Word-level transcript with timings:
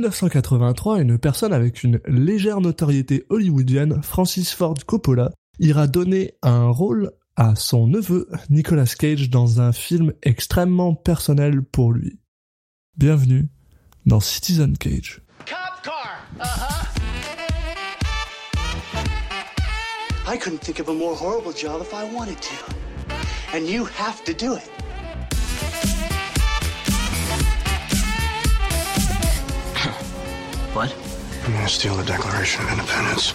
1983, 0.00 1.02
une 1.02 1.18
personne 1.18 1.52
avec 1.52 1.82
une 1.82 2.00
légère 2.06 2.62
notoriété 2.62 3.26
hollywoodienne, 3.28 4.02
Francis 4.02 4.52
Ford 4.52 4.76
Coppola, 4.86 5.30
ira 5.58 5.86
donner 5.86 6.32
un 6.42 6.70
rôle 6.70 7.10
à 7.36 7.54
son 7.54 7.86
neveu 7.86 8.26
Nicolas 8.48 8.86
Cage 8.98 9.28
dans 9.28 9.60
un 9.60 9.72
film 9.72 10.14
extrêmement 10.22 10.94
personnel 10.94 11.62
pour 11.62 11.92
lui. 11.92 12.18
Bienvenue 12.96 13.48
dans 14.06 14.20
Citizen 14.20 14.76
Cage. 14.78 15.20
Cop 15.46 15.82
car. 15.82 16.26
Uh-huh. 16.40 16.86
I 20.26 20.38
couldn't 20.38 20.60
think 20.60 20.80
of 20.80 20.88
a 20.88 20.94
more 20.94 21.14
horrible 21.14 21.52
job 21.52 21.82
if 21.82 21.92
I 21.92 22.04
wanted 22.14 22.40
to. 22.40 22.74
And 23.54 23.66
you 23.66 23.84
have 23.84 24.24
to 24.24 24.32
do 24.32 24.54
it. 24.54 24.70
What? 30.72 30.94
I'm 31.44 31.52
gonna 31.52 31.68
steal 31.68 31.96
the 31.96 32.04
Declaration 32.04 32.64
of 32.64 32.70
Independence. 32.72 33.32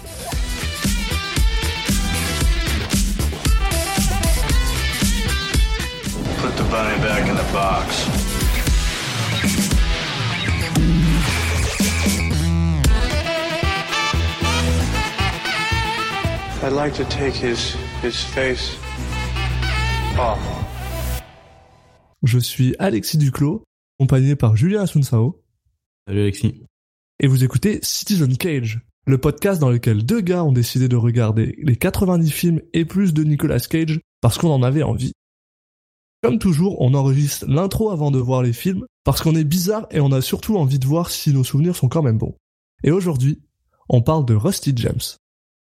Put 6.40 6.56
the 6.56 6.64
bunny 6.70 6.96
back 7.02 7.28
in 7.28 7.36
the 7.36 7.52
box. 7.52 8.06
I'd 16.62 16.72
like 16.72 16.94
to 16.94 17.04
take 17.04 17.34
his, 17.34 17.76
his 18.02 18.24
face 18.24 18.76
off. 20.18 20.40
Je 22.24 22.38
suis 22.40 22.74
Alexis 22.78 23.18
Duclos, 23.18 23.62
accompagné 23.98 24.34
par 24.36 24.56
Julien 24.56 24.82
Asunsao. 24.82 25.42
Salut 26.08 26.22
Alexis. 26.22 26.62
Et 27.18 27.28
vous 27.28 27.44
écoutez 27.44 27.78
Citizen 27.80 28.36
Cage, 28.36 28.80
le 29.06 29.16
podcast 29.16 29.58
dans 29.58 29.70
lequel 29.70 30.04
deux 30.04 30.20
gars 30.20 30.44
ont 30.44 30.52
décidé 30.52 30.86
de 30.86 30.96
regarder 30.96 31.56
les 31.62 31.76
90 31.76 32.30
films 32.30 32.60
et 32.74 32.84
plus 32.84 33.14
de 33.14 33.24
Nicolas 33.24 33.58
Cage 33.58 34.00
parce 34.20 34.36
qu'on 34.36 34.50
en 34.50 34.62
avait 34.62 34.82
envie. 34.82 35.12
Comme 36.22 36.38
toujours, 36.38 36.78
on 36.82 36.92
enregistre 36.92 37.46
l'intro 37.48 37.90
avant 37.90 38.10
de 38.10 38.18
voir 38.18 38.42
les 38.42 38.52
films 38.52 38.84
parce 39.02 39.22
qu'on 39.22 39.34
est 39.34 39.44
bizarre 39.44 39.86
et 39.90 40.00
on 40.00 40.12
a 40.12 40.20
surtout 40.20 40.58
envie 40.58 40.78
de 40.78 40.86
voir 40.86 41.10
si 41.10 41.32
nos 41.32 41.42
souvenirs 41.42 41.74
sont 41.74 41.88
quand 41.88 42.02
même 42.02 42.18
bons. 42.18 42.36
Et 42.84 42.90
aujourd'hui, 42.90 43.40
on 43.88 44.02
parle 44.02 44.26
de 44.26 44.34
Rusty 44.34 44.74
James. 44.76 45.00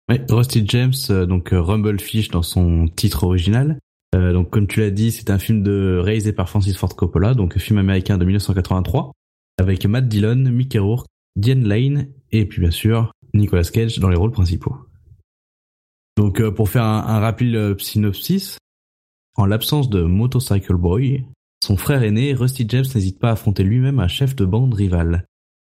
Ouais, 0.09 0.25
Rusty 0.27 0.63
James, 0.65 0.95
euh, 1.11 1.27
donc 1.27 1.53
euh, 1.53 1.61
Rumblefish 1.61 2.29
dans 2.29 2.41
son 2.41 2.87
titre 2.87 3.25
original. 3.25 3.77
Euh, 4.15 4.33
donc 4.33 4.49
comme 4.49 4.65
tu 4.65 4.79
l'as 4.79 4.89
dit, 4.89 5.11
c'est 5.11 5.29
un 5.29 5.37
film 5.37 5.61
de 5.61 5.99
réalisé 6.01 6.33
par 6.33 6.49
Francis 6.49 6.75
Ford 6.75 6.95
Coppola, 6.95 7.35
donc 7.35 7.59
film 7.59 7.77
américain 7.77 8.17
de 8.17 8.25
1983, 8.25 9.11
avec 9.59 9.85
Matt 9.85 10.07
Dillon, 10.07 10.35
Mickey 10.35 10.79
Rourke, 10.79 11.05
Diane 11.37 11.67
Lane 11.67 12.07
et 12.31 12.45
puis 12.45 12.59
bien 12.59 12.71
sûr 12.71 13.13
Nicolas 13.33 13.63
Cage 13.63 13.99
dans 13.99 14.09
les 14.09 14.17
rôles 14.17 14.31
principaux. 14.31 14.75
Donc 16.17 16.41
pour 16.49 16.67
faire 16.67 16.83
un, 16.83 17.19
rapide 17.19 17.79
synopsis, 17.79 18.57
en 19.35 19.45
l'absence 19.45 19.89
de 19.89 20.01
Motorcycle 20.01 20.75
Boy, 20.75 21.23
son 21.63 21.77
frère 21.77 22.03
aîné, 22.03 22.33
Rusty 22.33 22.65
James, 22.67 22.85
n'hésite 22.93 23.19
pas 23.19 23.29
à 23.29 23.33
affronter 23.33 23.63
lui-même 23.63 23.99
un 23.99 24.07
chef 24.07 24.35
de 24.35 24.45
bande 24.45 24.73
rival. 24.73 25.25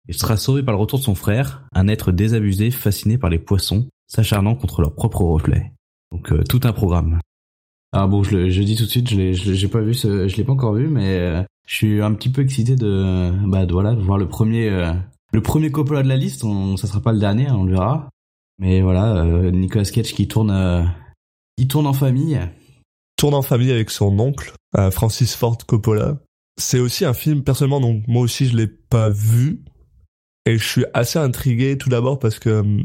Il 0.08 0.16
sera 0.16 0.38
sauvé 0.38 0.64
par 0.64 0.74
le 0.74 0.80
retour 0.80 1.00
de 1.00 1.04
son 1.04 1.16
frère, 1.16 1.68
un 1.74 1.90
être 1.90 2.14
désabusé 2.14 2.72
fasciné 2.72 3.18
par 3.18 3.30
les 3.30 3.40
poissons, 3.40 3.90
s'acharnant 4.08 4.56
contre 4.56 4.82
leur 4.82 4.96
propre 4.96 5.22
reflet. 5.22 5.74
Donc 6.14 6.32
euh, 6.32 6.44
tout 6.48 6.62
un 6.64 6.72
programme. 6.72 7.20
Ah 7.92 8.08
bon, 8.08 8.24
je, 8.24 8.38
dis 8.62 8.76
tout 8.76 8.86
de 8.86 8.90
suite, 8.90 9.10
je 9.10 9.18
l'ai, 9.18 9.34
l'ai 9.34 10.44
pas 10.44 10.54
encore 10.54 10.74
vu, 10.74 10.88
mais 10.88 11.18
euh, 11.18 11.44
je 11.66 11.76
suis 11.76 12.02
un 12.02 12.14
petit 12.14 12.30
peu 12.30 12.42
excité 12.42 12.76
de, 12.76 13.32
bah 13.48 13.66
voilà, 13.70 13.94
voir 13.96 14.18
le 14.18 14.28
premier, 14.28 14.70
euh, 14.70 14.94
le 15.34 15.42
premier 15.42 15.72
Coppola 15.72 16.04
de 16.04 16.08
la 16.08 16.18
liste. 16.18 16.44
On, 16.44 16.78
ça 16.78 16.88
sera 16.88 17.02
pas 17.02 17.14
le 17.14 17.20
dernier, 17.20 17.50
on 17.52 17.64
le 17.64 17.74
verra. 17.74 18.10
Mais 18.60 18.82
voilà, 18.82 19.24
Nicolas 19.52 19.86
Cage 19.86 20.14
qui 20.14 20.28
tourne, 20.28 20.92
il 21.58 21.68
tourne 21.68 21.86
en 21.86 21.94
famille. 21.94 22.40
Tourne 23.16 23.36
en 23.36 23.44
famille 23.44 23.72
avec 23.72 23.92
son 23.92 24.18
oncle, 24.20 24.52
Francis 24.92 25.36
Ford 25.36 25.58
Coppola. 25.68 26.18
C'est 26.60 26.80
aussi 26.80 27.06
un 27.06 27.14
film 27.14 27.44
personnellement, 27.44 27.80
donc 27.80 28.04
moi 28.08 28.24
aussi 28.24 28.48
je 28.48 28.58
l'ai 28.58 28.66
pas 28.66 29.10
vu, 29.10 29.64
et 30.48 30.58
je 30.58 30.64
suis 30.64 30.86
assez 30.94 31.20
intrigué 31.20 31.78
tout 31.78 31.90
d'abord 31.90 32.18
parce 32.20 32.40
que 32.40 32.62
hum, 32.62 32.84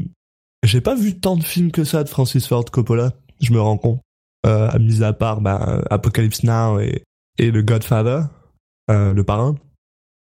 j'ai 0.63 0.81
pas 0.81 0.95
vu 0.95 1.19
tant 1.19 1.37
de 1.37 1.43
films 1.43 1.71
que 1.71 1.83
ça 1.83 2.03
de 2.03 2.09
Francis 2.09 2.47
Ford 2.47 2.65
Coppola, 2.65 3.13
je 3.41 3.51
me 3.51 3.61
rends 3.61 3.77
compte. 3.77 3.99
Euh, 4.45 4.77
mis 4.79 5.03
à 5.03 5.13
part 5.13 5.39
bah, 5.39 5.81
Apocalypse 5.89 6.43
Now 6.43 6.79
et, 6.79 7.03
et 7.37 7.51
The 7.51 7.63
Godfather, 7.63 8.23
euh, 8.91 9.13
le 9.13 9.23
parrain. 9.23 9.55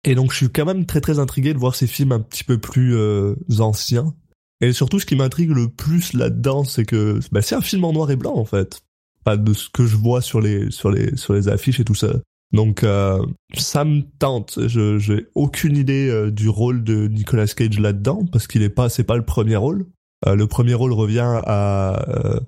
Et 0.06 0.14
donc 0.14 0.30
je 0.32 0.36
suis 0.36 0.48
quand 0.48 0.64
même 0.64 0.86
très 0.86 1.00
très 1.00 1.18
intrigué 1.18 1.52
de 1.52 1.58
voir 1.58 1.74
ces 1.74 1.86
films 1.86 2.12
un 2.12 2.20
petit 2.20 2.44
peu 2.44 2.58
plus 2.58 2.96
euh, 2.96 3.34
anciens. 3.58 4.14
Et 4.60 4.72
surtout 4.72 4.98
ce 4.98 5.04
qui 5.06 5.16
m'intrigue 5.16 5.50
le 5.50 5.68
plus 5.68 6.14
là-dedans, 6.14 6.64
c'est 6.64 6.86
que 6.86 7.20
bah, 7.32 7.42
c'est 7.42 7.56
un 7.56 7.60
film 7.60 7.84
en 7.84 7.92
noir 7.92 8.10
et 8.10 8.16
blanc 8.16 8.34
en 8.34 8.44
fait. 8.44 8.80
Pas 9.24 9.36
de 9.36 9.52
ce 9.52 9.68
que 9.68 9.86
je 9.86 9.96
vois 9.96 10.22
sur 10.22 10.40
les 10.40 10.70
sur 10.70 10.90
les 10.90 11.14
sur 11.16 11.34
les 11.34 11.48
affiches 11.48 11.80
et 11.80 11.84
tout 11.84 11.94
ça. 11.94 12.14
Donc 12.52 12.84
euh, 12.84 13.20
ça 13.54 13.84
me 13.84 14.02
tente. 14.18 14.60
Je 14.66 14.98
j'ai 14.98 15.26
aucune 15.34 15.76
idée 15.76 16.08
euh, 16.08 16.30
du 16.30 16.48
rôle 16.48 16.84
de 16.84 17.08
Nicolas 17.08 17.48
Cage 17.48 17.80
là-dedans 17.80 18.24
parce 18.30 18.46
qu'il 18.46 18.62
est 18.62 18.70
pas 18.70 18.88
c'est 18.88 19.04
pas 19.04 19.16
le 19.16 19.24
premier 19.24 19.56
rôle. 19.56 19.86
Euh, 20.26 20.36
le 20.36 20.46
premier 20.46 20.74
rôle 20.74 20.92
revient 20.92 21.40
à 21.44 22.00
euh, 22.08 22.40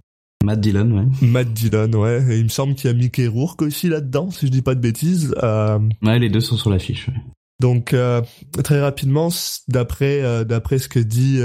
Matt 0.45 0.61
Dillon, 0.61 0.91
ouais. 0.93 1.27
Matt 1.27 1.53
Dillon, 1.53 1.91
ouais. 1.95 2.25
Et 2.31 2.39
il 2.39 2.45
me 2.45 2.49
semble 2.49 2.75
qu'il 2.75 2.89
y 2.89 2.93
a 2.93 2.97
Mickey 2.97 3.27
Rourke 3.27 3.63
aussi 3.63 3.89
là-dedans, 3.89 4.31
si 4.31 4.47
je 4.47 4.53
dis 4.53 4.63
pas 4.63 4.75
de 4.75 4.81
bêtises. 4.81 5.35
Euh... 5.43 5.79
Ouais, 6.03 6.19
les 6.19 6.31
deux 6.31 6.41
sont 6.41 6.57
sur 6.57 6.71
l'affiche. 6.71 7.09
Ouais. 7.09 7.15
Donc 7.61 7.93
euh, 7.93 8.23
très 8.63 8.81
rapidement, 8.81 9.31
d'après 9.67 10.45
d'après 10.45 10.79
ce 10.79 10.89
que 10.89 11.01
dit 11.01 11.41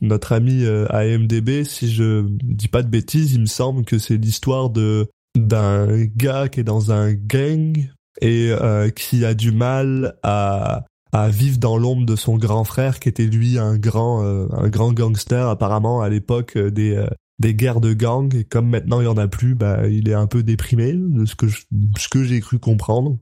notre 0.00 0.32
ami 0.32 0.64
à 0.66 0.98
AMDB, 0.98 1.64
si 1.64 1.92
je 1.92 2.26
dis 2.28 2.68
pas 2.68 2.82
de 2.82 2.88
bêtises, 2.88 3.34
il 3.34 3.40
me 3.40 3.46
semble 3.46 3.84
que 3.84 3.98
c'est 3.98 4.16
l'histoire 4.16 4.70
de 4.70 5.08
d'un 5.36 6.04
gars 6.04 6.48
qui 6.48 6.60
est 6.60 6.64
dans 6.64 6.90
un 6.90 7.12
gang 7.12 7.76
et 8.20 8.50
qui 8.96 9.24
a 9.24 9.34
du 9.34 9.52
mal 9.52 10.16
à 10.22 10.86
à 11.12 11.28
vivre 11.28 11.58
dans 11.58 11.78
l'ombre 11.78 12.06
de 12.06 12.16
son 12.16 12.36
grand 12.36 12.64
frère 12.64 13.00
qui 13.00 13.08
était 13.08 13.26
lui 13.26 13.58
un 13.58 13.76
grand 13.76 14.22
euh, 14.24 14.46
un 14.52 14.68
grand 14.68 14.92
gangster. 14.92 15.48
Apparemment 15.48 16.00
à 16.00 16.08
l'époque 16.08 16.56
euh, 16.56 16.70
des 16.70 16.94
euh, 16.94 17.06
des 17.38 17.54
guerres 17.54 17.80
de 17.80 17.92
gang 17.92 18.34
et 18.34 18.44
comme 18.44 18.68
maintenant 18.68 19.00
il 19.00 19.04
y 19.04 19.08
en 19.08 19.16
a 19.16 19.28
plus 19.28 19.54
bah 19.54 19.86
il 19.86 20.08
est 20.08 20.14
un 20.14 20.26
peu 20.26 20.42
déprimé 20.42 20.92
de 20.94 21.24
ce 21.24 21.36
que 21.36 21.46
je, 21.46 21.62
ce 21.96 22.08
que 22.08 22.24
j'ai 22.24 22.40
cru 22.40 22.58
comprendre 22.58 23.18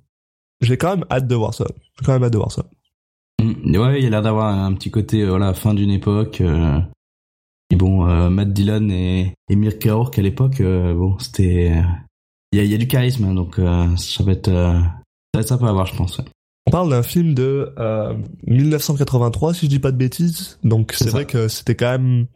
j'ai 0.60 0.76
quand 0.76 0.96
même 0.96 1.04
hâte 1.10 1.26
de 1.26 1.34
voir 1.34 1.54
ça 1.54 1.66
j'ai 1.98 2.04
quand 2.04 2.12
même 2.12 2.24
hâte 2.24 2.32
de 2.32 2.38
voir 2.38 2.52
ça 2.52 2.64
mmh, 3.42 3.76
ouais 3.76 4.00
il 4.00 4.06
a 4.06 4.10
l'air 4.10 4.22
d'avoir 4.22 4.54
un 4.54 4.72
petit 4.74 4.90
côté 4.90 5.24
voilà 5.24 5.54
fin 5.54 5.74
d'une 5.74 5.90
époque 5.90 6.40
et 7.70 7.76
bon 7.76 8.04
Matt 8.30 8.52
Dillon 8.52 8.88
et 8.90 9.34
et 9.48 9.56
Mirka 9.56 9.94
Rourke 9.94 10.18
à 10.18 10.22
l'époque 10.22 10.62
bon 10.62 11.18
c'était 11.18 11.82
il 12.52 12.58
y 12.58 12.60
a, 12.60 12.64
y 12.64 12.74
a 12.74 12.78
du 12.78 12.88
charisme 12.88 13.24
hein, 13.24 13.34
donc 13.34 13.56
ça 13.56 14.24
va 14.24 14.32
être 14.32 14.50
ça 14.50 14.92
va 15.34 15.40
être 15.40 15.48
sympa 15.48 15.68
à 15.68 15.72
voir 15.72 15.86
je 15.86 15.96
pense 15.96 16.18
ouais. 16.18 16.24
On 16.66 16.72
parle 16.72 16.90
d'un 16.90 17.04
film 17.04 17.32
de 17.34 17.72
euh, 17.78 18.14
1983, 18.46 19.54
si 19.54 19.66
je 19.66 19.70
dis 19.70 19.78
pas 19.78 19.92
de 19.92 19.96
bêtises. 19.96 20.58
Donc 20.64 20.92
c'est 20.96 21.10
vrai 21.10 21.24
que 21.24 21.46
c'était 21.46 21.76
quand 21.76 21.92
même 21.92 22.26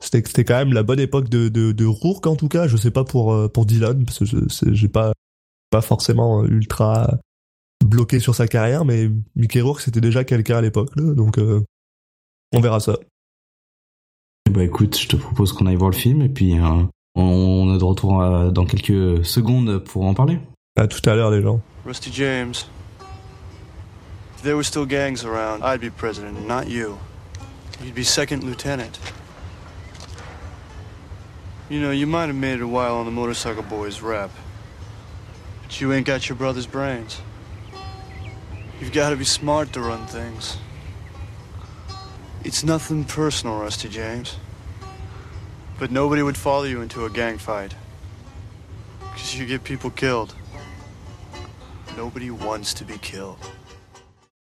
c'était 0.00 0.26
c'était 0.26 0.44
quand 0.44 0.56
même 0.56 0.72
la 0.72 0.82
bonne 0.82 1.00
époque 1.00 1.28
de 1.28 1.48
de, 1.48 1.72
de 1.72 1.84
Rourke 1.84 2.26
en 2.26 2.36
tout 2.36 2.48
cas. 2.48 2.68
Je 2.68 2.76
sais 2.78 2.90
pas 2.90 3.04
pour 3.04 3.34
euh, 3.34 3.48
pour 3.48 3.66
Dylan 3.66 4.04
parce 4.06 4.18
que 4.20 4.24
j'ai 4.72 4.88
pas 4.88 5.12
pas 5.70 5.82
forcément 5.82 6.42
ultra 6.44 7.18
bloqué 7.84 8.20
sur 8.20 8.34
sa 8.34 8.46
carrière, 8.46 8.84
mais 8.84 9.10
Mickey 9.34 9.60
Rourke 9.60 9.80
c'était 9.80 10.00
déjà 10.00 10.24
quelqu'un 10.24 10.58
à 10.58 10.60
l'époque, 10.60 10.94
donc 10.96 11.38
euh, 11.38 11.62
on 12.52 12.60
verra 12.60 12.80
ça. 12.80 12.96
Bah 14.50 14.64
écoute, 14.64 14.96
je 14.96 15.08
te 15.08 15.16
propose 15.16 15.52
qu'on 15.52 15.66
aille 15.66 15.76
voir 15.76 15.90
le 15.90 15.96
film 15.96 16.22
et 16.22 16.28
puis 16.28 16.58
euh, 16.58 16.84
on 17.14 17.74
est 17.74 17.78
de 17.78 17.84
retour 17.84 18.22
euh, 18.22 18.50
dans 18.50 18.64
quelques 18.64 19.24
secondes 19.24 19.78
pour 19.78 20.06
en 20.06 20.14
parler. 20.14 20.38
À 20.76 20.86
tout 20.86 21.08
à 21.08 21.14
l'heure 21.14 21.30
les 21.30 21.42
gens. 21.42 21.60
Rusty 21.84 22.10
James. 22.12 22.54
If 24.36 24.42
there 24.42 24.54
were 24.54 24.64
still 24.64 24.86
gangs 24.86 25.24
around, 25.24 25.62
I'd 25.62 25.80
be 25.80 25.90
president, 25.90 26.46
not 26.46 26.68
you. 26.68 26.98
You'd 27.82 27.94
be 27.94 28.04
second 28.04 28.44
lieutenant. 28.44 28.98
You 31.68 31.80
know, 31.80 31.90
you 31.90 32.06
might 32.06 32.28
have 32.28 32.36
made 32.36 32.56
it 32.56 32.62
a 32.62 32.68
while 32.68 32.96
on 32.96 33.06
the 33.06 33.10
Motorcycle 33.10 33.64
Boys 33.64 34.00
rep, 34.00 34.30
but 35.62 35.80
you 35.80 35.92
ain't 35.92 36.06
got 36.06 36.28
your 36.28 36.36
brother's 36.36 36.66
brains. 36.66 37.20
You've 38.80 38.92
got 38.92 39.10
to 39.10 39.16
be 39.16 39.24
smart 39.24 39.72
to 39.72 39.80
run 39.80 40.06
things. 40.06 40.58
It's 42.44 42.62
nothing 42.62 43.04
personal, 43.04 43.58
Rusty 43.58 43.88
James. 43.88 44.36
But 45.78 45.90
nobody 45.90 46.22
would 46.22 46.36
follow 46.36 46.64
you 46.64 46.82
into 46.82 47.04
a 47.04 47.10
gang 47.10 47.38
fight. 47.38 47.74
Because 49.00 49.38
you 49.38 49.46
get 49.46 49.64
people 49.64 49.90
killed. 49.90 50.34
Nobody 51.96 52.30
wants 52.30 52.74
to 52.74 52.84
be 52.84 52.98
killed. 52.98 53.38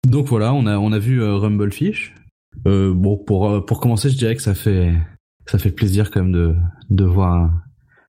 Donc 0.05 0.27
voilà, 0.27 0.53
on 0.53 0.67
a 0.67 0.77
on 0.77 0.93
a 0.93 0.99
vu 0.99 1.23
euh, 1.23 1.37
Rumblefish. 1.37 2.15
Euh, 2.67 2.93
bon 2.93 3.17
pour 3.17 3.49
euh, 3.49 3.61
pour 3.65 3.81
commencer, 3.81 4.11
je 4.11 4.17
dirais 4.19 4.37
que 4.37 4.43
ça 4.43 4.55
fait 4.55 4.93
ça 5.47 5.59
fait 5.59 5.71
plaisir 5.71 6.11
quand 6.11 6.21
même 6.21 6.33
de 6.33 6.55
de 6.91 7.05
voir 7.05 7.33
un, 7.33 7.63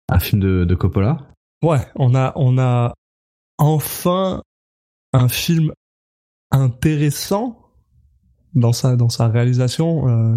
un 0.09 0.19
film 0.19 0.41
de, 0.41 0.65
de 0.65 0.75
Coppola. 0.75 1.17
Ouais, 1.63 1.87
on 1.95 2.13
a 2.15 2.33
on 2.35 2.57
a 2.57 2.93
enfin 3.57 4.41
un 5.13 5.29
film 5.29 5.71
intéressant 6.55 7.59
dans 8.53 8.73
sa 8.73 8.95
dans 8.95 9.09
sa 9.09 9.27
réalisation. 9.27 10.07
Euh, 10.07 10.35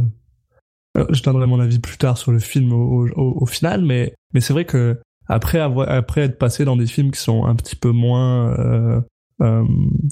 je 1.11 1.23
donnerai 1.23 1.47
mon 1.47 1.61
avis 1.61 1.79
plus 1.79 1.99
tard 1.99 2.19
sur 2.19 2.33
le 2.33 2.39
film 2.39 2.73
au, 2.73 3.07
au, 3.09 3.43
au 3.43 3.47
final, 3.47 3.85
mais 3.85 4.15
mais 4.35 4.41
c'est 4.41 4.53
vrai 4.53 4.65
que 4.65 5.01
après 5.27 5.61
avoir 5.61 5.89
après 5.89 6.23
être 6.23 6.39
passé 6.39 6.65
dans 6.65 6.77
des 6.77 6.87
films 6.87 7.11
qui 7.11 7.21
sont 7.21 7.45
un 7.45 7.55
petit 7.55 7.77
peu 7.77 7.91
moins 7.91 8.59
euh, 8.59 9.01
euh, 9.41 9.65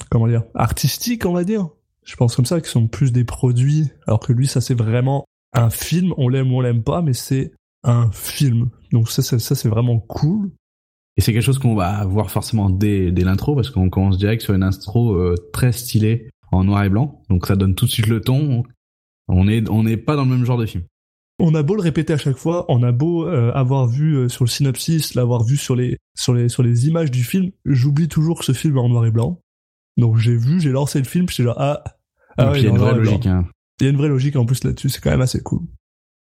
comment 0.09 0.27
dire 0.27 0.43
artistiques, 0.55 1.25
on 1.25 1.33
va 1.33 1.43
dire. 1.43 1.67
Je 2.03 2.15
pense 2.15 2.37
comme 2.37 2.45
ça, 2.45 2.61
qui 2.61 2.69
sont 2.69 2.87
plus 2.87 3.11
des 3.11 3.25
produits, 3.25 3.89
alors 4.07 4.21
que 4.21 4.31
lui, 4.31 4.47
ça 4.47 4.61
c'est 4.61 4.75
vraiment 4.75 5.25
un 5.53 5.69
film. 5.69 6.13
On 6.17 6.29
l'aime 6.29 6.53
ou 6.53 6.57
on 6.57 6.61
l'aime 6.61 6.83
pas, 6.83 7.01
mais 7.01 7.13
c'est 7.13 7.51
un 7.83 8.09
film. 8.11 8.69
Donc 8.93 9.09
ça, 9.09 9.21
ça, 9.21 9.39
ça 9.39 9.55
c'est 9.55 9.67
vraiment 9.67 9.99
cool. 9.99 10.51
Et 11.17 11.21
c'est 11.21 11.33
quelque 11.33 11.43
chose 11.43 11.57
qu'on 11.57 11.75
va 11.75 12.05
voir 12.05 12.29
forcément 12.29 12.69
dès, 12.69 13.11
dès 13.11 13.23
l'intro, 13.23 13.55
parce 13.55 13.71
qu'on 13.71 13.89
commence 13.89 14.17
direct 14.17 14.43
sur 14.43 14.53
une 14.53 14.63
intro 14.63 15.15
euh, 15.15 15.35
très 15.51 15.71
stylée 15.71 16.29
en 16.51 16.63
noir 16.63 16.83
et 16.83 16.89
blanc. 16.89 17.23
Donc 17.29 17.47
ça 17.47 17.55
donne 17.55 17.75
tout 17.75 17.85
de 17.85 17.91
suite 17.91 18.07
le 18.07 18.21
ton. 18.21 18.63
On 19.27 19.47
est 19.47 19.67
on 19.69 19.83
n'est 19.83 19.97
pas 19.97 20.15
dans 20.15 20.23
le 20.23 20.29
même 20.29 20.45
genre 20.45 20.57
de 20.57 20.65
film. 20.65 20.83
On 21.39 21.53
a 21.53 21.61
beau 21.61 21.75
le 21.75 21.81
répéter 21.81 22.13
à 22.13 22.17
chaque 22.17 22.37
fois, 22.37 22.65
on 22.67 22.81
a 22.81 22.91
beau 22.91 23.27
euh, 23.27 23.51
avoir 23.53 23.87
vu 23.87 24.15
euh, 24.15 24.29
sur 24.29 24.43
le 24.43 24.49
synopsis, 24.49 25.13
l'avoir 25.13 25.43
vu 25.43 25.55
sur 25.55 25.75
les 25.75 25.97
sur 26.15 26.33
les 26.33 26.49
sur 26.49 26.63
les 26.63 26.87
images 26.87 27.11
du 27.11 27.23
film, 27.23 27.51
j'oublie 27.65 28.07
toujours 28.07 28.39
que 28.39 28.45
ce 28.45 28.53
film 28.53 28.77
est 28.77 28.79
en 28.79 28.89
noir 28.89 29.05
et 29.05 29.11
blanc. 29.11 29.39
Donc 29.97 30.17
j'ai 30.17 30.35
vu, 30.35 30.59
j'ai 30.59 30.71
lancé 30.71 30.97
le 30.97 31.05
film, 31.05 31.27
j'étais 31.29 31.43
là 31.43 31.53
ah, 31.57 31.83
ah 32.37 32.51
ouais, 32.51 32.59
il 32.59 32.63
y 32.63 32.67
a 32.67 32.69
une 32.69 32.77
vraie 32.77 32.95
logique. 32.95 33.25
Hein. 33.27 33.47
Il 33.79 33.83
y 33.83 33.87
a 33.87 33.91
une 33.91 33.97
vraie 33.97 34.07
logique 34.07 34.35
en 34.35 34.45
plus 34.45 34.63
là-dessus, 34.63 34.89
c'est 34.89 35.01
quand 35.01 35.11
même 35.11 35.21
assez 35.21 35.41
cool. 35.41 35.61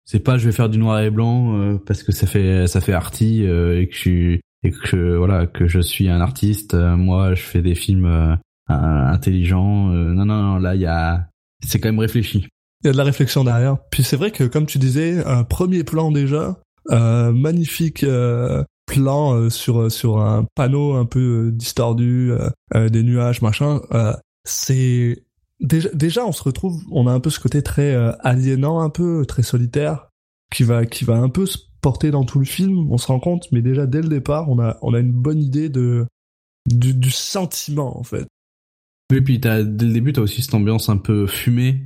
C'est 0.06 0.20
pas 0.20 0.40
je 0.40 0.46
vais 0.46 0.52
faire 0.52 0.70
du 0.70 0.80
noir 0.80 1.00
et 1.02 1.12
blanc 1.12 1.56
euh, 1.56 1.78
parce 1.78 2.02
que 2.02 2.12
ça 2.12 2.26
fait 2.26 2.66
ça 2.66 2.82
fait 2.82 2.94
arty 2.94 3.44
et 3.44 3.88
que 3.88 3.94
je 3.94 4.00
suis 4.00 4.42
que 4.72 5.16
voilà 5.16 5.48
que 5.48 5.68
je 5.68 5.80
suis 5.80 6.10
un 6.10 6.22
artiste. 6.22 6.74
moi, 6.74 7.34
je 7.34 7.42
fais 7.42 7.62
des 7.62 7.76
films 7.76 8.38
intelligents. 8.68 9.88
non 9.88 10.26
non 10.26 10.42
non, 10.42 10.58
là 10.58 10.76
il 10.76 10.82
y 10.82 10.86
a 10.86 11.28
c'est 11.64 11.80
quand 11.80 11.90
même 11.90 12.00
réfléchi 12.00 12.48
il 12.86 12.88
y 12.88 12.90
a 12.90 12.94
de 12.94 12.98
la 12.98 13.04
réflexion 13.04 13.44
derrière. 13.44 13.78
Puis 13.90 14.04
c'est 14.04 14.16
vrai 14.16 14.30
que 14.30 14.44
comme 14.44 14.68
tu 14.68 14.78
disais, 14.78 15.24
un 15.26 15.44
premier 15.44 15.84
plan 15.84 16.12
déjà, 16.12 16.60
euh, 16.92 17.32
magnifique 17.32 18.04
euh, 18.04 18.64
plan 18.86 19.34
euh, 19.34 19.50
sur 19.50 19.92
sur 19.92 20.20
un 20.20 20.46
panneau 20.54 20.94
un 20.94 21.06
peu 21.06 21.50
distordu, 21.52 22.32
des 22.76 23.04
nuages, 23.04 23.42
machin. 23.42 23.82
c'est 24.44 25.24
déjà 25.60 25.90
déjà 25.94 26.26
on 26.26 26.32
se 26.32 26.44
retrouve, 26.44 26.84
on 26.92 27.08
a 27.08 27.12
un 27.12 27.20
peu 27.20 27.32
ce 27.32 27.40
côté 27.40 27.64
très 27.64 27.96
aliénant, 28.20 28.82
un 28.82 28.92
peu 28.92 29.26
très 29.26 29.42
solitaire, 29.42 30.10
qui 30.54 30.64
va 30.64 30.86
qui 30.86 31.06
va 31.06 31.16
un 31.16 31.30
peu 31.30 31.48
se 31.48 31.58
porter 31.86 32.10
dans 32.10 32.24
tout 32.24 32.40
le 32.40 32.46
film. 32.46 32.92
On 32.92 32.98
se 32.98 33.06
rend 33.06 33.20
compte, 33.20 33.48
mais 33.52 33.62
déjà 33.62 33.86
dès 33.86 34.02
le 34.02 34.10
départ, 34.10 34.50
on 34.50 34.60
a 34.60 34.80
on 34.82 34.96
a 34.96 35.00
une 35.00 35.12
bonne 35.12 35.40
idée 35.40 35.70
de 35.70 36.08
du, 36.66 37.12
sentiment 37.12 38.00
en 38.00 38.02
fait. 38.02 38.26
Oui, 39.12 39.22
puis 39.22 39.40
as, 39.44 39.64
dès 39.64 39.86
le 39.86 39.94
début, 39.94 40.12
t'as 40.12 40.22
aussi 40.22 40.42
cette 40.42 40.56
ambiance 40.56 40.90
un 40.90 40.98
peu 40.98 41.28
fumée 41.28 41.84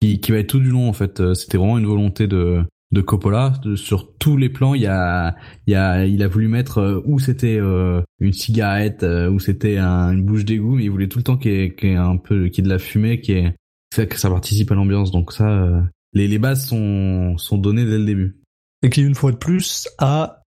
qui, 0.00 0.18
qui 0.18 0.32
va 0.32 0.38
être 0.38 0.48
tout 0.48 0.58
du 0.58 0.70
long 0.70 0.88
en 0.88 0.92
fait. 0.92 1.20
Euh, 1.20 1.34
c'était 1.34 1.56
vraiment 1.56 1.78
une 1.78 1.86
volonté 1.86 2.26
de 2.26 2.64
de 2.90 3.00
Coppola 3.00 3.52
sur 3.76 4.16
tous 4.16 4.38
les 4.38 4.48
plans 4.48 4.72
il 4.72 4.80
y 4.80 4.86
a 4.86 5.36
il 5.66 5.72
y 5.72 5.76
a 5.76 6.06
il 6.06 6.22
a 6.22 6.26
voulu 6.26 6.48
mettre 6.48 6.78
euh, 6.78 7.02
où 7.04 7.18
c'était 7.18 7.58
euh, 7.60 8.00
une 8.18 8.32
cigarette 8.32 9.04
où 9.04 9.38
c'était 9.38 9.78
une 9.78 10.22
bouche 10.24 10.46
d'égout 10.46 10.76
mais 10.76 10.84
il 10.84 10.90
voulait 10.90 11.06
tout 11.06 11.18
le 11.18 11.24
temps 11.24 11.36
qu'il 11.36 11.52
y, 11.52 11.86
ait, 11.86 11.96
un 11.96 12.16
peu 12.16 12.48
qu'il 12.48 12.64
y 12.64 12.66
de 12.66 12.72
la 12.72 12.78
fumée 12.78 13.20
qui 13.20 13.32
est 13.32 13.54
ça 13.94 14.06
que 14.06 14.18
ça 14.18 14.30
participe 14.30 14.72
à 14.72 14.74
l'ambiance 14.74 15.10
donc 15.10 15.32
ça 15.32 15.68
les 16.14 16.28
les 16.28 16.38
bases 16.38 16.66
sont 16.66 17.36
sont 17.36 17.58
données 17.58 17.84
dès 17.84 17.98
le 17.98 18.06
début 18.06 18.37
et 18.82 18.90
qui 18.90 19.02
une 19.02 19.14
fois 19.14 19.32
de 19.32 19.36
plus 19.36 19.88
a 19.98 20.42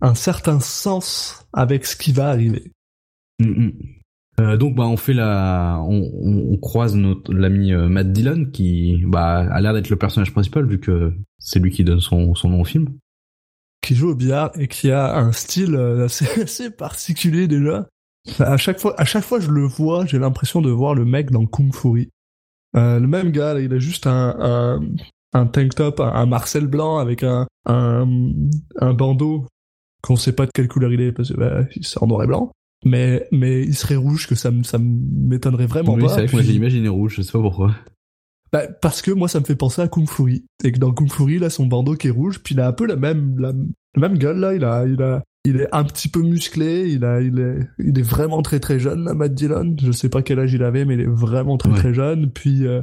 un 0.00 0.14
certain 0.14 0.60
sens 0.60 1.46
avec 1.52 1.86
ce 1.86 1.96
qui 1.96 2.12
va 2.12 2.28
arriver 2.28 2.72
mm, 3.40 3.46
mm. 3.46 3.72
Euh, 4.40 4.56
donc 4.56 4.76
bah 4.76 4.84
on 4.84 4.96
fait 4.96 5.14
la, 5.14 5.80
on, 5.82 6.08
on, 6.22 6.56
croise 6.58 6.94
notre 6.94 7.32
l'ami 7.34 7.72
euh, 7.72 7.88
Matt 7.88 8.12
Dillon 8.12 8.44
qui 8.52 9.02
bah 9.04 9.38
a 9.38 9.60
l'air 9.60 9.72
d'être 9.72 9.90
le 9.90 9.96
personnage 9.96 10.32
principal 10.32 10.64
vu 10.64 10.78
que 10.78 11.12
c'est 11.40 11.58
lui 11.58 11.72
qui 11.72 11.82
donne 11.82 11.98
son 11.98 12.36
son 12.36 12.50
nom 12.50 12.60
au 12.60 12.64
film. 12.64 12.86
Qui 13.82 13.96
joue 13.96 14.10
au 14.10 14.14
billard 14.14 14.52
et 14.54 14.68
qui 14.68 14.92
a 14.92 15.16
un 15.16 15.32
style 15.32 15.74
euh, 15.74 16.04
assez, 16.04 16.40
assez 16.42 16.70
particulier 16.70 17.48
déjà. 17.48 17.88
À 18.38 18.56
chaque 18.56 18.78
fois, 18.78 18.94
à 19.00 19.04
chaque 19.04 19.24
fois 19.24 19.40
je 19.40 19.50
le 19.50 19.66
vois, 19.66 20.06
j'ai 20.06 20.20
l'impression 20.20 20.62
de 20.62 20.70
voir 20.70 20.94
le 20.94 21.04
mec 21.04 21.32
dans 21.32 21.44
Kung 21.46 21.74
Fury. 21.74 22.08
Euh, 22.76 23.00
le 23.00 23.06
même 23.06 23.30
gars, 23.32 23.54
là, 23.54 23.60
il 23.60 23.72
a 23.72 23.78
juste 23.78 24.06
un, 24.06 24.36
un, 24.38 24.80
un 25.32 25.46
tank 25.46 25.74
top, 25.74 26.00
un, 26.00 26.26
Marcel 26.26 26.66
blanc 26.66 26.98
avec 26.98 27.22
un, 27.22 27.46
un, 27.66 28.08
un 28.80 28.94
bandeau 28.94 29.46
qu'on 30.02 30.16
sait 30.16 30.32
pas 30.32 30.46
de 30.46 30.50
quelle 30.52 30.68
couleur 30.68 30.92
il 30.92 31.00
est 31.00 31.12
parce 31.12 31.30
que 31.30 31.36
bah, 31.36 31.64
c'est 31.80 32.02
en 32.02 32.06
noir 32.06 32.22
et 32.22 32.26
blanc. 32.26 32.52
Mais 32.84 33.26
mais 33.32 33.62
il 33.62 33.74
serait 33.74 33.96
rouge 33.96 34.28
que 34.28 34.36
ça 34.36 34.50
me 34.50 34.62
ça 34.62 34.78
m'étonnerait 34.80 35.66
vraiment 35.66 35.94
oui, 35.94 36.02
pas. 36.02 36.08
c'est 36.08 36.14
vrai 36.14 36.26
que 36.26 36.32
moi 36.32 36.42
j'ai 36.42 36.52
imaginé 36.52 36.88
rouge, 36.88 37.14
je 37.16 37.22
sais 37.22 37.32
pas 37.32 37.40
pourquoi. 37.40 37.74
Bah, 38.52 38.66
parce 38.80 39.02
que 39.02 39.10
moi 39.10 39.28
ça 39.28 39.40
me 39.40 39.44
fait 39.44 39.56
penser 39.56 39.82
à 39.82 39.88
Kung 39.88 40.08
Fury 40.08 40.44
et 40.64 40.72
que 40.72 40.78
dans 40.78 40.92
Kung 40.92 41.10
Fury 41.10 41.38
là 41.38 41.50
son 41.50 41.66
bandeau 41.66 41.96
qui 41.96 42.06
est 42.06 42.12
rouge 42.12 42.40
puis 42.42 42.54
il 42.54 42.60
a 42.60 42.68
un 42.68 42.72
peu 42.72 42.86
la 42.86 42.96
même 42.96 43.36
la, 43.38 43.52
même 43.96 44.16
gueule 44.16 44.38
là. 44.38 44.54
Il 44.54 44.64
a 44.64 44.86
il 44.86 45.02
a 45.02 45.22
il 45.44 45.56
est 45.60 45.68
un 45.72 45.82
petit 45.82 46.08
peu 46.08 46.22
musclé. 46.22 46.88
Il 46.88 47.04
a 47.04 47.20
il 47.20 47.40
est 47.40 47.58
il 47.80 47.98
est 47.98 48.02
vraiment 48.02 48.42
très 48.42 48.60
très 48.60 48.78
jeune 48.78 49.04
là, 49.04 49.14
Matt 49.14 49.34
Dillon. 49.34 49.74
Je 49.82 49.90
sais 49.90 50.08
pas 50.08 50.22
quel 50.22 50.38
âge 50.38 50.52
il 50.52 50.62
avait 50.62 50.84
mais 50.84 50.94
il 50.94 51.00
est 51.00 51.10
vraiment 51.10 51.58
très 51.58 51.72
très 51.72 51.92
jeune. 51.92 52.30
Puis 52.30 52.64
euh, 52.64 52.80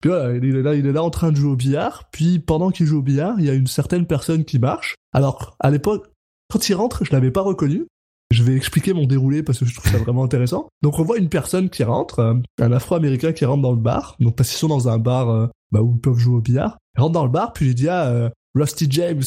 puis 0.00 0.10
voilà, 0.10 0.36
il 0.36 0.44
est 0.44 0.62
là, 0.62 0.74
il 0.74 0.86
est 0.86 0.92
là 0.92 1.02
en 1.02 1.10
train 1.10 1.32
de 1.32 1.36
jouer 1.36 1.50
au 1.50 1.56
billard. 1.56 2.08
Puis 2.12 2.38
pendant 2.38 2.70
qu'il 2.70 2.86
joue 2.86 2.98
au 2.98 3.02
billard, 3.02 3.34
il 3.38 3.46
y 3.46 3.50
a 3.50 3.54
une 3.54 3.66
certaine 3.66 4.06
personne 4.06 4.44
qui 4.44 4.58
marche. 4.58 4.94
Alors 5.12 5.56
à 5.58 5.70
l'époque, 5.70 6.06
quand 6.50 6.68
il 6.68 6.74
rentre, 6.74 7.04
je 7.04 7.12
l'avais 7.12 7.30
pas 7.30 7.42
reconnu. 7.42 7.86
Je 8.30 8.42
vais 8.42 8.54
expliquer 8.54 8.92
mon 8.92 9.06
déroulé 9.06 9.42
parce 9.42 9.58
que 9.58 9.64
je 9.64 9.74
trouve 9.74 9.90
ça 9.90 9.98
vraiment 9.98 10.22
intéressant. 10.22 10.68
Donc 10.82 10.98
on 10.98 11.02
voit 11.02 11.18
une 11.18 11.30
personne 11.30 11.70
qui 11.70 11.82
rentre, 11.82 12.18
euh, 12.18 12.34
un 12.60 12.72
Afro-Américain 12.72 13.32
qui 13.32 13.44
rentre 13.44 13.62
dans 13.62 13.72
le 13.72 13.80
bar. 13.80 14.16
Donc 14.20 14.36
parce 14.36 14.50
qu'ils 14.50 14.58
sont 14.58 14.68
dans 14.68 14.88
un 14.88 14.98
bar 14.98 15.30
euh, 15.30 15.46
bah, 15.72 15.80
où 15.80 15.94
ils 15.94 16.00
peuvent 16.00 16.18
jouer 16.18 16.36
au 16.36 16.40
billard. 16.40 16.78
Il 16.96 17.00
rentre 17.00 17.12
dans 17.12 17.24
le 17.24 17.30
bar, 17.30 17.52
puis 17.52 17.68
il 17.68 17.74
dit 17.74 17.88
à 17.88 18.08
euh, 18.08 18.28
Rusty 18.54 18.86
James. 18.90 19.24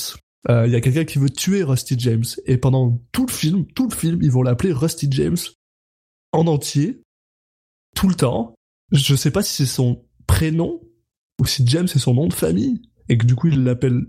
Il 0.50 0.72
y 0.72 0.76
a 0.76 0.82
quelqu'un 0.82 1.06
qui 1.06 1.20
veut 1.20 1.30
tuer 1.30 1.62
Rusty 1.62 1.96
James. 2.00 2.26
Et 2.48 2.58
pendant 2.58 3.00
tout 3.12 3.28
le 3.28 3.32
film, 3.32 3.66
tout 3.68 3.88
le 3.88 3.96
film, 3.96 4.20
ils 4.24 4.32
vont 4.32 4.42
l'appeler 4.42 4.74
Rusty 4.74 5.08
James 5.12 5.38
en 6.32 6.48
entier, 6.48 7.04
tout 7.96 8.10
le 8.10 8.16
temps. 8.16 8.56
Je 8.92 9.16
sais 9.16 9.30
pas 9.30 9.44
si 9.44 9.54
c'est 9.54 9.72
son 9.72 10.04
prénom 10.32 10.80
ou 11.42 11.46
si 11.46 11.68
James 11.68 11.88
c'est 11.88 12.00
son 12.00 12.14
nom 12.14 12.28
de 12.28 12.34
famille 12.34 12.82
et 13.10 13.18
que 13.18 13.26
du 13.26 13.36
coup 13.36 13.48
il 13.48 13.64
l'appelle 13.64 14.06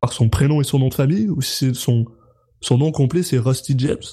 par 0.00 0.12
son 0.12 0.28
prénom 0.28 0.60
et 0.60 0.64
son 0.64 0.78
nom 0.78 0.88
de 0.88 0.94
famille 0.94 1.28
ou 1.28 1.40
si 1.40 1.52
c'est 1.56 1.74
son 1.74 2.04
son 2.60 2.76
nom 2.76 2.92
complet 2.92 3.22
c'est 3.22 3.38
Rusty 3.38 3.74
James? 3.78 4.04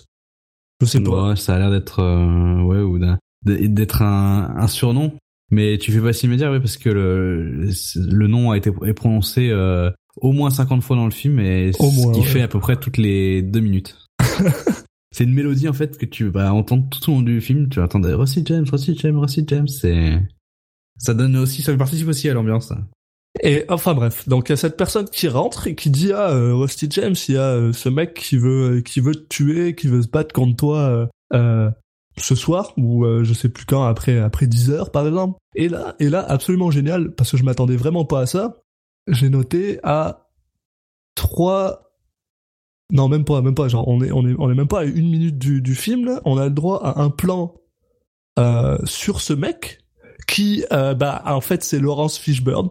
Je 0.81 0.85
sais 0.85 1.01
pas. 1.01 1.35
ça 1.35 1.55
a 1.55 1.59
l'air 1.59 1.71
d'être 1.71 1.99
euh, 1.99 2.61
ouais 2.61 2.79
ou 2.79 2.99
d'être 3.43 4.01
un, 4.01 4.55
un, 4.57 4.67
surnom. 4.67 5.11
Mais 5.51 5.77
tu 5.77 5.91
fais 5.91 5.99
pas 5.99 6.13
si 6.13 6.27
médias, 6.29 6.49
oui, 6.51 6.59
parce 6.59 6.77
que 6.77 6.89
le, 6.89 7.69
le 7.95 8.27
nom 8.27 8.51
a 8.51 8.57
été 8.57 8.71
est 8.85 8.93
prononcé 8.93 9.49
euh, 9.49 9.91
au 10.15 10.31
moins 10.31 10.51
50 10.51 10.81
fois 10.81 10.95
dans 10.95 11.05
le 11.05 11.11
film, 11.11 11.39
et 11.39 11.73
ce 11.73 12.13
qui 12.13 12.23
fait 12.23 12.41
à 12.41 12.47
peu 12.47 12.59
près 12.59 12.77
toutes 12.77 12.97
les 12.97 13.41
deux 13.41 13.59
minutes. 13.59 13.97
c'est 15.11 15.25
une 15.25 15.33
mélodie 15.33 15.67
en 15.67 15.73
fait 15.73 15.97
que 15.97 16.05
tu 16.05 16.29
vas 16.29 16.53
entendre 16.53 16.87
tout 16.89 17.11
au 17.11 17.15
long 17.15 17.21
du 17.21 17.41
film. 17.41 17.67
Tu 17.67 17.79
vas 17.79 17.85
entendre 17.85 18.09
Rusty 18.13 18.43
James, 18.45 18.65
Rusty 18.71 18.95
James, 18.97 19.17
Rusty 19.19 19.43
James. 19.47 19.67
C'est 19.67 20.21
ça 20.99 21.13
donne 21.13 21.35
aussi, 21.37 21.63
ça 21.63 21.75
participe 21.75 22.07
aussi 22.07 22.29
à 22.29 22.33
l'ambiance. 22.33 22.71
Et 23.41 23.63
enfin 23.69 23.93
bref, 23.93 24.27
donc 24.27 24.49
il 24.49 24.51
y 24.51 24.53
a 24.53 24.57
cette 24.57 24.75
personne 24.75 25.07
qui 25.07 25.27
rentre 25.27 25.67
et 25.67 25.75
qui 25.75 25.89
dit 25.89 26.11
à 26.11 26.31
euh, 26.31 26.55
Rusty 26.55 26.87
James, 26.89 27.15
il 27.27 27.35
y 27.35 27.37
a 27.37 27.51
euh, 27.53 27.73
ce 27.73 27.87
mec 27.87 28.15
qui 28.15 28.37
veut 28.37 28.81
qui 28.81 28.99
veut 28.99 29.15
te 29.15 29.27
tuer, 29.27 29.75
qui 29.75 29.87
veut 29.87 30.01
se 30.01 30.07
battre 30.07 30.33
contre 30.33 30.57
toi 30.57 31.07
euh, 31.33 31.71
ce 32.17 32.35
soir 32.35 32.73
ou 32.77 33.05
je 33.23 33.33
sais 33.33 33.49
plus 33.49 33.65
quand 33.65 33.83
après 33.83 34.19
après 34.19 34.47
10 34.47 34.71
heures 34.71 34.91
par 34.91 35.07
exemple. 35.07 35.39
Et 35.55 35.69
là 35.69 35.95
et 35.99 36.09
là 36.09 36.25
absolument 36.27 36.71
génial 36.71 37.13
parce 37.15 37.31
que 37.31 37.37
je 37.37 37.43
m'attendais 37.43 37.77
vraiment 37.77 38.03
pas 38.03 38.21
à 38.21 38.25
ça. 38.25 38.55
J'ai 39.07 39.29
noté 39.29 39.79
à 39.83 40.27
trois 41.15 41.93
non 42.91 43.07
même 43.07 43.25
pas 43.25 43.41
même 43.41 43.55
pas 43.55 43.67
genre 43.67 43.87
on 43.87 44.01
est 44.01 44.11
on 44.11 44.27
est 44.27 44.35
on 44.37 44.51
est 44.51 44.55
même 44.55 44.67
pas 44.67 44.81
à 44.81 44.85
une 44.85 45.09
minute 45.09 45.37
du 45.37 45.61
du 45.61 45.75
film 45.75 46.05
là, 46.05 46.21
on 46.25 46.37
a 46.37 46.45
le 46.45 46.51
droit 46.51 46.81
à 46.83 47.01
un 47.01 47.09
plan 47.09 47.55
sur 48.85 49.21
ce 49.21 49.33
mec 49.33 49.79
qui 50.29 50.63
bah 50.69 51.21
en 51.25 51.41
fait 51.41 51.63
c'est 51.63 51.79
Laurence 51.79 52.17
Fishburne 52.17 52.69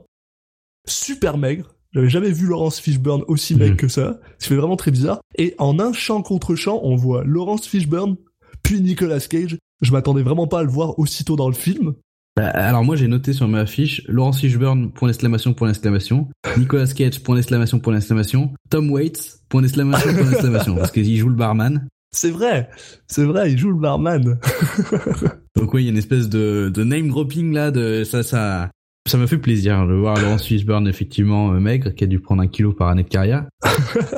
super 0.89 1.39
maigre. 1.39 1.75
J'avais 1.93 2.11
jamais 2.11 2.31
vu 2.31 2.47
Laurence 2.47 2.81
Fishburne 2.81 3.23
aussi 3.29 3.55
maigre 3.55 3.73
mhm. 3.73 3.77
que 3.77 3.89
ça. 3.89 4.21
Ça 4.39 4.49
fait 4.49 4.57
vraiment 4.57 4.77
très 4.77 4.91
bizarre. 4.91 5.21
Et 5.37 5.55
en 5.59 5.79
un 5.79 5.93
champ 5.93 6.23
contre 6.23 6.55
champ, 6.55 6.81
on 6.83 6.97
voit 6.97 7.25
Laurence 7.25 7.67
Fishburne, 7.67 8.17
puis 8.63 8.81
Nicolas 8.81 9.21
Cage. 9.21 9.57
Je 9.81 9.93
m'attendais 9.93 10.23
vraiment 10.23 10.47
pas 10.47 10.61
à 10.61 10.63
le 10.65 10.71
voir 10.71 10.99
aussitôt 10.99 11.37
dans 11.37 11.49
le 11.49 11.55
film. 11.55 11.95
Bah, 12.37 12.49
alors 12.49 12.85
moi 12.85 12.95
j'ai 12.95 13.09
noté 13.09 13.33
sur 13.33 13.49
ma 13.49 13.61
affiche 13.61 14.03
Laurence 14.07 14.39
Fishburne 14.39 14.93
point 14.93 15.09
d'exclamation 15.09 15.55
point 15.55 15.67
d'exclamation 15.67 16.29
Nicolas 16.57 16.87
Cage 16.87 17.21
point 17.21 17.35
d'exclamation 17.35 17.81
point 17.81 17.95
d'exclamation 17.95 18.53
Tom 18.71 18.93
Waits 18.93 19.41
point 19.49 19.61
d'exclamation 19.61 20.15
point 20.15 20.31
d'exclamation 20.31 20.75
parce 20.77 20.93
qu'il 20.93 21.17
joue 21.17 21.31
le 21.31 21.35
barman. 21.35 21.89
C'est 22.11 22.31
vrai, 22.31 22.71
c'est 23.07 23.25
vrai, 23.25 23.53
il 23.53 23.59
joue 23.59 23.71
le 23.71 23.79
barman. 23.79 24.23
Donc 25.57 25.75
oui, 25.75 25.83
il 25.83 25.85
y 25.87 25.89
a 25.89 25.93
une 25.93 25.99
espèce 25.99 26.29
de, 26.29 26.71
de 26.73 26.85
name 26.85 27.09
dropping 27.09 27.53
là, 27.53 27.71
de 27.71 28.05
ça, 28.05 28.23
ça, 28.23 28.71
ça 29.09 29.19
me 29.19 29.27
fait 29.27 29.39
plaisir 29.39 29.87
de 29.87 29.95
voir 29.95 30.21
Laurence 30.21 30.45
Fishburne 30.45 30.87
effectivement 30.87 31.53
euh, 31.53 31.61
maigre 31.61 31.91
qui 31.91 32.05
a 32.05 32.07
dû 32.07 32.21
prendre 32.21 32.43
un 32.43 32.47
kilo 32.47 32.73
par 32.73 32.89
année 32.89 33.03
de 33.03 33.09
carrière 33.09 33.47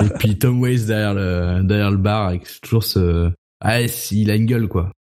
et 0.01 0.09
puis 0.19 0.37
Tom 0.37 0.59
Waits 0.61 0.85
derrière 0.85 1.13
le 1.13 1.63
derrière 1.63 1.91
le 1.91 1.97
bar 1.97 2.27
avec 2.27 2.45
toujours 2.61 2.83
ce 2.83 3.31
ah 3.61 3.81
il 3.81 4.31
a 4.31 4.35
une 4.35 4.45
gueule 4.45 4.67
quoi 4.67 4.91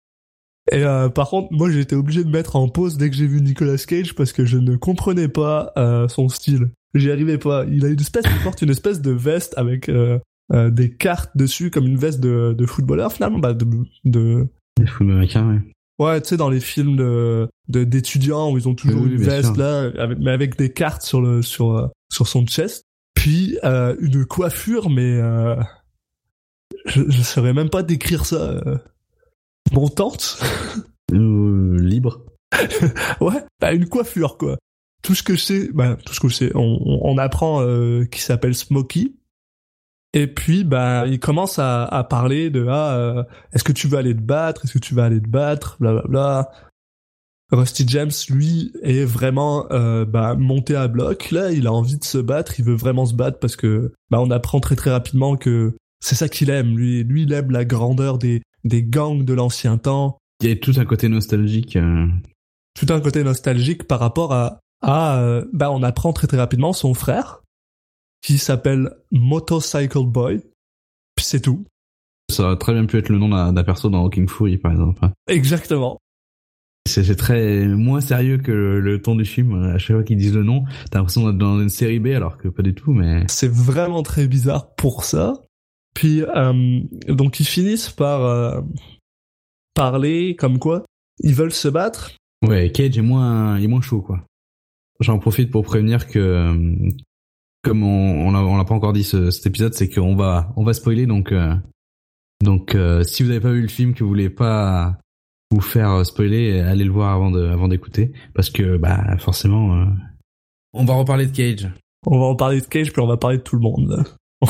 Et 0.70 0.84
euh, 0.84 1.08
par 1.08 1.28
contre, 1.28 1.52
moi 1.52 1.70
j'ai 1.70 1.80
été 1.80 1.96
obligé 1.96 2.24
de 2.24 2.30
mettre 2.30 2.56
en 2.56 2.68
pause 2.68 2.96
dès 2.98 3.10
que 3.10 3.16
j'ai 3.16 3.26
vu 3.26 3.40
Nicolas 3.40 3.78
Cage 3.78 4.14
parce 4.14 4.32
que 4.32 4.44
je 4.44 4.58
ne 4.58 4.76
comprenais 4.76 5.28
pas 5.28 5.72
euh, 5.76 6.08
son 6.08 6.28
style. 6.28 6.70
J'y 6.94 7.10
arrivais 7.10 7.38
pas. 7.38 7.64
Il 7.70 7.84
a 7.84 7.88
une 7.88 8.00
espèce, 8.00 8.24
il 8.26 8.42
porte 8.42 8.62
une 8.62 8.70
espèce 8.70 9.00
de 9.00 9.12
veste 9.12 9.54
avec 9.56 9.88
euh, 9.88 10.18
euh, 10.52 10.70
des 10.70 10.90
cartes 10.94 11.36
dessus 11.36 11.70
comme 11.70 11.86
une 11.86 11.96
veste 11.98 12.20
de, 12.20 12.54
de 12.56 12.66
footballeur 12.66 13.12
finalement, 13.12 13.38
bah 13.38 13.54
de, 13.54 13.66
de 14.04 14.46
Les 14.78 14.86
football 14.86 15.12
américains, 15.16 15.48
ouais. 15.48 16.04
ouais, 16.06 16.20
tu 16.20 16.28
sais 16.28 16.36
dans 16.36 16.50
les 16.50 16.60
films 16.60 16.96
de 16.96 17.48
de- 17.68 17.84
d'étudiants 17.84 18.50
où 18.52 18.58
ils 18.58 18.68
ont 18.68 18.74
toujours 18.74 19.02
Oui, 19.02 19.10
une 19.12 19.22
veste 19.22 19.54
sûr. 19.54 19.56
là, 19.62 19.90
avec, 19.98 20.18
mais 20.18 20.30
avec 20.32 20.56
des 20.58 20.72
cartes 20.72 21.02
sur 21.02 21.20
le 21.20 21.42
sur 21.42 21.76
euh, 21.76 21.86
sur 22.12 22.26
son 22.26 22.46
chest. 22.46 22.84
Puis 23.14 23.58
euh, 23.64 23.94
une 24.00 24.24
coiffure, 24.24 24.88
mais 24.90 25.18
euh, 25.20 25.56
je 26.86 27.02
je 27.08 27.22
saurais 27.22 27.52
même 27.52 27.70
pas 27.70 27.82
décrire 27.82 28.24
ça. 28.26 28.36
Euh, 28.66 28.78
montante. 29.72 30.40
Euh, 31.12 31.76
libre. 31.80 32.24
Ouais, 33.20 33.44
bah 33.60 33.72
une 33.72 33.88
coiffure 33.88 34.36
quoi. 34.38 34.56
Tout 35.02 35.14
ce 35.14 35.22
que 35.22 35.34
je 35.34 35.40
sais, 35.40 35.68
bah 35.72 35.96
tout 36.04 36.12
ce 36.14 36.20
que 36.20 36.28
je 36.28 36.34
sais, 36.34 36.50
on, 36.54 36.78
on, 36.84 37.00
on 37.04 37.18
apprend 37.18 37.62
euh, 37.62 38.04
qu'il 38.04 38.20
s'appelle 38.22 38.54
Smokey. 38.54 39.12
Et 40.12 40.26
puis 40.26 40.64
bah 40.64 41.06
il 41.06 41.20
commence 41.20 41.58
à, 41.58 41.84
à 41.84 42.02
parler 42.02 42.50
de 42.50 42.66
ah 42.68 42.94
euh, 42.96 43.22
est-ce 43.52 43.62
que 43.62 43.72
tu 43.72 43.86
veux 43.86 43.96
aller 43.98 44.14
te 44.14 44.20
battre, 44.20 44.64
est-ce 44.64 44.72
que 44.74 44.78
tu 44.80 44.94
vas 44.94 45.04
aller 45.04 45.20
te 45.20 45.28
battre, 45.28 45.76
blablabla. 45.80 46.50
Rusty 47.52 47.84
James 47.88 48.10
lui 48.28 48.72
est 48.82 49.04
vraiment 49.04 49.66
euh, 49.72 50.04
bah, 50.04 50.36
monté 50.36 50.76
à 50.76 50.86
bloc. 50.88 51.30
Là 51.30 51.50
il 51.52 51.66
a 51.66 51.72
envie 51.72 51.98
de 51.98 52.04
se 52.04 52.18
battre, 52.18 52.58
il 52.58 52.64
veut 52.64 52.74
vraiment 52.74 53.06
se 53.06 53.14
battre 53.14 53.38
parce 53.38 53.56
que 53.56 53.92
bah 54.10 54.20
on 54.20 54.30
apprend 54.30 54.60
très 54.60 54.76
très 54.76 54.90
rapidement 54.90 55.36
que 55.36 55.76
c'est 56.00 56.14
ça 56.16 56.28
qu'il 56.28 56.50
aime. 56.50 56.76
Lui 56.76 57.04
lui 57.04 57.22
il 57.22 57.32
aime 57.32 57.50
la 57.50 57.64
grandeur 57.64 58.18
des 58.18 58.42
des 58.64 58.82
gangs 58.82 59.24
de 59.24 59.32
l'ancien 59.34 59.78
temps 59.78 60.18
Il 60.42 60.48
y 60.48 60.52
a 60.52 60.56
tout 60.56 60.74
un 60.76 60.84
côté 60.84 61.08
nostalgique. 61.08 61.76
euh, 61.76 62.06
tout 62.78 62.92
un 62.92 63.00
côté 63.00 63.22
nostalgique 63.24 63.84
par 63.86 64.00
rapport 64.00 64.32
à 64.32 64.58
à 64.82 65.18
euh, 65.20 65.44
bah 65.52 65.70
on 65.70 65.82
apprend 65.82 66.12
très 66.12 66.26
très 66.26 66.38
rapidement 66.38 66.72
son 66.72 66.94
frère 66.94 67.42
qui 68.22 68.38
s'appelle 68.38 68.90
Motorcycle 69.10 70.06
Boy 70.06 70.40
puis 71.14 71.24
c'est 71.24 71.40
tout 71.40 71.64
Ça 72.30 72.44
aurait 72.44 72.58
très 72.58 72.72
bien 72.72 72.86
pu 72.86 72.98
être 72.98 73.08
le 73.08 73.18
nom 73.18 73.28
d'un 73.28 73.64
perso 73.64 73.90
dans 73.90 74.08
King 74.08 74.28
Fury, 74.28 74.58
par 74.58 74.72
exemple. 74.72 75.08
exactement 75.28 75.98
C'est 76.86 77.16
très 77.16 77.66
moins 77.66 78.00
sérieux 78.00 78.38
que 78.38 78.52
le, 78.52 78.80
le 78.80 79.02
ton 79.02 79.16
du 79.16 79.24
film. 79.24 79.54
À 79.64 79.78
chaque 79.78 79.96
fois 79.96 80.04
qu'ils 80.04 80.16
disent 80.16 80.34
le 80.34 80.44
nom, 80.44 80.64
t'as 80.90 80.98
l'impression 80.98 81.26
d'être 81.26 81.38
dans 81.38 81.60
une 81.60 81.68
série 81.68 81.98
B, 81.98 82.08
alors 82.08 82.38
que 82.38 82.48
pas 82.48 82.62
du 82.62 82.74
tout. 82.74 82.92
Mais 82.92 83.24
c'est 83.28 83.50
vraiment 83.50 84.02
très 84.02 84.26
bizarre 84.26 84.74
pour 84.74 85.04
ça 85.04 85.34
puis 85.94 86.22
euh, 86.22 86.80
donc 87.08 87.40
ils 87.40 87.46
finissent 87.46 87.90
par 87.90 88.24
euh, 88.24 88.60
parler 89.74 90.36
comme 90.36 90.58
quoi 90.58 90.84
ils 91.18 91.34
veulent 91.34 91.52
se 91.52 91.68
battre 91.68 92.12
ouais, 92.46 92.70
Cage 92.70 92.96
est 92.96 93.02
moins, 93.02 93.56
est 93.58 93.66
moins 93.66 93.82
chaud, 93.82 94.00
quoi. 94.00 94.24
J'en 95.00 95.18
profite 95.18 95.50
pour 95.50 95.64
prévenir 95.64 96.06
que, 96.06 96.18
euh, 96.18 96.88
comme 97.62 97.82
on, 97.82 98.28
on 98.28 98.30
l'a 98.32 98.40
on 98.40 98.56
l'a 98.56 98.64
pas 98.64 98.74
encore 98.74 98.92
dit 98.92 99.04
ce, 99.04 99.30
cet 99.30 99.46
épisode, 99.46 99.74
c'est 99.74 99.88
qu'on 99.88 100.16
va, 100.16 100.52
on 100.56 100.64
va 100.64 100.72
spoiler. 100.72 101.06
Donc, 101.06 101.32
euh, 101.32 101.54
donc, 102.42 102.74
euh, 102.74 103.02
si 103.04 103.22
vous 103.22 103.28
n'avez 103.28 103.40
pas 103.40 103.52
vu 103.52 103.62
le 103.62 103.68
film, 103.68 103.94
que 103.94 104.02
vous 104.02 104.08
voulez 104.08 104.30
pas 104.30 104.98
vous 105.50 105.60
faire 105.60 106.06
spoiler, 106.06 106.60
allez 106.60 106.84
le 106.84 106.92
voir 106.92 107.14
avant 107.14 107.30
de, 107.30 107.44
avant 107.44 107.68
d'écouter, 107.68 108.12
parce 108.34 108.50
que, 108.50 108.76
bah, 108.76 109.16
forcément, 109.18 109.76
euh, 109.76 109.86
on 110.72 110.84
va 110.84 110.94
reparler 110.94 111.26
de 111.26 111.36
Cage. 111.36 111.68
on 112.06 112.18
va 112.18 112.26
en 112.26 112.36
parler 112.36 112.60
de 112.60 112.66
Cage 112.66 112.92
puis 112.92 113.02
on 113.02 113.06
va 113.06 113.16
parler 113.16 113.38
de 113.38 113.42
tout 113.42 113.56
le 113.56 113.62
monde 113.62 114.04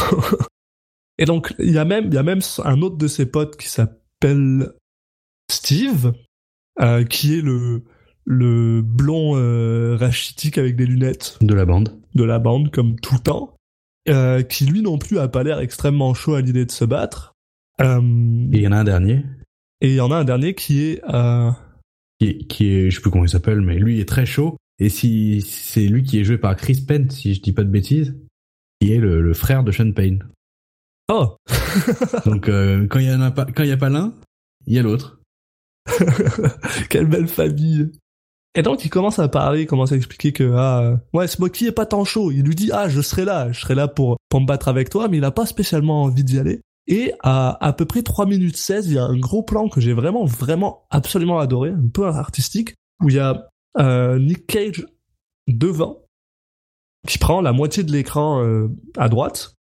et 1.18 1.24
donc 1.24 1.54
il 1.58 1.72
y 1.72 1.78
a 1.78 1.84
même 1.84 2.06
il 2.06 2.14
y 2.14 2.18
a 2.18 2.22
même 2.22 2.40
un 2.64 2.82
autre 2.82 2.96
de 2.96 3.08
ses 3.08 3.26
potes 3.26 3.56
qui 3.56 3.68
s'appelle 3.68 4.72
Steve 5.50 6.12
euh, 6.80 7.04
qui 7.04 7.38
est 7.38 7.42
le 7.42 7.82
le 8.24 8.82
blond 8.82 9.36
euh, 9.36 9.96
rachitique 9.96 10.58
avec 10.58 10.76
des 10.76 10.86
lunettes 10.86 11.38
De 11.40 11.54
la 11.54 11.64
bande. 11.64 11.99
De 12.14 12.24
la 12.24 12.38
bande 12.38 12.70
comme 12.70 12.98
tout 13.00 13.14
le 13.14 13.20
temps 13.20 13.54
euh, 14.08 14.42
qui 14.42 14.64
lui 14.64 14.82
non 14.82 14.98
plus 14.98 15.18
a 15.18 15.28
pas 15.28 15.42
l'air 15.42 15.60
extrêmement 15.60 16.14
chaud 16.14 16.34
à 16.34 16.40
l'idée 16.40 16.64
de 16.64 16.70
se 16.72 16.84
battre 16.84 17.34
Euh, 17.80 18.00
Et 18.52 18.58
il 18.58 18.62
y 18.62 18.68
en 18.68 18.72
a 18.72 18.78
un 18.78 18.84
dernier, 18.84 19.24
et 19.80 19.88
il 19.90 19.94
y 19.94 20.00
en 20.00 20.10
a 20.10 20.16
un 20.16 20.24
dernier 20.24 20.54
qui 20.54 20.82
est 20.82 21.00
euh, 21.08 21.50
qui 22.18 22.26
est, 22.28 22.46
qui 22.46 22.66
est, 22.68 22.90
je 22.90 22.96
sais 22.96 23.00
plus 23.02 23.10
comment 23.10 23.24
il 23.24 23.30
s'appelle, 23.30 23.60
mais 23.62 23.76
lui 23.78 24.00
est 24.00 24.08
très 24.08 24.26
chaud. 24.26 24.56
Et 24.78 24.88
si 24.88 25.40
c'est 25.42 25.86
lui 25.86 26.02
qui 26.02 26.18
est 26.18 26.24
joué 26.24 26.38
par 26.38 26.56
Chris 26.56 26.84
Penn, 26.86 27.08
si 27.10 27.34
je 27.34 27.40
dis 27.42 27.52
pas 27.52 27.64
de 27.64 27.70
bêtises, 27.70 28.14
qui 28.80 28.92
est 28.92 28.98
le, 28.98 29.20
le 29.20 29.34
frère 29.34 29.62
de 29.64 29.72
Sean 29.72 29.92
Payne. 29.92 30.24
oh 31.10 31.36
Donc 32.26 32.48
euh, 32.48 32.86
quand 32.86 32.98
il 32.98 33.06
y 33.06 33.14
en 33.14 33.20
a 33.20 33.30
pas, 33.30 33.44
quand 33.46 33.62
il 33.62 33.68
y 33.68 33.72
a 33.72 33.76
pas 33.76 33.90
l'un, 33.90 34.14
il 34.66 34.74
y 34.74 34.78
a 34.78 34.82
l'autre. 34.82 35.20
Quelle 36.90 37.06
belle 37.06 37.28
famille. 37.28 37.90
Et 38.54 38.62
donc 38.62 38.84
il 38.84 38.90
commence 38.90 39.18
à 39.18 39.28
parler, 39.28 39.62
il 39.62 39.66
commence 39.66 39.92
à 39.92 39.96
expliquer 39.96 40.32
que 40.32 40.52
ah 40.56 40.80
euh, 40.82 40.96
ouais 41.12 41.28
Smokey 41.28 41.66
est 41.66 41.72
pas 41.72 41.86
tant 41.86 42.04
chaud. 42.04 42.32
Il 42.32 42.42
lui 42.42 42.54
dit 42.54 42.70
ah 42.72 42.88
je 42.88 43.00
serai 43.00 43.24
là, 43.24 43.52
je 43.52 43.60
serai 43.60 43.74
là 43.74 43.86
pour 43.86 44.16
pour 44.28 44.40
me 44.40 44.46
battre 44.46 44.68
avec 44.68 44.90
toi, 44.90 45.08
mais 45.08 45.18
il 45.18 45.24
a 45.24 45.30
pas 45.30 45.46
spécialement 45.46 46.04
envie 46.04 46.24
d'y 46.24 46.38
aller. 46.38 46.60
Et 46.88 47.12
à 47.20 47.64
à 47.64 47.72
peu 47.72 47.84
près 47.84 48.02
3 48.02 48.26
minutes 48.26 48.56
16, 48.56 48.88
il 48.88 48.94
y 48.94 48.98
a 48.98 49.04
un 49.04 49.18
gros 49.18 49.44
plan 49.44 49.68
que 49.68 49.80
j'ai 49.80 49.92
vraiment 49.92 50.24
vraiment 50.24 50.86
absolument 50.90 51.38
adoré, 51.38 51.70
un 51.70 51.88
peu 51.92 52.06
artistique, 52.06 52.74
où 53.00 53.08
il 53.08 53.16
y 53.16 53.20
a 53.20 53.48
euh, 53.78 54.18
Nick 54.18 54.46
Cage 54.46 54.84
devant 55.46 55.98
qui 57.06 57.18
prend 57.18 57.40
la 57.40 57.52
moitié 57.52 57.84
de 57.84 57.92
l'écran 57.92 58.42
euh, 58.42 58.68
à 58.96 59.08
droite. 59.08 59.54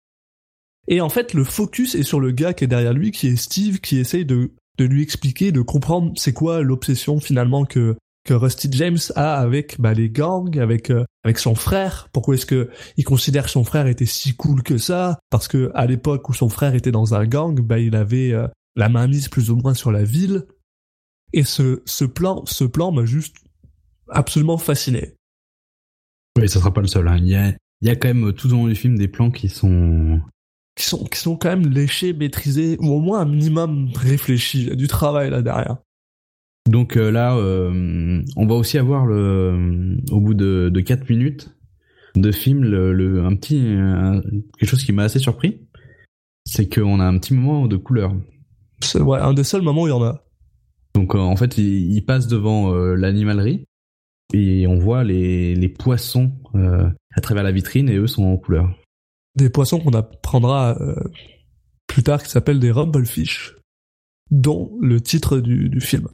Et 0.88 1.00
en 1.00 1.08
fait, 1.08 1.34
le 1.34 1.42
focus 1.42 1.96
est 1.96 2.04
sur 2.04 2.20
le 2.20 2.30
gars 2.30 2.54
qui 2.54 2.64
est 2.64 2.68
derrière 2.68 2.92
lui, 2.92 3.10
qui 3.10 3.26
est 3.26 3.36
Steve, 3.36 3.80
qui 3.80 3.98
essaye 3.98 4.24
de 4.24 4.52
de 4.78 4.84
lui 4.84 5.02
expliquer, 5.02 5.52
de 5.52 5.62
comprendre 5.62 6.12
c'est 6.16 6.34
quoi 6.34 6.60
l'obsession 6.60 7.18
finalement 7.18 7.64
que 7.64 7.96
que 8.26 8.34
Rusty 8.34 8.68
James 8.72 8.98
a 9.14 9.36
avec 9.40 9.80
bah, 9.80 9.94
les 9.94 10.10
gangs, 10.10 10.58
avec 10.58 10.90
euh, 10.90 11.04
avec 11.24 11.38
son 11.38 11.54
frère. 11.54 12.08
Pourquoi 12.12 12.34
est-ce 12.34 12.44
que 12.44 12.68
il 12.96 13.04
considère 13.04 13.44
que 13.44 13.50
son 13.50 13.64
frère 13.64 13.86
était 13.86 14.04
si 14.04 14.34
cool 14.34 14.62
que 14.62 14.76
ça? 14.76 15.18
Parce 15.30 15.48
que 15.48 15.70
à 15.74 15.86
l'époque 15.86 16.28
où 16.28 16.34
son 16.34 16.48
frère 16.48 16.74
était 16.74 16.92
dans 16.92 17.14
un 17.14 17.24
gang, 17.24 17.58
bah 17.60 17.78
il 17.78 17.96
avait 17.96 18.32
euh, 18.32 18.48
la 18.74 18.88
main 18.88 19.06
mise 19.06 19.28
plus 19.28 19.50
ou 19.50 19.56
moins 19.56 19.74
sur 19.74 19.92
la 19.92 20.04
ville. 20.04 20.46
Et 21.32 21.44
ce 21.44 21.82
ce 21.86 22.04
plan 22.04 22.44
ce 22.46 22.64
plan 22.64 22.92
m'a 22.92 23.06
juste 23.06 23.36
absolument 24.08 24.58
fasciné. 24.58 25.14
Oui, 26.38 26.48
ça 26.48 26.58
sera 26.58 26.74
pas 26.74 26.82
le 26.82 26.88
seul. 26.88 27.08
Hein. 27.08 27.16
Il 27.18 27.28
y 27.28 27.36
a, 27.36 27.54
il 27.80 27.88
y 27.88 27.90
a 27.90 27.96
quand 27.96 28.08
même 28.12 28.32
tout 28.32 28.48
au 28.48 28.56
long 28.56 28.68
du 28.68 28.74
film 28.74 28.98
des 28.98 29.08
plans 29.08 29.30
qui 29.30 29.48
sont. 29.48 30.20
Qui 30.74 30.84
sont 30.84 31.04
qui 31.04 31.18
sont 31.18 31.36
quand 31.36 31.48
même 31.48 31.68
léchés, 31.70 32.12
maîtrisés 32.12 32.76
ou 32.80 32.90
au 32.90 33.00
moins 33.00 33.20
un 33.20 33.24
minimum 33.24 33.90
réfléchis. 33.94 34.62
Il 34.62 34.68
y 34.68 34.72
a 34.72 34.74
du 34.74 34.88
travail 34.88 35.30
là 35.30 35.40
derrière. 35.40 35.78
Donc 36.66 36.96
euh, 36.96 37.10
là, 37.10 37.36
euh, 37.36 38.22
on 38.36 38.46
va 38.46 38.54
aussi 38.54 38.76
avoir 38.78 39.06
le, 39.06 39.96
au 40.10 40.20
bout 40.20 40.34
de, 40.34 40.68
de 40.72 40.80
4 40.80 41.08
minutes 41.08 41.54
de 42.16 42.32
film, 42.32 42.64
le, 42.64 42.92
le- 42.92 43.24
un 43.24 43.36
petit, 43.36 43.58
un- 43.68 44.20
quelque 44.58 44.68
chose 44.68 44.82
qui 44.84 44.92
m'a 44.92 45.04
assez 45.04 45.18
surpris, 45.18 45.60
c'est 46.44 46.68
qu'on 46.72 46.98
a 46.98 47.04
un 47.04 47.18
petit 47.18 47.34
moment 47.34 47.66
de 47.66 47.76
couleur. 47.76 48.14
C'est 48.80 49.00
ouais, 49.00 49.18
un 49.20 49.34
des 49.34 49.44
seuls 49.44 49.62
moments 49.62 49.82
où 49.82 49.86
il 49.86 49.90
y 49.90 49.92
en 49.92 50.02
a. 50.02 50.24
Donc 50.94 51.14
euh, 51.14 51.18
en 51.18 51.36
fait, 51.36 51.58
il, 51.58 51.92
il 51.92 52.04
passe 52.04 52.26
devant 52.26 52.72
euh, 52.74 52.94
l'animalerie 52.94 53.64
et 54.32 54.66
on 54.66 54.78
voit 54.78 55.04
les, 55.04 55.54
les 55.54 55.68
poissons 55.68 56.32
euh, 56.54 56.88
à 57.14 57.20
travers 57.20 57.44
la 57.44 57.52
vitrine 57.52 57.88
et 57.88 57.96
eux 57.96 58.06
sont 58.08 58.24
en 58.24 58.36
couleur. 58.38 58.74
des 59.36 59.50
poissons 59.50 59.78
qu'on 59.78 59.92
apprendra 59.92 60.76
euh, 60.80 60.94
plus 61.86 62.02
tard 62.02 62.22
qui 62.22 62.30
s'appellent 62.30 62.58
des 62.60 62.70
rumblefish, 62.72 63.54
dont 64.30 64.72
le 64.80 65.00
titre 65.00 65.38
du, 65.38 65.68
du 65.68 65.80
film. 65.80 66.08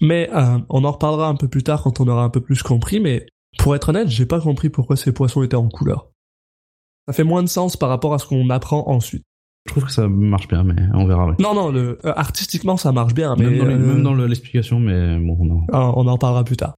Mais 0.00 0.28
euh, 0.32 0.58
on 0.68 0.84
en 0.84 0.90
reparlera 0.92 1.28
un 1.28 1.36
peu 1.36 1.48
plus 1.48 1.62
tard 1.62 1.82
quand 1.82 2.00
on 2.00 2.08
aura 2.08 2.24
un 2.24 2.30
peu 2.30 2.40
plus 2.40 2.62
compris, 2.62 2.98
mais 3.00 3.26
pour 3.58 3.74
être 3.76 3.90
honnête, 3.90 4.08
j'ai 4.08 4.26
pas 4.26 4.40
compris 4.40 4.68
pourquoi 4.70 4.96
ces 4.96 5.12
poissons 5.12 5.42
étaient 5.42 5.54
en 5.56 5.68
couleur. 5.68 6.08
Ça 7.06 7.12
fait 7.12 7.24
moins 7.24 7.42
de 7.42 7.48
sens 7.48 7.76
par 7.76 7.88
rapport 7.88 8.14
à 8.14 8.18
ce 8.18 8.26
qu'on 8.26 8.48
apprend 8.50 8.88
ensuite. 8.88 9.24
Je 9.66 9.72
trouve 9.72 9.84
que 9.84 9.92
ça 9.92 10.08
marche 10.08 10.48
bien, 10.48 10.64
mais 10.64 10.74
on 10.94 11.06
verra. 11.06 11.26
ouais. 11.28 11.34
Non, 11.38 11.54
non, 11.54 11.70
le, 11.70 11.98
euh, 12.04 12.12
artistiquement 12.16 12.76
ça 12.76 12.90
marche 12.90 13.14
bien, 13.14 13.36
mais 13.38 13.46
même 13.48 14.02
dans, 14.02 14.18
euh, 14.18 14.26
l'explication, 14.26 14.80
mais 14.80 15.18
bon, 15.18 15.44
non. 15.44 15.60
ah, 15.72 15.92
on 15.94 16.06
en 16.08 16.18
parlera 16.18 16.42
plus 16.42 16.56
tard. 16.56 16.74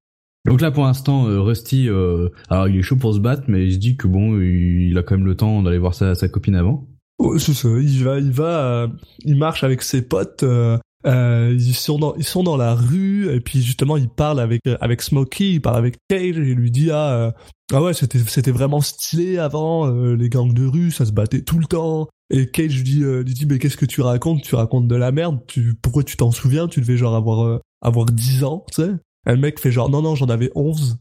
Donc 0.46 0.60
là, 0.60 0.70
pour 0.70 0.84
l'instant, 0.84 1.24
Rusty, 1.24 1.88
euh, 1.88 2.28
alors 2.50 2.68
il 2.68 2.76
est 2.76 2.82
chaud 2.82 2.96
pour 2.96 3.14
se 3.14 3.18
battre, 3.20 3.44
mais 3.48 3.64
il 3.66 3.72
se 3.72 3.78
dit 3.78 3.96
que 3.96 4.06
bon, 4.06 4.38
il, 4.38 4.90
il 4.90 4.98
a 4.98 5.02
quand 5.02 5.16
même 5.16 5.24
le 5.24 5.34
temps 5.36 5.62
d'aller 5.62 5.78
voir 5.78 5.94
sa, 5.94 6.14
sa 6.14 6.28
copine 6.28 6.54
avant. 6.56 6.86
Oh, 7.18 7.38
c'est 7.38 7.54
ça, 7.54 7.68
il 7.68 8.04
va, 8.04 8.18
il 8.18 8.32
va, 8.32 8.64
euh, 8.82 8.88
il 9.24 9.36
marche 9.38 9.64
avec 9.64 9.80
ses 9.82 10.02
potes. 10.02 10.42
euh, 10.42 10.76
euh, 11.06 11.54
ils 11.58 11.74
sont 11.74 11.98
dans, 11.98 12.14
ils 12.16 12.24
sont 12.24 12.42
dans 12.42 12.56
la 12.56 12.74
rue 12.74 13.30
et 13.30 13.40
puis 13.40 13.62
justement 13.62 13.96
il 13.96 14.08
parle 14.08 14.40
avec 14.40 14.62
euh, 14.66 14.76
avec 14.80 15.02
Smokey, 15.02 15.52
il 15.52 15.60
parle 15.60 15.76
avec 15.76 15.96
Cage 16.08 16.36
il 16.36 16.54
lui 16.54 16.70
dit 16.70 16.90
ah 16.90 17.12
euh, 17.12 17.32
ah 17.72 17.82
ouais 17.82 17.92
c'était 17.92 18.18
c'était 18.20 18.50
vraiment 18.50 18.80
stylé 18.80 19.38
avant 19.38 19.86
euh, 19.86 20.14
les 20.14 20.30
gangs 20.30 20.54
de 20.54 20.66
rue, 20.66 20.90
ça 20.90 21.04
se 21.04 21.12
battait 21.12 21.42
tout 21.42 21.58
le 21.58 21.66
temps. 21.66 22.08
Et 22.30 22.50
Cage 22.50 22.76
lui 22.76 22.84
dit 22.84 23.04
euh, 23.04 23.22
lui 23.22 23.34
dit 23.34 23.44
mais 23.44 23.58
qu'est-ce 23.58 23.76
que 23.76 23.84
tu 23.84 24.00
racontes? 24.00 24.42
Tu 24.42 24.54
racontes 24.54 24.88
de 24.88 24.96
la 24.96 25.12
merde. 25.12 25.40
Tu 25.46 25.74
pourquoi 25.74 26.04
tu 26.04 26.16
t'en 26.16 26.30
souviens? 26.30 26.68
Tu 26.68 26.80
devais 26.80 26.96
genre 26.96 27.14
avoir 27.14 27.60
avoir 27.82 28.06
10 28.06 28.44
ans, 28.44 28.64
tu 28.72 28.82
sais 28.82 28.92
Et 29.26 29.32
le 29.32 29.36
mec 29.36 29.60
fait 29.60 29.70
genre 29.70 29.90
non 29.90 30.00
non 30.00 30.14
j'en 30.14 30.28
avais 30.28 30.50
11. 30.54 30.96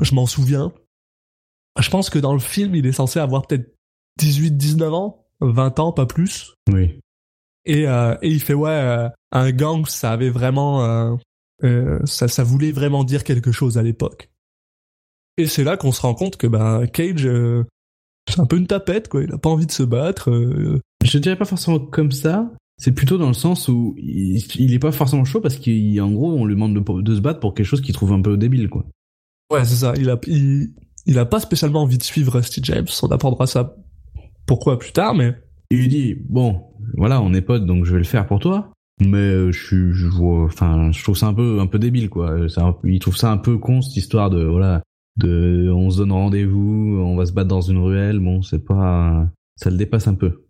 Je 0.00 0.14
m'en 0.14 0.26
souviens. 0.26 0.72
Je 1.78 1.88
pense 1.88 2.10
que 2.10 2.18
dans 2.18 2.32
le 2.32 2.40
film 2.40 2.74
il 2.74 2.84
est 2.84 2.92
censé 2.92 3.20
avoir 3.20 3.46
peut-être 3.46 3.76
18 4.18 4.56
19 4.56 4.92
ans, 4.92 5.26
20 5.40 5.78
ans 5.78 5.92
pas 5.92 6.06
plus. 6.06 6.54
Oui. 6.72 6.98
Et, 7.66 7.86
euh, 7.88 8.16
et 8.22 8.28
il 8.28 8.40
fait 8.40 8.54
ouais, 8.54 8.70
euh, 8.70 9.08
un 9.32 9.50
gang, 9.52 9.86
ça 9.86 10.12
avait 10.12 10.30
vraiment, 10.30 10.84
euh, 10.84 11.14
Euh, 11.62 11.98
ça, 12.06 12.26
ça 12.26 12.42
voulait 12.42 12.72
vraiment 12.72 13.04
dire 13.04 13.22
quelque 13.22 13.52
chose 13.52 13.76
à 13.76 13.82
l'époque. 13.82 14.30
Et 15.36 15.46
c'est 15.46 15.62
là 15.62 15.76
qu'on 15.76 15.92
se 15.92 16.00
rend 16.00 16.14
compte 16.14 16.38
que 16.38 16.46
bah, 16.46 16.86
Cage, 16.90 17.26
euh, 17.26 17.64
c'est 18.30 18.40
un 18.40 18.46
peu 18.46 18.56
une 18.56 18.66
tapette, 18.66 19.08
quoi. 19.08 19.22
Il 19.22 19.30
a 19.32 19.36
pas 19.36 19.50
envie 19.50 19.66
de 19.66 19.72
se 19.72 19.82
battre. 19.82 20.30
euh. 20.30 20.80
Je 21.04 21.18
dirais 21.18 21.36
pas 21.36 21.44
forcément 21.44 21.78
comme 21.78 22.12
ça. 22.12 22.50
C'est 22.78 22.92
plutôt 22.92 23.18
dans 23.18 23.28
le 23.28 23.34
sens 23.34 23.68
où 23.68 23.94
il, 23.98 24.42
il 24.58 24.72
est 24.72 24.78
pas 24.78 24.90
forcément 24.90 25.26
chaud 25.26 25.42
parce 25.42 25.56
qu'en 25.58 26.10
gros, 26.10 26.32
on 26.32 26.46
lui 26.46 26.54
demande 26.54 26.74
de, 26.74 27.02
de 27.02 27.14
se 27.14 27.20
battre 27.20 27.40
pour 27.40 27.52
quelque 27.52 27.66
chose 27.66 27.82
qu'il 27.82 27.92
trouve 27.94 28.12
un 28.12 28.22
peu 28.22 28.38
débile, 28.38 28.70
quoi. 28.70 28.86
Ouais, 29.52 29.62
c'est 29.66 29.76
ça. 29.76 29.92
Il 29.98 30.08
a, 30.08 30.18
il, 30.26 30.72
il 31.04 31.18
a 31.18 31.26
pas 31.26 31.40
spécialement 31.40 31.82
envie 31.82 31.98
de 31.98 32.02
suivre 32.04 32.32
Rusty 32.38 32.60
James. 32.64 32.88
On 33.02 33.08
apprendra 33.08 33.46
ça 33.46 33.76
pourquoi 34.46 34.78
plus 34.78 34.92
tard, 34.92 35.14
mais 35.14 35.34
Il 35.70 35.78
lui 35.80 35.88
dit, 35.88 36.14
bon, 36.26 36.62
voilà, 36.96 37.20
on 37.22 37.32
est 37.34 37.40
potes, 37.42 37.66
donc 37.66 37.84
je 37.84 37.92
vais 37.92 37.98
le 37.98 38.04
faire 38.04 38.26
pour 38.26 38.38
toi. 38.40 38.70
Mais 39.00 39.16
euh, 39.16 39.50
je 39.52 39.92
je 39.92 40.06
vois, 40.06 40.44
enfin, 40.44 40.92
je 40.92 41.02
trouve 41.02 41.16
ça 41.16 41.26
un 41.26 41.34
peu, 41.34 41.58
un 41.60 41.66
peu 41.66 41.78
débile, 41.78 42.10
quoi. 42.10 42.48
C'est 42.48 42.60
un- 42.60 42.76
il 42.84 42.98
trouve 42.98 43.16
ça 43.16 43.30
un 43.30 43.38
peu 43.38 43.56
con 43.56 43.80
cette 43.80 43.96
histoire 43.96 44.28
de, 44.28 44.44
voilà, 44.44 44.82
de, 45.16 45.70
on 45.74 45.88
se 45.90 45.98
donne 45.98 46.12
rendez-vous, 46.12 47.00
on 47.02 47.16
va 47.16 47.24
se 47.26 47.32
battre 47.32 47.48
dans 47.48 47.62
une 47.62 47.78
ruelle. 47.78 48.18
Bon, 48.18 48.42
c'est 48.42 48.64
pas, 48.64 49.26
ça 49.56 49.70
le 49.70 49.76
dépasse 49.78 50.06
un 50.06 50.14
peu. 50.14 50.44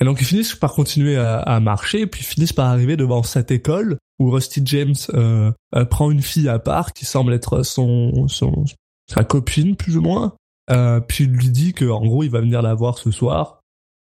Et 0.00 0.04
donc 0.04 0.20
ils 0.20 0.24
finissent 0.24 0.54
par 0.54 0.72
continuer 0.72 1.16
à, 1.16 1.38
à 1.40 1.60
marcher, 1.60 2.06
puis 2.06 2.22
ils 2.22 2.26
finissent 2.26 2.52
par 2.54 2.66
arriver 2.68 2.96
devant 2.96 3.22
cette 3.22 3.50
école 3.50 3.98
où 4.18 4.30
Rusty 4.30 4.62
James 4.64 4.94
euh, 5.14 5.52
euh, 5.74 5.84
prend 5.84 6.10
une 6.10 6.22
fille 6.22 6.48
à 6.48 6.58
part 6.58 6.92
qui 6.92 7.04
semble 7.04 7.32
être 7.34 7.62
son, 7.62 8.26
son 8.26 8.64
sa 9.08 9.24
copine 9.24 9.76
plus 9.76 9.96
ou 9.96 10.00
moins, 10.02 10.34
euh, 10.70 11.00
puis 11.00 11.24
il 11.24 11.30
lui 11.30 11.50
dit 11.50 11.72
que 11.74 11.84
en 11.84 12.00
gros 12.04 12.22
il 12.24 12.30
va 12.30 12.40
venir 12.40 12.62
la 12.62 12.74
voir 12.74 12.96
ce 12.98 13.10
soir, 13.10 13.59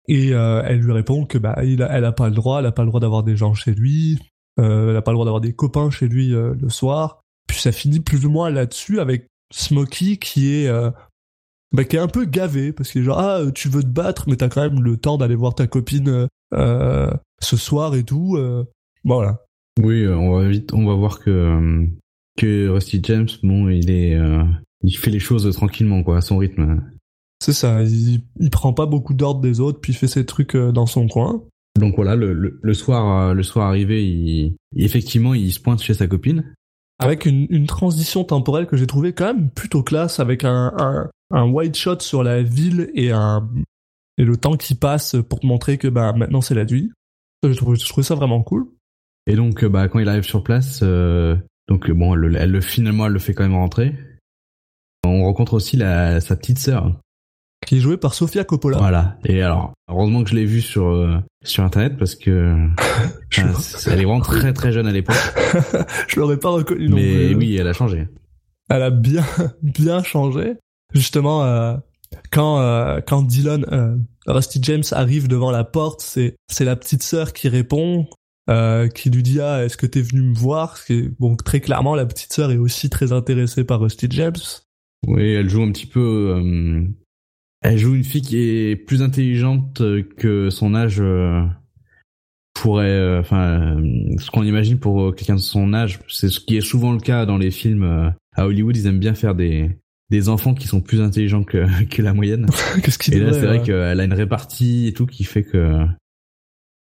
et 0.07 0.33
euh, 0.33 0.61
elle 0.65 0.79
lui 0.79 0.91
répond 0.91 1.25
que 1.25 1.37
bah 1.37 1.55
elle 1.57 1.81
a 1.81 2.11
pas 2.11 2.29
le 2.29 2.35
droit, 2.35 2.59
elle 2.59 2.65
a 2.65 2.71
pas 2.71 2.83
le 2.83 2.89
droit 2.89 2.99
d'avoir 2.99 3.23
des 3.23 3.35
gens 3.35 3.53
chez 3.53 3.73
lui, 3.73 4.19
euh, 4.59 4.91
elle 4.91 4.95
a 4.95 5.01
pas 5.01 5.11
le 5.11 5.15
droit 5.15 5.25
d'avoir 5.25 5.41
des 5.41 5.53
copains 5.53 5.89
chez 5.89 6.07
lui 6.07 6.33
euh, 6.33 6.53
le 6.59 6.69
soir, 6.69 7.21
puis 7.47 7.59
ça 7.59 7.71
finit 7.71 7.99
plus 7.99 8.25
ou 8.25 8.29
moins 8.29 8.49
là-dessus 8.49 8.99
avec 8.99 9.27
Smokey 9.51 10.17
qui 10.17 10.53
est 10.53 10.67
euh, 10.67 10.91
bah, 11.71 11.83
qui 11.83 11.95
est 11.95 11.99
un 11.99 12.07
peu 12.07 12.25
gavé 12.25 12.71
parce 12.71 12.91
qu'il 12.91 13.01
est 13.01 13.05
genre 13.05 13.19
ah 13.19 13.41
tu 13.53 13.69
veux 13.69 13.83
te 13.83 13.87
battre 13.87 14.25
mais 14.27 14.35
t'as 14.35 14.49
quand 14.49 14.61
même 14.61 14.81
le 14.81 14.97
temps 14.97 15.17
d'aller 15.17 15.35
voir 15.35 15.55
ta 15.55 15.67
copine 15.67 16.27
euh, 16.53 17.11
ce 17.41 17.57
soir 17.57 17.95
et 17.95 18.03
tout 18.03 18.35
euh. 18.37 18.65
voilà 19.03 19.39
Oui, 19.81 20.07
on 20.07 20.37
va 20.37 20.47
vite, 20.47 20.73
on 20.73 20.85
va 20.85 20.93
voir 20.93 21.19
que 21.19 21.87
que 22.37 22.67
Rusty 22.67 22.99
James, 23.03 23.29
bon, 23.43 23.69
il 23.69 23.89
est, 23.89 24.19
il 24.83 24.97
fait 24.97 25.09
les 25.09 25.19
choses 25.19 25.49
tranquillement, 25.55 26.03
quoi, 26.03 26.17
à 26.17 26.21
son 26.21 26.37
rythme. 26.37 26.83
C'est 27.45 27.53
ça 27.53 27.83
il, 27.83 28.21
il 28.39 28.49
prend 28.49 28.73
pas 28.73 28.85
beaucoup 28.85 29.13
d'ordre 29.13 29.41
des 29.41 29.59
autres 29.59 29.79
puis 29.79 29.93
il 29.93 29.95
fait 29.95 30.07
ses 30.07 30.25
trucs 30.25 30.55
euh, 30.55 30.71
dans 30.71 30.85
son 30.85 31.07
coin 31.07 31.43
Donc 31.79 31.95
voilà, 31.95 32.15
le, 32.15 32.33
le, 32.33 32.59
le 32.61 32.73
soir, 32.73 33.29
euh, 33.29 33.33
le 33.33 33.43
soir 33.43 33.67
arrivé, 33.67 34.05
il, 34.07 34.55
effectivement, 34.75 35.33
il 35.33 35.51
se 35.51 35.59
pointe 35.59 35.81
chez 35.81 35.93
sa 35.93 36.07
copine. 36.07 36.53
avec 36.99 37.25
une, 37.25 37.45
une 37.49 37.67
transition 37.67 38.23
temporelle 38.23 38.65
que 38.67 38.77
j'ai 38.77 38.87
trouvé 38.87 39.11
quand 39.13 39.33
même 39.33 39.49
plutôt 39.49 39.83
classe 39.83 40.19
avec 40.21 40.43
un, 40.45 40.71
un, 40.77 41.09
un 41.31 41.49
wide 41.51 41.75
shot 41.75 41.99
sur 41.99 42.23
la 42.23 42.41
ville 42.43 42.89
et 42.93 43.11
un 43.11 43.47
et 44.17 44.23
le 44.23 44.37
temps 44.37 44.55
qui 44.55 44.75
passe 44.75 45.17
pour 45.27 45.41
te 45.41 45.45
montrer 45.45 45.77
que 45.77 45.89
bah 45.89 46.13
maintenant 46.13 46.39
c'est 46.39 46.55
la 46.55 46.63
nuit 46.65 46.91
je 47.43 47.59
trouvais 47.89 48.03
ça 48.07 48.15
vraiment 48.15 48.41
cool 48.41 48.65
Et 49.27 49.35
donc, 49.35 49.63
euh, 49.63 49.69
bah, 49.69 49.87
quand 49.89 49.99
il 49.99 50.07
arrive 50.07 50.23
sur 50.23 50.41
place, 50.43 50.79
euh, 50.83 51.35
donc 51.67 51.91
bon, 51.91 52.13
elle, 52.13 52.21
le- 52.21 52.37
elle 52.37 52.51
le 52.51 52.61
finalement, 52.61 53.05
elle 53.07 53.13
le 53.13 53.19
fait 53.19 53.33
quand 53.33 53.43
même 53.43 53.55
rentrer. 53.59 53.93
On 55.05 55.23
rencontre 55.25 55.53
aussi 55.53 55.75
la, 55.77 56.21
sa 56.21 56.35
petite 56.37 56.57
sœur. 56.59 56.99
Qui 57.65 57.77
est 57.77 57.79
joué 57.79 57.97
par 57.97 58.13
Sofia 58.13 58.43
Coppola 58.43 58.77
Voilà. 58.77 59.17
Et 59.25 59.41
alors, 59.41 59.73
heureusement 59.89 60.23
que 60.23 60.29
je 60.29 60.35
l'ai 60.35 60.45
vue 60.45 60.61
sur 60.61 60.87
euh, 60.87 61.17
sur 61.43 61.63
internet 61.63 61.97
parce 61.97 62.15
que 62.15 62.55
Je- 63.29 63.41
elle 63.89 63.99
est 64.01 64.05
vraiment 64.05 64.21
très 64.21 64.53
très 64.53 64.71
jeune 64.71 64.87
à 64.87 64.91
l'époque. 64.91 65.15
je 66.07 66.19
l'aurais 66.19 66.37
pas 66.39 66.49
reconnu 66.49 66.87
non 66.89 66.95
Mais 66.97 67.33
oui, 67.35 67.55
elle 67.57 67.67
a 67.67 67.73
changé. 67.73 68.07
elle 68.69 68.83
a 68.83 68.89
bien 68.91 69.25
bien 69.61 70.03
changé 70.03 70.53
justement 70.93 71.43
euh, 71.43 71.75
quand 72.31 72.59
euh, 72.59 73.01
quand 73.05 73.23
Dylan 73.23 73.65
euh, 73.71 73.97
Rusty 74.27 74.59
James 74.63 74.83
arrive 74.91 75.27
devant 75.27 75.51
la 75.51 75.63
porte 75.63 76.01
c'est 76.01 76.35
c'est 76.51 76.65
la 76.65 76.75
petite 76.75 77.03
sœur 77.03 77.33
qui 77.33 77.49
répond 77.49 78.07
euh, 78.49 78.87
qui 78.87 79.09
lui 79.09 79.23
dit 79.23 79.41
ah 79.41 79.65
est-ce 79.65 79.75
que 79.75 79.87
t'es 79.87 80.01
venu 80.01 80.21
me 80.21 80.35
voir? 80.35 80.77
Est- 80.89 81.09
bon 81.19 81.35
très 81.35 81.59
clairement 81.61 81.95
la 81.95 82.05
petite 82.05 82.31
sœur 82.31 82.51
est 82.51 82.57
aussi 82.57 82.89
très 82.89 83.11
intéressée 83.11 83.63
par 83.63 83.79
Rusty 83.81 84.07
James 84.11 84.35
Oui, 85.07 85.31
elle 85.33 85.49
joue 85.49 85.63
un 85.63 85.71
petit 85.71 85.87
peu. 85.87 86.87
Euh, 87.63 87.69
elle 87.69 87.77
joue 87.77 87.95
une 87.95 88.03
fille 88.03 88.21
qui 88.21 88.37
est 88.37 88.75
plus 88.75 89.01
intelligente 89.01 89.81
que 90.17 90.49
son 90.49 90.75
âge 90.75 90.97
euh, 90.99 91.43
pourrait. 92.53 92.85
euh, 92.89 93.19
Enfin, 93.21 93.77
euh, 93.79 94.15
ce 94.19 94.29
qu'on 94.31 94.43
imagine 94.43 94.79
pour 94.79 95.01
euh, 95.01 95.11
quelqu'un 95.11 95.35
de 95.35 95.39
son 95.39 95.73
âge, 95.73 95.99
c'est 96.07 96.29
ce 96.29 96.39
qui 96.39 96.57
est 96.57 96.61
souvent 96.61 96.91
le 96.93 96.99
cas 96.99 97.25
dans 97.25 97.37
les 97.37 97.51
films 97.51 97.83
euh, 97.83 98.09
à 98.35 98.45
Hollywood. 98.47 98.75
Ils 98.77 98.87
aiment 98.87 98.99
bien 98.99 99.13
faire 99.15 99.35
des 99.35 99.69
des 100.11 100.29
enfants 100.29 100.53
qui 100.53 100.67
sont 100.67 100.81
plus 100.81 101.01
intelligents 101.01 101.43
que 101.43 101.65
que 101.89 102.01
la 102.01 102.13
moyenne. 102.13 102.47
qu'est-ce 102.83 102.99
qu'il 102.99 103.15
Et 103.15 103.19
là, 103.19 103.33
c'est 103.33 103.45
vrai 103.45 103.57
ouais. 103.59 103.63
qu'elle 103.65 103.99
a 103.99 104.03
une 104.03 104.13
répartie 104.13 104.87
et 104.87 104.93
tout 104.93 105.05
qui 105.07 105.23
fait 105.23 105.43
que 105.43 105.85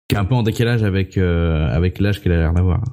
qui 0.09 0.15
est 0.15 0.19
un 0.19 0.25
peu 0.25 0.35
en 0.35 0.43
décalage 0.43 0.83
avec 0.83 1.17
euh, 1.17 1.67
avec 1.69 1.99
l'âge 1.99 2.21
qu'elle 2.21 2.33
a 2.33 2.37
l'air 2.37 2.53
d'avoir. 2.53 2.83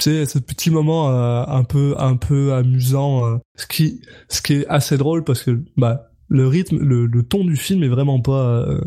c'est 0.00 0.26
ce 0.26 0.40
petit 0.40 0.70
moment 0.70 1.10
euh, 1.10 1.44
un 1.46 1.62
peu 1.62 1.94
un 1.98 2.16
peu 2.16 2.52
amusant 2.52 3.24
euh, 3.26 3.36
ce 3.56 3.66
qui 3.68 4.02
ce 4.28 4.42
qui 4.42 4.54
est 4.54 4.66
assez 4.66 4.96
drôle 4.98 5.22
parce 5.22 5.44
que 5.44 5.62
bah 5.76 6.10
le 6.28 6.46
rythme 6.48 6.78
le, 6.78 7.06
le 7.06 7.22
ton 7.22 7.44
du 7.44 7.56
film 7.56 7.82
est 7.82 7.88
vraiment 7.88 8.20
pas 8.20 8.60
euh, 8.68 8.80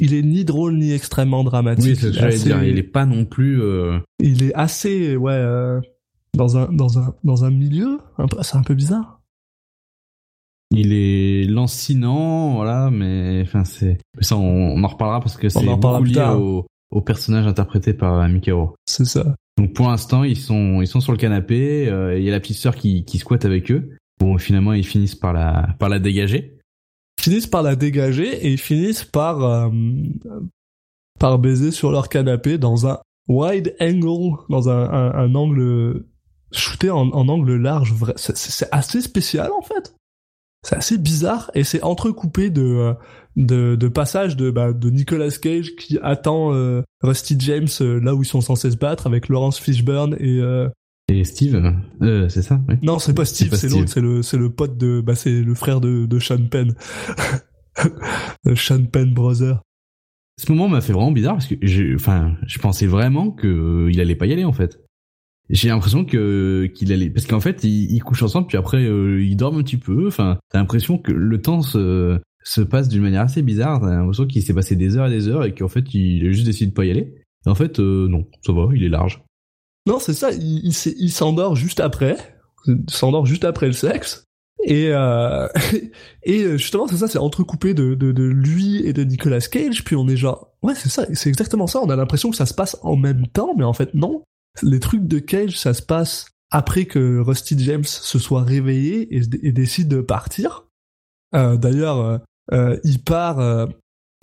il 0.00 0.12
est 0.14 0.22
ni 0.22 0.44
drôle 0.44 0.74
ni 0.76 0.92
extrêmement 0.92 1.44
dramatique 1.44 1.84
Oui, 1.86 1.96
c'est 1.96 2.12
ce 2.12 2.20
assez- 2.24 2.44
dire. 2.44 2.62
Il 2.64 2.78
est 2.78 2.82
pas 2.82 3.06
non 3.06 3.24
plus. 3.24 3.62
euh, 3.62 3.98
il 4.20 4.42
est 4.42 4.54
assez 4.54 5.16
ouais 5.16 5.32
euh, 5.32 5.80
dans 6.36 6.56
un 6.58 6.70
dans 6.72 6.98
un 6.98 7.14
dans 7.24 7.44
un 7.44 7.50
milieu 7.50 7.98
c'est 8.42 8.56
un 8.56 8.62
peu 8.62 8.74
bizarre 8.74 9.20
Il 10.72 10.92
est 10.92 11.44
lancinant, 11.46 12.54
voilà, 12.54 12.90
mais 12.90 13.42
enfin 13.46 13.64
c'est. 13.64 13.98
Ça, 14.20 14.36
on, 14.36 14.72
on 14.76 14.82
en 14.82 14.88
reparlera 14.88 15.20
parce 15.20 15.36
que 15.36 15.48
c'est 15.48 15.64
beaucoup 15.64 16.02
lié 16.04 16.20
au, 16.36 16.66
au 16.90 17.00
personnage 17.00 17.46
interprété 17.46 17.94
par 17.94 18.28
Rourke. 18.28 18.76
c'est 18.86 19.04
ça 19.04 19.36
Donc 19.58 19.72
pour 19.74 19.88
l'instant, 19.88 20.24
ils 20.24 20.36
sont 20.36 20.80
ils 20.82 20.88
sont 20.88 21.00
sur 21.00 21.12
le 21.12 21.18
canapé. 21.18 21.84
Il 22.16 22.22
y 22.24 22.28
a 22.28 22.32
la 22.32 22.40
petite 22.40 22.56
sœur 22.56 22.74
qui 22.74 23.04
qui 23.04 23.18
squatte 23.18 23.44
avec 23.44 23.70
eux. 23.70 23.90
Bon, 24.20 24.38
finalement, 24.38 24.72
ils 24.72 24.86
finissent 24.86 25.14
par 25.14 25.32
la 25.32 25.68
par 25.78 25.88
la 25.88 25.98
dégager. 25.98 26.58
ils 27.18 27.22
finissent 27.22 27.46
par 27.46 27.62
la 27.62 27.76
dégager 27.76 28.46
et 28.46 28.52
ils 28.52 28.60
finissent 28.60 29.04
par 29.04 29.42
euh, 29.42 29.70
par 31.18 31.38
baiser 31.38 31.70
sur 31.70 31.90
leur 31.90 32.08
canapé 32.08 32.58
dans 32.58 32.86
un 32.86 32.98
wide 33.28 33.74
angle 33.80 34.36
dans 34.50 34.68
un, 34.68 35.14
un, 35.14 35.34
angle 35.34 36.04
shooté 36.52 36.90
en, 36.90 37.08
en 37.08 37.28
angle 37.28 37.56
large 37.56 37.94
c'est 38.16 38.68
assez 38.70 39.00
spécial 39.00 39.50
en 39.50 39.62
fait 39.62 39.96
c'est 40.62 40.76
assez 40.76 40.98
bizarre 40.98 41.50
et 41.54 41.64
c'est 41.64 41.82
entrecoupé 41.82 42.50
de 42.50 42.62
euh, 42.62 42.94
de, 43.36 43.76
de 43.76 43.88
passages 43.88 44.36
de 44.36 44.50
bah, 44.50 44.72
de 44.72 44.90
Nicolas 44.90 45.30
Cage 45.30 45.76
qui 45.76 45.98
attend 46.02 46.54
euh, 46.54 46.82
Rusty 47.02 47.36
James 47.40 47.68
euh, 47.80 48.00
là 48.00 48.14
où 48.14 48.22
ils 48.22 48.26
sont 48.26 48.40
censés 48.40 48.70
se 48.70 48.76
battre 48.76 49.06
avec 49.06 49.28
Laurence 49.28 49.58
Fishburne 49.58 50.16
et 50.18 50.38
euh, 50.40 50.68
Et 51.08 51.24
Steve, 51.24 51.74
euh, 52.02 52.28
c'est 52.28 52.42
ça, 52.42 52.62
oui. 52.68 52.76
non, 52.82 52.98
c'est 52.98 53.14
pas 53.14 53.26
Steve, 53.26 53.54
c'est 53.54 53.68
l'autre, 53.68 53.88
c'est 53.88 54.00
le, 54.00 54.22
c'est 54.22 54.38
le 54.38 54.50
pote 54.50 54.78
de, 54.78 55.02
bah, 55.02 55.14
c'est 55.14 55.42
le 55.42 55.54
frère 55.54 55.80
de, 55.80 56.06
de 56.06 56.18
Sean 56.18 56.46
Penn. 56.46 56.74
Sean 58.54 58.84
Penn 58.86 59.12
Brother. 59.12 59.60
Ce 60.38 60.50
moment 60.50 60.68
m'a 60.68 60.80
fait 60.80 60.92
vraiment 60.92 61.12
bizarre 61.12 61.34
parce 61.34 61.46
que 61.46 61.54
je, 61.60 61.94
enfin, 61.94 62.36
je 62.46 62.58
pensais 62.58 62.86
vraiment 62.86 63.30
que 63.30 63.46
euh, 63.46 63.90
il 63.92 64.00
allait 64.00 64.16
pas 64.16 64.26
y 64.26 64.32
aller 64.32 64.44
en 64.44 64.52
fait. 64.52 64.80
J'ai 65.50 65.68
l'impression 65.68 66.06
que 66.06 66.70
qu'il 66.74 66.90
allait, 66.92 67.10
parce 67.10 67.26
qu'en 67.26 67.40
fait, 67.40 67.62
ils, 67.64 67.92
ils 67.92 68.02
couchent 68.02 68.22
ensemble 68.22 68.46
puis 68.46 68.56
après 68.56 68.84
euh, 68.84 69.22
ils 69.22 69.36
dorment 69.36 69.58
un 69.58 69.62
petit 69.62 69.76
peu. 69.76 70.06
Enfin, 70.08 70.38
t'as 70.50 70.58
l'impression 70.58 70.98
que 70.98 71.12
le 71.12 71.40
temps 71.40 71.60
se 71.60 72.18
se 72.44 72.60
passe 72.60 72.88
d'une 72.88 73.02
manière 73.02 73.22
assez 73.22 73.42
bizarre. 73.42 73.80
T'as 73.80 73.90
l'impression 73.90 74.26
qu'il 74.26 74.42
s'est 74.42 74.54
passé 74.54 74.74
des 74.74 74.96
heures 74.96 75.06
et 75.06 75.10
des 75.10 75.28
heures 75.28 75.44
et 75.44 75.54
qu'en 75.54 75.68
fait 75.68 75.94
il 75.94 76.26
a 76.26 76.32
juste 76.32 76.46
décidé 76.46 76.70
de 76.70 76.74
pas 76.74 76.84
y 76.84 76.90
aller. 76.90 77.14
Et 77.46 77.50
en 77.50 77.54
fait, 77.54 77.78
euh, 77.78 78.08
non, 78.08 78.26
ça 78.44 78.52
va, 78.52 78.68
il 78.74 78.82
est 78.82 78.88
large. 78.88 79.23
Non, 79.86 79.98
c'est 79.98 80.14
ça, 80.14 80.30
il, 80.32 80.72
s'endort 80.72 81.56
juste 81.56 81.80
après. 81.80 82.16
S'endort 82.88 83.26
juste 83.26 83.44
après 83.44 83.66
le 83.66 83.72
sexe. 83.72 84.24
Et, 84.64 84.88
euh, 84.88 85.46
et 86.22 86.56
justement, 86.56 86.88
c'est 86.88 86.96
ça, 86.96 87.08
c'est 87.08 87.18
entrecoupé 87.18 87.74
de, 87.74 87.94
de, 87.94 88.12
de 88.12 88.24
lui 88.24 88.86
et 88.86 88.92
de 88.92 89.04
Nicolas 89.04 89.40
Cage, 89.40 89.84
puis 89.84 89.94
on 89.96 90.08
est 90.08 90.16
genre, 90.16 90.54
ouais, 90.62 90.74
c'est 90.74 90.88
ça, 90.88 91.06
c'est 91.12 91.28
exactement 91.28 91.66
ça, 91.66 91.80
on 91.80 91.90
a 91.90 91.96
l'impression 91.96 92.30
que 92.30 92.36
ça 92.36 92.46
se 92.46 92.54
passe 92.54 92.78
en 92.82 92.96
même 92.96 93.26
temps, 93.26 93.54
mais 93.56 93.64
en 93.64 93.74
fait, 93.74 93.92
non. 93.94 94.22
Les 94.62 94.80
trucs 94.80 95.06
de 95.06 95.18
Cage, 95.18 95.58
ça 95.58 95.74
se 95.74 95.82
passe 95.82 96.26
après 96.50 96.86
que 96.86 97.18
Rusty 97.18 97.58
James 97.58 97.84
se 97.84 98.18
soit 98.18 98.44
réveillé 98.44 99.08
et, 99.14 99.52
décide 99.52 99.88
de 99.88 100.00
partir. 100.00 100.64
Euh, 101.34 101.56
D'ailleurs, 101.56 101.98
euh, 101.98 102.18
euh, 102.52 102.78
il 102.84 103.02
part, 103.02 103.40
euh, 103.40 103.66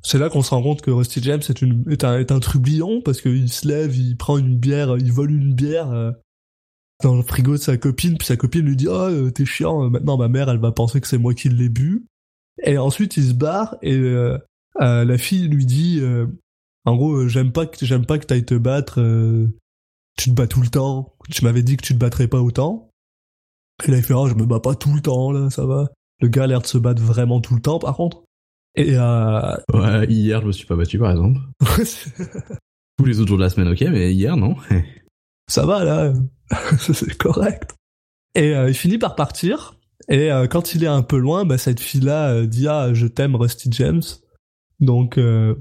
c'est 0.04 0.18
là 0.18 0.30
qu'on 0.30 0.42
se 0.42 0.50
rend 0.50 0.64
compte 0.64 0.82
que 0.82 0.92
Rusty 0.92 1.22
James 1.24 1.42
est, 1.48 1.62
une, 1.62 1.84
est, 1.90 2.04
un, 2.04 2.20
est 2.20 2.32
un 2.32 2.40
trublion, 2.40 3.02
parce 3.02 3.22
qu'il 3.22 3.52
se 3.52 3.68
lève, 3.68 3.96
il 3.96 4.18
prend 4.18 4.38
une 4.38 4.58
bière, 4.58 4.98
il 4.98 5.12
vole 5.12 5.32
une 5.32 5.54
bière 5.54 5.92
euh, 5.92 6.12
dans 7.04 7.16
le 7.16 7.22
frigo 7.22 7.54
de 7.54 7.58
sa 7.58 7.78
copine, 7.78 8.18
puis 8.18 8.28
sa 8.28 8.36
copine 8.36 8.66
lui 8.66 8.76
dit 8.76 8.88
«Oh, 8.90 9.30
t'es 9.32 9.46
chiant, 9.46 9.86
euh, 9.86 9.90
maintenant 9.90 10.18
ma 10.18 10.28
mère, 10.28 10.50
elle 10.50 10.60
va 10.60 10.72
penser 10.72 11.02
que 11.02 11.08
c'est 11.08 11.18
moi 11.18 11.34
qui 11.34 11.50
l'ai 11.50 11.70
bu.» 11.70 12.06
Et 12.64 12.78
ensuite, 12.78 13.18
il 13.18 13.30
se 13.30 13.34
barre, 13.34 13.78
et 13.82 13.96
euh, 13.96 14.38
la 14.80 15.18
fille 15.18 15.48
lui 15.48 15.66
dit 15.66 16.02
En 16.86 16.96
gros, 16.96 17.28
j'aime 17.28 17.52
pas 17.52 17.66
que 17.66 17.86
j'aime 17.86 18.06
pas 18.06 18.20
que 18.20 18.26
t'ailles 18.26 18.46
te 18.46 18.56
battre, 18.56 19.02
tu 20.18 20.30
te 20.30 20.36
bats 20.36 20.48
tout 20.48 20.62
le 20.62 20.68
temps. 20.68 21.16
Tu 21.30 21.44
m'avais 21.46 21.64
dit 21.64 21.78
que 21.78 21.84
tu 21.84 21.94
te 21.94 22.00
battrais 22.00 22.28
pas 22.28 22.42
autant. 22.42 22.90
Et 23.88 23.92
là, 23.92 23.98
il 23.98 24.04
fait, 24.04 24.14
oh, 24.14 24.28
je 24.28 24.36
me 24.36 24.46
bats 24.46 24.60
pas 24.60 24.76
tout 24.76 24.94
le 24.94 25.02
temps, 25.02 25.32
là, 25.32 25.50
ça 25.50 25.66
va. 25.66 25.90
Le 26.20 26.28
gars 26.28 26.44
a 26.44 26.48
l'air 26.48 26.62
de 26.62 26.68
se 26.68 26.78
battre 26.78 27.02
vraiment 27.02 27.42
tout 27.42 27.56
le 27.56 27.62
temps, 27.62 27.80
par 27.80 27.96
contre. 27.96 28.24
Et 28.76 28.96
euh... 28.96 29.56
Ouais, 29.74 30.06
hier, 30.08 30.42
je 30.42 30.48
me 30.48 30.52
suis 30.52 30.66
pas 30.66 30.76
battu, 30.76 30.98
par 30.98 31.12
exemple. 31.12 31.40
Tous 32.98 33.06
les 33.06 33.20
autres 33.20 33.28
jours 33.28 33.38
de 33.38 33.44
la 33.44 33.50
semaine, 33.50 33.68
ok, 33.68 33.82
mais 33.90 34.14
hier, 34.14 34.38
non. 34.38 34.56
ça 35.48 35.66
va, 35.66 35.84
là. 35.84 36.14
c'est 36.80 37.18
correct. 37.18 37.76
Et 38.36 38.56
euh, 38.56 38.70
il 38.70 38.76
finit 38.76 38.98
par 38.98 39.16
partir. 39.16 39.76
Et 40.10 40.32
euh, 40.32 40.48
quand 40.48 40.74
il 40.74 40.84
est 40.84 40.88
un 40.88 41.04
peu 41.04 41.18
loin, 41.18 41.46
bah, 41.46 41.58
cette 41.58 41.80
fille-là 41.80 42.32
euh, 42.32 42.48
dit 42.48 42.68
ah 42.68 42.94
je 42.94 43.08
t'aime 43.08 43.36
Rusty 43.36 43.70
James. 43.72 44.02
Donc 44.80 45.18
euh, 45.18 45.56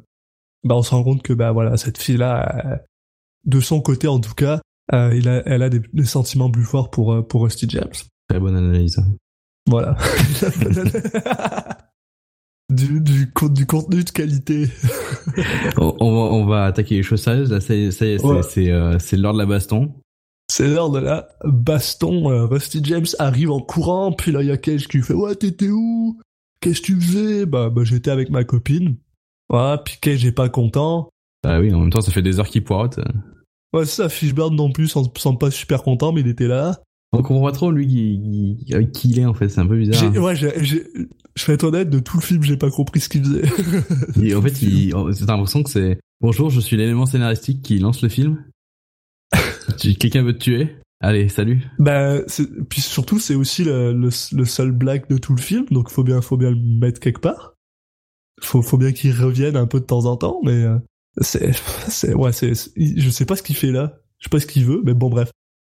bah, 0.65 0.75
on 0.77 0.83
se 0.83 0.91
rend 0.91 1.05
compte 1.05 1.23
que 1.23 1.33
bah 1.33 1.53
voilà 1.53 1.77
cette 1.77 1.99
fille-là, 1.99 2.81
de 3.45 3.61
son 3.61 3.81
côté 3.81 4.09
en 4.09 4.21
tout 4.21 4.35
cas, 4.35 4.61
il 4.93 5.29
a, 5.29 5.43
elle 5.47 5.63
a 5.63 5.69
des, 5.69 5.81
des, 5.93 6.05
sentiments 6.05 6.51
plus 6.51 6.65
forts 6.65 6.91
pour 6.91 7.27
pour 7.27 7.43
Rusty 7.43 7.69
James. 7.69 7.93
Très 8.29 8.41
bonne 8.41 8.57
analyse. 8.57 9.01
Voilà. 9.67 9.97
Du, 12.71 13.01
du, 13.01 13.33
du 13.51 13.67
contenu 13.67 14.05
de 14.05 14.11
qualité. 14.11 14.69
on, 15.77 15.97
on, 16.01 16.13
va, 16.13 16.35
on 16.35 16.47
va 16.47 16.65
attaquer 16.67 16.97
les 16.97 17.03
choses 17.03 17.23
sérieuses. 17.23 17.51
Là, 17.51 17.61
c'est 17.61 17.89
ouais. 18.23 18.99
c'est 18.99 19.17
l'heure 19.17 19.35
de 19.35 19.39
la 19.39 19.47
baston. 19.47 19.93
C'est 20.51 20.67
l'heure 20.67 20.91
de 20.91 20.99
la 20.99 21.29
baston. 21.45 22.31
Euh, 22.31 22.47
Rusty 22.47 22.81
James 22.85 23.07
arrive 23.19 23.51
en 23.51 23.61
courant, 23.61 24.13
puis 24.13 24.33
là 24.33 24.43
il 24.43 24.49
y 24.49 24.51
a 24.51 24.57
Cage 24.57 24.89
qui 24.89 25.01
fait 25.01 25.15
ouais 25.15 25.37
t'étais 25.37 25.69
où? 25.71 26.19
Qu'est-ce 26.61 26.81
que 26.81 26.87
tu 26.87 27.01
faisais? 27.01 27.47
Bah 27.47 27.71
bah 27.71 27.83
j'étais 27.85 28.11
avec 28.11 28.31
ma 28.31 28.43
copine. 28.45 28.97
Voilà, 29.49 29.79
puis 29.79 29.97
Cage 30.01 30.25
est 30.25 30.33
pas 30.33 30.49
content. 30.49 31.09
Ah 31.47 31.61
oui, 31.61 31.73
en 31.73 31.81
même 31.81 31.91
temps 31.91 32.01
ça 32.01 32.11
fait 32.11 32.23
des 32.23 32.41
heures 32.41 32.49
qu'il 32.49 32.65
poirote. 32.65 32.99
Ouais 33.73 33.85
ça, 33.85 34.09
Fishburne 34.09 34.57
non 34.57 34.73
plus 34.73 34.89
semble 34.89 35.39
pas 35.39 35.51
super 35.51 35.85
content, 35.85 36.13
mais 36.13 36.23
il 36.23 36.29
était 36.29 36.49
là. 36.49 36.81
On 37.13 37.23
comprend 37.23 37.47
pas 37.47 37.53
trop 37.53 37.71
lui 37.71 37.87
qui, 37.87 38.65
qui, 38.67 38.91
qui 38.93 39.11
il 39.11 39.19
est 39.21 39.27
en 39.27 39.35
fait, 39.35 39.49
c'est 39.49 39.61
un 39.61 39.67
peu 39.67 39.77
bizarre. 39.77 40.15
Ouais, 40.17 40.37
j'ai, 40.37 40.85
je 41.41 41.47
vais 41.47 41.55
être 41.55 41.65
honnête, 41.65 41.89
de 41.89 41.99
tout 41.99 42.17
le 42.19 42.23
film 42.23 42.43
j'ai 42.43 42.57
pas 42.57 42.71
compris 42.71 43.01
ce 43.01 43.09
qu'il 43.09 43.25
faisait. 43.25 43.43
Et 44.23 44.35
en 44.35 44.43
fait, 44.43 44.63
il, 44.63 44.95
c'est 45.13 45.27
l'impression 45.27 45.63
que 45.63 45.71
c'est 45.71 45.99
bonjour, 46.21 46.51
je 46.51 46.61
suis 46.61 46.77
l'élément 46.77 47.07
scénaristique 47.07 47.63
qui 47.63 47.79
lance 47.79 48.03
le 48.03 48.09
film 48.09 48.45
Quelqu'un 49.79 50.23
veut 50.23 50.35
te 50.35 50.45
tuer? 50.45 50.77
Allez, 51.03 51.31
salut. 51.31 51.63
Bah, 51.79 52.19
puis 52.69 52.83
surtout, 52.83 53.19
c'est 53.19 53.35
aussi 53.35 53.65
le, 53.65 53.93
le, 53.95 54.11
le, 54.33 54.45
seul 54.45 54.71
blague 54.71 55.09
de 55.09 55.17
tout 55.17 55.35
le 55.35 55.41
film, 55.41 55.65
donc 55.71 55.89
faut 55.89 56.05
bien, 56.05 56.21
faut 56.21 56.37
bien 56.37 56.51
le 56.51 56.57
mettre 56.57 57.01
quelque 57.01 57.21
part. 57.21 57.55
Faut, 58.43 58.61
faut 58.61 58.77
bien 58.77 58.93
qu'il 58.93 59.13
revienne 59.13 59.57
un 59.57 59.67
peu 59.67 59.81
de 59.81 59.87
temps 59.87 60.05
en 60.05 60.17
temps, 60.19 60.41
mais 60.45 60.63
euh, 60.65 60.77
c'est, 61.23 61.53
c'est, 61.89 62.13
ouais, 62.13 62.33
c'est, 62.33 62.53
je 62.77 63.11
sais 63.11 63.25
pas 63.25 63.37
ce 63.37 63.43
qu'il 63.43 63.57
fait 63.57 63.73
là. 63.73 63.99
Je 64.19 64.25
sais 64.25 64.31
pas 64.31 64.41
ce 64.41 64.47
qu'il 64.47 64.67
veut, 64.67 64.83
mais 64.85 64.93
bon, 64.93 65.09
bref. 65.09 65.31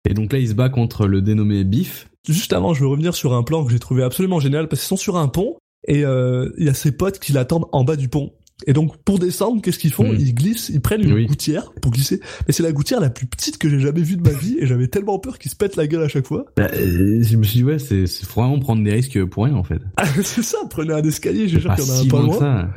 Et 0.08 0.14
donc 0.14 0.32
là, 0.32 0.38
il 0.38 0.48
se 0.48 0.54
bat 0.54 0.68
contre 0.68 1.06
le 1.06 1.22
dénommé 1.22 1.64
Biff. 1.64 2.08
Juste 2.28 2.52
avant, 2.52 2.74
je 2.74 2.80
veux 2.80 2.88
revenir 2.88 3.14
sur 3.14 3.34
un 3.34 3.42
plan 3.42 3.64
que 3.64 3.72
j'ai 3.72 3.78
trouvé 3.78 4.02
absolument 4.02 4.40
génial 4.40 4.68
parce 4.68 4.82
qu'ils 4.82 4.88
sont 4.88 4.96
sur 4.96 5.16
un 5.16 5.28
pont 5.28 5.56
et 5.86 6.04
euh, 6.04 6.50
il 6.58 6.64
y 6.64 6.68
a 6.68 6.74
ses 6.74 6.92
potes 6.92 7.18
qui 7.18 7.32
l'attendent 7.32 7.66
en 7.72 7.84
bas 7.84 7.96
du 7.96 8.08
pont. 8.08 8.32
Et 8.66 8.72
donc 8.72 8.96
pour 8.98 9.18
descendre, 9.18 9.60
qu'est-ce 9.60 9.78
qu'ils 9.78 9.92
font? 9.92 10.12
Mm. 10.12 10.16
Ils 10.18 10.34
glissent, 10.34 10.68
ils 10.68 10.80
prennent 10.80 11.02
une 11.02 11.26
gouttière 11.26 11.72
pour 11.82 11.90
glisser. 11.90 12.20
Mais 12.46 12.52
c'est 12.52 12.62
la 12.62 12.72
gouttière 12.72 13.00
la 13.00 13.10
plus 13.10 13.26
petite 13.26 13.58
que 13.58 13.68
j'ai 13.68 13.80
jamais 13.80 14.00
vue 14.00 14.16
de 14.16 14.22
ma 14.22 14.34
vie 14.34 14.56
et 14.58 14.66
j'avais 14.66 14.88
tellement 14.88 15.18
peur 15.18 15.38
qu'ils 15.38 15.50
se 15.50 15.56
pètent 15.56 15.76
la 15.76 15.86
gueule 15.86 16.02
à 16.02 16.08
chaque 16.08 16.26
fois. 16.26 16.46
Bah, 16.56 16.68
euh, 16.72 17.22
je 17.22 17.36
me 17.36 17.42
suis 17.42 17.58
dit 17.58 17.64
ouais, 17.64 17.78
c'est 17.78 18.06
vraiment 18.24 18.58
prendre 18.60 18.82
des 18.82 18.92
risques 18.92 19.22
pour 19.24 19.44
rien 19.44 19.54
en 19.54 19.64
fait. 19.64 19.80
Ah, 19.96 20.06
c'est 20.22 20.42
ça, 20.42 20.58
prenez 20.70 20.92
un 20.92 21.02
escalier, 21.02 21.48
j'ai 21.48 21.60
sûr 21.60 21.74
qu'il 21.74 21.84
y 21.84 21.90
en 21.90 21.94
a 21.94 22.00
un 22.00 22.08
pas 22.08 22.22
loin. 22.22 22.70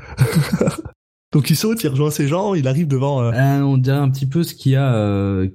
donc 1.33 1.49
il 1.49 1.55
saute, 1.55 1.83
il 1.83 1.89
rejoint 1.89 2.11
ses 2.11 2.27
gens, 2.27 2.53
il 2.53 2.67
arrive 2.67 2.87
devant. 2.87 3.21
Euh... 3.21 3.31
Euh, 3.33 3.61
on 3.61 3.77
dirait 3.77 3.97
un 3.97 4.09
petit 4.09 4.25
peu 4.25 4.43
ce 4.43 4.55
qu'il 4.55 4.73
y 4.73 4.75
a, 4.75 4.93
euh, 4.95 5.47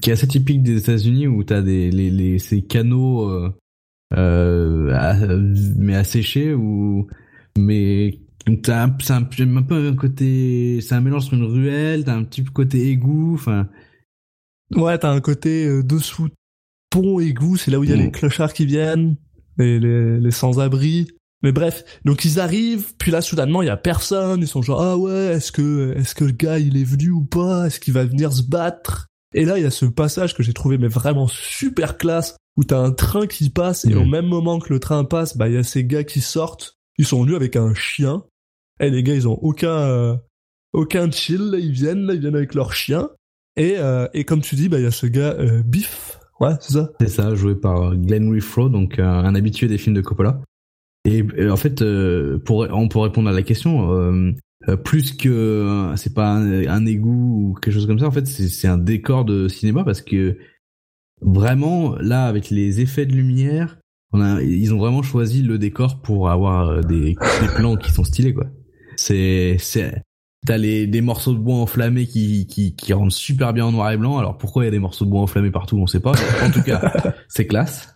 qui 0.00 0.10
est 0.10 0.12
assez 0.12 0.28
typique 0.28 0.62
des 0.62 0.78
États-Unis 0.78 1.26
où 1.26 1.44
t'as 1.44 1.62
des 1.62 1.90
les, 1.90 2.10
les 2.10 2.38
ces 2.38 2.62
canaux 2.62 3.30
euh, 4.16 4.92
à, 4.94 5.14
mais 5.76 5.94
asséchés 5.94 6.54
ou 6.54 7.06
mais 7.58 8.20
t'as 8.62 8.84
un, 8.84 8.96
c'est 9.00 9.12
un, 9.12 9.22
un, 9.22 9.62
peu 9.62 9.88
un 9.88 9.94
côté, 9.94 10.80
c'est 10.80 10.94
un 10.94 11.00
mélange 11.00 11.26
sur 11.26 11.34
une 11.34 11.44
ruelle, 11.44 12.04
t'as 12.04 12.14
un 12.14 12.24
petit 12.24 12.44
côté 12.44 12.88
égout, 12.88 13.34
enfin. 13.34 13.68
Ouais, 14.74 14.98
t'as 14.98 15.12
un 15.12 15.20
côté 15.20 15.66
euh, 15.66 15.82
dessous 15.82 16.28
pont 16.90 17.20
égout, 17.20 17.56
c'est 17.56 17.70
là 17.70 17.78
où 17.78 17.84
il 17.84 17.90
y 17.90 17.92
a 17.92 17.96
mmh. 17.96 18.00
les 18.00 18.10
clochards 18.10 18.52
qui 18.52 18.66
viennent, 18.66 19.16
et 19.58 19.78
les, 19.78 20.18
les 20.18 20.30
sans-abri. 20.30 21.08
Mais 21.42 21.52
bref, 21.52 21.84
donc 22.04 22.24
ils 22.24 22.40
arrivent, 22.40 22.94
puis 22.98 23.12
là 23.12 23.20
soudainement 23.20 23.62
il 23.62 23.66
y 23.66 23.70
a 23.70 23.76
personne, 23.76 24.40
ils 24.40 24.48
sont 24.48 24.62
genre 24.62 24.80
ah 24.80 24.98
ouais, 24.98 25.34
est-ce 25.36 25.52
que 25.52 25.94
est-ce 25.96 26.14
que 26.16 26.24
le 26.24 26.32
gars 26.32 26.58
il 26.58 26.76
est 26.76 26.84
venu 26.84 27.10
ou 27.10 27.24
pas, 27.24 27.66
est-ce 27.66 27.78
qu'il 27.78 27.94
va 27.94 28.04
venir 28.04 28.32
se 28.32 28.42
battre? 28.42 29.07
Et 29.34 29.44
là 29.44 29.58
il 29.58 29.62
y 29.62 29.66
a 29.66 29.70
ce 29.70 29.86
passage 29.86 30.34
que 30.34 30.42
j'ai 30.42 30.52
trouvé 30.52 30.78
mais 30.78 30.88
vraiment 30.88 31.28
super 31.28 31.98
classe 31.98 32.36
où 32.56 32.64
t'as 32.64 32.78
un 32.78 32.92
train 32.92 33.26
qui 33.26 33.50
passe 33.50 33.84
et 33.84 33.94
mmh. 33.94 33.98
au 33.98 34.04
même 34.04 34.26
moment 34.26 34.58
que 34.58 34.72
le 34.72 34.80
train 34.80 35.04
passe, 35.04 35.36
bah 35.36 35.48
il 35.48 35.54
y 35.54 35.58
a 35.58 35.62
ces 35.62 35.84
gars 35.84 36.04
qui 36.04 36.20
sortent, 36.20 36.76
ils 36.96 37.06
sont 37.06 37.22
venus 37.22 37.36
avec 37.36 37.56
un 37.56 37.74
chien 37.74 38.24
eh 38.80 38.90
les 38.90 39.02
gars, 39.02 39.14
ils 39.14 39.28
ont 39.28 39.38
aucun 39.42 39.78
euh, 39.78 40.16
aucun 40.72 41.10
chill, 41.10 41.54
ils 41.58 41.72
viennent, 41.72 42.06
là, 42.06 42.14
ils 42.14 42.20
viennent 42.20 42.36
avec 42.36 42.54
leur 42.54 42.72
chien. 42.72 43.08
Et, 43.56 43.74
euh, 43.78 44.06
et 44.14 44.24
comme 44.24 44.40
tu 44.40 44.54
dis, 44.54 44.68
bah 44.68 44.78
il 44.78 44.84
y 44.84 44.86
a 44.86 44.90
ce 44.90 45.06
gars 45.06 45.34
euh, 45.38 45.62
Biff, 45.64 46.20
ouais, 46.40 46.52
c'est 46.60 46.74
ça. 46.74 46.90
C'est 47.00 47.08
ça, 47.08 47.34
joué 47.34 47.56
par 47.56 47.96
Glenn 47.96 48.28
Wifro, 48.28 48.68
donc 48.68 48.98
un 48.98 49.34
habitué 49.34 49.66
des 49.66 49.78
films 49.78 49.96
de 49.96 50.00
Coppola. 50.00 50.40
Et 51.04 51.24
en 51.48 51.56
fait, 51.56 51.82
pour 52.44 52.66
on 52.70 52.88
peut 52.88 52.98
répondre 52.98 53.30
à 53.30 53.32
la 53.32 53.42
question, 53.42 54.34
plus 54.76 55.12
que 55.12 55.92
c'est 55.96 56.14
pas 56.14 56.30
un, 56.30 56.66
un, 56.66 56.86
égout 56.86 57.50
ou 57.50 57.54
quelque 57.60 57.74
chose 57.74 57.86
comme 57.86 57.98
ça, 57.98 58.06
en 58.06 58.10
fait, 58.10 58.26
c'est 58.26 58.68
un 58.68 58.78
décor 58.78 59.24
de 59.24 59.48
cinéma 59.48 59.84
parce 59.84 60.02
que 60.02 60.38
vraiment 61.20 61.96
là, 61.96 62.26
avec 62.26 62.50
les 62.50 62.80
effets 62.80 63.06
de 63.06 63.12
lumière, 63.12 63.78
on 64.12 64.20
a, 64.20 64.42
ils 64.42 64.72
ont 64.74 64.78
vraiment 64.78 65.02
choisi 65.02 65.42
le 65.42 65.58
décor 65.58 66.00
pour 66.00 66.30
avoir 66.30 66.84
des, 66.84 67.14
des 67.14 67.48
plans 67.56 67.76
qui 67.76 67.92
sont 67.92 68.04
stylés, 68.04 68.34
quoi. 68.34 68.46
C'est, 68.96 69.56
c'est, 69.58 70.02
t'as 70.46 70.56
les, 70.56 70.86
des 70.86 71.00
morceaux 71.00 71.32
de 71.32 71.38
bois 71.38 71.56
enflammés 71.56 72.06
qui, 72.06 72.46
qui, 72.46 72.74
qui 72.74 72.92
rendent 72.92 73.12
super 73.12 73.52
bien 73.52 73.66
en 73.66 73.72
noir 73.72 73.90
et 73.90 73.96
blanc. 73.96 74.18
Alors 74.18 74.38
pourquoi 74.38 74.64
il 74.64 74.66
y 74.66 74.68
a 74.68 74.72
des 74.72 74.78
morceaux 74.78 75.04
de 75.04 75.10
bois 75.10 75.20
enflammés 75.20 75.50
partout, 75.50 75.78
on 75.78 75.86
sait 75.86 76.00
pas. 76.00 76.12
en 76.42 76.50
tout 76.50 76.62
cas, 76.62 77.14
c'est 77.28 77.46
classe. 77.46 77.94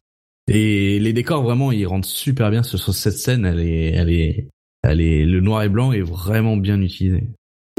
Et 0.49 0.99
les 0.99 1.13
décors 1.13 1.43
vraiment, 1.43 1.73
ils 1.73 1.87
rendent 1.87 2.05
super 2.05 2.51
bien 2.51 2.63
sur 2.63 2.79
cette 2.79 3.17
scène. 3.17 3.47
Elle 3.47 3.61
est, 3.61 3.93
elle 3.93 4.11
est, 4.11 4.49
elle 4.83 5.01
est, 5.01 5.25
le 5.25 5.41
noir 5.41 5.63
et 5.63 5.69
blanc 5.69 5.93
est 5.93 6.03
vraiment 6.03 6.57
bien 6.57 6.81
utilisé. 6.81 7.29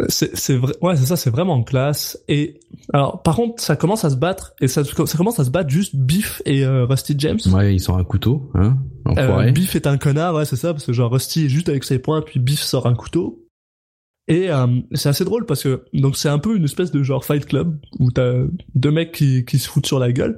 C'est, 0.09 0.55
vrai, 0.55 0.73
ouais, 0.81 0.95
c'est 0.95 1.05
ça, 1.05 1.15
c'est 1.15 1.29
vraiment 1.29 1.61
classe. 1.61 2.17
Et 2.27 2.59
alors, 2.93 3.21
par 3.21 3.35
contre, 3.35 3.61
ça 3.61 3.75
commence 3.75 4.03
à 4.03 4.09
se 4.09 4.15
battre 4.15 4.55
et 4.59 4.67
ça, 4.67 4.83
ça 4.83 5.17
commence 5.17 5.39
à 5.39 5.43
se 5.43 5.51
battre 5.51 5.69
juste 5.69 5.95
Biff 5.95 6.41
et 6.45 6.65
euh, 6.65 6.85
Rusty 6.85 7.13
James. 7.19 7.39
Ouais, 7.51 7.75
ils 7.75 7.79
sont 7.79 7.95
un 7.95 8.03
couteau, 8.03 8.49
hein. 8.55 8.77
Euh, 9.17 9.51
Biff 9.51 9.75
est 9.75 9.85
un 9.85 9.97
connard, 9.97 10.33
ouais, 10.33 10.45
c'est 10.45 10.55
ça, 10.55 10.73
parce 10.73 10.85
que 10.85 10.93
genre 10.93 11.11
Rusty 11.11 11.45
est 11.45 11.49
juste 11.49 11.69
avec 11.69 11.83
ses 11.83 11.99
poings, 11.99 12.23
puis 12.23 12.39
Biff 12.39 12.61
sort 12.61 12.87
un 12.87 12.95
couteau. 12.95 13.45
Et 14.27 14.49
euh, 14.49 14.67
c'est 14.93 15.09
assez 15.09 15.25
drôle 15.25 15.45
parce 15.45 15.63
que 15.63 15.83
donc 15.93 16.15
c'est 16.15 16.29
un 16.29 16.39
peu 16.39 16.55
une 16.55 16.63
espèce 16.63 16.91
de 16.91 17.03
genre 17.03 17.25
Fight 17.25 17.45
Club 17.45 17.77
où 17.99 18.09
t'as 18.09 18.45
deux 18.73 18.91
mecs 18.91 19.11
qui, 19.11 19.43
qui 19.43 19.59
se 19.59 19.67
foutent 19.67 19.85
sur 19.85 19.99
la 19.99 20.13
gueule, 20.13 20.37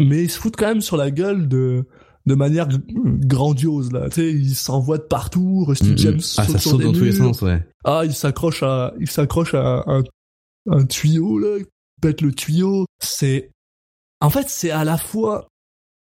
mais 0.00 0.24
ils 0.24 0.30
se 0.30 0.38
foutent 0.38 0.56
quand 0.56 0.66
même 0.66 0.80
sur 0.80 0.96
la 0.96 1.10
gueule 1.10 1.48
de 1.48 1.86
de 2.26 2.34
manière 2.34 2.68
grandiose 2.88 3.92
là. 3.92 4.08
Tu 4.08 4.14
sais, 4.16 4.32
ils 4.32 4.54
s'envoient 4.54 4.98
de 4.98 5.04
partout. 5.04 5.64
Rusty 5.64 5.96
James 5.96 6.20
ah, 6.36 6.44
saute 6.44 6.52
ça 6.52 6.58
saute 6.58 6.82
dans 6.82 6.92
tous 6.92 7.04
les 7.04 7.12
sens, 7.12 7.42
ouais. 7.42 7.66
Ah, 7.84 8.02
il 8.04 8.14
s'accroche 8.14 8.62
à, 8.62 8.94
il 9.00 9.10
s'accroche 9.10 9.54
à 9.54 9.84
un, 9.86 10.02
un 10.68 10.84
tuyau 10.84 11.38
là, 11.38 11.58
il 11.58 11.66
pète 12.00 12.20
le 12.20 12.32
tuyau. 12.32 12.86
C'est, 12.98 13.50
en 14.20 14.30
fait, 14.30 14.48
c'est 14.48 14.70
à 14.70 14.84
la 14.84 14.96
fois 14.96 15.48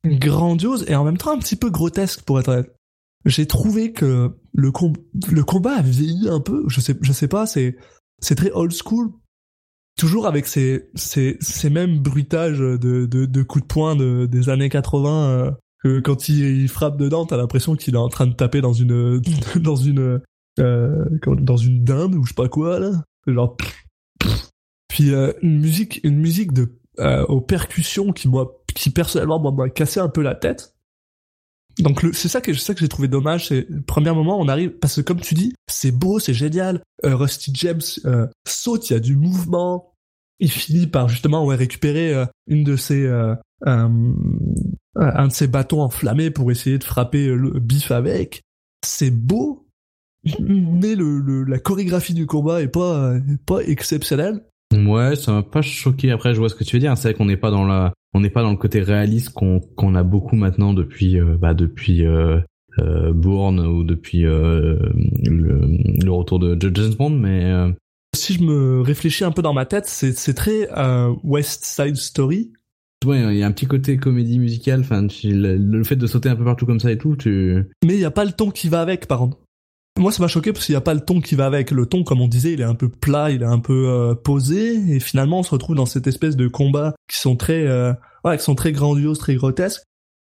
grandiose 0.06 0.86
et 0.88 0.96
en 0.96 1.04
même 1.04 1.18
temps 1.18 1.32
un 1.32 1.40
petit 1.40 1.56
peu 1.56 1.70
grotesque 1.70 2.22
pour 2.22 2.40
être 2.40 2.50
honnête. 2.50 2.74
J'ai 3.26 3.46
trouvé 3.46 3.92
que 3.92 4.32
le, 4.54 4.72
com 4.72 4.94
le 5.30 5.44
combat 5.44 5.74
a 5.74 5.82
vieilli 5.82 6.30
un 6.30 6.40
peu. 6.40 6.64
Je 6.68 6.80
sais, 6.80 6.96
je 7.02 7.12
sais 7.12 7.28
pas. 7.28 7.46
C'est, 7.46 7.76
c'est 8.20 8.36
très 8.36 8.52
old 8.52 8.72
school. 8.72 9.12
Toujours 9.98 10.28
avec 10.28 10.48
ces, 10.48 10.90
ces, 10.96 11.38
ces 11.42 11.70
mêmes 11.70 12.00
bruitages 12.00 12.60
de, 12.60 12.78
de, 12.78 13.06
de 13.06 13.44
coups 13.44 13.64
de 13.64 13.68
poing 13.68 13.96
de, 13.96 14.28
des 14.28 14.50
années 14.50 14.70
80. 14.70 15.30
Euh, 15.30 15.52
que 15.84 16.00
quand 16.00 16.30
il, 16.30 16.68
frappe 16.68 16.98
dedans, 16.98 17.26
t'as 17.26 17.38
l'impression 17.38 17.76
qu'il 17.76 17.96
est 17.96 18.00
en 18.00 18.10
train 18.10 18.28
de 18.28 18.34
taper 18.34 18.62
dans 18.62 18.74
une, 18.74 19.22
dans 19.56 19.76
une, 19.76 20.22
euh, 20.60 21.06
dans 21.26 21.58
une 21.58 21.84
dinde 21.84 22.16
ou 22.16 22.24
je 22.24 22.30
sais 22.30 22.36
pas 22.36 22.50
quoi 22.50 22.80
là. 22.80 22.92
Genre. 23.28 23.58
Puis 24.88 25.14
euh, 25.14 25.34
une 25.42 25.60
musique, 25.60 26.00
une 26.04 26.18
musique 26.18 26.54
de 26.54 26.80
euh, 27.00 27.26
aux 27.26 27.42
percussions 27.42 28.14
qui 28.14 28.28
moi, 28.28 28.64
qui 28.74 28.90
personnellement 28.90 29.52
m'a 29.52 29.70
cassé 29.70 30.00
un 30.00 30.10
peu 30.10 30.22
la 30.22 30.34
tête. 30.34 30.74
Donc 31.80 32.04
c'est 32.14 32.28
ça 32.28 32.42
que 32.42 32.54
c'est 32.54 32.66
ça 32.66 32.74
que 32.74 32.80
j'ai 32.80 32.88
trouvé 32.88 33.08
dommage. 33.08 33.48
C'est 33.48 33.68
premier 33.86 34.12
moment 34.12 34.40
on 34.40 34.48
arrive 34.48 34.72
parce 34.80 34.96
que 34.96 35.02
comme 35.02 35.22
tu 35.22 35.36
dis, 35.36 35.54
c'est 35.68 35.92
beau, 35.92 36.20
c'est 36.20 36.34
génial. 36.34 36.82
Euh, 37.06 37.16
Rusty 37.16 37.52
James 37.54 37.82
euh, 38.06 38.28
saute, 38.48 38.90
il 38.90 38.94
y 38.94 38.96
a 38.96 39.00
du 39.00 39.16
mouvement. 39.16 39.94
Il 40.40 40.52
finit 40.52 40.88
par 40.88 41.10
justement 41.10 41.46
ouais, 41.46 41.56
récupérer 41.56 42.14
euh, 42.14 42.26
une 42.48 42.64
de 42.64 42.76
ses 42.76 43.08
un 43.66 45.28
de 45.28 45.32
ses 45.32 45.48
bâtons 45.48 45.82
enflammés 45.82 46.32
pour 46.32 46.52
essayer 46.52 46.78
de 46.78 46.84
frapper 46.84 47.28
le 47.28 47.60
bif 47.60 47.92
avec. 47.92 48.42
C'est 48.86 49.12
beau, 49.12 49.68
mais 50.40 50.96
le, 50.96 51.20
le, 51.20 51.44
la 51.44 51.60
chorégraphie 51.60 52.14
du 52.14 52.26
combat 52.26 52.62
est 52.62 52.68
pas 52.68 53.16
pas 53.46 53.60
exceptionnelle. 53.62 54.42
Ouais, 54.74 55.16
ça 55.16 55.32
m'a 55.32 55.44
pas 55.44 55.62
choqué. 55.62 56.12
Après, 56.12 56.34
je 56.34 56.40
vois 56.40 56.50
ce 56.50 56.56
que 56.56 56.64
tu 56.64 56.76
veux 56.76 56.80
dire. 56.82 56.96
C'est 56.98 57.10
vrai 57.10 57.18
qu'on 57.18 57.26
n'est 57.26 57.38
pas 57.38 57.52
dans 57.52 57.66
la, 57.66 57.94
on 58.14 58.20
n'est 58.20 58.30
pas 58.30 58.42
dans 58.44 58.52
le 58.52 58.58
côté 58.58 58.82
réaliste 58.82 59.30
qu'on 59.30 59.60
qu'on 59.60 59.96
a 59.96 60.04
beaucoup 60.04 60.36
maintenant 60.36 60.74
depuis, 60.74 61.20
euh, 61.20 61.38
bah 61.40 61.54
depuis 61.54 62.06
euh, 62.06 62.40
euh, 62.80 63.14
Bourne 63.14 63.60
ou 63.60 63.84
depuis 63.84 64.26
euh, 64.26 64.78
le, 65.24 65.62
le 66.04 66.12
retour 66.12 66.40
de 66.40 66.72
James 66.76 66.94
Bond, 66.96 67.12
mais 67.12 67.46
euh, 67.46 67.72
Si 68.16 68.34
je 68.34 68.44
me 68.44 68.82
réfléchis 68.82 69.24
un 69.24 69.32
peu 69.32 69.42
dans 69.42 69.54
ma 69.54 69.66
tête, 69.66 69.86
c'est 69.86 70.12
c'est 70.18 70.34
très 70.34 70.70
euh, 70.78 71.14
West 71.24 71.66
Side 71.66 71.96
Story. 71.96 72.52
Ouais, 73.06 73.22
il 73.34 73.38
y 73.38 73.44
a 73.44 73.48
un 73.48 73.52
petit 73.52 73.68
côté 73.68 73.98
comédie 73.98 74.40
musicale. 74.40 74.82
Enfin, 74.82 75.08
le, 75.24 75.84
fait 75.84 75.96
de 75.96 76.08
sauter 76.08 76.30
un 76.30 76.36
peu 76.36 76.46
partout 76.46 76.66
comme 76.66 76.80
ça 76.80 76.92
et 76.92 76.98
tout, 76.98 77.16
tu. 77.16 77.66
Mais 77.86 77.96
il 77.96 78.00
y 78.00 78.06
a 78.06 78.12
pas 78.12 78.26
le 78.26 78.32
ton 78.32 78.52
qui 78.52 78.70
va 78.70 78.82
avec, 78.82 79.08
par 79.08 79.20
contre. 79.20 79.38
Moi, 79.98 80.12
ça 80.12 80.22
m'a 80.22 80.28
choqué 80.28 80.54
parce 80.54 80.66
qu'il 80.66 80.74
y 80.74 80.78
a 80.78 80.82
pas 80.82 80.94
le 80.94 81.02
ton 81.02 81.22
qui 81.22 81.36
va 81.36 81.48
avec. 81.48 81.72
Le 81.72 81.86
ton, 81.86 82.04
comme 82.04 82.22
on 82.22 82.28
disait, 82.28 82.54
il 82.54 82.62
est 82.62 82.66
un 82.66 82.76
peu 82.76 82.90
plat, 82.90 83.32
il 83.32 83.42
est 83.42 83.46
un 83.46 83.60
peu 83.60 83.90
euh, 83.90 84.14
posé, 84.14 84.76
et 84.96 85.00
finalement, 85.00 85.40
on 85.40 85.44
se 85.44 85.50
retrouve 85.50 85.76
dans 85.76 85.88
cette 85.88 86.06
espèce 86.06 86.36
de 86.36 86.48
combats 86.48 86.94
qui 87.10 87.18
sont 87.18 87.36
très, 87.36 87.66
euh, 87.66 87.94
ouais, 88.24 88.38
qui 88.38 88.44
sont 88.44 88.56
très 88.56 88.72
grandioses, 88.72 89.18
très 89.18 89.36
grotesques. 89.36 89.84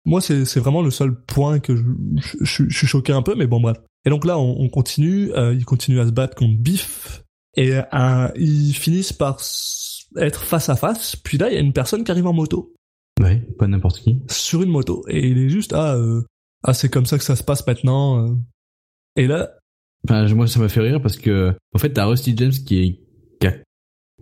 Moi, 0.05 0.21
c'est 0.21 0.59
vraiment 0.59 0.81
le 0.81 0.89
seul 0.89 1.13
point 1.13 1.59
que 1.59 1.75
je, 1.75 2.67
suis 2.69 2.87
choqué 2.87 3.13
un 3.13 3.21
peu, 3.21 3.35
mais 3.35 3.45
bon, 3.45 3.59
bref. 3.59 3.77
Et 4.05 4.09
donc 4.09 4.25
là, 4.25 4.39
on, 4.39 4.55
on 4.59 4.69
continue, 4.69 5.31
euh, 5.33 5.53
ils 5.53 5.65
continuent 5.65 5.99
à 5.99 6.07
se 6.07 6.11
battre 6.11 6.35
contre 6.35 6.57
Biff, 6.57 7.23
et 7.55 7.73
euh, 7.75 8.27
ils 8.35 8.73
finissent 8.73 9.13
par 9.13 9.39
être 10.17 10.43
face 10.43 10.69
à 10.69 10.75
face. 10.75 11.15
Puis 11.15 11.37
là, 11.37 11.49
il 11.49 11.53
y 11.53 11.57
a 11.57 11.61
une 11.61 11.73
personne 11.73 12.03
qui 12.03 12.11
arrive 12.11 12.27
en 12.27 12.33
moto 12.33 12.73
Ouais, 13.21 13.37
pas 13.57 13.67
n'importe 13.67 13.99
qui. 13.99 14.19
sur 14.29 14.61
une 14.63 14.69
moto 14.69 15.03
et 15.09 15.27
il 15.27 15.37
est 15.39 15.49
juste 15.49 15.73
ah 15.73 15.95
euh, 15.95 16.21
ah 16.63 16.73
c'est 16.73 16.87
comme 16.89 17.05
ça 17.05 17.17
que 17.17 17.23
ça 17.25 17.35
se 17.35 17.43
passe 17.43 17.67
maintenant 17.67 18.25
euh. 18.25 18.35
et 19.17 19.27
là 19.27 19.51
Enfin, 20.07 20.25
je- 20.27 20.35
moi, 20.35 20.47
ça 20.47 20.61
m'a 20.61 20.69
fait 20.69 20.79
rire 20.79 21.01
parce 21.01 21.17
que, 21.17 21.53
en 21.75 21.77
fait, 21.77 21.89
t'as 21.91 22.05
Rusty 22.05 22.33
James 22.37 22.53
qui, 22.53 22.77
est, 22.81 22.99
qui 23.41 23.47
a 23.47 23.53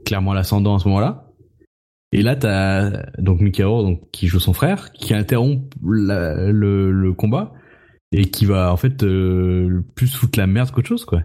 clairement 0.04 0.34
l'ascendant 0.34 0.76
à 0.76 0.80
ce 0.80 0.88
moment-là. 0.88 1.30
Et 2.12 2.24
là, 2.24 2.36
t'as 2.36 3.04
donc 3.20 3.42
Rourke, 3.42 3.62
donc 3.84 4.10
qui 4.12 4.26
joue 4.26 4.40
son 4.40 4.54
frère, 4.54 4.92
qui 4.94 5.14
interrompt 5.14 5.72
la- 5.88 6.52
le, 6.52 6.92
le 6.92 7.14
combat 7.14 7.54
et 8.12 8.32
qui 8.32 8.46
va 8.46 8.74
en 8.74 8.78
fait 8.78 9.04
euh, 9.04 9.84
plus 9.94 10.08
foutre 10.16 10.40
la 10.40 10.48
merde 10.48 10.72
qu'autre 10.72 10.88
chose, 10.88 11.06
quoi. 11.06 11.22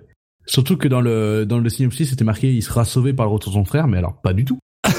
Surtout 0.46 0.76
que 0.76 0.88
dans 0.88 1.00
le 1.00 1.44
dans 1.46 1.58
le 1.58 1.68
synopsis, 1.68 2.10
c'était 2.10 2.24
marqué 2.24 2.52
il 2.52 2.62
sera 2.62 2.84
sauvé 2.84 3.12
par 3.12 3.26
le 3.26 3.32
retour 3.32 3.52
de 3.52 3.58
son 3.58 3.64
frère, 3.64 3.86
mais 3.88 3.98
alors 3.98 4.20
pas 4.20 4.32
du 4.32 4.44
tout. 4.44 4.58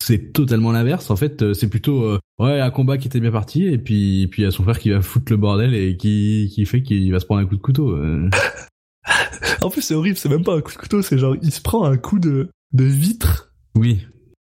c'est 0.00 0.32
totalement 0.32 0.72
l'inverse. 0.72 1.10
En 1.10 1.16
fait, 1.16 1.42
euh, 1.42 1.54
c'est 1.54 1.68
plutôt 1.68 2.04
euh, 2.04 2.18
ouais 2.38 2.60
un 2.60 2.70
combat 2.70 2.98
qui 2.98 3.08
était 3.08 3.20
bien 3.20 3.32
parti 3.32 3.64
et 3.66 3.78
puis 3.78 4.26
puis 4.28 4.42
il 4.42 4.44
y 4.44 4.48
a 4.48 4.50
son 4.50 4.62
frère 4.62 4.78
qui 4.78 4.90
va 4.90 5.02
foutre 5.02 5.32
le 5.32 5.36
bordel 5.36 5.74
et 5.74 5.96
qui 5.96 6.50
qui 6.54 6.64
fait 6.66 6.82
qu'il 6.82 7.10
va 7.12 7.20
se 7.20 7.26
prendre 7.26 7.40
un 7.40 7.46
coup 7.46 7.56
de 7.56 7.62
couteau. 7.62 7.90
euh. 7.90 8.28
en 9.62 9.70
plus 9.70 9.82
c'est 9.82 9.94
horrible 9.94 10.16
c'est 10.16 10.28
même 10.28 10.44
pas 10.44 10.54
un 10.56 10.60
coup 10.60 10.72
de 10.72 10.76
couteau 10.78 11.02
c'est 11.02 11.18
genre 11.18 11.34
il 11.42 11.52
se 11.52 11.60
prend 11.60 11.84
un 11.84 11.96
coup 11.96 12.18
de 12.18 12.48
de 12.72 12.84
vitre 12.84 13.52
Oui, 13.76 14.00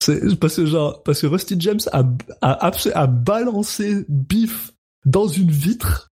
c'est 0.03 0.37
parce 0.39 0.57
que 0.57 0.65
genre 0.65 1.01
parce 1.03 1.21
que 1.21 1.27
Rusty 1.27 1.55
James 1.59 1.79
a 1.91 2.03
a, 2.41 2.67
abs- 2.67 2.91
a 2.93 3.07
balancé 3.07 4.05
Biff 4.09 4.71
dans 5.05 5.27
une 5.27 5.49
vitre 5.49 6.09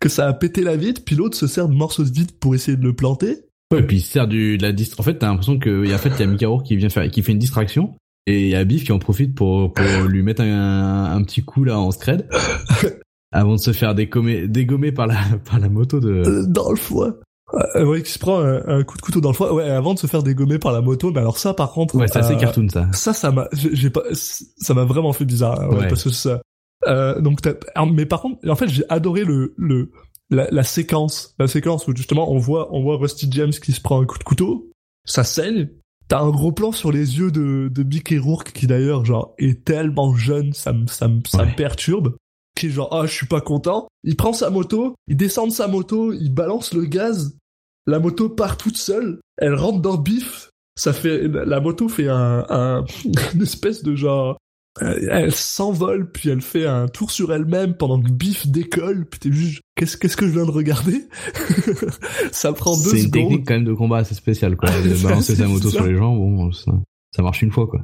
que 0.00 0.08
ça 0.08 0.26
a 0.26 0.32
pété 0.32 0.62
la 0.62 0.76
vitre 0.76 1.02
puis 1.04 1.14
l'autre 1.14 1.36
se 1.36 1.46
sert 1.46 1.68
de 1.68 1.74
morceaux 1.74 2.02
de 2.04 2.10
vitre 2.10 2.34
pour 2.40 2.54
essayer 2.54 2.76
de 2.76 2.82
le 2.84 2.94
planter 2.94 3.38
Ouais, 3.72 3.78
et 3.80 3.82
puis 3.84 3.98
il 3.98 4.00
se 4.00 4.10
sert 4.10 4.26
du, 4.26 4.58
de 4.58 4.62
la 4.64 4.72
dist... 4.72 4.98
En 4.98 5.04
fait, 5.04 5.18
t'as 5.18 5.28
l'impression 5.28 5.56
que, 5.60 5.86
y 5.86 5.92
a- 5.92 5.94
en 5.94 5.98
fait, 5.98 6.08
il 6.08 6.18
y 6.18 6.22
a 6.24 6.26
Mickey 6.26 6.44
Rourke 6.46 6.66
qui 6.66 6.74
vient 6.74 6.88
faire, 6.88 7.08
qui 7.08 7.22
fait 7.22 7.30
une 7.30 7.38
distraction, 7.38 7.94
et 8.26 8.42
il 8.42 8.48
y 8.48 8.56
a 8.56 8.64
Biff 8.64 8.82
qui 8.82 8.90
en 8.90 8.98
profite 8.98 9.32
pour, 9.36 9.72
pour 9.72 9.84
lui 10.08 10.24
mettre 10.24 10.42
un, 10.42 11.04
un 11.14 11.22
petit 11.22 11.42
coup, 11.44 11.62
là, 11.62 11.78
en 11.78 11.92
scred, 11.92 12.26
avant 13.32 13.54
de 13.54 13.60
se 13.60 13.72
faire 13.72 13.94
dégommer, 13.94 14.48
dégommer 14.48 14.90
par 14.90 15.06
la, 15.06 15.20
par 15.48 15.60
la 15.60 15.68
moto 15.68 16.00
de... 16.00 16.10
euh, 16.26 16.46
dans 16.48 16.70
le 16.70 16.76
foie 16.76 17.14
Euh, 17.76 17.84
ouais 17.84 18.02
qui 18.02 18.10
se 18.12 18.18
prend 18.18 18.40
un, 18.40 18.60
un 18.66 18.82
coup 18.84 18.96
de 18.96 19.02
couteau 19.02 19.20
dans 19.20 19.30
le 19.30 19.34
foie 19.36 19.52
ouais 19.54 19.68
avant 19.68 19.94
de 19.94 19.98
se 19.98 20.06
faire 20.06 20.22
dégommer 20.22 20.58
par 20.60 20.70
la 20.72 20.80
moto 20.80 21.10
mais 21.12 21.18
alors 21.18 21.36
ça 21.38 21.52
par 21.52 21.72
contre 21.72 21.96
Ouais, 21.96 22.06
c'est 22.06 22.18
assez 22.20 22.34
euh, 22.34 22.38
cartoon, 22.38 22.68
ça. 22.68 22.88
ça 22.92 23.12
ça 23.12 23.32
m'a 23.32 23.48
j'ai 23.52 23.74
j'ai 23.74 23.90
pas 23.90 24.02
ça 24.12 24.72
m'a 24.74 24.84
vraiment 24.84 25.12
fait 25.12 25.24
bizarre 25.24 25.60
hein, 25.60 25.68
ouais, 25.68 25.76
Ouais. 25.80 25.88
parce 25.88 26.04
que 26.04 26.10
ça 26.10 26.40
euh, 26.86 27.20
donc 27.20 27.40
alors, 27.74 27.92
mais 27.92 28.06
par 28.06 28.22
contre 28.22 28.48
en 28.48 28.56
fait 28.56 28.68
j'ai 28.68 28.84
adoré 28.88 29.24
le 29.24 29.54
le 29.56 29.90
la, 30.30 30.48
la 30.50 30.62
séquence. 30.62 31.34
La 31.38 31.48
séquence 31.48 31.86
où 31.88 31.96
justement 31.96 32.32
on 32.32 32.38
voit 32.38 32.74
on 32.74 32.82
voit 32.82 32.96
Rusty 32.96 33.28
James 33.32 33.50
qui 33.50 33.72
se 33.72 33.80
prend 33.80 34.00
un 34.00 34.06
coup 34.06 34.18
de 34.18 34.24
couteau. 34.24 34.70
Ça 35.04 35.24
saigne. 35.24 35.68
T'as 36.08 36.20
un 36.20 36.30
gros 36.30 36.52
plan 36.52 36.72
sur 36.72 36.90
les 36.90 37.18
yeux 37.18 37.30
de 37.30 37.68
de 37.68 37.82
Mickey 37.82 38.18
Rourke 38.18 38.52
qui 38.52 38.66
d'ailleurs 38.66 39.04
genre 39.04 39.34
est 39.38 39.64
tellement 39.64 40.14
jeune 40.14 40.52
ça 40.52 40.72
me 40.72 40.86
ça 40.86 41.08
me 41.08 41.20
ça 41.26 41.44
me 41.44 41.54
perturbe. 41.54 42.16
Qui 42.56 42.66
est 42.66 42.70
genre 42.70 42.88
ah 42.92 43.06
je 43.06 43.12
suis 43.12 43.26
pas 43.26 43.40
content. 43.40 43.88
Il 44.04 44.16
prend 44.16 44.32
sa 44.32 44.50
moto 44.50 44.94
il 45.06 45.16
descend 45.16 45.48
de 45.48 45.54
sa 45.54 45.68
moto 45.68 46.12
il 46.12 46.32
balance 46.32 46.72
le 46.72 46.84
gaz. 46.84 47.36
La 47.86 47.98
moto 47.98 48.28
part 48.28 48.56
toute 48.56 48.76
seule. 48.76 49.20
Elle 49.36 49.54
rentre 49.54 49.80
dans 49.80 49.96
Biff 49.96 50.50
ça 50.76 50.94
fait 50.94 51.28
la 51.28 51.60
moto 51.60 51.88
fait 51.88 52.08
un, 52.08 52.46
un 52.48 52.84
une 53.34 53.42
espèce 53.42 53.82
de 53.82 53.94
genre 53.94 54.38
elle 54.80 55.34
s'envole 55.34 56.10
puis 56.12 56.28
elle 56.30 56.40
fait 56.40 56.66
un 56.66 56.86
tour 56.86 57.10
sur 57.10 57.32
elle-même 57.32 57.74
pendant 57.74 58.00
que 58.00 58.10
Biff 58.10 58.46
décolle 58.46 59.04
puis 59.06 59.18
t'es 59.18 59.32
juste 59.32 59.62
qu'est-ce 59.74 59.96
qu'est-ce 59.96 60.16
que 60.16 60.26
je 60.26 60.32
viens 60.32 60.46
de 60.46 60.50
regarder? 60.50 61.08
Ça 62.32 62.52
prend 62.52 62.76
deux 62.76 62.90
C'est 62.90 62.96
une 62.98 63.02
secondes 63.06 63.12
technique 63.12 63.48
quand 63.48 63.54
même 63.54 63.64
de 63.64 63.72
combat 63.72 63.98
assez 63.98 64.14
spéciale, 64.14 64.56
quoi. 64.56 64.70
De 64.82 65.02
balancer 65.02 65.34
sa 65.34 65.48
moto 65.48 65.70
sur 65.70 65.84
les 65.84 65.96
gens, 65.96 66.14
bon, 66.14 66.52
ça, 66.52 66.72
ça 67.14 67.22
marche 67.22 67.42
une 67.42 67.50
fois, 67.50 67.66
quoi. 67.66 67.80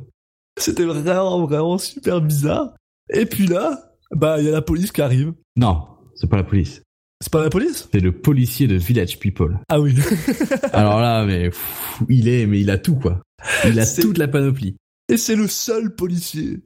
c'était 0.59 0.85
vraiment 0.85 1.45
vraiment 1.47 1.79
super 1.79 2.21
bizarre 2.21 2.75
et 3.13 3.27
puis 3.27 3.47
là 3.47 3.93
bah 4.13 4.37
il 4.39 4.45
y 4.47 4.49
a 4.49 4.53
la 4.53 4.63
police 4.63 4.93
qui 4.93 5.03
arrive 5.03 5.33
Non, 5.57 5.87
c'est 6.15 6.31
pas 6.31 6.37
la 6.37 6.45
police. 6.45 6.83
c'est 7.21 7.33
pas 7.33 7.43
la 7.43 7.51
police? 7.51 7.89
C'est 7.93 8.01
le 8.01 8.13
policier 8.13 8.69
de 8.69 8.77
Village 8.77 9.19
People. 9.19 9.59
ah 9.69 9.81
oui 9.81 9.97
Alors 10.73 11.01
là, 11.01 11.25
mais, 11.27 11.51
pff, 11.51 12.03
il 12.09 12.29
est, 12.29 12.47
mais 12.47 12.61
il 12.61 12.71
a 12.71 12.79
tout, 12.79 12.95
quoi. 12.95 13.21
Il 13.67 13.79
a 13.81 13.87
toute 13.87 14.19
la 14.19 14.29
panoplie. 14.29 14.77
et 15.13 15.17
c'est 15.17 15.35
le 15.37 15.49
seul 15.49 15.95
policier 15.97 16.61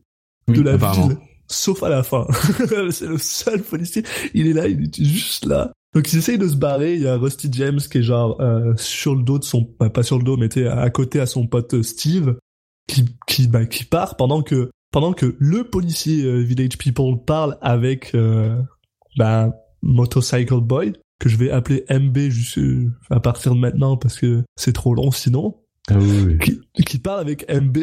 Oui, 0.51 0.57
de 0.59 0.63
la 0.63 0.77
ville, 0.77 1.17
sauf 1.47 1.83
à 1.83 1.89
la 1.89 2.03
fin. 2.03 2.27
c'est 2.91 3.07
le 3.07 3.19
seul 3.19 3.63
policier. 3.63 4.03
Il 4.35 4.47
est 4.47 4.53
là, 4.53 4.69
il 4.69 4.85
est 4.85 5.05
juste 5.05 5.47
là. 5.47 5.73
Donc 5.95 6.13
ils 6.13 6.19
essayent 6.19 6.39
de 6.39 6.49
se 6.49 6.57
barrer. 6.57 6.95
Il 6.95 7.03
y 7.03 7.09
a 7.09 7.17
Rusty 7.17 7.49
James 7.53 7.81
qui 7.81 7.99
est 7.99 8.03
genre 8.03 8.41
euh, 8.41 8.75
sur 8.77 9.15
le 9.15 9.23
dos 9.23 9.39
de 9.39 9.45
son, 9.45 9.69
bah, 9.79 9.91
pas 9.91 10.03
sur 10.03 10.19
le 10.19 10.25
dos, 10.25 10.37
mais 10.37 10.49
t'es 10.49 10.67
à 10.67 10.89
côté 10.91 11.21
à 11.21 11.27
son 11.27 11.47
pote 11.47 11.75
euh, 11.75 11.83
Steve, 11.83 12.37
qui 12.87 13.05
qui 13.27 13.49
bah, 13.49 13.67
qui 13.67 13.85
part 13.85 14.17
pendant 14.17 14.43
que 14.43 14.71
pendant 14.93 15.13
que 15.13 15.37
le 15.39 15.65
policier 15.65 16.25
euh, 16.25 16.39
Village 16.39 16.79
People 16.79 17.25
parle 17.27 17.59
avec 17.61 18.15
euh, 18.15 18.61
bah, 19.17 19.51
Motorcycle 19.83 20.61
Boy 20.61 20.93
que 21.19 21.29
je 21.29 21.37
vais 21.37 21.51
appeler 21.51 21.85
MB 21.91 22.17
juste 22.31 22.59
à 23.11 23.21
partir 23.21 23.55
de 23.55 23.61
maintenant 23.61 23.97
parce 23.97 24.19
que 24.19 24.43
c'est 24.57 24.73
trop 24.73 24.95
long 24.95 25.11
sinon 25.11 25.59
Ah 25.89 25.97
oui, 25.99 26.25
oui. 26.27 26.39
qui, 26.39 26.85
qui 26.85 26.99
parle 26.99 27.21
avec 27.21 27.47
MB 27.53 27.77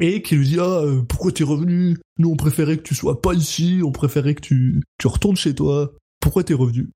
et 0.00 0.22
qui 0.22 0.36
lui 0.36 0.46
dit 0.46 0.58
ah 0.58 0.80
euh, 0.82 1.02
pourquoi 1.02 1.30
t'es 1.32 1.44
revenu? 1.44 1.96
Nous 2.18 2.30
on 2.30 2.36
préférait 2.36 2.76
que 2.78 2.82
tu 2.82 2.94
sois 2.94 3.20
pas 3.20 3.34
ici 3.34 3.80
on 3.84 3.92
préférait 3.92 4.34
que 4.34 4.40
tu 4.40 4.82
tu 4.98 5.06
retournes 5.06 5.36
chez 5.36 5.54
toi 5.54 5.92
pourquoi 6.20 6.42
t'es 6.44 6.54
revenu? 6.54 6.90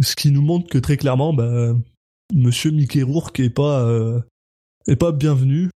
Ce 0.00 0.16
qui 0.16 0.30
nous 0.30 0.42
montre 0.42 0.68
que 0.68 0.78
très 0.78 0.96
clairement 0.96 1.32
bah 1.32 1.74
Monsieur 2.34 2.70
Mickey 2.70 3.02
Rourke 3.02 3.40
est 3.40 3.50
pas 3.50 3.82
euh, 3.82 4.20
est 4.88 4.96
pas 4.96 5.12
bienvenu 5.12 5.70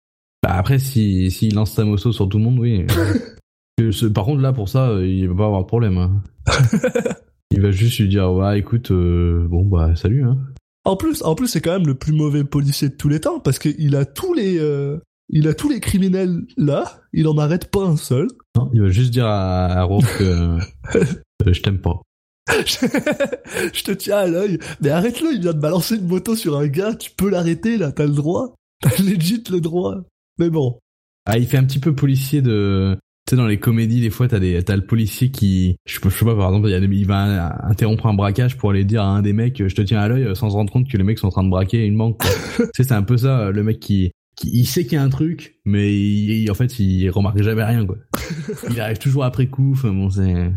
Bah 0.43 0.53
après, 0.53 0.79
si 0.79 1.29
s'il 1.31 1.53
lance 1.55 1.73
sa 1.73 1.85
moto 1.85 2.11
sur 2.11 2.27
tout 2.27 2.37
le 2.37 2.43
monde, 2.43 2.59
oui. 2.59 2.85
Par 4.13 4.25
contre, 4.25 4.41
là, 4.41 4.51
pour 4.51 4.67
ça, 4.67 4.89
euh, 4.89 5.07
il 5.07 5.29
va 5.29 5.35
pas 5.35 5.45
avoir 5.45 5.61
de 5.61 5.67
problème. 5.67 5.97
hein. 5.97 6.21
il 7.51 7.61
va 7.61 7.71
juste 7.71 7.97
lui 7.99 8.09
dire, 8.09 8.29
ouais, 8.31 8.59
écoute, 8.59 8.91
euh, 8.91 9.47
bon, 9.47 9.65
bah, 9.65 9.95
salut. 9.95 10.23
Hein. 10.25 10.37
en 10.85 10.97
plus 10.97 11.21
en 11.23 11.35
plus 11.35 11.47
c'est 11.47 11.61
quand 11.61 11.71
même 11.77 11.87
le 11.87 11.95
plus 11.95 12.13
mauvais 12.13 12.43
policier 12.43 12.89
de 12.89 12.95
tous 12.95 13.09
les 13.09 13.19
temps 13.21 13.39
parce 13.39 13.59
qu'il 13.59 13.95
a 13.95 14.05
tous 14.05 14.33
les 14.33 14.57
euh, 14.59 14.99
il 15.29 15.47
a 15.47 15.53
tous 15.53 15.69
les 15.69 15.79
criminels 15.79 16.41
là 16.57 17.01
il 17.13 17.27
en 17.27 17.37
arrête 17.37 17.69
pas 17.71 17.83
un 17.85 17.97
seul 17.97 18.27
Non, 18.55 18.69
il 18.73 18.81
va 18.81 18.89
juste 18.89 19.11
dire 19.11 19.25
à, 19.25 19.65
à 19.67 19.83
Rourke 19.83 20.17
que 20.17 20.23
euh, 20.95 21.53
je 21.53 21.61
t'aime 21.61 21.79
pas. 21.79 22.01
je 22.49 23.83
te 23.83 23.91
tiens 23.91 24.17
à 24.17 24.27
l'œil. 24.27 24.59
Mais 24.81 24.89
arrête-le, 24.89 25.33
il 25.33 25.41
vient 25.41 25.53
de 25.53 25.59
balancer 25.59 25.95
une 25.95 26.07
moto 26.07 26.35
sur 26.35 26.57
un 26.57 26.67
gars, 26.67 26.95
tu 26.95 27.11
peux 27.11 27.29
l'arrêter 27.29 27.77
là, 27.77 27.91
t'as 27.91 28.05
le 28.05 28.13
droit. 28.13 28.55
T'as 28.81 29.03
legit 29.03 29.43
le 29.51 29.59
droit. 29.59 29.95
Mais 30.39 30.49
bon. 30.49 30.79
Ah, 31.25 31.37
il 31.37 31.45
fait 31.47 31.57
un 31.57 31.65
petit 31.65 31.79
peu 31.79 31.93
policier 31.93 32.41
de... 32.41 32.95
Tu 33.27 33.31
sais, 33.31 33.35
dans 33.35 33.45
les 33.45 33.59
comédies, 33.59 33.99
des 33.99 34.09
fois, 34.09 34.29
t'as 34.29 34.39
des, 34.39 34.63
t'as 34.63 34.77
le 34.77 34.85
policier 34.85 35.31
qui, 35.31 35.75
je, 35.85 35.99
sais- 35.99 36.25
pas, 36.25 36.33
par 36.35 36.47
exemple, 36.47 36.69
il, 36.69 36.71
y 36.71 36.75
a 36.75 36.79
des- 36.79 36.87
il 36.87 37.05
va 37.05 37.57
interrompre 37.67 38.05
un 38.07 38.13
braquage 38.13 38.57
pour 38.57 38.69
aller 38.71 38.85
dire 38.85 39.03
à 39.03 39.07
un 39.07 39.21
des 39.21 39.33
mecs, 39.33 39.61
je 39.67 39.75
te 39.75 39.81
tiens 39.81 39.99
à 39.99 40.07
l'œil, 40.07 40.33
sans 40.33 40.49
se 40.49 40.55
rendre 40.55 40.71
compte 40.71 40.89
que 40.89 40.95
les 40.95 41.03
mecs 41.03 41.19
sont 41.19 41.27
en 41.27 41.31
train 41.31 41.43
de 41.43 41.49
braquer 41.49 41.85
une 41.85 41.97
banque. 41.97 42.21
tu 42.57 42.63
sais, 42.73 42.83
c'est 42.85 42.93
un 42.93 43.03
peu 43.03 43.17
ça, 43.17 43.51
le 43.51 43.63
mec 43.63 43.81
qui, 43.81 44.11
il 44.43 44.65
sait 44.65 44.83
qu'il 44.83 44.93
y 44.93 44.97
a 44.97 45.03
un 45.03 45.09
truc, 45.09 45.59
mais 45.65 45.93
il- 45.95 46.49
en 46.49 46.53
fait, 46.53 46.79
il 46.79 47.09
remarque 47.09 47.41
jamais 47.41 47.63
rien, 47.63 47.85
quoi. 47.85 47.97
Il 48.69 48.79
arrive 48.79 48.97
toujours 48.97 49.23
après 49.23 49.47
coup, 49.47 49.71
enfin 49.73 49.91
bon, 49.91 50.09
c'est... 50.09 50.51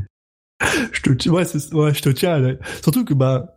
Je 0.92 1.00
te 1.02 1.10
tiens, 1.12 1.32
ouais, 1.32 1.44
ouais, 1.72 1.94
je 1.94 2.02
te 2.02 2.08
tiens. 2.10 2.56
Surtout 2.82 3.04
que, 3.04 3.14
bah, 3.14 3.54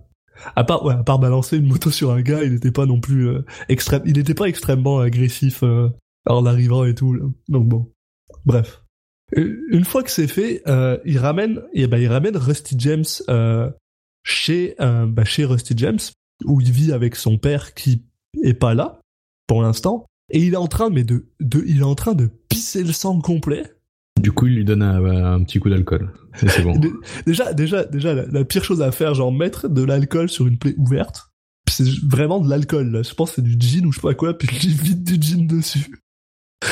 à 0.55 0.63
part, 0.63 0.83
ouais, 0.85 0.93
à 0.95 1.03
part 1.03 1.19
balancer 1.19 1.57
une 1.57 1.67
moto 1.67 1.91
sur 1.91 2.11
un 2.11 2.21
gars, 2.21 2.43
il 2.43 2.53
était 2.53 2.71
pas 2.71 2.85
non 2.85 2.99
plus 2.99 3.27
euh, 3.29 3.45
extrême, 3.69 4.01
il 4.05 4.17
était 4.17 4.33
pas 4.33 4.45
extrêmement 4.47 4.99
agressif 4.99 5.61
euh, 5.63 5.89
en 6.27 6.45
arrivant 6.45 6.83
et 6.85 6.95
tout. 6.95 7.13
là. 7.13 7.25
Donc 7.47 7.67
bon. 7.67 7.91
Bref. 8.45 8.81
Euh, 9.37 9.59
Une 9.69 9.85
fois 9.85 10.01
que 10.03 10.09
c'est 10.11 10.27
fait, 10.27 10.61
euh, 10.67 10.97
il 11.05 11.17
ramène, 11.19 11.61
et 11.73 11.87
ben 11.87 11.97
il 11.99 12.07
ramène 12.07 12.35
Rusty 12.37 12.75
James 12.79 13.05
euh, 13.29 13.69
chez, 14.23 14.75
euh, 14.81 15.05
bah, 15.05 15.25
chez 15.25 15.45
Rusty 15.45 15.73
James 15.77 15.99
où 16.43 16.59
il 16.59 16.71
vit 16.71 16.91
avec 16.91 17.15
son 17.15 17.37
père 17.37 17.73
qui 17.75 18.03
est 18.43 18.53
pas 18.55 18.73
là 18.73 18.99
pour 19.47 19.61
l'instant. 19.61 20.05
Et 20.29 20.39
il 20.39 20.53
est 20.53 20.57
en 20.57 20.67
train 20.67 20.89
mais 20.89 21.03
de, 21.03 21.27
de 21.39 21.63
il 21.67 21.79
est 21.79 21.83
en 21.83 21.95
train 21.95 22.13
de 22.13 22.29
pisser 22.49 22.83
le 22.83 22.91
sang 22.93 23.19
complet. 23.21 23.63
Du 24.21 24.31
coup, 24.31 24.47
il 24.47 24.55
lui 24.55 24.63
donne 24.65 24.81
un, 24.81 25.33
un 25.35 25.43
petit 25.43 25.59
coup 25.59 25.69
d'alcool. 25.69 26.11
C'est 26.37 26.61
bon. 26.63 26.75
Dé- 26.79 26.89
Déjà, 27.27 27.53
déjà, 27.53 27.83
déjà, 27.83 28.13
la, 28.13 28.25
la 28.25 28.45
pire 28.45 28.63
chose 28.63 28.81
à 28.81 28.91
faire, 28.91 29.13
genre 29.13 29.31
mettre 29.33 29.67
de 29.67 29.83
l'alcool 29.83 30.29
sur 30.29 30.47
une 30.47 30.57
plaie 30.57 30.73
ouverte, 30.77 31.29
c'est 31.69 31.83
vraiment 32.07 32.39
de 32.39 32.49
l'alcool. 32.49 32.91
Là. 32.91 33.03
Je 33.03 33.13
pense 33.13 33.31
que 33.31 33.35
c'est 33.35 33.41
du 33.41 33.57
gin 33.59 33.85
ou 33.85 33.91
je 33.91 33.97
sais 33.97 34.01
pas 34.01 34.13
quoi, 34.15 34.37
puis 34.37 34.47
il 34.63 34.73
vide 34.73 35.03
du 35.03 35.21
gin 35.21 35.45
dessus. 35.47 35.99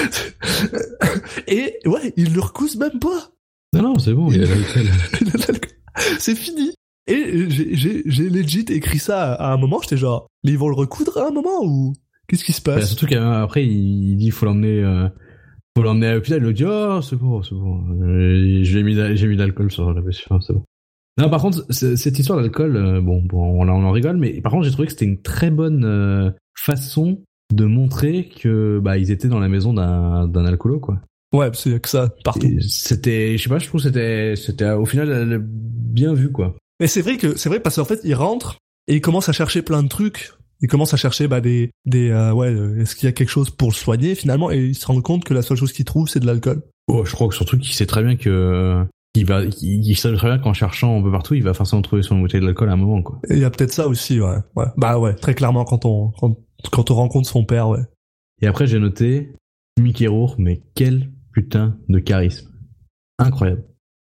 Et 1.48 1.78
ouais, 1.86 2.14
il 2.18 2.34
le 2.34 2.40
recousse 2.42 2.76
même 2.78 3.00
pas. 3.00 3.32
Non, 3.74 3.82
non, 3.82 4.00
c'est 4.00 4.14
bon, 4.14 4.32
il 4.32 4.44
a 4.44 4.46
l'alcool. 4.48 4.86
Il 5.22 5.28
a 5.28 5.32
de 5.32 5.38
l'alcool. 5.40 5.72
c'est 6.20 6.36
fini. 6.36 6.72
Et 7.08 7.50
j'ai- 7.50 7.76
j'ai 7.76 8.04
j'ai 8.06 8.30
legit 8.30 8.66
écrit 8.70 9.00
ça 9.00 9.34
à 9.34 9.52
un 9.54 9.58
moment. 9.58 9.80
J'étais 9.82 9.98
genre, 9.98 10.28
mais 10.44 10.52
ils 10.52 10.58
vont 10.58 10.70
le 10.70 10.76
recoudre 10.76 11.18
à 11.18 11.28
un 11.28 11.32
moment 11.32 11.62
ou? 11.64 11.94
Qu'est-ce 12.28 12.44
qui 12.44 12.54
se 12.54 12.62
Bah, 12.62 12.76
passe 12.76 12.88
surtout 12.88 13.06
qu'après, 13.08 13.66
il 13.66 14.16
dit 14.18 14.32
faut 14.32 14.46
l'emmener, 14.46 14.84
euh, 14.84 15.08
faut 15.78 15.84
l'emmener 15.84 16.08
à 16.08 16.14
l'hôpital. 16.16 16.40
Il 16.42 16.46
lui 16.48 16.54
dit 16.54 16.66
oh 16.66 17.00
c'est 17.02 17.16
bon, 17.16 17.42
c'est 17.44 17.56
bon. 17.56 17.84
Euh, 18.02 18.60
J'ai 18.64 18.84
mis, 18.84 18.96
de- 18.96 19.16
j'ai 19.16 19.28
mis 19.28 19.36
de 19.36 19.42
l'alcool 19.42 19.72
sur 19.72 19.92
la 19.94 20.02
blessure, 20.02 20.42
c'est 20.42 20.54
bon. 20.54 20.64
Non, 21.20 21.30
par 21.30 21.42
contre, 21.42 21.66
cette 21.72 22.18
histoire 22.18 22.40
d'alcool, 22.42 22.76
euh, 22.76 23.00
bon, 23.02 23.22
bon, 23.22 23.62
on, 23.62 23.68
en- 23.70 23.80
on 23.82 23.86
en 23.86 23.92
rigole, 23.92 24.18
mais 24.18 24.42
par 24.42 24.52
contre, 24.52 24.66
j'ai 24.66 24.72
trouvé 24.72 24.88
que 24.88 24.94
c'était 24.94 25.06
une 25.06 25.22
très 25.22 25.52
bonne 25.52 25.86
euh, 25.86 26.32
façon 26.58 27.22
de 27.54 27.66
montrer 27.66 28.30
que 28.42 28.80
bah 28.82 28.98
ils 28.98 29.12
étaient 29.12 29.28
dans 29.28 29.40
la 29.40 29.48
maison 29.50 29.74
d'un 29.74 30.46
alcoolo 30.46 30.80
quoi. 30.80 31.00
Ouais, 31.34 31.48
a 31.48 31.80
que 31.80 31.90
ça 31.90 32.10
partout. 32.24 32.48
C'était, 32.62 33.38
je 33.38 33.44
sais 33.44 33.50
pas, 33.50 33.60
je 33.60 33.68
trouve 33.68 33.82
que 33.82 33.88
c'était 33.88 34.36
c'était 34.36 34.70
au 34.72 34.86
final 34.86 35.40
bien 35.44 36.14
vu 36.14 36.32
quoi. 36.32 36.56
Mais 36.80 36.88
c'est 36.88 37.02
vrai 37.02 37.18
que 37.18 37.38
c'est 37.38 37.50
vrai 37.50 37.60
parce 37.60 37.76
qu'en 37.76 37.86
fait, 37.86 38.00
il 38.04 38.16
rentre 38.16 38.58
et 38.88 38.96
il 38.96 39.02
commence 39.02 39.30
à 39.30 39.34
chercher 39.34 39.62
plein 39.62 39.84
de 39.84 39.88
trucs. 39.88 40.32
Il 40.64 40.70
commence 40.70 40.94
à 40.94 40.98
chercher 40.98 41.28
bah, 41.28 41.42
des 41.42 41.72
des 41.86 42.10
euh, 42.10 42.32
ouais, 42.32 42.48
euh, 42.48 42.80
est-ce 42.80 42.96
qu'il 42.96 43.06
y 43.06 43.10
a 43.10 43.12
quelque 43.12 43.30
chose 43.30 43.50
pour 43.50 43.70
le 43.70 43.76
soigner 43.76 44.16
finalement 44.16 44.50
et 44.50 44.60
il 44.60 44.76
se 44.76 44.86
rend 44.86 45.00
compte 45.02 45.26
que 45.26 45.34
la 45.34 45.42
seule 45.42 45.58
chose 45.58 45.74
qu'il 45.74 45.84
trouve 45.84 46.08
c'est 46.08 46.22
de 46.22 46.26
l'alcool. 46.26 46.64
Oh, 46.88 47.04
je 47.04 47.12
crois 47.12 47.28
que 47.28 47.36
surtout 47.36 47.58
qu'il 47.58 47.74
sait 47.74 47.86
très 47.86 48.02
bien 48.02 48.16
que 48.16 48.86
il 49.14 49.26
va, 49.26 49.44
il, 49.44 49.86
il 49.86 49.98
sait 49.98 50.14
très 50.14 50.30
bien 50.30 50.40
qu'en 50.40 50.54
cherchant 50.54 50.98
un 50.98 51.04
peu 51.04 51.12
partout, 51.12 51.34
il 51.34 51.44
va 51.44 51.54
forcément 51.54 51.82
trouver 51.82 52.02
son 52.02 52.18
bouteille 52.18 52.40
d'alcool 52.40 52.70
à 52.70 52.74
un 52.74 52.78
moment 52.78 53.04
quoi. 53.04 53.20
Il 53.30 53.40
y 53.40 53.44
a 53.44 53.50
peut-être 53.50 53.74
ça 53.74 53.90
aussi, 53.90 54.22
ouais. 54.22 54.38
ouais. 54.56 54.66
Bah 54.78 54.98
ouais, 54.98 55.14
très 55.14 55.36
clairement 55.36 55.66
quand 55.66 55.86
on 55.86 56.12
quand, 56.18 56.38
quand 56.72 56.92
on 56.92 56.96
rencontre 56.96 57.28
son 57.28 57.44
père, 57.44 57.68
ouais. 57.68 57.82
Et 58.42 58.48
après, 58.48 58.66
j'ai 58.66 58.80
noté 58.80 59.34
Mickey 59.80 60.08
Rourke, 60.08 60.40
mais 60.40 60.64
quel 60.76 61.12
putain 61.34 61.78
de 61.90 62.00
charisme. 62.00 62.50
Incroyable. 63.20 63.66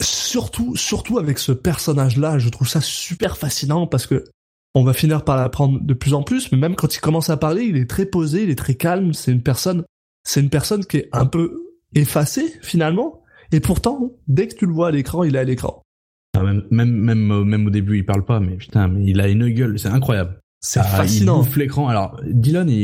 Surtout 0.00 0.76
surtout 0.76 1.18
avec 1.18 1.40
ce 1.40 1.50
personnage 1.50 2.16
là, 2.18 2.38
je 2.38 2.48
trouve 2.50 2.68
ça 2.68 2.80
super 2.80 3.36
fascinant 3.36 3.88
parce 3.88 4.06
que 4.06 4.24
on 4.78 4.84
va 4.84 4.92
finir 4.92 5.24
par 5.24 5.36
l'apprendre 5.36 5.80
de 5.82 5.94
plus 5.94 6.12
en 6.14 6.22
plus, 6.22 6.52
mais 6.52 6.58
même 6.58 6.74
quand 6.76 6.94
il 6.94 7.00
commence 7.00 7.30
à 7.30 7.36
parler, 7.36 7.64
il 7.64 7.76
est 7.76 7.88
très 7.90 8.06
posé, 8.06 8.42
il 8.44 8.50
est 8.50 8.54
très 8.56 8.74
calme, 8.74 9.12
c'est 9.12 9.32
une 9.32 9.42
personne 9.42 9.84
c'est 10.22 10.40
une 10.40 10.50
personne 10.50 10.84
qui 10.84 10.98
est 10.98 11.08
un 11.12 11.24
peu 11.26 11.62
effacée 11.94 12.54
finalement 12.62 13.22
et 13.52 13.60
pourtant 13.60 14.12
dès 14.28 14.48
que 14.48 14.54
tu 14.56 14.66
le 14.66 14.72
vois 14.72 14.88
à 14.88 14.90
l'écran, 14.90 15.24
il 15.24 15.34
est 15.36 15.38
à 15.38 15.44
l'écran. 15.44 15.82
Ah, 16.36 16.42
même, 16.42 16.64
même, 16.70 16.90
même, 16.90 17.30
euh, 17.30 17.44
même 17.44 17.66
au 17.66 17.70
début, 17.70 17.96
il 17.98 18.04
parle 18.04 18.24
pas, 18.24 18.40
mais 18.40 18.56
putain, 18.56 18.88
mais 18.88 19.04
il 19.06 19.20
a 19.20 19.28
une 19.28 19.48
gueule, 19.48 19.78
c'est 19.78 19.88
incroyable. 19.88 20.38
C'est 20.60 20.80
Ah, 20.80 20.84
fascinant. 20.84 21.40
Il 21.42 21.46
bouffe 21.46 21.56
l'écran. 21.56 21.88
Alors, 21.88 22.20
Dylan, 22.28 22.68
il, 22.68 22.76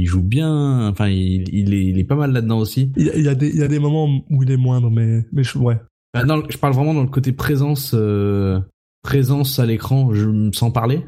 il 0.00 0.06
joue 0.06 0.22
bien, 0.22 0.88
enfin, 0.88 1.08
il, 1.08 1.44
il, 1.54 1.74
est, 1.74 1.84
il 1.84 1.98
est 1.98 2.04
pas 2.04 2.16
mal 2.16 2.32
là-dedans 2.32 2.58
aussi. 2.58 2.90
Il 2.96 3.06
y, 3.06 3.10
a, 3.10 3.16
il 3.16 3.24
y 3.24 3.28
a 3.28 3.34
des 3.34 3.48
il 3.50 3.56
y 3.58 3.62
a 3.62 3.68
des 3.68 3.78
moments 3.78 4.08
où 4.30 4.42
il 4.42 4.50
est 4.50 4.56
moindre, 4.56 4.90
mais 4.90 5.24
mais 5.32 5.44
je- 5.44 5.58
ouais. 5.58 5.78
Bah, 6.14 6.22
le- 6.24 6.44
je 6.48 6.56
parle 6.56 6.72
vraiment 6.72 6.94
dans 6.94 7.02
le 7.02 7.08
côté 7.08 7.32
présence, 7.32 7.92
euh, 7.94 8.58
présence 9.04 9.60
à 9.60 9.66
l'écran, 9.66 10.12
je 10.12 10.26
me 10.26 10.50
sens 10.52 10.72
parler. 10.72 11.06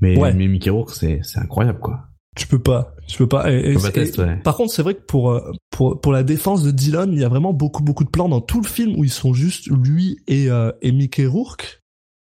Mais, 0.00 0.16
Ouais. 0.16 0.32
mais 0.32 0.46
Mickey 0.46 0.70
Rourke, 0.70 0.90
c'est, 0.90 1.20
c'est 1.24 1.40
incroyable, 1.40 1.80
quoi. 1.80 2.04
Tu 2.36 2.46
peux 2.46 2.60
pas, 2.60 2.94
tu 3.08 3.18
peux 3.18 3.26
pas. 3.26 3.50
Et, 3.50 3.76
ouais. 3.76 4.36
Par 4.44 4.56
contre, 4.56 4.72
c'est 4.72 4.82
vrai 4.82 4.94
que 4.94 5.02
pour, 5.02 5.32
euh, 5.32 5.50
pour, 5.70 6.00
pour 6.00 6.12
la 6.12 6.22
défense 6.22 6.62
de 6.62 6.70
Dylan, 6.70 7.12
il 7.12 7.18
y 7.18 7.24
a 7.24 7.28
vraiment 7.28 7.52
beaucoup, 7.52 7.82
beaucoup 7.82 8.04
de 8.04 8.08
plans 8.08 8.28
dans 8.28 8.40
tout 8.40 8.60
le 8.60 8.66
film 8.68 8.94
où 8.96 9.02
ils 9.04 9.10
sont 9.10 9.34
juste 9.34 9.66
lui 9.66 10.18
et, 10.28 10.48
euh, 10.48 10.70
et 10.80 10.92
Mickey 10.92 11.26
Rourke. 11.26 11.80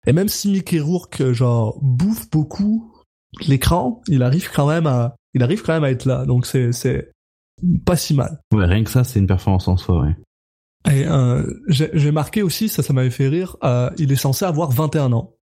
Et 0.07 0.13
même 0.13 0.29
si 0.29 0.49
Mickey 0.49 0.79
Rourke, 0.79 1.19
euh, 1.19 1.33
genre, 1.33 1.77
bouffe 1.81 2.29
beaucoup 2.31 2.93
l'écran, 3.47 4.01
il 4.07 4.23
arrive 4.23 4.49
quand 4.55 4.67
même 4.69 4.87
à, 4.87 5.15
il 5.33 5.43
arrive 5.43 5.61
quand 5.61 5.73
même 5.73 5.83
à 5.83 5.91
être 5.91 6.05
là. 6.05 6.25
Donc 6.25 6.45
c'est, 6.45 6.71
c'est 6.71 7.11
pas 7.85 7.97
si 7.97 8.13
mal. 8.13 8.39
Ouais, 8.53 8.65
rien 8.65 8.83
que 8.85 8.89
ça, 8.89 9.03
c'est 9.03 9.19
une 9.19 9.27
performance 9.27 9.67
en 9.67 9.75
soi, 9.75 10.01
ouais. 10.03 10.15
Et, 10.89 11.05
euh, 11.05 11.43
j'ai 11.67 12.11
marqué 12.11 12.41
aussi, 12.43 12.69
ça, 12.69 12.83
ça 12.83 12.93
m'avait 12.93 13.09
fait 13.09 13.27
rire, 13.27 13.57
euh, 13.63 13.89
il 13.97 14.11
est 14.11 14.15
censé 14.17 14.45
avoir 14.45 14.71
21 14.71 15.11
ans. 15.11 15.33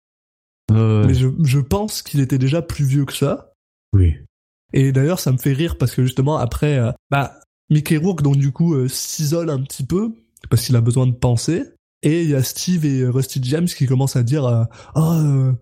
Euh, 0.71 1.05
Mais 1.05 1.13
je, 1.13 1.27
je 1.43 1.59
pense 1.59 2.01
qu'il 2.01 2.19
était 2.19 2.39
déjà 2.39 2.61
plus 2.61 2.85
vieux 2.85 3.05
que 3.05 3.13
ça. 3.13 3.51
oui. 3.93 4.15
Et 4.73 4.91
d'ailleurs, 4.91 5.19
ça 5.19 5.31
me 5.31 5.37
fait 5.37 5.53
rire 5.53 5.77
parce 5.77 5.95
que 5.95 6.03
justement, 6.03 6.37
après, 6.37 6.77
euh, 6.79 6.91
bah, 7.09 7.39
Mickey 7.69 7.95
Rourke, 7.95 8.23
donc 8.23 8.35
du 8.35 8.51
coup, 8.51 8.75
s'isole 8.89 9.49
un 9.49 9.61
petit 9.61 9.85
peu 9.85 10.11
parce 10.49 10.65
qu'il 10.65 10.75
a 10.75 10.81
besoin 10.81 11.07
de 11.07 11.13
penser. 11.13 11.63
Et 12.03 12.23
il 12.23 12.29
y 12.29 12.35
a 12.35 12.43
Steve 12.43 12.85
et 12.85 13.05
Rusty 13.05 13.39
James 13.43 13.67
qui 13.67 13.87
commencent 13.87 14.15
à 14.15 14.23
dire 14.23 14.45
euh, 14.45 14.63
Ah, 14.93 15.19
euh, 15.19 15.53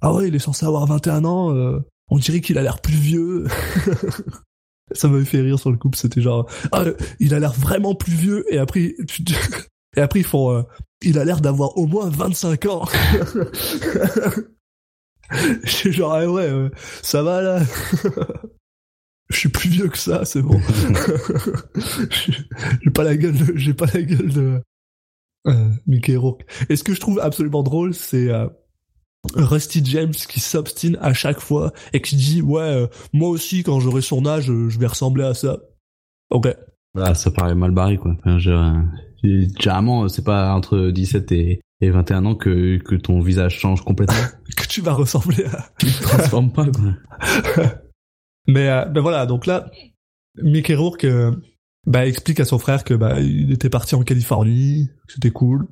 ah 0.00 0.14
ouais, 0.14 0.28
il 0.28 0.34
est 0.34 0.38
censé 0.38 0.64
avoir 0.64 0.86
21 0.86 1.24
ans, 1.24 1.54
euh, 1.54 1.80
on 2.08 2.18
dirait 2.18 2.40
qu'il 2.40 2.56
a 2.58 2.62
l'air 2.62 2.80
plus 2.80 2.94
vieux. 2.96 3.46
ça 4.92 5.08
m'avait 5.08 5.24
fait 5.24 5.40
rire 5.40 5.58
sur 5.58 5.70
le 5.70 5.76
couple, 5.76 5.96
c'était 5.96 6.20
genre 6.20 6.50
Ah, 6.72 6.84
il 7.20 7.34
a 7.34 7.38
l'air 7.38 7.52
vraiment 7.52 7.94
plus 7.94 8.14
vieux. 8.14 8.44
Et 8.52 8.58
après, 8.58 8.94
et 9.96 10.00
après 10.00 10.20
ils 10.20 10.26
font 10.26 10.52
euh, 10.52 10.62
Il 11.02 11.18
a 11.18 11.24
l'air 11.24 11.40
d'avoir 11.40 11.76
au 11.76 11.86
moins 11.86 12.08
25 12.08 12.66
ans. 12.66 12.84
Je 15.30 15.70
suis 15.70 15.92
genre, 15.92 16.14
ah 16.14 16.26
ouais, 16.26 16.48
euh, 16.50 16.70
ça 17.02 17.22
va 17.22 17.42
là. 17.42 17.60
Je 19.30 19.36
suis 19.36 19.50
plus 19.50 19.68
vieux 19.68 19.88
que 19.88 19.98
ça, 19.98 20.24
c'est 20.24 20.40
bon. 20.40 20.58
j'ai 22.82 22.90
pas 22.90 23.04
la 23.04 23.14
gueule 23.14 23.36
de, 23.36 23.52
j'ai 23.56 23.74
pas 23.74 23.84
la 23.92 24.00
gueule 24.00 24.32
de 24.32 24.62
euh, 25.46 25.70
Mickey 25.86 26.16
Rourke. 26.16 26.46
Et 26.70 26.76
ce 26.76 26.84
que 26.84 26.94
je 26.94 27.00
trouve 27.00 27.20
absolument 27.20 27.62
drôle, 27.62 27.92
c'est 27.94 28.30
euh, 28.30 28.48
Rusty 29.34 29.82
James 29.84 30.12
qui 30.12 30.40
s'obstine 30.40 30.96
à 31.00 31.12
chaque 31.12 31.40
fois 31.40 31.72
et 31.92 32.00
qui 32.00 32.16
dit 32.16 32.40
ouais, 32.42 32.62
euh, 32.62 32.86
moi 33.12 33.28
aussi 33.28 33.62
quand 33.62 33.80
j'aurai 33.80 34.00
son 34.00 34.26
âge, 34.26 34.50
euh, 34.50 34.68
je 34.68 34.78
vais 34.78 34.86
ressembler 34.86 35.24
à 35.24 35.34
ça. 35.34 35.58
Ok. 36.30 36.48
Voilà, 36.94 37.14
ça 37.14 37.30
paraît 37.30 37.54
mal 37.54 37.70
barré, 37.70 37.96
quoi. 37.96 38.14
Enfin, 38.18 38.38
je, 38.38 38.50
euh, 38.50 39.46
généralement, 39.58 40.08
c'est 40.08 40.24
pas 40.24 40.52
entre 40.54 40.90
17 40.90 41.32
et, 41.32 41.60
et 41.80 41.90
21 41.90 42.24
ans 42.24 42.34
que, 42.34 42.78
que 42.78 42.94
ton 42.94 43.20
visage 43.20 43.58
change 43.58 43.82
complètement. 43.82 44.16
Que 44.56 44.66
tu 44.66 44.80
vas 44.80 44.92
ressembler 44.92 45.44
à. 45.44 45.68
tu 45.78 45.86
te 45.86 46.02
transformes 46.02 46.52
pas, 46.52 46.66
quoi. 46.66 47.64
Mais 48.48 48.68
euh, 48.68 48.86
ben 48.86 49.00
voilà, 49.00 49.26
donc 49.26 49.46
là, 49.46 49.70
Mickey 50.42 50.74
Rourke 50.74 51.04
euh, 51.04 51.32
bah, 51.86 52.06
explique 52.06 52.40
à 52.40 52.44
son 52.44 52.58
frère 52.58 52.82
que 52.82 52.94
bah 52.94 53.20
il 53.20 53.52
était 53.52 53.68
parti 53.68 53.94
en 53.94 54.02
Californie, 54.02 54.88
que 55.06 55.12
c'était 55.12 55.30
cool, 55.30 55.66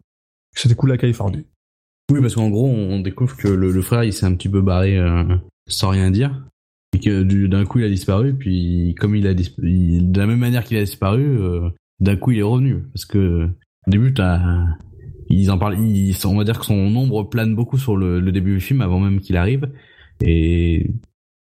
que 0.55 0.61
c'était 0.61 0.75
cool 0.75 0.91
la 0.91 0.99
Californie. 0.99 1.47
Oui, 2.13 2.21
parce 2.21 2.35
qu'en 2.37 2.51
gros, 2.51 2.69
on 2.69 3.01
découvre 3.01 3.37
que 3.37 3.49
le, 3.49 3.73
le 3.73 3.83
frère, 3.83 4.05
il 4.05 4.13
s'est 4.13 4.27
un 4.27 4.35
petit 4.35 4.49
peu 4.49 4.61
barré 4.63 4.97
euh, 4.97 5.25
sans 5.67 5.89
rien 5.91 6.11
dire. 6.11 6.45
Et 6.95 7.01
que 7.01 7.23
du- 7.25 7.49
d'un 7.49 7.65
coup, 7.65 7.79
il 7.81 7.85
a 7.85 7.89
disparu. 7.89 8.35
Puis, 8.35 8.95
comme 8.99 9.17
il 9.17 9.27
a 9.27 9.35
disparu, 9.35 10.01
de 10.03 10.19
la 10.19 10.27
même 10.27 10.39
manière 10.39 10.65
qu'il 10.65 10.77
a 10.79 10.85
disparu, 10.85 11.25
euh, 11.41 11.69
d'un 12.01 12.17
coup, 12.17 12.31
il 12.31 12.39
est 12.39 12.43
revenu. 12.43 12.83
Parce 12.95 13.07
que, 13.07 13.49
au 13.87 13.91
début, 13.91 14.15
ils 15.29 15.51
en 15.51 15.59
parlent, 15.59 15.79
ils, 15.81 16.17
on 16.27 16.37
va 16.37 16.45
dire 16.45 16.61
que 16.61 16.65
son 16.65 16.75
ombre 16.75 17.25
plane 17.29 17.55
beaucoup 17.57 17.77
sur 17.79 17.97
le, 17.97 18.21
le 18.21 18.33
début 18.33 18.55
du 18.55 18.61
film 18.61 18.81
avant 18.83 19.01
même 19.01 19.21
qu'il 19.21 19.37
arrive. 19.37 19.69
Et 20.25 20.93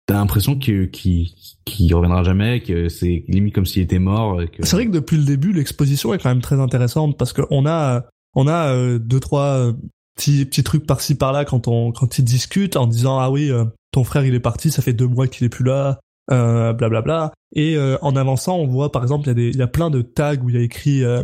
t'as 0.06 0.14
l'impression 0.14 0.58
qu'il, 0.58 0.90
qu'il 0.90 1.94
reviendra 1.94 2.22
jamais, 2.24 2.60
que 2.60 2.88
c'est 2.90 3.24
limite 3.28 3.54
comme 3.54 3.64
s'il 3.66 3.82
était 3.82 3.98
mort. 3.98 4.40
C'est 4.60 4.76
vrai 4.76 4.84
que 4.86 4.90
depuis 4.92 5.16
le 5.16 5.24
début, 5.24 5.52
l'exposition 5.54 6.12
est 6.12 6.18
quand 6.22 6.28
même 6.28 6.42
très 6.42 6.60
intéressante 6.60 7.16
parce 7.16 7.32
qu'on 7.32 7.64
a, 7.66 8.04
on 8.34 8.46
a 8.46 8.74
euh, 8.74 8.98
deux 8.98 9.20
trois 9.20 9.72
euh, 10.12 10.20
petits 10.20 10.44
petits 10.44 10.62
trucs 10.62 10.86
par-ci 10.86 11.14
par-là 11.14 11.44
quand 11.44 11.68
on 11.68 11.92
quand 11.92 12.18
ils 12.18 12.24
discutent 12.24 12.76
en 12.76 12.86
disant 12.86 13.18
ah 13.18 13.30
oui 13.30 13.50
euh, 13.50 13.64
ton 13.92 14.04
frère 14.04 14.24
il 14.24 14.34
est 14.34 14.40
parti, 14.40 14.70
ça 14.70 14.82
fait 14.82 14.92
deux 14.92 15.06
mois 15.06 15.28
qu'il 15.28 15.44
est 15.46 15.50
plus 15.50 15.64
là, 15.64 16.00
euh, 16.30 16.72
blablabla. 16.72 17.32
Et 17.54 17.76
euh, 17.76 17.98
en 18.02 18.16
avançant, 18.16 18.56
on 18.56 18.66
voit 18.66 18.90
par 18.90 19.02
exemple 19.02 19.24
il 19.24 19.28
y 19.28 19.30
a 19.30 19.34
des 19.34 19.48
il 19.50 19.56
y 19.56 19.62
a 19.62 19.68
plein 19.68 19.90
de 19.90 20.02
tags 20.02 20.36
où 20.42 20.48
il 20.48 20.56
y 20.56 20.58
a 20.58 20.62
écrit 20.62 21.04
euh, 21.04 21.22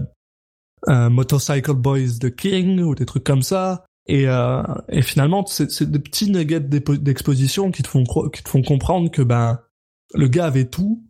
euh, 0.88 1.10
Motorcycle 1.10 1.74
Boys 1.74 2.18
the 2.20 2.34
King 2.34 2.80
ou 2.80 2.94
des 2.94 3.06
trucs 3.06 3.24
comme 3.24 3.42
ça. 3.42 3.84
Et, 4.06 4.26
euh, 4.26 4.62
et 4.88 5.02
finalement, 5.02 5.44
c'est 5.46 5.70
c'est 5.70 5.90
des 5.90 5.98
petits 5.98 6.30
nuggets 6.30 6.60
d'exposition 6.60 7.70
qui 7.70 7.82
te 7.82 7.88
font 7.88 8.04
qui 8.04 8.42
te 8.42 8.48
font 8.48 8.62
comprendre 8.62 9.10
que 9.10 9.22
ben 9.22 9.60
le 10.14 10.28
gars 10.28 10.46
avait 10.46 10.66
tout, 10.66 11.04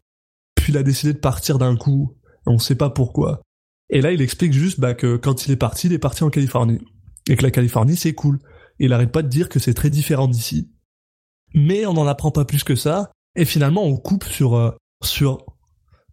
puis 0.56 0.72
il 0.72 0.78
a 0.78 0.82
décidé 0.82 1.12
de 1.12 1.18
partir 1.18 1.58
d'un 1.58 1.76
coup. 1.76 2.16
On 2.46 2.58
sait 2.58 2.74
pas 2.74 2.90
pourquoi. 2.90 3.42
Et 3.90 4.00
là, 4.00 4.12
il 4.12 4.20
explique 4.20 4.52
juste 4.52 4.80
bah, 4.80 4.94
que 4.94 5.16
quand 5.16 5.46
il 5.46 5.52
est 5.52 5.56
parti, 5.56 5.86
il 5.86 5.92
est 5.92 5.98
parti 5.98 6.24
en 6.24 6.30
Californie. 6.30 6.80
Et 7.28 7.36
que 7.36 7.42
la 7.42 7.50
Californie, 7.50 7.96
c'est 7.96 8.14
cool. 8.14 8.38
Il 8.78 8.92
arrête 8.92 9.12
pas 9.12 9.22
de 9.22 9.28
dire 9.28 9.48
que 9.48 9.58
c'est 9.58 9.74
très 9.74 9.90
différent 9.90 10.28
d'ici. 10.28 10.70
Mais 11.54 11.86
on 11.86 11.94
n'en 11.94 12.06
apprend 12.06 12.30
pas 12.30 12.44
plus 12.44 12.64
que 12.64 12.74
ça. 12.74 13.10
Et 13.36 13.44
finalement, 13.44 13.84
on 13.84 13.96
coupe 13.96 14.24
sur, 14.24 14.54
euh, 14.54 14.70
sur 15.02 15.44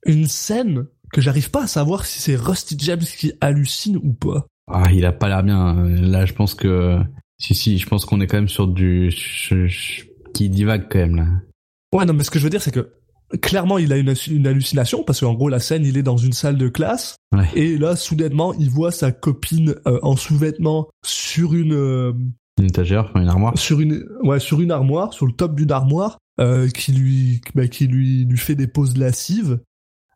une 0.05 0.27
scène 0.27 0.87
que 1.13 1.21
j'arrive 1.21 1.51
pas 1.51 1.63
à 1.63 1.67
savoir 1.67 2.05
si 2.05 2.21
c'est 2.21 2.35
Rusty 2.35 2.75
James 2.79 2.99
qui 2.99 3.33
hallucine 3.41 3.97
ou 3.97 4.13
pas. 4.13 4.47
Ah, 4.67 4.91
il 4.91 5.05
a 5.05 5.11
pas 5.11 5.27
l'air 5.27 5.43
bien. 5.43 5.75
Là, 5.85 6.25
je 6.25 6.33
pense 6.33 6.55
que 6.55 6.99
si 7.37 7.53
si, 7.53 7.77
je 7.77 7.87
pense 7.87 8.05
qu'on 8.05 8.21
est 8.21 8.27
quand 8.27 8.37
même 8.37 8.49
sur 8.49 8.67
du 8.67 9.13
qui 10.33 10.49
divague 10.49 10.87
quand 10.89 10.99
même 10.99 11.15
là. 11.15 11.27
Ouais, 11.93 12.05
non, 12.05 12.13
mais 12.13 12.23
ce 12.23 12.31
que 12.31 12.39
je 12.39 12.43
veux 12.43 12.49
dire, 12.49 12.61
c'est 12.61 12.73
que 12.73 12.93
clairement, 13.41 13.77
il 13.77 13.91
a 13.93 13.97
une, 13.97 14.13
une 14.29 14.47
hallucination 14.47 15.03
parce 15.03 15.19
qu'en 15.21 15.33
gros, 15.33 15.49
la 15.49 15.59
scène, 15.59 15.85
il 15.85 15.97
est 15.97 16.03
dans 16.03 16.17
une 16.17 16.33
salle 16.33 16.57
de 16.57 16.67
classe 16.67 17.15
Ouais. 17.35 17.47
et 17.55 17.77
là, 17.77 17.95
soudainement, 17.95 18.53
il 18.53 18.69
voit 18.69 18.91
sa 18.91 19.11
copine 19.11 19.75
euh, 19.87 19.99
en 20.03 20.15
sous-vêtements 20.15 20.87
sur 21.05 21.53
une 21.53 21.73
euh, 21.73 22.13
Une 22.59 22.65
étagère, 22.65 23.11
une 23.15 23.27
armoire. 23.27 23.57
sur 23.57 23.81
une 23.81 24.05
ouais 24.23 24.39
sur 24.39 24.61
une 24.61 24.71
armoire, 24.71 25.11
sur 25.13 25.25
le 25.25 25.33
top 25.33 25.55
d'une 25.55 25.71
armoire, 25.71 26.17
euh, 26.39 26.69
qui 26.69 26.93
lui 26.93 27.41
bah, 27.53 27.67
qui 27.67 27.87
lui 27.87 28.23
lui 28.25 28.37
fait 28.37 28.55
des 28.55 28.67
pauses 28.67 28.95
lascives. 28.97 29.59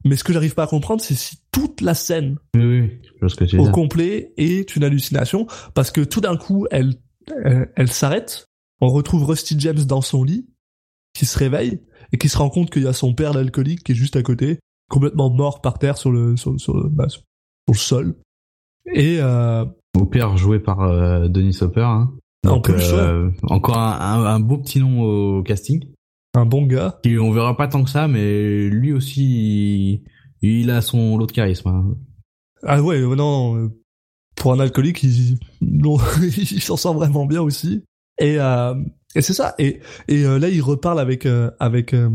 Mais 0.06 0.16
ce 0.16 0.24
que 0.24 0.32
j'arrive 0.32 0.54
pas 0.54 0.64
à 0.64 0.68
comprendre, 0.68 1.02
c'est 1.02 1.14
si 1.16 1.40
toute 1.52 1.82
la 1.82 1.94
scène 1.94 2.38
Oui, 2.56 2.64
oui, 2.64 2.92
je 3.04 3.20
vois 3.20 3.28
ce 3.30 3.36
que 3.36 3.44
tu 3.44 3.58
veux 3.58 3.64
au 3.64 3.72
complet 3.72 4.32
est 4.38 4.78
une 4.78 4.86
hallucination 4.86 5.46
parce 5.74 5.92
que 5.92 6.00
tout 6.02 6.22
d'un 6.22 6.38
coup, 6.38 6.68
elle 6.72 6.94
elle, 7.44 7.70
elle 7.76 7.92
s'arrête. 7.92 8.46
On 8.80 8.88
retrouve 8.88 9.26
Rusty 9.26 9.60
James 9.60 9.84
dans 9.84 10.00
son 10.02 10.24
lit, 10.24 10.48
qui 11.14 11.26
se 11.26 11.38
réveille 11.38 11.82
et 12.12 12.18
qui 12.18 12.30
se 12.30 12.38
rend 12.38 12.49
compte 12.49 12.70
qu'il 12.70 12.84
y 12.84 12.88
a 12.88 12.93
son 12.93 13.14
père 13.14 13.34
l'alcoolique 13.34 13.84
qui 13.84 13.91
est 13.93 13.95
juste 13.95 14.16
à 14.16 14.24
côté, 14.24 14.60
complètement 14.89 15.30
mort 15.30 15.62
par 15.62 15.78
terre 15.80 15.97
sur 15.97 16.12
le 16.12 16.36
sur, 16.38 16.60
sur, 16.60 16.76
le, 16.78 16.89
bah, 16.89 17.10
sur 17.10 17.22
le 17.68 17.74
sol. 17.76 18.16
Et 18.93 19.18
euh, 19.20 19.66
Au 19.97 20.05
père 20.05 20.38
joué 20.38 20.60
par 20.60 20.82
euh, 20.82 21.28
Denis 21.28 21.57
Hopper. 21.62 21.82
Hein. 21.82 22.12
En 22.47 22.51
Donc, 22.53 22.72
plus, 22.72 22.93
euh, 22.93 23.30
encore 23.43 23.78
un, 23.78 23.99
un, 23.99 24.26
un 24.26 24.39
beau 24.39 24.57
petit 24.57 24.80
nom 24.80 25.01
au 25.01 25.43
casting. 25.43 25.84
un 26.36 26.45
bon 26.45 26.66
gars. 26.66 26.99
On 27.05 27.32
verra 27.32 27.55
pas 27.57 27.68
tant 27.68 27.84
que 27.84 27.89
ça, 27.89 28.07
mais 28.07 28.70
lui 28.70 28.93
aussi, 28.93 30.01
il, 30.41 30.49
il 30.62 30.72
a 30.72 30.82
son 30.82 31.18
lot 31.18 31.26
de 31.28 31.32
charisme. 31.34 31.68
hein. 31.70 31.95
Ah 32.64 32.82
ouais, 32.82 32.99
euh, 33.01 33.16
non, 33.16 33.57
euh, 33.57 33.70
pour 34.36 34.53
un 34.53 34.60
alcoolique, 34.60 35.03
il, 35.03 35.38
non, 35.62 35.97
il 36.22 36.62
s'en 36.62 36.78
sort 36.78 36.93
vraiment 36.93 37.26
bien 37.26 37.41
aussi. 37.41 37.84
Et, 38.20 38.39
euh, 38.39 38.74
et 39.16 39.22
c'est 39.22 39.34
ça. 39.34 39.55
Et, 39.57 39.80
et 40.07 40.24
euh, 40.26 40.38
là, 40.39 40.49
il 40.49 40.62
reparle 40.62 40.99
avec 40.99 41.26
euh, 41.26 41.51
avec 41.60 41.93
euh, 41.93 42.10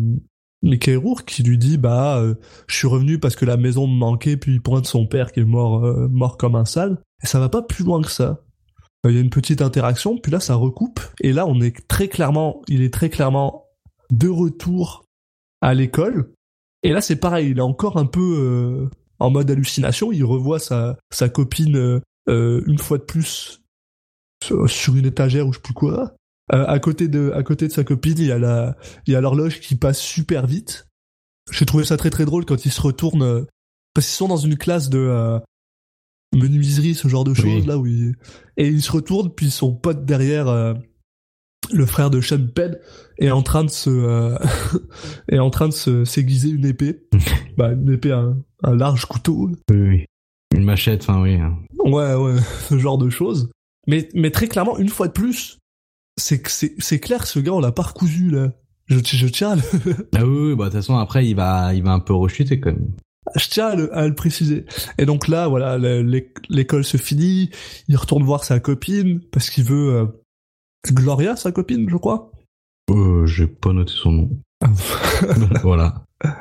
Rourke 0.96 1.26
qui 1.26 1.42
lui 1.42 1.58
dit 1.58 1.76
bah 1.76 2.18
euh, 2.18 2.34
je 2.68 2.76
suis 2.76 2.86
revenu 2.86 3.18
parce 3.18 3.36
que 3.36 3.44
la 3.44 3.56
maison 3.56 3.86
me 3.86 3.96
manquait, 3.96 4.36
puis 4.36 4.54
il 4.54 4.62
pointe 4.62 4.86
son 4.86 5.06
père 5.06 5.32
qui 5.32 5.40
est 5.40 5.44
mort 5.44 5.84
euh, 5.84 6.08
mort 6.08 6.36
comme 6.36 6.54
un 6.54 6.64
sale. 6.64 6.98
Et 7.22 7.26
ça 7.26 7.40
va 7.40 7.48
pas 7.48 7.62
plus 7.62 7.84
loin 7.84 8.00
que 8.02 8.10
ça. 8.10 8.40
Euh, 9.04 9.10
Il 9.10 9.14
y 9.14 9.18
a 9.18 9.20
une 9.20 9.30
petite 9.30 9.62
interaction, 9.62 10.18
puis 10.18 10.32
là 10.32 10.40
ça 10.40 10.54
recoupe. 10.54 11.00
Et 11.20 11.32
là, 11.32 11.46
on 11.46 11.60
est 11.60 11.86
très 11.88 12.08
clairement, 12.08 12.62
il 12.68 12.82
est 12.82 12.92
très 12.92 13.10
clairement 13.10 13.66
de 14.10 14.28
retour 14.28 15.04
à 15.60 15.74
l'école. 15.74 16.32
Et 16.82 16.92
là, 16.92 17.00
c'est 17.00 17.16
pareil, 17.16 17.50
il 17.50 17.58
est 17.58 17.62
encore 17.62 17.96
un 17.96 18.04
peu 18.04 18.20
euh, 18.20 18.90
en 19.18 19.30
mode 19.30 19.50
hallucination. 19.50 20.12
Il 20.12 20.24
revoit 20.24 20.58
sa, 20.58 20.98
sa 21.10 21.30
copine 21.30 22.02
une 22.26 22.78
fois 22.78 22.98
de 22.98 23.04
plus 23.04 23.62
sur 24.66 24.94
une 24.94 25.06
étagère 25.06 25.46
ou 25.46 25.52
je 25.52 25.58
sais 25.58 25.62
plus 25.62 25.74
quoi. 25.74 26.14
Euh, 26.52 26.64
à 26.66 26.78
côté 26.78 27.08
de 27.08 27.30
à 27.34 27.42
côté 27.42 27.68
de 27.68 27.72
sa 27.72 27.84
copine, 27.84 28.16
il 28.18 28.26
y 28.26 28.32
a 28.32 28.38
la 28.38 28.76
il 29.06 29.12
y 29.12 29.16
a 29.16 29.20
l'horloge 29.20 29.60
qui 29.60 29.76
passe 29.76 29.98
super 30.00 30.46
vite. 30.46 30.86
J'ai 31.50 31.64
trouvé 31.66 31.84
ça 31.84 31.96
très 31.96 32.10
très 32.10 32.24
drôle 32.26 32.44
quand 32.44 32.64
ils 32.66 32.72
se 32.72 32.80
retournent 32.82 33.22
euh, 33.22 33.44
parce 33.94 34.06
qu'ils 34.06 34.16
sont 34.16 34.28
dans 34.28 34.36
une 34.36 34.56
classe 34.58 34.90
de 34.90 34.98
euh, 34.98 35.38
menuiserie, 36.34 36.94
ce 36.94 37.08
genre 37.08 37.24
de 37.24 37.32
choses 37.34 37.62
Oui. 37.62 37.66
là 37.66 37.78
où 37.78 37.86
ils, 37.86 38.14
et 38.56 38.66
ils 38.68 38.82
se 38.82 38.92
retournent 38.92 39.32
puis 39.34 39.50
son 39.50 39.74
pote 39.74 40.04
derrière 40.04 40.48
euh, 40.48 40.74
le 41.72 41.86
frère 41.86 42.10
de 42.10 42.20
Sean 42.20 42.46
Penn 42.54 42.76
est 43.18 43.30
en 43.30 43.42
train 43.42 43.64
de 43.64 43.70
se 43.70 43.88
euh, 43.88 44.36
est 45.30 45.38
en 45.38 45.50
train 45.50 45.68
de 45.68 45.72
se 45.72 46.04
s'aiguiser 46.04 46.50
une 46.50 46.66
épée. 46.66 47.06
bah 47.56 47.72
une 47.72 47.90
épée 47.92 48.12
un, 48.12 48.36
un 48.62 48.74
large 48.76 49.06
couteau. 49.06 49.50
Oui, 49.70 49.76
oui. 49.76 50.04
Une 50.54 50.64
machette, 50.64 51.02
enfin 51.02 51.20
oui. 51.22 51.34
hein. 51.36 51.56
Ouais, 51.84 52.14
ouais, 52.14 52.36
ce 52.68 52.78
genre 52.78 52.98
de 52.98 53.08
choses. 53.10 53.50
Mais, 53.86 54.08
mais 54.14 54.30
très 54.30 54.46
clairement, 54.48 54.78
une 54.78 54.88
fois 54.88 55.08
de 55.08 55.12
plus, 55.12 55.58
c'est 56.16 56.40
que 56.40 56.50
c'est, 56.50 56.74
c'est 56.78 57.00
clair 57.00 57.22
que 57.22 57.28
ce 57.28 57.38
gars, 57.40 57.52
on 57.52 57.60
l'a 57.60 57.72
pas 57.72 57.82
recousu, 57.82 58.30
là. 58.30 58.52
Je, 58.86 58.98
je 59.02 59.26
tiens 59.28 59.52
à 59.52 59.56
le, 59.56 59.62
Ah 60.14 60.26
oui, 60.26 60.48
oui, 60.50 60.54
bah 60.56 60.64
de 60.66 60.70
toute 60.70 60.80
façon 60.80 60.98
après 60.98 61.26
il 61.26 61.34
va, 61.34 61.72
il 61.72 61.82
va 61.82 61.92
un 61.92 62.00
peu 62.00 62.12
rechuter 62.12 62.60
quand 62.60 62.72
même. 62.72 62.90
je 63.34 63.48
tiens 63.48 63.68
à 63.68 63.74
le, 63.76 63.96
à 63.96 64.06
le 64.06 64.14
préciser. 64.14 64.66
Et 64.98 65.06
donc 65.06 65.26
là, 65.28 65.48
voilà, 65.48 65.78
le- 65.78 66.02
l'é- 66.02 66.32
l'école 66.50 66.84
se 66.84 66.98
finit, 66.98 67.48
il 67.88 67.96
retourne 67.96 68.22
voir 68.24 68.44
sa 68.44 68.60
copine, 68.60 69.20
parce 69.32 69.48
qu'il 69.48 69.64
veut, 69.64 69.94
euh, 69.94 70.06
Gloria, 70.92 71.34
sa 71.36 71.50
copine, 71.50 71.88
je 71.88 71.96
crois. 71.96 72.30
Euh, 72.90 73.24
j'ai 73.24 73.46
pas 73.46 73.72
noté 73.72 73.92
son 73.96 74.12
nom. 74.12 74.30
Donc 74.60 75.58
voilà. 75.62 76.04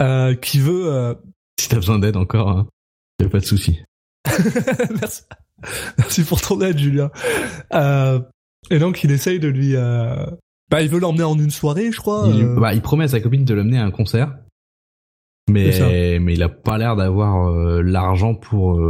Euh, 0.00 0.34
qui 0.36 0.58
veut, 0.60 0.92
euh, 0.92 1.14
Si 1.58 1.68
t'as 1.68 1.76
besoin 1.76 1.98
d'aide 1.98 2.16
encore, 2.16 2.48
hein, 2.50 2.66
y 3.20 3.24
a 3.24 3.28
pas 3.28 3.40
de 3.40 3.44
souci. 3.44 3.80
Merci. 4.90 5.22
Merci 5.98 6.22
pour 6.24 6.40
ton 6.40 6.60
aide, 6.60 6.78
Julien. 6.78 7.10
Euh, 7.72 8.20
et 8.70 8.78
donc, 8.78 9.04
il 9.04 9.10
essaye 9.10 9.38
de 9.40 9.48
lui... 9.48 9.76
Euh... 9.76 10.26
Bah, 10.70 10.82
il 10.82 10.88
veut 10.88 10.98
l'emmener 10.98 11.24
en 11.24 11.38
une 11.38 11.50
soirée, 11.50 11.92
je 11.92 11.98
crois. 11.98 12.26
Il, 12.32 12.42
euh. 12.44 12.56
bah, 12.58 12.74
il 12.74 12.80
promet 12.80 13.04
à 13.04 13.08
sa 13.08 13.20
copine 13.20 13.44
de 13.44 13.54
l'amener 13.54 13.78
à 13.78 13.84
un 13.84 13.90
concert, 13.90 14.34
mais 15.50 16.18
mais 16.18 16.32
il 16.34 16.42
a 16.42 16.48
pas 16.48 16.78
l'air 16.78 16.96
d'avoir 16.96 17.48
euh, 17.50 17.82
l'argent 17.82 18.34
pour 18.34 18.80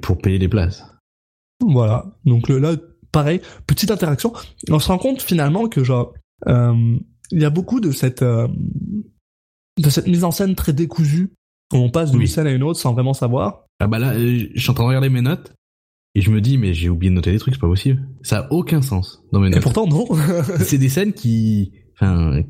pour 0.00 0.18
payer 0.18 0.38
les 0.38 0.48
places. 0.48 0.84
Voilà. 1.60 2.06
Donc 2.24 2.48
le- 2.48 2.58
là, 2.58 2.76
pareil, 3.10 3.40
petite 3.66 3.90
interaction. 3.90 4.32
On 4.70 4.78
se 4.78 4.88
rend 4.88 4.98
compte 4.98 5.20
finalement 5.20 5.68
que 5.68 5.82
genre, 5.82 6.14
il 6.46 7.00
y 7.32 7.44
a 7.44 7.50
beaucoup 7.50 7.80
de 7.80 7.90
cette 7.90 8.22
de 8.22 9.90
cette 9.90 10.06
mise 10.06 10.22
en 10.24 10.30
scène 10.30 10.54
très 10.54 10.72
décousue. 10.72 11.32
où 11.72 11.76
On 11.76 11.90
passe 11.90 12.12
d'une 12.12 12.20
Oui. 12.20 12.28
scène 12.28 12.46
à 12.46 12.52
une 12.52 12.62
autre 12.62 12.78
sans 12.78 12.92
vraiment 12.94 13.14
savoir. 13.14 13.64
Ah 13.80 13.88
bah 13.88 13.98
là, 13.98 14.14
je 14.16 14.48
suis 14.58 14.70
en 14.70 14.74
train 14.74 14.84
de 14.84 14.88
regarder 14.88 15.10
mes 15.10 15.22
notes 15.22 15.52
et 16.16 16.22
je 16.22 16.30
me 16.30 16.40
dis 16.40 16.56
mais 16.56 16.72
j'ai 16.72 16.88
oublié 16.88 17.10
de 17.10 17.14
noter 17.14 17.30
des 17.30 17.38
trucs, 17.38 17.54
c'est 17.54 17.60
pas 17.60 17.68
possible. 17.68 18.08
Ça 18.22 18.38
a 18.38 18.52
aucun 18.52 18.80
sens 18.80 19.22
dans 19.32 19.40
mes 19.40 19.54
Et 19.54 19.60
pourtant 19.60 19.86
non. 19.86 20.08
c'est 20.60 20.78
des 20.78 20.88
scènes 20.88 21.12
qui, 21.12 21.72
enfin, 21.94 22.42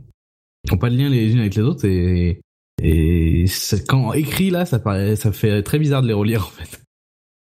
qui 0.65 0.73
ont 0.73 0.79
pas 0.79 0.89
de 0.89 0.97
lien 0.97 1.09
les 1.09 1.33
unes 1.33 1.41
avec 1.41 1.57
les 1.57 1.63
autres 1.63 1.85
et 1.85 2.41
et 2.83 3.47
quand 3.89 4.13
écrit 4.13 4.51
là, 4.51 4.67
ça 4.67 4.79
paraît, 4.79 5.17
ça 5.17 5.33
fait 5.33 5.63
très 5.63 5.81
bizarre 5.81 6.03
de 6.03 6.07
les 6.07 6.13
relire 6.13 6.47
en 6.47 6.63
fait. 6.63 6.81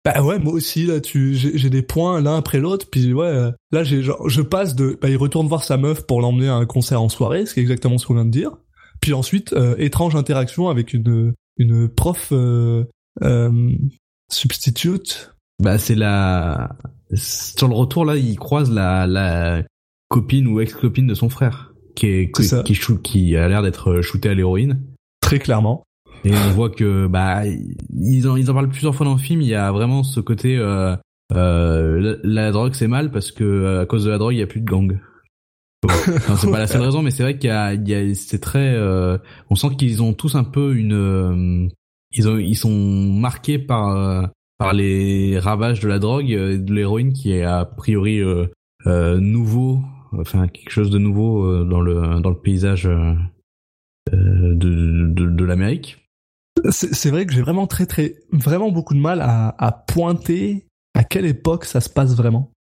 bah 0.02 0.22
ouais, 0.22 0.38
moi 0.38 0.54
aussi 0.54 0.86
là, 0.86 1.00
tu, 1.00 1.34
j'ai 1.34 1.58
j'ai 1.58 1.68
des 1.68 1.82
points 1.82 2.22
l'un 2.22 2.38
après 2.38 2.58
l'autre. 2.58 2.86
Puis 2.90 3.12
ouais, 3.12 3.26
euh, 3.26 3.50
là 3.70 3.84
j'ai 3.84 4.02
genre, 4.02 4.28
je 4.30 4.40
passe 4.40 4.76
de, 4.76 4.98
bah 5.02 5.10
il 5.10 5.16
retourne 5.16 5.46
voir 5.46 5.62
sa 5.62 5.76
meuf 5.76 6.06
pour 6.06 6.22
l'emmener 6.22 6.48
à 6.48 6.54
un 6.54 6.64
concert 6.64 7.02
en 7.02 7.10
soirée, 7.10 7.44
ce 7.44 7.52
qui 7.52 7.60
est 7.60 7.62
exactement 7.64 7.98
ce 7.98 8.06
qu'on 8.06 8.14
vient 8.14 8.24
de 8.24 8.30
dire. 8.30 8.52
Puis 9.00 9.12
ensuite, 9.12 9.52
euh, 9.52 9.74
étrange 9.76 10.16
interaction 10.16 10.68
avec 10.68 10.94
une 10.94 11.34
une 11.58 11.88
prof 11.88 12.28
euh, 12.32 12.84
euh, 13.22 13.70
substitute 14.30 15.34
Bah 15.62 15.78
c'est 15.78 15.94
la 15.94 16.76
sur 17.14 17.68
le 17.68 17.74
retour 17.74 18.04
là, 18.04 18.16
il 18.16 18.36
croise 18.38 18.70
la 18.70 19.06
la 19.06 19.62
copine 20.08 20.46
ou 20.46 20.60
ex-copine 20.60 21.06
de 21.06 21.14
son 21.14 21.28
frère 21.28 21.72
qui 21.94 22.06
est 22.06 22.30
qui 22.64 22.74
shoot- 22.74 23.02
qui 23.02 23.36
a 23.36 23.48
l'air 23.48 23.62
d'être 23.62 24.00
shooté 24.02 24.28
à 24.28 24.34
l'héroïne. 24.34 24.80
très 25.20 25.38
clairement. 25.38 25.84
Et 26.24 26.32
on 26.34 26.50
voit 26.50 26.70
que 26.70 27.06
bah 27.06 27.42
ils 27.46 28.28
en 28.28 28.36
ils 28.36 28.50
en 28.50 28.54
parlent 28.54 28.68
plusieurs 28.68 28.94
fois 28.94 29.06
dans 29.06 29.12
le 29.14 29.18
film. 29.20 29.40
Il 29.40 29.48
y 29.48 29.54
a 29.54 29.70
vraiment 29.72 30.02
ce 30.02 30.20
côté 30.20 30.56
euh, 30.58 30.96
euh, 31.34 32.18
la, 32.24 32.44
la 32.44 32.50
drogue 32.52 32.74
c'est 32.74 32.88
mal 32.88 33.10
parce 33.10 33.30
que 33.32 33.44
euh, 33.44 33.82
à 33.82 33.86
cause 33.86 34.04
de 34.04 34.10
la 34.10 34.18
drogue 34.18 34.34
il 34.34 34.38
y 34.38 34.42
a 34.42 34.46
plus 34.46 34.60
de 34.60 34.66
gang. 34.70 34.98
Bon, 35.82 35.88
c'est 36.40 36.50
pas 36.50 36.58
la 36.58 36.66
seule 36.66 36.82
raison, 36.82 37.02
mais 37.02 37.10
c'est 37.12 37.22
vrai 37.22 37.38
qu'il 37.38 37.48
y 37.48 37.52
a, 37.52 37.72
il 37.74 37.88
y 37.88 37.94
a 37.94 38.14
c'est 38.14 38.40
très. 38.40 38.74
euh, 38.74 39.16
on 39.48 39.54
sent 39.54 39.68
qu'ils 39.78 40.02
ont 40.02 40.12
tous 40.12 40.34
un 40.34 40.42
peu 40.44 40.74
une. 40.76 40.92
euh, 40.92 41.68
ils 42.12 42.28
ont 42.28 42.36
ils 42.38 42.56
sont 42.56 42.70
marqués 43.12 43.58
par 43.60 43.88
euh, 43.90 44.22
par 44.58 44.72
les 44.72 45.38
ravages 45.38 45.80
de 45.80 45.88
la 45.88 45.98
drogue, 45.98 46.32
euh, 46.32 46.54
et 46.54 46.58
de 46.58 46.72
l'héroïne 46.74 47.12
qui 47.12 47.32
est 47.32 47.44
a 47.44 47.64
priori 47.64 48.20
euh, 48.20 48.46
euh, 48.86 49.18
nouveau, 49.18 49.80
enfin 50.18 50.48
quelque 50.48 50.70
chose 50.70 50.90
de 50.90 50.98
nouveau 50.98 51.44
euh, 51.44 51.64
dans 51.64 51.80
le 51.80 52.20
dans 52.20 52.30
le 52.30 52.38
paysage 52.38 52.86
euh, 52.86 53.14
euh, 54.12 54.54
de 54.54 55.08
de, 55.12 55.26
de 55.26 55.44
l'Amérique. 55.44 56.04
C'est 56.70 56.92
c'est 56.94 57.10
vrai 57.10 57.24
que 57.26 57.32
j'ai 57.32 57.42
vraiment 57.42 57.66
très 57.68 57.86
très 57.86 58.16
vraiment 58.32 58.70
beaucoup 58.72 58.94
de 58.94 59.00
mal 59.00 59.20
à, 59.20 59.54
à 59.58 59.70
pointer 59.72 60.66
à 60.94 61.04
quelle 61.04 61.26
époque 61.26 61.64
ça 61.64 61.80
se 61.80 61.88
passe 61.88 62.16
vraiment. 62.16 62.50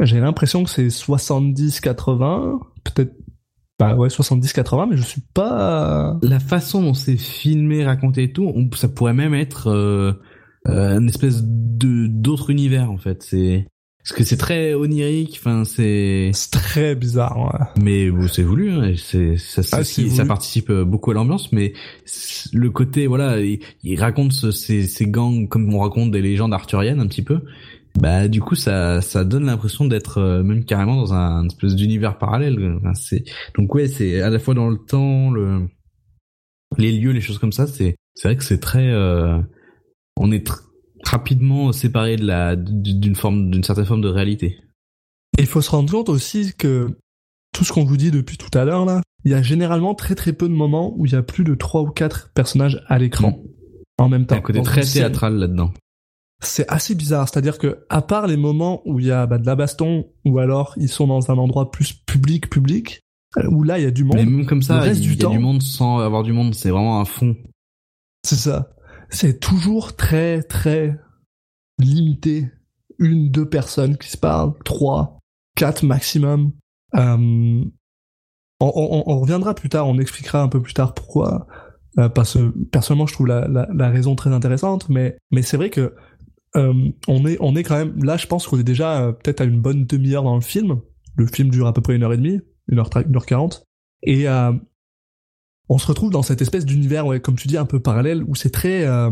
J'ai 0.00 0.20
l'impression 0.20 0.64
que 0.64 0.70
c'est 0.70 0.90
70-80, 0.90 2.58
peut-être 2.84 3.12
bah 3.78 3.94
ouais 3.94 4.08
70-80, 4.08 4.88
mais 4.90 4.96
je 4.96 5.02
suis 5.02 5.20
pas. 5.34 6.18
la 6.22 6.40
façon 6.40 6.82
dont 6.82 6.94
c'est 6.94 7.16
filmé, 7.16 7.84
raconté 7.84 8.24
et 8.24 8.32
tout, 8.32 8.44
on- 8.54 8.68
ça 8.76 8.88
pourrait 8.88 9.12
même 9.14 9.34
être 9.34 9.68
euh, 9.68 10.12
euh, 10.68 10.98
une 10.98 11.08
espèce 11.08 11.42
de 11.44 12.06
d'autre 12.06 12.50
univers 12.50 12.90
en 12.90 12.98
fait. 12.98 13.22
C'est 13.22 13.66
parce 14.04 14.18
que 14.20 14.24
c'est 14.24 14.36
très 14.38 14.72
onirique. 14.74 15.36
Enfin, 15.38 15.64
c'est 15.64 16.30
C'est 16.32 16.50
très 16.52 16.94
bizarre. 16.94 17.38
ouais. 17.38 17.82
mais 17.82 18.10
bon, 18.10 18.26
c'est 18.28 18.42
voulu. 18.42 18.70
Hein, 18.70 18.92
c'est 18.96 19.36
ça, 19.36 19.62
ça, 19.62 19.78
Ah, 19.80 19.84
ça 19.84 20.24
participe 20.24 20.70
euh, 20.70 20.84
beaucoup 20.84 21.10
à 21.10 21.14
l'ambiance. 21.14 21.52
Mais 21.52 21.72
le 22.52 22.70
côté 22.70 23.06
voilà, 23.06 23.40
il, 23.40 23.60
il 23.82 24.00
raconte 24.00 24.32
ce- 24.32 24.50
ces, 24.50 24.86
ces 24.86 25.06
gangs 25.06 25.46
comme 25.48 25.72
on 25.74 25.80
raconte 25.80 26.10
des 26.10 26.22
légendes 26.22 26.54
arthuriennes 26.54 27.00
un 27.00 27.06
petit 27.06 27.22
peu. 27.22 27.40
Bah 28.00 28.28
du 28.28 28.40
coup 28.40 28.54
ça 28.54 29.00
ça 29.00 29.24
donne 29.24 29.46
l'impression 29.46 29.84
d'être 29.84 30.18
euh, 30.18 30.42
même 30.44 30.64
carrément 30.64 30.94
dans 30.96 31.14
un, 31.14 31.46
espèce 31.46 31.74
d'univers 31.74 32.16
parallèle. 32.18 32.76
Enfin, 32.78 32.94
c'est 32.94 33.24
donc 33.56 33.74
ouais 33.74 33.88
c'est 33.88 34.20
à 34.22 34.30
la 34.30 34.38
fois 34.38 34.54
dans 34.54 34.68
le 34.68 34.76
temps 34.78 35.30
le 35.30 35.62
les 36.76 36.92
lieux 36.92 37.10
les 37.12 37.20
choses 37.20 37.38
comme 37.38 37.50
ça 37.52 37.66
c'est 37.66 37.96
c'est 38.14 38.28
vrai 38.28 38.36
que 38.36 38.44
c'est 38.44 38.60
très 38.60 38.88
euh, 38.88 39.38
on 40.18 40.30
est 40.32 40.46
rapidement 41.04 41.72
séparé 41.72 42.16
de 42.16 42.24
la 42.26 42.56
d'une 42.56 43.14
forme 43.14 43.50
d'une 43.50 43.64
certaine 43.64 43.84
forme 43.86 44.00
de 44.02 44.08
réalité. 44.08 44.58
Et 45.38 45.42
il 45.42 45.46
faut 45.46 45.60
se 45.60 45.70
rendre 45.70 45.90
compte 45.90 46.08
aussi 46.08 46.52
que 46.58 46.98
tout 47.54 47.64
ce 47.64 47.72
qu'on 47.72 47.84
vous 47.84 47.96
dit 47.96 48.10
depuis 48.10 48.36
tout 48.36 48.56
à 48.58 48.64
l'heure 48.64 48.84
là, 48.84 49.02
il 49.24 49.30
y 49.30 49.34
a 49.34 49.42
généralement 49.42 49.94
très 49.94 50.14
très 50.14 50.32
peu 50.32 50.48
de 50.48 50.54
moments 50.54 50.92
où 50.96 51.06
il 51.06 51.12
y 51.12 51.16
a 51.16 51.22
plus 51.22 51.44
de 51.44 51.54
trois 51.54 51.82
ou 51.82 51.90
quatre 51.90 52.30
personnages 52.34 52.82
à 52.88 52.98
l'écran 52.98 53.40
en 53.98 54.08
même 54.08 54.26
temps. 54.26 54.36
un 54.36 54.40
côté 54.40 54.62
très 54.62 54.82
théâtral 54.82 55.36
là-dedans. 55.36 55.72
C'est 56.40 56.68
assez 56.68 56.94
bizarre, 56.94 57.28
c'est-à-dire 57.28 57.58
que 57.58 57.84
à 57.88 58.00
part 58.00 58.26
les 58.28 58.36
moments 58.36 58.82
où 58.84 59.00
il 59.00 59.06
y 59.06 59.10
a 59.10 59.26
bah, 59.26 59.38
de 59.38 59.46
la 59.46 59.56
baston 59.56 60.06
ou 60.24 60.38
alors 60.38 60.74
ils 60.76 60.88
sont 60.88 61.06
dans 61.08 61.30
un 61.32 61.38
endroit 61.38 61.70
plus 61.72 61.92
public 62.06 62.48
public 62.48 63.00
euh, 63.38 63.48
où 63.50 63.64
là 63.64 63.78
il 63.78 63.84
y 63.84 63.86
a 63.86 63.90
du 63.90 64.04
monde. 64.04 64.16
Mais 64.16 64.24
même 64.24 64.46
comme 64.46 64.62
ça, 64.62 64.78
reste 64.78 65.00
il 65.00 65.08
du 65.10 65.14
y 65.14 65.20
a 65.20 65.24
temps- 65.24 65.30
du 65.30 65.38
monde 65.40 65.62
sans 65.62 65.98
avoir 65.98 66.22
du 66.22 66.32
monde. 66.32 66.54
C'est 66.54 66.70
vraiment 66.70 67.00
un 67.00 67.04
fond. 67.04 67.36
C'est 68.24 68.36
ça. 68.36 68.70
C'est 69.10 69.40
toujours 69.40 69.96
très, 69.96 70.42
très 70.42 70.98
limité. 71.78 72.50
Une, 72.98 73.30
deux 73.30 73.48
personnes 73.48 73.96
qui 73.96 74.08
se 74.10 74.16
parlent, 74.16 74.52
trois, 74.64 75.18
quatre 75.54 75.84
maximum. 75.84 76.52
Euh, 76.94 77.64
on, 78.60 78.66
on- 78.74 79.04
on 79.06 79.20
reviendra 79.20 79.54
plus 79.54 79.68
tard, 79.68 79.86
on 79.88 79.98
expliquera 79.98 80.42
un 80.42 80.48
peu 80.48 80.60
plus 80.60 80.74
tard 80.74 80.94
pourquoi. 80.94 81.46
Euh, 81.98 82.08
parce 82.08 82.34
que 82.34 82.48
personnellement, 82.66 83.06
je 83.06 83.14
trouve 83.14 83.28
la, 83.28 83.46
la, 83.48 83.68
la 83.72 83.88
raison 83.88 84.14
très 84.14 84.30
intéressante, 84.32 84.88
mais, 84.88 85.16
mais 85.30 85.42
c'est 85.42 85.56
vrai 85.56 85.70
que 85.70 85.94
euh, 86.56 86.90
on 87.06 87.26
est, 87.26 87.36
on 87.40 87.54
est 87.56 87.62
quand 87.62 87.76
même 87.76 88.02
là. 88.02 88.16
Je 88.16 88.26
pense 88.26 88.46
qu'on 88.46 88.58
est 88.58 88.64
déjà 88.64 89.00
euh, 89.02 89.12
peut-être 89.12 89.40
à 89.40 89.44
une 89.44 89.60
bonne 89.60 89.84
demi-heure 89.86 90.22
dans 90.24 90.34
le 90.34 90.40
film. 90.40 90.80
Le 91.16 91.26
film 91.26 91.50
dure 91.50 91.66
à 91.66 91.72
peu 91.72 91.80
près 91.80 91.96
une 91.96 92.02
heure 92.02 92.12
et 92.12 92.16
demie, 92.16 92.40
une 92.68 92.78
heure, 92.78 92.90
une 93.06 93.16
heure 93.16 93.26
quarante, 93.26 93.64
et 94.02 94.28
euh, 94.28 94.52
on 95.68 95.78
se 95.78 95.86
retrouve 95.86 96.10
dans 96.10 96.22
cette 96.22 96.42
espèce 96.42 96.64
d'univers, 96.64 97.06
ouais, 97.06 97.20
comme 97.20 97.36
tu 97.36 97.48
dis, 97.48 97.56
un 97.56 97.66
peu 97.66 97.80
parallèle, 97.80 98.22
où 98.24 98.34
c'est 98.34 98.50
très, 98.50 98.86
euh, 98.86 99.10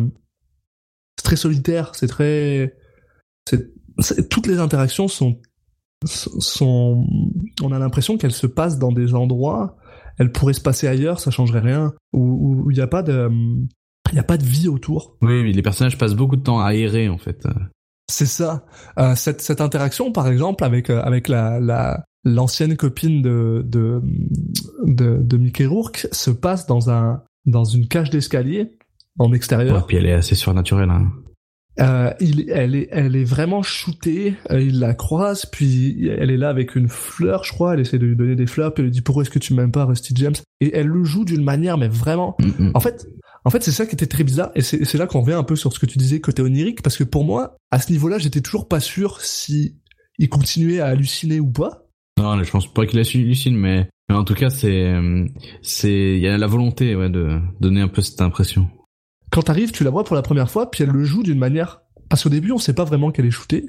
c'est 1.18 1.24
très 1.24 1.36
solitaire, 1.36 1.94
c'est 1.94 2.08
très, 2.08 2.74
c'est, 3.48 4.28
toutes 4.28 4.46
les 4.46 4.58
interactions 4.58 5.08
sont, 5.08 5.40
sont, 6.04 7.06
on 7.62 7.72
a 7.72 7.78
l'impression 7.78 8.16
qu'elles 8.16 8.32
se 8.32 8.46
passent 8.46 8.78
dans 8.78 8.92
des 8.92 9.14
endroits, 9.14 9.76
elles 10.18 10.32
pourraient 10.32 10.54
se 10.54 10.60
passer 10.60 10.86
ailleurs, 10.86 11.20
ça 11.20 11.30
changerait 11.30 11.60
rien, 11.60 11.92
où 12.12 12.64
où 12.64 12.70
il 12.70 12.74
n'y 12.74 12.82
a 12.82 12.86
pas 12.86 13.02
de, 13.02 13.30
il 14.12 14.16
y 14.16 14.18
a 14.18 14.24
pas 14.24 14.38
de 14.38 14.44
vie 14.44 14.68
autour. 14.68 15.16
Oui, 15.22 15.42
oui, 15.42 15.52
les 15.52 15.62
personnages 15.62 15.98
passent 15.98 16.14
beaucoup 16.14 16.36
de 16.36 16.42
temps 16.42 16.60
à 16.60 16.74
errer 16.74 17.08
en 17.08 17.18
fait. 17.18 17.46
C'est 18.08 18.26
ça. 18.26 18.64
Euh, 18.98 19.14
cette, 19.16 19.40
cette 19.40 19.60
interaction, 19.60 20.12
par 20.12 20.28
exemple, 20.28 20.64
avec 20.64 20.90
euh, 20.90 21.02
avec 21.02 21.28
la 21.28 21.58
la 21.58 22.04
l'ancienne 22.26 22.76
copine 22.76 23.22
de 23.22 23.62
de, 23.64 24.02
de 24.84 25.18
de 25.22 25.36
Mickey 25.36 25.64
Rourke 25.66 26.06
se 26.12 26.30
passe 26.30 26.66
dans 26.66 26.90
un 26.90 27.22
dans 27.46 27.64
une 27.64 27.86
cage 27.88 28.10
d'escalier 28.10 28.72
en 29.18 29.30
Ouais, 29.30 29.36
extérieur. 29.36 29.86
puis 29.86 29.96
elle 29.96 30.06
est 30.06 30.12
assez 30.12 30.34
surnaturelle. 30.34 30.90
Hein. 30.90 31.10
Euh, 31.78 32.10
il, 32.20 32.50
elle 32.50 32.74
est 32.74 32.88
elle 32.90 33.14
est 33.16 33.24
vraiment 33.24 33.62
shootée. 33.62 34.34
euh, 34.50 34.60
il 34.60 34.80
la 34.80 34.94
croise, 34.94 35.46
puis 35.46 36.08
elle 36.08 36.30
est 36.30 36.36
là 36.38 36.48
avec 36.48 36.74
une 36.74 36.88
fleur, 36.88 37.44
je 37.44 37.52
crois. 37.52 37.74
Elle 37.74 37.80
essaie 37.80 37.98
de 37.98 38.06
lui 38.06 38.16
donner 38.16 38.34
des 38.34 38.46
fleurs, 38.46 38.72
puis 38.74 38.80
elle 38.82 38.86
lui 38.86 38.92
dit 38.92 39.02
pourquoi 39.02 39.22
est-ce 39.22 39.30
que 39.30 39.38
tu 39.38 39.54
m'aimes 39.54 39.72
pas, 39.72 39.84
Rusty 39.84 40.12
James? 40.16 40.34
Et 40.60 40.74
elle 40.76 40.86
le 40.88 41.04
joue 41.04 41.24
d'une 41.24 41.44
manière, 41.44 41.76
mais 41.78 41.88
vraiment 41.88 42.34
Mm, 42.40 42.64
mm. 42.68 42.70
en 42.74 42.80
fait, 42.80 43.06
en 43.44 43.50
fait, 43.50 43.62
c'est 43.62 43.72
ça 43.72 43.86
qui 43.86 43.94
était 43.94 44.06
très 44.06 44.24
bizarre, 44.24 44.50
et 44.54 44.62
c'est 44.62 44.84
c'est 44.84 44.98
là 44.98 45.06
qu'on 45.06 45.20
revient 45.20 45.34
un 45.34 45.42
peu 45.44 45.54
sur 45.54 45.72
ce 45.72 45.78
que 45.78 45.86
tu 45.86 45.98
disais 45.98 46.20
côté 46.20 46.42
onirique, 46.42 46.82
parce 46.82 46.96
que 46.96 47.04
pour 47.04 47.24
moi, 47.24 47.56
à 47.70 47.78
ce 47.78 47.92
niveau-là, 47.92 48.18
j'étais 48.18 48.40
toujours 48.40 48.66
pas 48.68 48.80
sûr 48.80 49.20
si 49.20 49.76
il 50.18 50.28
continuait 50.30 50.80
à 50.80 50.86
halluciner 50.86 51.40
ou 51.40 51.50
pas. 51.52 51.85
Non, 52.18 52.42
je 52.42 52.50
pense 52.50 52.72
pas 52.72 52.86
qu'il 52.86 52.98
hallucine, 52.98 53.56
mais, 53.56 53.88
mais 54.08 54.14
en 54.14 54.24
tout 54.24 54.34
cas, 54.34 54.50
c'est, 54.50 54.84
euh, 54.90 55.26
c'est, 55.62 56.16
il 56.16 56.20
y 56.20 56.28
a 56.28 56.38
la 56.38 56.46
volonté, 56.46 56.94
ouais, 56.96 57.10
de 57.10 57.38
donner 57.60 57.80
un 57.80 57.88
peu 57.88 58.02
cette 58.02 58.20
impression. 58.20 58.68
Quand 59.30 59.42
t'arrives, 59.42 59.72
tu 59.72 59.84
la 59.84 59.90
vois 59.90 60.04
pour 60.04 60.16
la 60.16 60.22
première 60.22 60.50
fois, 60.50 60.70
puis 60.70 60.84
elle 60.84 60.90
le 60.90 61.04
joue 61.04 61.22
d'une 61.22 61.38
manière, 61.38 61.82
parce 62.08 62.22
qu'au 62.22 62.28
début, 62.30 62.52
on 62.52 62.58
sait 62.58 62.74
pas 62.74 62.84
vraiment 62.84 63.10
qu'elle 63.10 63.26
est 63.26 63.30
shootée, 63.30 63.66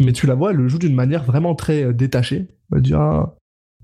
mais 0.00 0.12
tu 0.12 0.26
la 0.26 0.34
vois, 0.34 0.50
elle 0.52 0.56
le 0.56 0.68
joue 0.68 0.78
d'une 0.78 0.94
manière 0.94 1.24
vraiment 1.24 1.54
très 1.54 1.82
euh, 1.84 1.92
détachée. 1.92 2.48
Elle 2.74 2.80
dit 2.82 2.94
ah, 2.94 3.34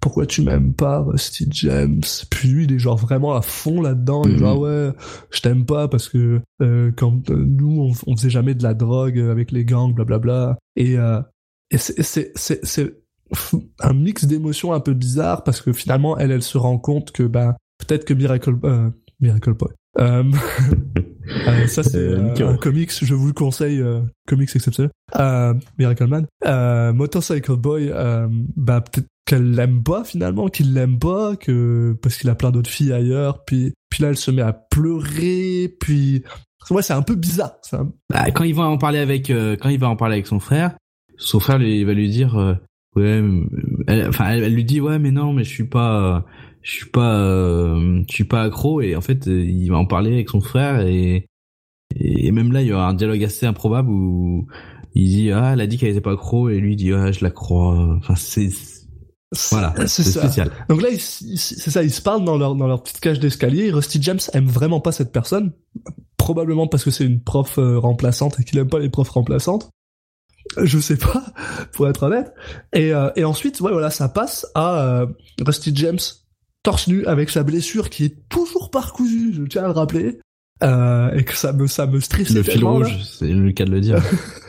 pourquoi 0.00 0.24
tu 0.26 0.42
m'aimes 0.42 0.72
pas, 0.74 1.00
Rusty 1.00 1.46
James? 1.50 2.00
Puis 2.30 2.48
lui, 2.48 2.64
il 2.64 2.72
est 2.72 2.78
genre 2.78 2.96
vraiment 2.96 3.34
à 3.34 3.42
fond 3.42 3.82
là-dedans. 3.82 4.22
Il 4.24 4.30
est 4.30 4.34
Mhm. 4.34 4.38
genre 4.38 4.58
ouais, 4.60 4.90
je 5.30 5.40
t'aime 5.40 5.66
pas 5.66 5.88
parce 5.88 6.08
que 6.08 6.40
euh, 6.62 6.90
quand 6.96 7.30
euh, 7.30 7.36
nous 7.36 7.92
on, 8.06 8.12
on 8.12 8.16
faisait 8.16 8.30
jamais 8.30 8.54
de 8.54 8.62
la 8.62 8.74
drogue 8.74 9.18
avec 9.18 9.50
les 9.52 9.64
gangs, 9.64 9.92
blablabla. 9.94 10.56
Et, 10.76 10.96
euh, 10.96 11.20
et 11.70 11.76
c'est 11.78 12.00
c'est 12.02 12.32
c'est 12.36 12.64
c'est 12.64 12.94
un 13.80 13.92
mix 13.92 14.24
d'émotions 14.24 14.72
un 14.72 14.80
peu 14.80 14.94
bizarre 14.94 15.44
parce 15.44 15.60
que 15.60 15.72
finalement 15.72 16.16
elle 16.18 16.30
elle 16.30 16.42
se 16.42 16.58
rend 16.58 16.78
compte 16.78 17.12
que 17.12 17.22
ben 17.22 17.54
peut-être 17.78 18.04
que 18.04 18.14
Miracle 18.14 18.54
euh, 18.64 18.90
Miracle 19.20 19.54
Boy. 19.54 19.68
Euh, 20.00 20.22
euh, 21.48 21.66
ça 21.66 21.82
c'est 21.82 21.96
Euh, 21.98 22.34
euh, 22.40 22.48
un 22.52 22.56
comics, 22.56 22.92
je 23.02 23.14
vous 23.14 23.26
le 23.26 23.32
conseille, 23.32 23.80
euh, 23.80 24.00
comics 24.26 24.50
exceptionnel. 24.54 24.90
Euh, 25.18 25.54
Miracle 25.78 26.06
Man. 26.06 26.26
Euh, 26.46 26.92
Motorcycle 26.92 27.56
Boy, 27.56 27.90
euh, 27.92 28.28
bah 28.56 28.80
peut-être 28.80 29.06
qu'elle 29.26 29.50
l'aime 29.52 29.82
pas 29.82 30.04
finalement, 30.04 30.48
qu'il 30.48 30.72
l'aime 30.72 30.98
pas, 30.98 31.36
que 31.36 31.96
parce 32.02 32.16
qu'il 32.16 32.30
a 32.30 32.34
plein 32.34 32.50
d'autres 32.50 32.70
filles 32.70 32.92
ailleurs, 32.92 33.44
puis 33.44 33.72
puis 33.90 34.02
là 34.02 34.10
elle 34.10 34.16
se 34.16 34.30
met 34.30 34.42
à 34.42 34.52
pleurer, 34.52 35.74
puis 35.80 36.22
ouais 36.70 36.82
c'est 36.82 36.94
un 36.94 37.02
peu 37.02 37.14
bizarre. 37.14 37.52
Un- 37.72 37.90
Bah, 38.10 38.30
quand 38.30 38.44
il 38.44 38.54
va 38.54 38.64
en 38.64 38.78
parler 38.78 38.98
avec, 38.98 39.30
euh, 39.30 39.56
quand 39.60 39.68
il 39.68 39.78
va 39.80 39.88
en 39.88 39.96
parler 39.96 40.14
avec 40.14 40.26
son 40.26 40.40
frère, 40.40 40.76
son 41.18 41.40
frère 41.40 41.58
lui, 41.58 41.80
il 41.80 41.86
va 41.86 41.92
lui 41.94 42.08
dire, 42.08 42.38
euh, 42.38 42.54
ouais, 42.98 43.22
elle- 43.86 44.08
enfin, 44.08 44.30
elle, 44.30 44.44
elle 44.44 44.54
lui 44.54 44.64
dit, 44.64 44.80
ouais, 44.80 44.98
mais 44.98 45.10
non, 45.10 45.32
mais 45.32 45.44
je 45.44 45.50
suis 45.50 45.64
pas, 45.68 46.24
je 46.62 46.70
suis 46.72 46.90
pas, 46.90 47.18
euh, 47.20 48.02
je 48.08 48.14
suis 48.14 48.24
pas 48.24 48.42
accro, 48.42 48.80
et 48.80 48.96
en 48.96 49.00
fait, 49.00 49.26
il 49.26 49.68
va 49.68 49.78
en 49.78 49.86
parler 49.86 50.12
avec 50.14 50.28
son 50.28 50.40
frère, 50.40 50.80
et, 50.86 51.26
et 51.96 52.30
même 52.32 52.52
là, 52.52 52.62
il 52.62 52.68
y 52.68 52.72
aura 52.72 52.88
un 52.88 52.94
dialogue 52.94 53.24
assez 53.24 53.46
improbable 53.46 53.90
où 53.90 54.46
il 54.94 55.08
dit, 55.08 55.30
ah, 55.32 55.52
elle 55.52 55.60
a 55.60 55.66
dit 55.66 55.78
qu'elle 55.78 55.90
était 55.90 56.00
pas 56.00 56.12
accro, 56.12 56.48
et 56.48 56.58
lui 56.60 56.76
dit, 56.76 56.92
ah, 56.92 57.12
je 57.12 57.24
la 57.24 57.30
crois. 57.30 57.96
Enfin, 57.98 58.14
c'est, 58.16 58.48
voilà, 59.50 59.74
c'est 59.86 60.02
spécial. 60.04 60.50
Donc 60.68 60.80
là, 60.82 60.88
c'est 60.98 61.70
ça, 61.70 61.82
ils 61.82 61.90
se 61.90 62.00
parlent 62.02 62.24
dans 62.24 62.38
leur, 62.38 62.54
dans 62.54 62.66
leur 62.66 62.82
petite 62.82 63.00
cage 63.00 63.20
d'escalier. 63.20 63.70
Rusty 63.70 64.02
James 64.02 64.18
aime 64.32 64.46
vraiment 64.46 64.80
pas 64.80 64.90
cette 64.92 65.12
personne. 65.12 65.52
Probablement 66.16 66.66
parce 66.66 66.84
que 66.84 66.90
c'est 66.90 67.04
une 67.04 67.20
prof 67.22 67.58
euh, 67.58 67.78
remplaçante 67.78 68.40
et 68.40 68.44
qu'il 68.44 68.58
aime 68.58 68.68
pas 68.68 68.78
les 68.78 68.88
profs 68.90 69.10
remplaçantes. 69.10 69.70
Je 70.62 70.78
sais 70.78 70.96
pas, 70.96 71.24
pour 71.72 71.88
être 71.88 72.04
honnête. 72.04 72.32
Et, 72.72 72.92
euh, 72.92 73.10
et 73.16 73.24
ensuite, 73.24 73.60
ouais, 73.60 73.72
voilà, 73.72 73.90
ça 73.90 74.08
passe 74.08 74.46
à 74.54 74.80
euh, 74.82 75.06
Rusty 75.44 75.72
James 75.74 75.98
torse 76.62 76.88
nu 76.88 77.06
avec 77.06 77.30
sa 77.30 77.44
blessure 77.44 77.88
qui 77.90 78.04
est 78.04 78.28
toujours 78.28 78.70
pas 78.70 78.80
recousue, 78.80 79.32
je 79.32 79.42
tiens 79.44 79.64
à 79.64 79.66
le 79.68 79.72
rappeler. 79.72 80.20
Euh, 80.62 81.12
et 81.12 81.24
que 81.24 81.36
ça 81.36 81.52
me, 81.52 81.68
ça 81.68 81.86
me 81.86 82.00
stresse 82.00 82.30
Le 82.30 82.42
fil 82.42 82.64
rouge, 82.64 82.96
c'est 83.04 83.28
le 83.28 83.52
cas 83.52 83.64
de 83.64 83.70
le 83.70 83.80
dire. 83.80 84.02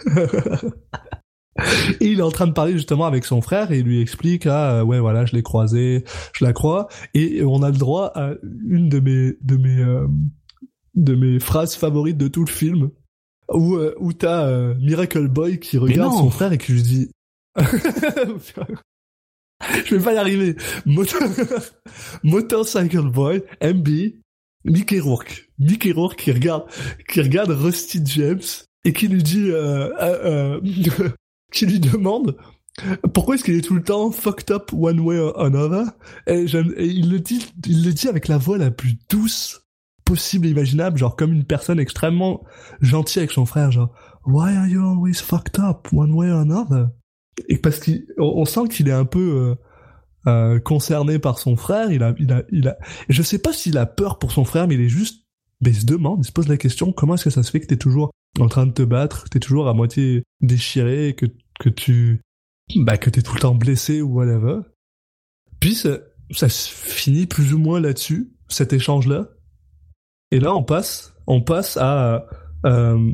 et 2.01 2.07
il 2.07 2.19
est 2.19 2.23
en 2.23 2.31
train 2.31 2.47
de 2.47 2.53
parler 2.53 2.73
justement 2.73 3.05
avec 3.05 3.25
son 3.25 3.41
frère 3.41 3.71
et 3.71 3.79
il 3.79 3.85
lui 3.85 4.01
explique 4.01 4.47
ah 4.47 4.75
euh, 4.75 4.83
ouais 4.83 4.99
voilà 4.99 5.25
je 5.25 5.35
l'ai 5.35 5.43
croisé 5.43 6.05
je 6.33 6.45
la 6.45 6.53
crois 6.53 6.87
et 7.13 7.43
on 7.43 7.63
a 7.63 7.69
le 7.69 7.77
droit 7.77 8.11
à 8.15 8.31
une 8.67 8.87
de 8.87 8.99
mes 8.99 9.33
de 9.41 9.57
mes 9.57 9.77
euh, 9.77 10.07
de 10.95 11.15
mes 11.15 11.39
phrases 11.39 11.75
favorites 11.75 12.17
de 12.17 12.27
tout 12.27 12.45
le 12.45 12.49
film 12.49 12.91
où 13.53 13.75
euh, 13.75 13.95
où 13.99 14.13
t'as 14.13 14.45
euh, 14.47 14.75
Miracle 14.75 15.27
Boy 15.27 15.59
qui 15.59 15.77
regarde 15.77 16.13
son 16.13 16.29
frère 16.29 16.53
et 16.53 16.57
qui 16.57 16.73
lui 16.73 16.83
dit 16.83 17.11
je 19.85 19.95
vais 19.95 20.03
pas 20.03 20.13
y 20.13 20.17
arriver. 20.17 20.55
Motor... 20.85 21.21
Motorcycle 22.23 23.09
Boy 23.09 23.43
MB 23.61 23.87
Mickey 24.65 24.99
Rourke. 24.99 25.49
Mickey 25.57 25.91
Rourke 25.91 26.17
qui 26.17 26.31
regarde 26.31 26.65
qui 27.07 27.21
regarde 27.21 27.51
Rusty 27.51 28.01
James 28.05 28.41
et 28.85 28.93
qui 28.93 29.07
lui 29.07 29.23
dit 29.23 29.51
euh, 29.51 29.89
euh, 29.99 30.59
euh, 30.61 31.09
qui 31.51 31.65
lui 31.65 31.79
demande 31.79 32.37
pourquoi 33.13 33.35
est-ce 33.35 33.43
qu'il 33.43 33.55
est 33.55 33.61
tout 33.61 33.75
le 33.75 33.83
temps 33.83 34.09
fucked 34.11 34.51
up 34.51 34.71
one 34.71 35.01
way 35.01 35.17
or 35.17 35.37
another? 35.41 35.85
Et, 36.27 36.45
et 36.45 36.85
il 36.85 37.11
le 37.11 37.19
dit 37.19 37.45
il 37.67 37.83
le 37.83 37.91
dit 37.91 38.07
avec 38.07 38.27
la 38.27 38.37
voix 38.37 38.57
la 38.57 38.71
plus 38.71 38.93
douce 39.09 39.61
possible 40.09 40.47
imaginable 40.47 40.97
genre 40.97 41.15
comme 41.15 41.33
une 41.33 41.43
personne 41.43 41.79
extrêmement 41.79 42.43
gentille 42.81 43.19
avec 43.19 43.31
son 43.31 43.45
frère 43.45 43.71
genre 43.71 43.93
why 44.25 44.55
are 44.55 44.67
you 44.67 44.81
always 44.81 45.15
fucked 45.15 45.59
up 45.59 45.87
one 45.93 46.11
way 46.13 46.31
or 46.31 46.39
another? 46.39 46.87
Et 47.47 47.57
parce 47.57 47.79
qu'on 47.79 48.01
on 48.17 48.45
sent 48.45 48.67
qu'il 48.69 48.87
est 48.87 48.93
un 48.93 49.05
peu 49.05 49.19
euh, 49.19 49.55
euh, 50.27 50.59
concerné 50.59 51.19
par 51.19 51.37
son 51.37 51.55
frère 51.55 51.91
il 51.91 52.01
a 52.01 52.15
il 52.17 52.31
a 52.33 52.43
il 52.51 52.67
a 52.67 52.77
je 53.07 53.21
sais 53.21 53.39
pas 53.39 53.53
s'il 53.53 53.77
a 53.77 53.85
peur 53.85 54.17
pour 54.17 54.31
son 54.31 54.45
frère 54.45 54.67
mais 54.67 54.75
il 54.75 54.81
est 54.81 54.89
juste 54.89 55.25
mais 55.61 55.69
il 55.69 55.75
se 55.75 55.85
demande 55.85 56.25
il 56.25 56.27
se 56.27 56.31
pose 56.31 56.47
la 56.47 56.57
question 56.57 56.91
comment 56.91 57.13
est-ce 57.13 57.25
que 57.25 57.29
ça 57.29 57.43
se 57.43 57.51
fait 57.51 57.59
que 57.59 57.67
t'es 57.67 57.77
toujours 57.77 58.09
en 58.39 58.47
train 58.47 58.65
de 58.65 58.71
te 58.71 58.81
battre 58.81 59.25
que 59.25 59.29
t'es 59.29 59.39
toujours 59.39 59.67
à 59.67 59.73
moitié 59.73 60.23
déchiré 60.41 61.15
que 61.15 61.27
que 61.59 61.69
tu 61.69 62.21
bah 62.77 62.97
que 62.97 63.09
t'es 63.09 63.21
tout 63.21 63.35
le 63.35 63.41
temps 63.41 63.55
blessé 63.55 64.01
ou 64.01 64.13
whatever. 64.13 64.61
Puis 65.59 65.75
ça, 65.75 65.99
ça 66.31 66.49
se 66.49 66.69
finit 66.69 67.25
plus 67.25 67.53
ou 67.53 67.59
moins 67.59 67.79
là-dessus 67.79 68.31
cet 68.47 68.73
échange 68.73 69.07
là 69.07 69.29
et 70.31 70.39
là 70.39 70.55
on 70.55 70.63
passe 70.63 71.13
on 71.27 71.41
passe 71.41 71.77
à 71.77 72.25
euh, 72.65 73.11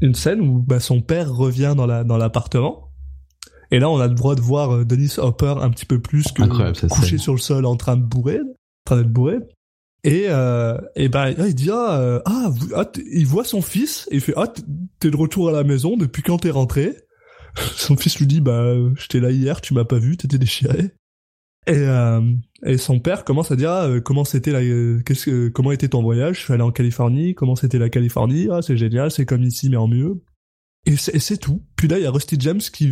une 0.00 0.14
scène 0.14 0.40
où 0.40 0.62
bah, 0.62 0.80
son 0.80 1.00
père 1.00 1.32
revient 1.32 1.74
dans 1.76 1.86
la 1.86 2.04
dans 2.04 2.16
l'appartement. 2.16 2.88
Et 3.70 3.78
là 3.78 3.88
on 3.88 4.00
a 4.00 4.08
le 4.08 4.14
droit 4.14 4.34
de 4.34 4.40
voir 4.40 4.74
euh, 4.74 4.84
Dennis 4.84 5.14
Hopper 5.18 5.54
un 5.60 5.70
petit 5.70 5.86
peu 5.86 6.00
plus 6.00 6.32
que 6.32 6.42
couché 6.88 7.18
sur 7.18 7.32
le 7.32 7.38
sol 7.38 7.66
en 7.66 7.76
train 7.76 7.96
de 7.96 8.02
bourrer 8.02 8.40
en 8.40 8.84
train 8.84 8.96
d'être 8.96 9.12
bourré. 9.12 9.38
Et 10.02 10.24
euh, 10.28 10.78
et 10.96 11.08
ben 11.08 11.34
là, 11.36 11.46
il 11.46 11.54
dit 11.54 11.70
ah, 11.70 12.00
euh, 12.00 12.20
ah, 12.24 12.50
ah, 12.74 12.90
il 13.12 13.26
voit 13.26 13.44
son 13.44 13.60
fils 13.60 14.08
et 14.10 14.16
il 14.16 14.20
fait 14.20 14.32
ah 14.36 14.46
t'es 14.98 15.10
de 15.10 15.16
retour 15.16 15.50
à 15.50 15.52
la 15.52 15.62
maison 15.62 15.96
depuis 15.96 16.22
quand 16.22 16.38
t'es 16.38 16.50
rentré? 16.50 16.96
Son 17.76 17.96
fils 17.96 18.18
lui 18.18 18.26
dit 18.26 18.40
bah 18.40 18.74
j'étais 18.96 19.20
là 19.20 19.30
hier 19.30 19.60
tu 19.60 19.74
m'as 19.74 19.84
pas 19.84 19.98
vu 19.98 20.16
t'étais 20.16 20.38
déchiré. 20.38 20.92
Et, 21.66 21.72
euh, 21.76 22.22
et 22.66 22.78
son 22.78 23.00
père 23.00 23.24
commence 23.24 23.50
à 23.50 23.56
dire 23.56 23.70
ah, 23.70 23.86
euh, 23.86 24.00
comment 24.00 24.24
c'était 24.24 24.52
la 24.52 24.60
euh, 24.60 25.00
qu'est-ce 25.04 25.26
que 25.26 25.48
comment 25.48 25.72
était 25.72 25.88
ton 25.88 26.02
voyage? 26.02 26.38
Je 26.38 26.44
suis 26.44 26.52
allé 26.52 26.62
en 26.62 26.70
Californie. 26.70 27.34
Comment 27.34 27.56
c'était 27.56 27.78
la 27.78 27.88
Californie? 27.88 28.48
Ah 28.50 28.60
c'est 28.62 28.76
génial, 28.76 29.10
c'est 29.10 29.24
comme 29.24 29.42
ici 29.42 29.70
mais 29.70 29.76
en 29.76 29.88
mieux. 29.88 30.22
Et 30.86 30.96
c'est 30.96 31.36
tout. 31.38 31.62
Puis 31.76 31.88
là 31.88 31.98
il 31.98 32.02
y 32.02 32.06
a 32.06 32.10
Rusty 32.10 32.36
James 32.38 32.60
qui 32.60 32.90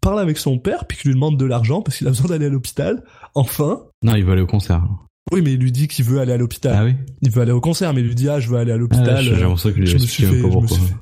parle 0.00 0.20
avec 0.20 0.38
son 0.38 0.58
père 0.58 0.86
puis 0.86 0.98
qui 0.98 1.08
lui 1.08 1.14
demande 1.14 1.38
de 1.38 1.44
l'argent 1.44 1.82
parce 1.82 1.98
qu'il 1.98 2.06
a 2.06 2.10
besoin 2.12 2.28
d'aller 2.28 2.46
à 2.46 2.50
l'hôpital. 2.50 3.04
Enfin. 3.34 3.82
Non, 4.02 4.14
il 4.14 4.24
va 4.24 4.32
aller 4.32 4.42
au 4.42 4.46
concert. 4.46 4.86
Oui 5.32 5.42
mais 5.42 5.52
il 5.52 5.60
lui 5.60 5.72
dit 5.72 5.86
qu'il 5.86 6.04
veut 6.06 6.20
aller 6.20 6.32
à 6.32 6.38
l'hôpital. 6.38 6.74
Ah 6.76 6.84
oui 6.84 6.94
Il 7.20 7.30
veut 7.30 7.42
aller 7.42 7.52
au 7.52 7.60
concert 7.60 7.92
mais 7.92 8.00
il 8.00 8.06
lui 8.06 8.14
dit 8.14 8.28
ah 8.28 8.40
je 8.40 8.48
veux 8.48 8.56
aller 8.56 8.72
à 8.72 8.76
ah, 8.76 8.78
l'hôpital. 8.78 9.22
J'ai 9.22 9.34
euh, 9.34 9.40
l'impression 9.40 9.70
qu'il 9.72 9.80
lui 9.80 9.86
je 9.86 9.96
a 9.96 10.00
me 10.00 10.06
suis 10.06 10.22
fait, 10.24 10.30
je 10.30 10.46
me 10.46 10.50
pourquoi. 10.50 10.68
suis 10.68 10.86
fait, 10.86 10.94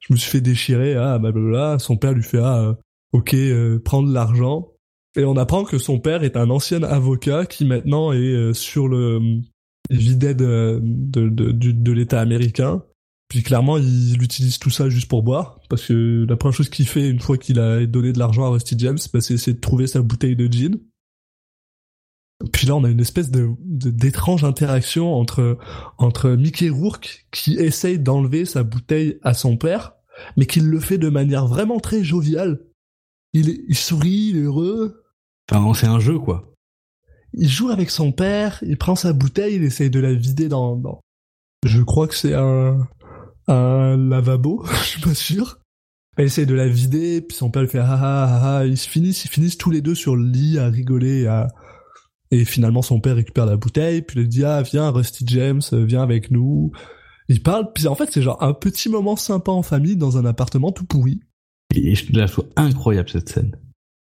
je 0.00 0.12
me 0.12 0.18
suis 0.18 0.30
fait 0.30 0.40
déchirer, 0.40 0.94
ah, 0.94 1.18
blablabla. 1.18 1.78
Son 1.78 1.96
père 1.96 2.12
lui 2.12 2.22
fait, 2.22 2.38
ah, 2.38 2.60
euh, 2.60 2.74
ok, 3.12 3.34
euh, 3.34 3.78
prendre 3.78 4.12
l'argent. 4.12 4.68
Et 5.16 5.24
on 5.24 5.36
apprend 5.36 5.64
que 5.64 5.78
son 5.78 5.98
père 5.98 6.22
est 6.22 6.36
un 6.36 6.50
ancien 6.50 6.82
avocat 6.82 7.46
qui 7.46 7.64
maintenant 7.64 8.12
est 8.12 8.18
euh, 8.18 8.52
sur 8.52 8.86
le 8.86 9.40
videt 9.90 10.34
de, 10.34 10.80
de, 10.82 11.28
de, 11.28 11.52
du- 11.52 11.74
de 11.74 11.92
l'État 11.92 12.20
américain. 12.20 12.82
Puis 13.28 13.42
clairement, 13.42 13.76
il 13.78 14.22
utilise 14.22 14.58
tout 14.58 14.70
ça 14.70 14.88
juste 14.88 15.08
pour 15.08 15.22
boire, 15.24 15.58
parce 15.68 15.86
que 15.86 16.24
la 16.28 16.36
première 16.36 16.54
chose 16.54 16.68
qu'il 16.68 16.86
fait 16.86 17.08
une 17.08 17.18
fois 17.18 17.38
qu'il 17.38 17.58
a 17.58 17.84
donné 17.86 18.12
de 18.12 18.18
l'argent 18.20 18.44
à 18.44 18.50
Rusty 18.50 18.76
James, 18.78 18.98
bah, 19.12 19.20
c'est 19.20 19.34
essayer 19.34 19.54
de 19.54 19.60
trouver 19.60 19.86
sa 19.88 20.00
bouteille 20.00 20.36
de 20.36 20.46
gin. 20.52 20.78
Puis 22.52 22.66
là, 22.66 22.76
on 22.76 22.84
a 22.84 22.90
une 22.90 23.00
espèce 23.00 23.30
de 23.30 23.48
de- 23.64 23.90
d'étrange 23.90 24.44
interaction 24.44 25.14
entre 25.14 25.58
entre 25.98 26.30
Mickey 26.30 26.68
Rourke 26.68 27.26
qui 27.32 27.54
essaye 27.54 27.98
d'enlever 27.98 28.44
sa 28.44 28.62
bouteille 28.62 29.18
à 29.22 29.32
son 29.34 29.56
père, 29.56 29.94
mais 30.36 30.46
qui 30.46 30.60
le 30.60 30.78
fait 30.78 30.98
de 30.98 31.08
manière 31.08 31.46
vraiment 31.46 31.80
très 31.80 32.04
joviale. 32.04 32.60
Il, 33.32 33.64
il 33.68 33.74
sourit, 33.76 34.28
il 34.30 34.36
est 34.36 34.42
heureux, 34.42 35.02
Enfin, 35.50 35.74
c'est 35.74 35.86
un 35.86 36.00
jeu, 36.00 36.18
quoi. 36.18 36.52
il 37.32 37.48
joue 37.48 37.70
avec 37.70 37.90
son 37.90 38.12
père, 38.12 38.58
il 38.66 38.76
prend 38.76 38.96
sa 38.96 39.12
bouteille, 39.12 39.56
il 39.56 39.64
essaye 39.64 39.90
de 39.90 40.00
la 40.00 40.12
vider 40.12 40.48
dans, 40.48 40.76
dans... 40.76 41.00
je 41.64 41.82
crois 41.82 42.08
que 42.08 42.14
c'est 42.14 42.34
un 42.34 42.86
un 43.48 43.96
lavabo, 43.96 44.64
je 44.82 44.88
suis 44.88 45.00
pas 45.00 45.14
sûr. 45.14 45.58
Il 46.18 46.24
essaye 46.24 46.46
de 46.46 46.54
la 46.54 46.66
vider, 46.66 47.20
puis 47.20 47.36
son 47.36 47.50
père 47.50 47.62
lui 47.62 47.68
fait 47.68 47.78
ah 47.78 47.86
ah 47.90 48.28
ah, 48.28 48.56
ah. 48.58 48.66
ils 48.66 48.78
se 48.78 48.88
finissent, 48.88 49.24
ils 49.26 49.30
finissent 49.30 49.58
tous 49.58 49.70
les 49.70 49.82
deux 49.82 49.94
sur 49.94 50.16
le 50.16 50.26
lit 50.26 50.58
à 50.58 50.68
rigoler, 50.68 51.22
et 51.22 51.26
à 51.26 51.48
et 52.32 52.44
finalement 52.44 52.82
son 52.82 53.00
père 53.00 53.16
récupère 53.16 53.46
la 53.46 53.56
bouteille, 53.56 54.02
puis 54.02 54.20
il 54.20 54.28
dit 54.28 54.44
ah 54.44 54.62
viens 54.62 54.90
Rusty 54.90 55.24
James, 55.28 55.62
viens 55.72 56.02
avec 56.02 56.30
nous. 56.30 56.72
Il 57.28 57.42
parle, 57.42 57.72
puis 57.72 57.86
en 57.86 57.94
fait 57.94 58.10
c'est 58.10 58.22
genre 58.22 58.42
un 58.42 58.54
petit 58.54 58.88
moment 58.88 59.14
sympa 59.16 59.52
en 59.52 59.62
famille 59.62 59.96
dans 59.96 60.16
un 60.16 60.24
appartement 60.24 60.72
tout 60.72 60.86
pourri. 60.86 61.20
Et 61.74 61.94
je 61.94 62.12
la 62.12 62.28
trouve 62.28 62.48
incroyable 62.56 63.10
cette 63.10 63.28
scène. 63.28 63.56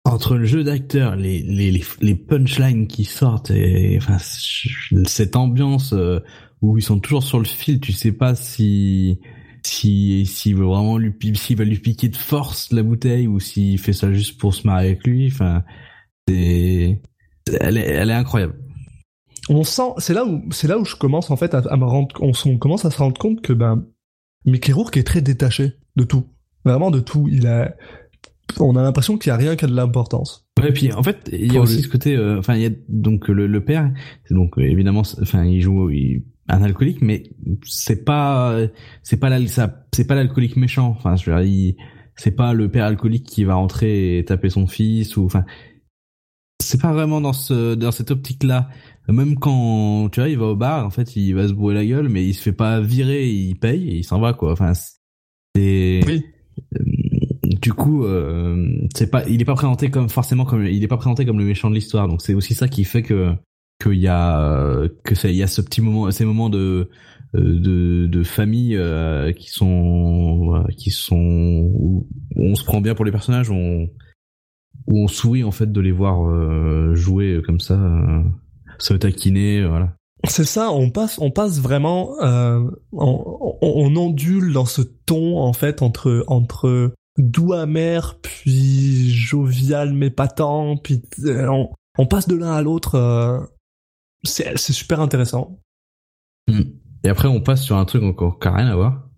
Entre 0.05 0.37
le 0.37 0.45
jeu 0.45 0.65
d'acteur, 0.65 1.17
les, 1.17 1.41
les, 1.41 1.83
les, 2.01 2.15
punchlines 2.15 2.87
qui 2.87 3.05
sortent, 3.05 3.51
et 3.51 3.97
enfin 3.97 4.19
cette 4.19 5.35
ambiance 5.35 5.95
euh, 5.95 6.21
où 6.61 6.77
ils 6.77 6.83
sont 6.83 7.01
toujours 7.01 7.23
sur 7.23 7.39
le 7.39 7.47
fil, 7.47 7.81
tu 7.81 7.93
sais 7.93 8.13
pas 8.13 8.35
si 8.35 9.19
si 9.65 10.27
s'il 10.27 10.57
veut 10.57 10.67
vraiment 10.67 10.99
lui 10.99 11.15
s'il 11.37 11.57
va 11.57 11.65
lui 11.65 11.79
piquer 11.79 12.11
de 12.11 12.17
force 12.17 12.71
la 12.71 12.83
bouteille 12.83 13.27
ou 13.27 13.41
s'il 13.41 13.79
fait 13.79 13.95
ça 13.95 14.13
juste 14.13 14.39
pour 14.39 14.55
se 14.55 14.67
marrer 14.67 14.89
avec 14.89 15.07
lui. 15.07 15.29
Enfin, 15.33 15.65
c'est 16.29 17.01
elle 17.61 17.79
est, 17.79 17.87
elle 17.87 18.11
est 18.11 18.15
incroyable. 18.15 18.59
on 19.49 19.65
sent, 19.65 19.93
c'est 19.99 20.15
là 20.15 20.27
où, 20.27 20.43
c'est 20.51 20.69
là 20.69 20.79
où 20.79 20.85
je 20.85 20.97
commence 20.97 21.31
en 21.31 21.37
fait 21.37 21.55
à, 21.55 21.77
me 21.77 21.85
rendre, 21.85 22.15
on, 22.21 22.33
on 22.45 22.59
commence 22.59 22.85
à 22.85 22.91
se 22.91 22.99
rendre 22.99 23.19
compte 23.19 23.41
que 23.41 23.55
ben, 23.55 23.87
Mickey 24.45 24.73
Rourke 24.73 24.99
est 24.99 25.05
très 25.05 25.23
détaché 25.23 25.73
de 25.97 26.05
tout, 26.05 26.27
vraiment 26.65 26.91
de 26.91 27.01
tout. 27.01 27.27
Il 27.31 27.47
a, 27.47 27.75
on 28.61 28.77
a 28.77 28.83
l'impression 28.83 29.19
qu'il 29.19 29.31
y 29.31 29.33
a 29.33 29.37
rien 29.37 29.57
qui 29.57 29.65
a 29.65 29.69
de 29.69 29.75
l'importance. 29.75 30.47
Ouais, 30.63 30.73
puis 30.73 30.93
en 30.93 31.03
fait, 31.03 31.29
il 31.33 31.53
y 31.53 31.57
a 31.57 31.61
aussi 31.61 31.77
lui. 31.77 31.83
ce 31.83 31.89
côté, 31.89 32.17
euh, 32.17 32.39
enfin, 32.39 32.55
il 32.57 32.63
y 32.63 32.67
a 32.67 32.71
donc 32.89 33.29
le, 33.29 33.47
le 33.47 33.65
père, 33.65 33.93
c'est 34.25 34.35
donc 34.35 34.59
euh, 34.59 34.63
évidemment, 34.63 35.03
enfin, 35.21 35.45
il 35.45 35.61
joue 35.61 35.91
il- 35.91 36.25
un 36.49 36.63
alcoolique, 36.63 37.01
mais 37.01 37.23
c'est 37.65 38.05
pas, 38.05 38.57
c'est 39.03 39.17
pas 39.17 39.31
c'est 39.93 40.07
pas 40.07 40.15
l'alcoolique 40.15 40.57
méchant. 40.57 40.89
Enfin, 40.97 41.17
je 41.17 41.31
veux 41.31 41.37
dire, 41.43 41.45
il- 41.51 41.77
c'est 42.17 42.31
pas 42.37 42.53
le 42.53 42.71
père 42.71 42.85
alcoolique 42.85 43.25
qui 43.27 43.45
va 43.45 43.55
rentrer 43.55 44.19
et 44.19 44.25
taper 44.25 44.51
son 44.51 44.67
fils 44.67 45.17
ou, 45.17 45.25
enfin, 45.25 45.45
c'est 46.63 46.81
pas 46.81 46.93
vraiment 46.93 47.21
dans 47.21 47.33
ce, 47.33 47.75
dans 47.75 47.91
cette 47.93 48.11
optique-là. 48.11 48.69
Même 49.09 49.37
quand, 49.39 50.09
tu 50.13 50.21
vois, 50.21 50.29
il 50.29 50.39
va 50.39 50.47
au 50.47 50.57
bar, 50.57 50.87
en 50.87 50.91
fait, 50.91 51.17
il 51.17 51.33
va 51.35 51.49
se 51.49 51.53
bourrer 51.53 51.75
la 51.75 51.85
gueule, 51.85 52.09
mais 52.09 52.25
il 52.25 52.33
se 52.35 52.43
fait 52.43 52.53
pas 52.53 52.81
virer, 52.81 53.29
il 53.29 53.57
paye 53.59 53.89
et 53.91 53.97
il 53.97 54.05
s'en 54.05 54.21
va, 54.21 54.33
quoi. 54.33 54.53
Enfin, 54.53 54.73
c'est, 54.75 56.01
Oui. 56.07 56.23
Du 57.65 57.73
coup, 57.73 58.05
euh, 58.05 58.69
c'est 58.95 59.11
pas, 59.11 59.27
il 59.27 59.41
est 59.41 59.47
pas 59.47 59.55
présenté 59.55 59.91
comme 59.91 60.11
forcément 60.11 60.45
comme, 60.45 60.67
il 60.67 60.85
est 60.85 60.87
pas 60.87 60.99
présenté 60.99 61.25
comme 61.25 61.39
le 61.39 61.47
méchant 61.47 61.71
de 61.71 61.75
l'histoire. 61.75 62.09
Donc 62.09 62.21
c'est 62.21 62.35
aussi 62.35 62.53
ça 62.53 62.69
qui 62.69 62.85
fait 62.85 63.03
que 63.03 63.33
qu'il 63.83 63.95
y 63.95 64.07
a 64.07 64.87
que 65.03 65.15
ça, 65.15 65.31
il 65.31 65.37
y 65.37 65.43
a 65.43 65.47
ce 65.47 65.63
petit 65.63 65.81
moment, 65.81 66.11
ces 66.11 66.27
moments 66.27 66.51
de 66.51 66.91
euh, 67.35 67.59
de, 67.59 68.07
de 68.07 68.23
famille 68.23 68.77
euh, 68.77 69.33
qui 69.33 69.49
sont 69.49 70.63
qui 70.77 70.91
sont 70.91 71.71
où 71.73 72.07
on 72.37 72.55
se 72.55 72.65
prend 72.65 72.83
bien 72.83 72.95
pour 72.95 73.07
les 73.07 73.13
personnages, 73.13 73.49
où 73.49 73.55
on 73.55 73.89
où 74.87 75.03
on 75.03 75.09
sourit 75.09 75.43
en 75.43 75.51
fait 75.51 75.73
de 75.73 75.81
les 75.81 75.93
voir 75.93 76.29
euh, 76.29 76.95
jouer 76.95 77.41
comme 77.47 77.61
ça, 77.61 77.81
euh, 77.81 78.23
se 78.79 78.93
taquiner, 78.93 79.63
euh, 79.63 79.69
voilà. 79.69 79.97
C'est 80.27 80.45
ça, 80.45 80.71
on 80.71 80.91
passe, 80.91 81.19
on 81.19 81.31
passe 81.31 81.61
vraiment, 81.61 82.11
euh, 82.23 82.61
on, 82.93 83.57
on, 83.63 83.73
on 83.87 83.97
ondule 83.97 84.53
dans 84.53 84.67
ce 84.67 84.83
ton 84.83 85.39
en 85.39 85.55
fait 85.55 85.81
entre 85.81 86.25
entre 86.27 86.93
doux 87.19 87.53
amer 87.53 88.19
puis 88.21 89.11
jovial 89.11 89.93
mais 89.93 90.11
pas 90.11 90.29
tant, 90.29 90.77
puis 90.77 91.03
euh, 91.25 91.47
on, 91.49 91.71
on 91.99 92.07
passe 92.07 92.29
de 92.29 92.37
l'un 92.37 92.53
à 92.53 92.63
l'autre. 92.63 92.95
euh, 92.97 93.41
c'est 94.25 94.57
super 94.73 95.01
intéressant. 95.01 95.61
Et 96.49 97.09
après 97.09 97.29
on 97.29 97.41
passe 97.41 97.63
sur 97.63 97.77
un 97.77 97.85
truc 97.85 98.03
encore 98.03 98.39
qui 98.39 98.49
rien 98.49 98.67
à 98.67 98.75
voir. 98.75 99.09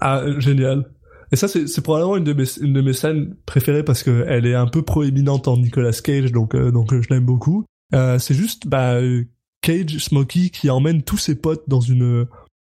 Ah, 0.00 0.22
génial. 0.38 0.92
Et 1.32 1.36
ça, 1.36 1.46
c'est 1.46 1.80
probablement 1.82 2.16
une 2.16 2.24
de 2.24 2.32
mes 2.32 2.58
une 2.60 2.72
de 2.72 2.80
mes 2.80 2.92
scènes 2.92 3.36
préférées 3.46 3.84
parce 3.84 4.02
que 4.02 4.24
elle 4.26 4.46
est 4.46 4.54
un 4.56 4.66
peu 4.66 4.82
proéminente 4.82 5.46
en 5.46 5.56
Nicolas 5.56 5.92
Cage, 5.92 6.32
donc 6.32 6.56
euh, 6.56 6.72
donc 6.72 6.92
euh, 6.92 7.02
je 7.02 7.08
l'aime 7.10 7.24
beaucoup. 7.24 7.64
Euh, 7.94 8.18
c'est 8.18 8.34
juste 8.34 8.66
bah 8.66 8.94
euh, 8.94 9.24
Cage, 9.62 9.98
Smokey 9.98 10.48
qui 10.50 10.70
emmène 10.70 11.02
tous 11.02 11.18
ses 11.18 11.36
potes 11.36 11.62
dans 11.68 11.80
une 11.80 12.26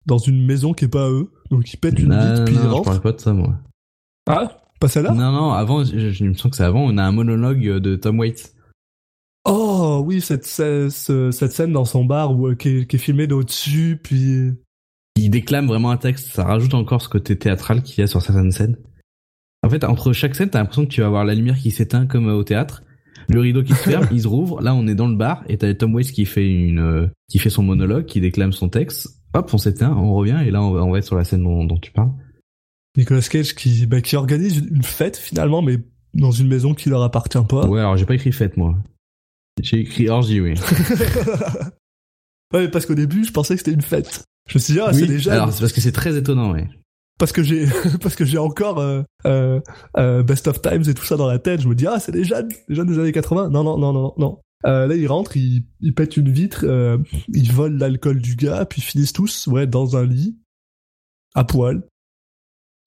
dans 0.04 0.18
une 0.18 0.44
maison 0.44 0.74
qui 0.74 0.84
est 0.84 0.88
pas 0.88 1.06
à 1.06 1.10
eux, 1.10 1.30
donc 1.50 1.72
ils 1.72 1.78
pètent 1.78 1.98
une 1.98 2.12
vitre 2.12 2.44
puis 2.44 2.54
ils 2.54 2.60
je 2.60 2.66
rentrent. 2.66 2.84
parlais 2.84 3.00
pas 3.00 3.12
de 3.12 3.20
ça 3.20 3.32
moi. 3.32 3.54
Ah, 4.28 4.58
pas 4.80 4.88
celle-là? 4.88 5.12
Non, 5.12 5.32
non, 5.32 5.52
avant, 5.52 5.84
je, 5.84 6.10
je, 6.10 6.24
me 6.24 6.34
semble 6.34 6.50
que 6.50 6.56
c'est 6.56 6.64
avant, 6.64 6.84
on 6.84 6.96
a 6.98 7.02
un 7.02 7.12
monologue 7.12 7.60
de 7.78 7.96
Tom 7.96 8.18
Waits. 8.18 8.54
Oh 9.44 10.02
oui, 10.06 10.20
cette 10.20 10.44
cette, 10.44 10.90
ce- 10.90 11.30
cette 11.32 11.52
scène 11.52 11.72
dans 11.72 11.84
son 11.84 12.04
bar 12.04 12.36
où 12.36 12.48
euh, 12.48 12.54
qui, 12.54 12.68
est, 12.68 12.86
qui 12.86 12.96
est 12.96 12.98
filmée 12.98 13.26
d'au-dessus, 13.26 13.98
puis 14.02 14.52
Il 15.16 15.30
déclame 15.30 15.66
vraiment 15.66 15.90
un 15.90 15.96
texte, 15.96 16.28
ça 16.32 16.44
rajoute 16.44 16.74
encore 16.74 17.02
ce 17.02 17.08
côté 17.08 17.36
théâtral 17.36 17.82
qu'il 17.82 17.98
y 18.00 18.02
a 18.02 18.06
sur 18.06 18.22
certaines 18.22 18.52
scènes. 18.52 18.76
En 19.64 19.70
fait, 19.70 19.82
entre 19.84 20.12
chaque 20.12 20.34
scène, 20.36 20.50
t'as 20.50 20.60
l'impression 20.60 20.84
que 20.84 20.90
tu 20.90 21.00
vas 21.00 21.08
avoir 21.08 21.24
la 21.24 21.34
lumière 21.34 21.56
qui 21.56 21.70
s'éteint 21.72 22.06
comme 22.06 22.26
au 22.28 22.44
théâtre, 22.44 22.82
le 23.28 23.40
rideau 23.40 23.62
qui 23.64 23.72
se 23.74 23.82
ferme, 23.88 24.06
il 24.12 24.22
se 24.22 24.28
rouvre, 24.28 24.60
là 24.62 24.74
on 24.74 24.86
est 24.86 24.94
dans 24.94 25.08
le 25.08 25.16
bar, 25.16 25.42
et 25.48 25.58
t'as 25.58 25.74
Tom 25.74 25.92
Waits 25.94 26.12
qui 26.12 26.24
fait 26.24 26.46
une, 26.48 26.78
euh, 26.78 27.06
qui 27.28 27.38
fait 27.40 27.50
son 27.50 27.62
monologue, 27.64 28.04
qui 28.06 28.20
déclame 28.20 28.52
son 28.52 28.68
texte, 28.68 29.08
hop, 29.34 29.50
on 29.52 29.58
s'éteint, 29.58 29.92
on 29.96 30.14
revient, 30.14 30.40
et 30.46 30.50
là 30.52 30.62
on 30.62 30.70
va, 30.70 30.84
on 30.84 30.90
va 30.92 30.98
être 30.98 31.04
sur 31.04 31.16
la 31.16 31.24
scène 31.24 31.42
dont, 31.42 31.64
dont 31.64 31.78
tu 31.78 31.90
parles. 31.90 32.10
Nicolas 32.96 33.22
Cage 33.22 33.54
qui 33.54 33.86
bah, 33.86 34.00
qui 34.00 34.16
organise 34.16 34.58
une 34.58 34.82
fête 34.82 35.16
finalement, 35.16 35.62
mais 35.62 35.78
dans 36.14 36.30
une 36.30 36.48
maison 36.48 36.74
qui 36.74 36.88
leur 36.88 37.02
appartient 37.02 37.38
pas. 37.48 37.66
Ouais, 37.66 37.80
alors 37.80 37.96
j'ai 37.96 38.06
pas 38.06 38.14
écrit 38.14 38.32
fête, 38.32 38.56
moi. 38.56 38.76
J'ai 39.60 39.80
écrit 39.80 40.08
orgie, 40.08 40.40
oui. 40.40 40.54
ouais, 42.54 42.68
parce 42.68 42.86
qu'au 42.86 42.94
début, 42.94 43.24
je 43.24 43.32
pensais 43.32 43.54
que 43.54 43.58
c'était 43.58 43.72
une 43.72 43.82
fête. 43.82 44.24
Je 44.48 44.58
me 44.58 44.60
suis 44.60 44.74
dit, 44.74 44.80
ah, 44.80 44.92
c'est 44.92 45.02
oui, 45.02 45.08
déjà. 45.08 45.34
alors 45.34 45.52
c'est 45.52 45.60
parce 45.60 45.72
que 45.72 45.80
c'est 45.80 45.92
très 45.92 46.16
étonnant, 46.16 46.52
ouais. 46.52 46.68
Parce 47.18 47.32
que 47.32 47.42
j'ai, 47.42 47.66
parce 48.02 48.16
que 48.16 48.24
j'ai 48.24 48.38
encore 48.38 48.78
euh, 48.78 49.02
euh, 49.26 49.60
euh, 49.96 50.22
Best 50.22 50.48
of 50.48 50.60
Times 50.60 50.82
et 50.88 50.94
tout 50.94 51.04
ça 51.04 51.16
dans 51.16 51.28
la 51.28 51.38
tête. 51.38 51.60
Je 51.60 51.68
me 51.68 51.74
dis, 51.74 51.86
ah, 51.86 52.00
c'est 52.00 52.12
des 52.12 52.24
jeunes, 52.24 52.48
des 52.68 52.74
jeunes 52.74 52.88
des 52.88 52.98
années 52.98 53.12
80. 53.12 53.50
Non, 53.50 53.62
non, 53.62 53.78
non, 53.78 53.92
non, 53.92 54.14
non. 54.18 54.38
Euh, 54.66 54.86
là, 54.86 54.94
ils 54.94 55.06
rentrent, 55.06 55.36
ils, 55.36 55.64
ils 55.80 55.94
pètent 55.94 56.16
une 56.16 56.30
vitre, 56.30 56.64
euh, 56.64 56.98
ils 57.32 57.52
volent 57.52 57.78
l'alcool 57.78 58.20
du 58.20 58.36
gars, 58.36 58.64
puis 58.64 58.80
ils 58.80 58.84
finissent 58.84 59.12
tous, 59.12 59.46
ouais, 59.48 59.66
dans 59.66 59.96
un 59.96 60.06
lit, 60.06 60.36
à 61.34 61.44
poil. 61.44 61.82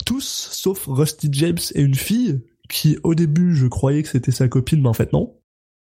Tous, 0.06 0.50
sauf 0.52 0.86
Rusty 0.88 1.30
James 1.32 1.58
et 1.74 1.82
une 1.82 1.96
fille, 1.96 2.41
qui 2.70 2.98
au 3.04 3.16
début, 3.16 3.56
je 3.56 3.68
croyais 3.68 4.04
que 4.04 4.10
c'était 4.10 4.32
sa 4.32 4.48
copine, 4.48 4.82
mais 4.82 4.89
en 4.89 4.93
fait 4.93 5.14
non. 5.14 5.38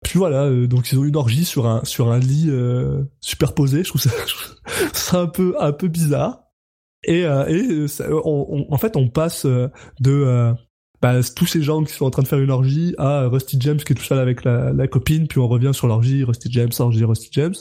Puis 0.04 0.18
voilà, 0.18 0.44
euh, 0.44 0.66
donc 0.68 0.92
ils 0.92 0.98
ont 0.98 1.04
une 1.04 1.16
orgie 1.16 1.44
sur 1.44 1.66
un 1.66 1.84
sur 1.84 2.10
un 2.12 2.18
lit 2.18 2.46
euh, 2.48 3.02
superposé. 3.20 3.82
Je 3.82 3.88
trouve 3.88 4.00
ça, 4.00 4.10
ça 4.92 5.20
un 5.22 5.26
peu 5.26 5.54
un 5.58 5.72
peu 5.72 5.88
bizarre. 5.88 6.42
Et, 7.04 7.24
euh, 7.24 7.46
et 7.48 7.62
euh, 7.70 8.20
on, 8.24 8.46
on- 8.68 8.72
en 8.74 8.78
fait, 8.78 8.96
on 8.96 9.08
passe 9.08 9.44
euh, 9.44 9.68
de 10.00 10.10
euh, 10.12 10.52
bah, 11.02 11.20
tous 11.36 11.46
ces 11.46 11.62
gens 11.62 11.82
qui 11.84 11.92
sont 11.92 12.04
en 12.06 12.10
train 12.10 12.22
de 12.22 12.28
faire 12.28 12.40
une 12.40 12.50
orgie 12.50 12.94
à 12.98 13.26
Rusty 13.28 13.56
James 13.60 13.78
qui 13.78 13.92
est 13.92 13.96
tout 13.96 14.02
seul 14.04 14.18
avec 14.18 14.44
la, 14.44 14.72
la 14.72 14.88
copine, 14.88 15.26
puis 15.28 15.38
on 15.38 15.48
revient 15.48 15.70
sur 15.74 15.86
l'orgie, 15.86 16.24
Rusty 16.24 16.48
James, 16.52 16.70
orgie, 16.78 17.04
Rusty 17.04 17.28
James. 17.32 17.54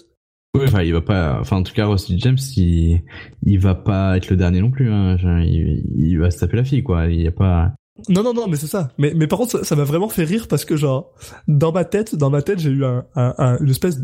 Oui, 0.55 0.63
enfin, 0.65 0.81
il 0.81 0.93
va 0.93 1.01
pas, 1.01 1.37
enfin, 1.39 1.57
en 1.57 1.63
tout 1.63 1.73
cas, 1.73 1.85
Rusty 1.85 2.17
James, 2.19 2.37
il, 2.55 3.59
va 3.59 3.75
pas 3.75 4.17
être 4.17 4.29
le 4.29 4.37
dernier 4.37 4.61
non 4.61 4.71
plus, 4.71 4.91
hein. 4.91 5.17
Il, 5.45 6.17
va 6.19 6.31
se 6.31 6.39
taper 6.39 6.57
la 6.57 6.63
fille, 6.63 6.83
quoi. 6.83 7.05
Il 7.07 7.21
y 7.21 7.27
a 7.27 7.31
pas, 7.31 7.73
Non, 8.09 8.23
non, 8.23 8.33
non, 8.33 8.47
mais 8.47 8.57
c'est 8.57 8.67
ça. 8.67 8.89
Mais, 8.97 9.13
mais 9.15 9.27
par 9.27 9.37
contre, 9.39 9.63
ça- 9.65 9.75
m'a 9.75 9.83
vraiment 9.83 10.09
fait 10.09 10.23
rire 10.23 10.47
parce 10.47 10.65
que 10.65 10.75
genre, 10.75 11.11
dans 11.47 11.71
ma 11.71 11.85
tête, 11.85 12.15
dans 12.15 12.29
ma 12.29 12.41
tête, 12.41 12.59
j'ai 12.59 12.71
eu 12.71 12.85
un, 12.85 13.05
un, 13.15 13.35
un- 13.37 13.57
une 13.59 13.69
espèce, 13.69 13.99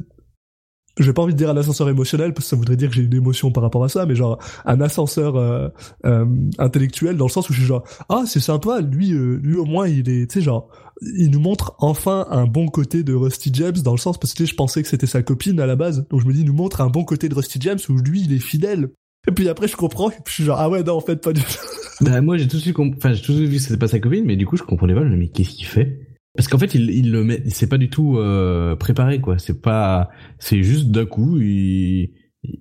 j'ai 0.99 1.11
pas 1.11 1.23
envie 1.23 1.33
de 1.33 1.37
dire 1.39 1.49
un 1.49 1.57
ascenseur 1.57 1.89
émotionnel 1.89 2.33
parce 2.35 2.45
que 2.45 2.49
ça 2.51 2.55
voudrait 2.55 2.75
dire 2.75 2.89
que 2.89 2.95
j'ai 2.95 3.01
une 3.03 3.15
émotion 3.15 3.51
par 3.51 3.63
rapport 3.63 3.83
à 3.83 3.89
ça, 3.89 4.05
mais 4.05 4.13
genre 4.13 4.37
un 4.65 4.79
ascenseur 4.79 5.35
euh, 5.37 5.69
euh, 6.05 6.25
intellectuel 6.59 7.17
dans 7.17 7.25
le 7.25 7.31
sens 7.31 7.49
où 7.49 7.53
je 7.53 7.59
suis 7.59 7.67
genre, 7.67 7.83
ah, 8.09 8.23
c'est 8.27 8.39
sympa, 8.39 8.79
lui, 8.81 9.11
euh, 9.13 9.39
lui 9.41 9.55
au 9.55 9.65
moins 9.65 9.87
il 9.87 10.07
est, 10.07 10.29
tu 10.29 10.37
sais 10.39 10.41
genre, 10.41 10.69
il 11.01 11.29
nous 11.31 11.39
montre 11.39 11.75
enfin 11.79 12.27
un 12.29 12.45
bon 12.45 12.67
côté 12.67 13.03
de 13.03 13.13
Rusty 13.13 13.51
James 13.53 13.77
dans 13.83 13.91
le 13.93 13.97
sens 13.97 14.17
parce 14.19 14.33
que 14.33 14.45
je 14.45 14.55
pensais 14.55 14.81
que 14.81 14.87
c'était 14.87 15.07
sa 15.07 15.23
copine 15.23 15.59
à 15.59 15.65
la 15.65 15.75
base, 15.75 16.07
donc 16.09 16.21
je 16.21 16.27
me 16.27 16.33
dis, 16.33 16.41
il 16.41 16.45
nous 16.45 16.53
montre 16.53 16.81
un 16.81 16.89
bon 16.89 17.03
côté 17.03 17.29
de 17.29 17.35
Rusty 17.35 17.59
James 17.61 17.79
où 17.89 17.97
lui 17.97 18.21
il 18.21 18.33
est 18.33 18.39
fidèle. 18.39 18.89
Et 19.27 19.31
puis 19.31 19.47
après 19.49 19.67
je 19.67 19.75
comprends, 19.75 20.11
je 20.27 20.31
suis 20.31 20.43
genre, 20.43 20.59
ah 20.59 20.69
ouais, 20.69 20.83
non, 20.83 20.93
en 20.95 21.01
fait, 21.01 21.17
pas 21.17 21.33
du 21.33 21.41
tout. 21.41 21.47
Bah, 22.01 22.19
moi, 22.21 22.37
j'ai 22.37 22.47
tout 22.47 22.57
de 22.57 22.61
suite, 22.61 22.75
enfin, 22.79 23.13
j'ai 23.13 23.21
tout 23.21 23.31
de 23.33 23.37
suite 23.37 23.49
vu 23.49 23.57
que 23.57 23.61
c'était 23.61 23.77
pas 23.77 23.87
sa 23.87 23.99
copine, 23.99 24.25
mais 24.25 24.35
du 24.35 24.47
coup, 24.47 24.57
je 24.57 24.63
comprenais 24.63 24.95
pas. 24.95 25.01
Je 25.01 25.05
me 25.05 25.11
dis, 25.11 25.17
mais 25.19 25.27
qu'est-ce 25.29 25.51
qu'il 25.51 25.67
fait? 25.67 25.99
Parce 26.35 26.47
qu'en 26.47 26.57
fait, 26.57 26.73
il, 26.73 26.89
il 26.89 27.11
le 27.11 27.23
met, 27.23 27.43
c'est 27.49 27.67
pas 27.69 27.77
du 27.77 27.87
tout 27.89 28.17
euh, 28.17 28.75
préparé, 28.75 29.21
quoi. 29.21 29.37
C'est 29.37 29.61
pas, 29.61 30.09
c'est 30.39 30.63
juste 30.63 30.87
d'un 30.89 31.05
coup, 31.05 31.39
il- 31.39 32.09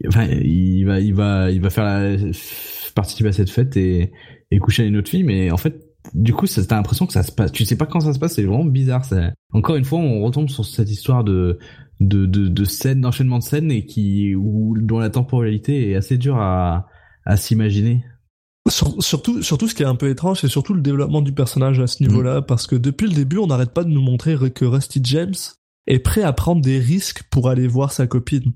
enfin, 0.06 0.26
il 0.26 0.84
va, 0.84 1.00
il 1.00 1.14
va, 1.14 1.50
il 1.50 1.62
va 1.62 1.70
faire 1.70 1.84
la, 1.84 2.16
participer 2.94 3.30
à 3.30 3.32
cette 3.32 3.50
fête 3.50 3.74
et, 3.78 4.12
et 4.50 4.58
coucher 4.58 4.82
à 4.82 4.86
une 4.86 4.98
autre 4.98 5.08
fille, 5.08 5.24
mais 5.24 5.50
en 5.50 5.56
fait, 5.56 5.80
du 6.14 6.32
coup, 6.32 6.46
t'as 6.46 6.76
l'impression 6.76 7.06
que 7.06 7.12
ça 7.12 7.22
se 7.22 7.32
passe. 7.32 7.52
Tu 7.52 7.64
sais 7.64 7.76
pas 7.76 7.86
quand 7.86 8.00
ça 8.00 8.12
se 8.12 8.18
passe, 8.18 8.34
c'est 8.34 8.42
vraiment 8.44 8.64
bizarre. 8.64 9.04
Ça. 9.04 9.32
Encore 9.52 9.76
une 9.76 9.84
fois, 9.84 9.98
on 10.00 10.22
retombe 10.22 10.48
sur 10.48 10.64
cette 10.64 10.90
histoire 10.90 11.24
de 11.24 11.58
de 12.00 12.26
de, 12.26 12.48
de 12.48 12.64
scènes, 12.64 13.00
d'enchaînement 13.02 13.38
de 13.38 13.44
scènes 13.44 13.70
et 13.70 13.86
qui, 13.86 14.34
où, 14.34 14.74
dont 14.80 14.98
la 14.98 15.10
temporalité 15.10 15.90
est 15.90 15.94
assez 15.94 16.18
dure 16.18 16.36
à 16.38 16.86
à 17.24 17.36
s'imaginer. 17.36 18.04
Sur- 18.68 19.02
surtout, 19.02 19.42
surtout, 19.42 19.66
ce 19.68 19.74
qui 19.74 19.82
est 19.82 19.86
un 19.86 19.96
peu 19.96 20.08
étrange, 20.08 20.40
c'est 20.40 20.48
surtout 20.48 20.74
le 20.74 20.80
développement 20.82 21.20
du 21.20 21.32
personnage 21.32 21.80
à 21.80 21.86
ce 21.88 22.02
niveau-là, 22.02 22.42
parce 22.42 22.66
que 22.66 22.76
depuis 22.76 23.08
le 23.08 23.14
début, 23.14 23.38
on 23.38 23.48
n'arrête 23.48 23.72
pas 23.74 23.82
de 23.84 23.90
nous 23.90 24.00
montrer 24.02 24.36
que 24.52 24.64
Rusty 24.64 25.00
James 25.04 25.34
est 25.88 25.98
prêt 25.98 26.22
à 26.22 26.32
prendre 26.32 26.60
des 26.62 26.78
risques 26.78 27.24
pour 27.30 27.48
aller 27.48 27.66
voir 27.66 27.90
sa 27.92 28.06
copine. 28.06 28.52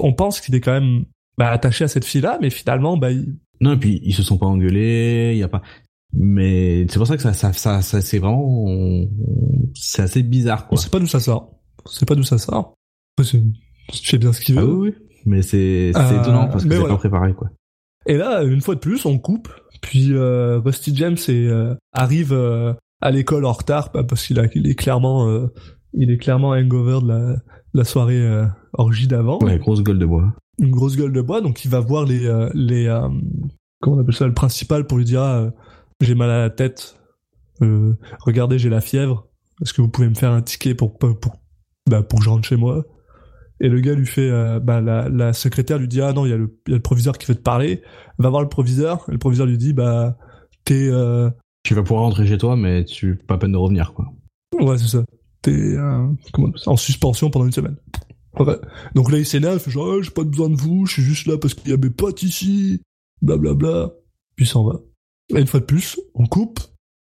On 0.00 0.12
pense 0.12 0.40
qu'il 0.40 0.54
est 0.54 0.60
quand 0.60 0.72
même 0.80 1.04
bah, 1.38 1.50
attaché 1.50 1.82
à 1.84 1.88
cette 1.88 2.04
fille-là, 2.04 2.38
mais 2.40 2.50
finalement, 2.50 2.96
bah, 2.96 3.10
il- 3.10 3.36
Non, 3.60 3.72
et 3.72 3.76
puis 3.76 4.00
ils 4.04 4.14
se 4.14 4.22
sont 4.22 4.38
pas 4.38 4.46
engueulés, 4.46 5.32
il 5.34 5.38
y 5.38 5.42
a 5.42 5.48
pas. 5.48 5.62
Mais 6.12 6.86
c'est 6.88 6.98
pour 6.98 7.06
ça 7.06 7.16
que 7.16 7.22
ça, 7.22 7.32
ça, 7.32 7.52
ça, 7.52 7.82
ça 7.82 8.00
c'est 8.00 8.18
vraiment, 8.18 8.64
c'est 9.74 10.02
assez 10.02 10.22
bizarre, 10.22 10.64
on 10.66 10.68
quoi. 10.70 10.78
sait 10.78 10.88
pas 10.90 10.98
d'où 11.00 11.06
ça 11.06 11.20
sort. 11.20 11.58
On 11.84 11.88
sait 11.90 12.06
pas 12.06 12.14
d'où 12.14 12.22
ça 12.22 12.38
sort. 12.38 12.74
Il 13.18 13.52
fait 13.92 14.18
bien 14.18 14.32
ce 14.32 14.40
qu'il 14.40 14.54
veut. 14.54 14.62
Ah 14.62 14.66
oui, 14.66 14.90
oui. 14.90 14.94
Mais 15.26 15.42
c'est, 15.42 15.90
c'est 15.94 16.00
Euh, 16.00 16.20
étonnant 16.20 16.48
parce 16.48 16.64
que 16.64 16.70
c'est 16.70 16.76
voilà. 16.78 16.94
pas 16.94 16.98
préparé, 16.98 17.34
quoi. 17.34 17.50
Et 18.06 18.16
là, 18.16 18.42
une 18.42 18.60
fois 18.60 18.74
de 18.74 18.80
plus, 18.80 19.04
on 19.04 19.18
coupe. 19.18 19.48
Puis 19.82 20.12
euh, 20.12 20.60
Rusty 20.60 20.94
James 20.96 21.16
est, 21.28 21.46
euh, 21.46 21.74
arrive 21.92 22.32
euh, 22.32 22.72
à 23.00 23.10
l'école 23.10 23.44
en 23.44 23.52
retard 23.52 23.90
bah, 23.92 24.02
parce 24.04 24.26
qu'il 24.26 24.42
il 24.54 24.66
est 24.68 24.74
clairement, 24.74 25.28
euh, 25.28 25.48
il 25.92 26.10
est 26.10 26.16
clairement 26.18 26.50
hangover 26.50 27.00
de 27.02 27.08
la, 27.08 27.18
de 27.34 27.40
la 27.74 27.84
soirée 27.84 28.20
euh, 28.20 28.46
orgie 28.72 29.06
d'avant. 29.08 29.38
Ouais, 29.42 29.58
grosse 29.58 29.82
gueule 29.82 29.98
de 29.98 30.06
bois. 30.06 30.32
Une 30.60 30.70
grosse 30.70 30.96
gueule 30.96 31.12
de 31.12 31.20
bois, 31.20 31.40
donc 31.40 31.64
il 31.64 31.70
va 31.70 31.80
voir 31.80 32.04
les, 32.04 32.26
euh, 32.26 32.48
les, 32.54 32.86
euh, 32.86 33.08
comment 33.80 33.96
on 33.96 34.00
appelle 34.00 34.14
ça, 34.14 34.26
le 34.26 34.34
principal 34.34 34.86
pour 34.86 34.98
lui 34.98 35.04
dire 35.04 35.22
ah, 35.22 35.38
euh, 35.38 35.50
j'ai 36.00 36.14
mal 36.14 36.30
à 36.30 36.38
la 36.38 36.50
tête. 36.50 36.96
Euh, 37.62 37.94
regardez, 38.20 38.58
j'ai 38.58 38.68
la 38.68 38.80
fièvre. 38.80 39.26
Est-ce 39.62 39.72
que 39.72 39.82
vous 39.82 39.88
pouvez 39.88 40.08
me 40.08 40.14
faire 40.14 40.30
un 40.32 40.42
ticket 40.42 40.74
pour 40.74 40.96
pour 40.98 41.18
pour, 41.18 41.36
bah, 41.88 42.02
pour 42.02 42.18
que 42.20 42.24
je 42.24 42.30
rentre 42.30 42.46
chez 42.48 42.56
moi? 42.56 42.84
Et 43.60 43.68
le 43.68 43.80
gars 43.80 43.94
lui 43.94 44.06
fait, 44.06 44.30
euh, 44.30 44.60
bah 44.60 44.80
la, 44.80 45.08
la 45.08 45.32
secrétaire 45.32 45.78
lui 45.78 45.88
dit 45.88 46.00
ah 46.00 46.12
non 46.12 46.24
il 46.26 46.28
y 46.28 46.32
a 46.32 46.36
le 46.36 46.56
il 46.68 46.70
y 46.70 46.74
a 46.74 46.76
le 46.76 46.82
proviseur 46.82 47.18
qui 47.18 47.26
veut 47.26 47.34
te 47.34 47.42
parler. 47.42 47.82
Va 48.18 48.28
voir 48.30 48.42
le 48.42 48.48
proviseur. 48.48 49.04
Et 49.08 49.12
le 49.12 49.18
proviseur 49.18 49.46
lui 49.46 49.58
dit 49.58 49.72
bah 49.72 50.16
t'es 50.64 50.88
euh, 50.88 51.28
Tu 51.64 51.74
vas 51.74 51.82
pouvoir 51.82 52.02
rentrer 52.04 52.26
chez 52.26 52.38
toi, 52.38 52.54
mais 52.54 52.84
tu 52.84 53.16
pas 53.16 53.36
peine 53.38 53.52
de 53.52 53.56
revenir, 53.56 53.92
quoi. 53.94 54.06
ouais 54.60 54.78
c'est 54.78 54.86
ça. 54.86 55.04
T'es 55.42 55.50
euh, 55.76 56.06
en 56.66 56.76
suspension 56.76 57.30
pendant 57.30 57.46
une 57.46 57.52
semaine. 57.52 57.76
Ouais. 58.38 58.56
Donc 58.94 59.10
là 59.10 59.18
il 59.18 59.26
s'énerve, 59.26 59.54
il 59.56 59.60
fait 59.60 59.70
genre 59.72 59.94
Ah, 59.98 60.02
j'ai 60.02 60.10
pas 60.12 60.22
besoin 60.22 60.48
de 60.48 60.54
vous, 60.56 60.86
je 60.86 60.92
suis 60.92 61.02
juste 61.02 61.26
là 61.26 61.36
parce 61.38 61.54
qu'il 61.54 61.70
y 61.70 61.74
a 61.74 61.76
mes 61.76 61.90
potes 61.90 62.22
ici, 62.22 62.80
blablabla. 63.22 63.90
Puis 64.36 64.44
il 64.44 64.48
s'en 64.48 64.62
va. 64.64 64.78
Et 65.34 65.40
une 65.40 65.46
fois 65.46 65.60
de 65.60 65.64
plus, 65.64 65.98
on 66.14 66.26
coupe 66.26 66.60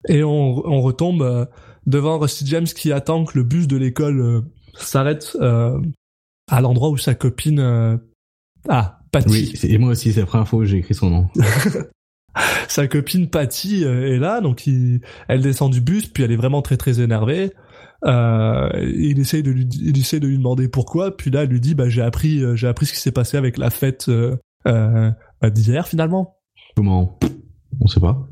et 0.07 0.23
on, 0.23 0.67
on 0.67 0.81
retombe 0.81 1.21
euh, 1.21 1.45
devant 1.85 2.19
Rusty 2.19 2.45
James 2.47 2.65
qui 2.65 2.91
attend 2.91 3.25
que 3.25 3.37
le 3.37 3.43
bus 3.43 3.67
de 3.67 3.77
l'école 3.77 4.19
euh, 4.19 4.41
s'arrête 4.73 5.37
euh, 5.39 5.79
à 6.49 6.61
l'endroit 6.61 6.89
où 6.89 6.97
sa 6.97 7.15
copine 7.15 7.59
euh, 7.59 7.97
ah 8.69 8.99
Patty 9.11 9.29
Oui, 9.29 9.53
et 9.63 9.77
moi 9.77 9.91
aussi, 9.91 10.13
c'est 10.13 10.21
la 10.21 10.25
première 10.25 10.47
fois 10.47 10.59
que 10.59 10.65
j'ai 10.65 10.77
écrit 10.77 10.93
son 10.93 11.09
nom. 11.09 11.27
sa 12.67 12.87
copine 12.87 13.29
Patty 13.29 13.83
euh, 13.83 14.13
est 14.13 14.19
là, 14.19 14.41
donc 14.41 14.67
il, 14.67 15.01
elle 15.27 15.41
descend 15.41 15.71
du 15.71 15.81
bus, 15.81 16.07
puis 16.07 16.23
elle 16.23 16.31
est 16.31 16.37
vraiment 16.37 16.61
très 16.61 16.77
très 16.77 17.01
énervée. 17.01 17.51
Euh, 18.05 18.69
il 18.81 19.19
essaye 19.19 19.43
de 19.43 19.51
lui, 19.51 19.67
il 19.81 19.99
essaye 19.99 20.19
de 20.19 20.27
lui 20.27 20.37
demander 20.37 20.67
pourquoi, 20.67 21.15
puis 21.15 21.29
là 21.29 21.43
elle 21.43 21.49
lui 21.49 21.59
dit 21.59 21.75
bah 21.75 21.89
j'ai 21.89 22.01
appris, 22.01 22.41
j'ai 22.55 22.67
appris 22.67 22.85
ce 22.85 22.93
qui 22.93 22.99
s'est 22.99 23.11
passé 23.11 23.37
avec 23.37 23.57
la 23.57 23.69
fête 23.69 24.09
euh, 24.09 24.37
euh, 24.67 25.11
d'hier 25.43 25.87
finalement. 25.87 26.37
Comment? 26.75 27.19
On 27.79 27.87
sait 27.87 27.99
pas. 27.99 28.27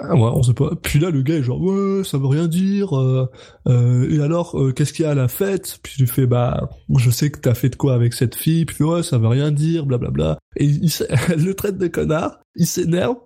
Ah 0.00 0.14
Ouais, 0.14 0.30
on 0.34 0.42
sait 0.42 0.52
pas. 0.54 0.70
Puis 0.82 0.98
là 0.98 1.10
le 1.10 1.22
gars 1.22 1.36
est 1.36 1.42
genre 1.42 1.60
ouais 1.60 2.04
ça 2.04 2.18
veut 2.18 2.26
rien 2.26 2.48
dire. 2.48 2.96
euh, 2.98 3.30
euh, 3.66 4.08
et 4.10 4.20
alors 4.22 4.60
euh, 4.60 4.72
qu'est-ce 4.72 4.92
qu'il 4.92 5.04
y 5.04 5.08
a 5.08 5.12
à 5.12 5.14
la 5.14 5.28
fête? 5.28 5.78
Puis 5.82 5.94
il 5.98 6.02
lui 6.02 6.08
fait 6.08 6.26
bah 6.26 6.68
je 6.96 7.10
sais 7.10 7.30
que 7.30 7.40
t'as 7.40 7.54
fait 7.54 7.70
de 7.70 7.76
quoi 7.76 7.94
avec 7.94 8.12
cette 8.12 8.34
fille. 8.34 8.66
Puis 8.66 8.84
ouais 8.84 9.02
ça 9.02 9.16
veut 9.18 9.28
rien 9.28 9.50
dire, 9.50 9.86
blablabla. 9.86 10.38
Et 10.56 10.66
il, 10.66 10.92
elle 11.28 11.42
le 11.44 11.54
traite 11.54 11.78
de 11.78 11.86
connard. 11.88 12.38
Il 12.54 12.66
s'énerve. 12.66 13.16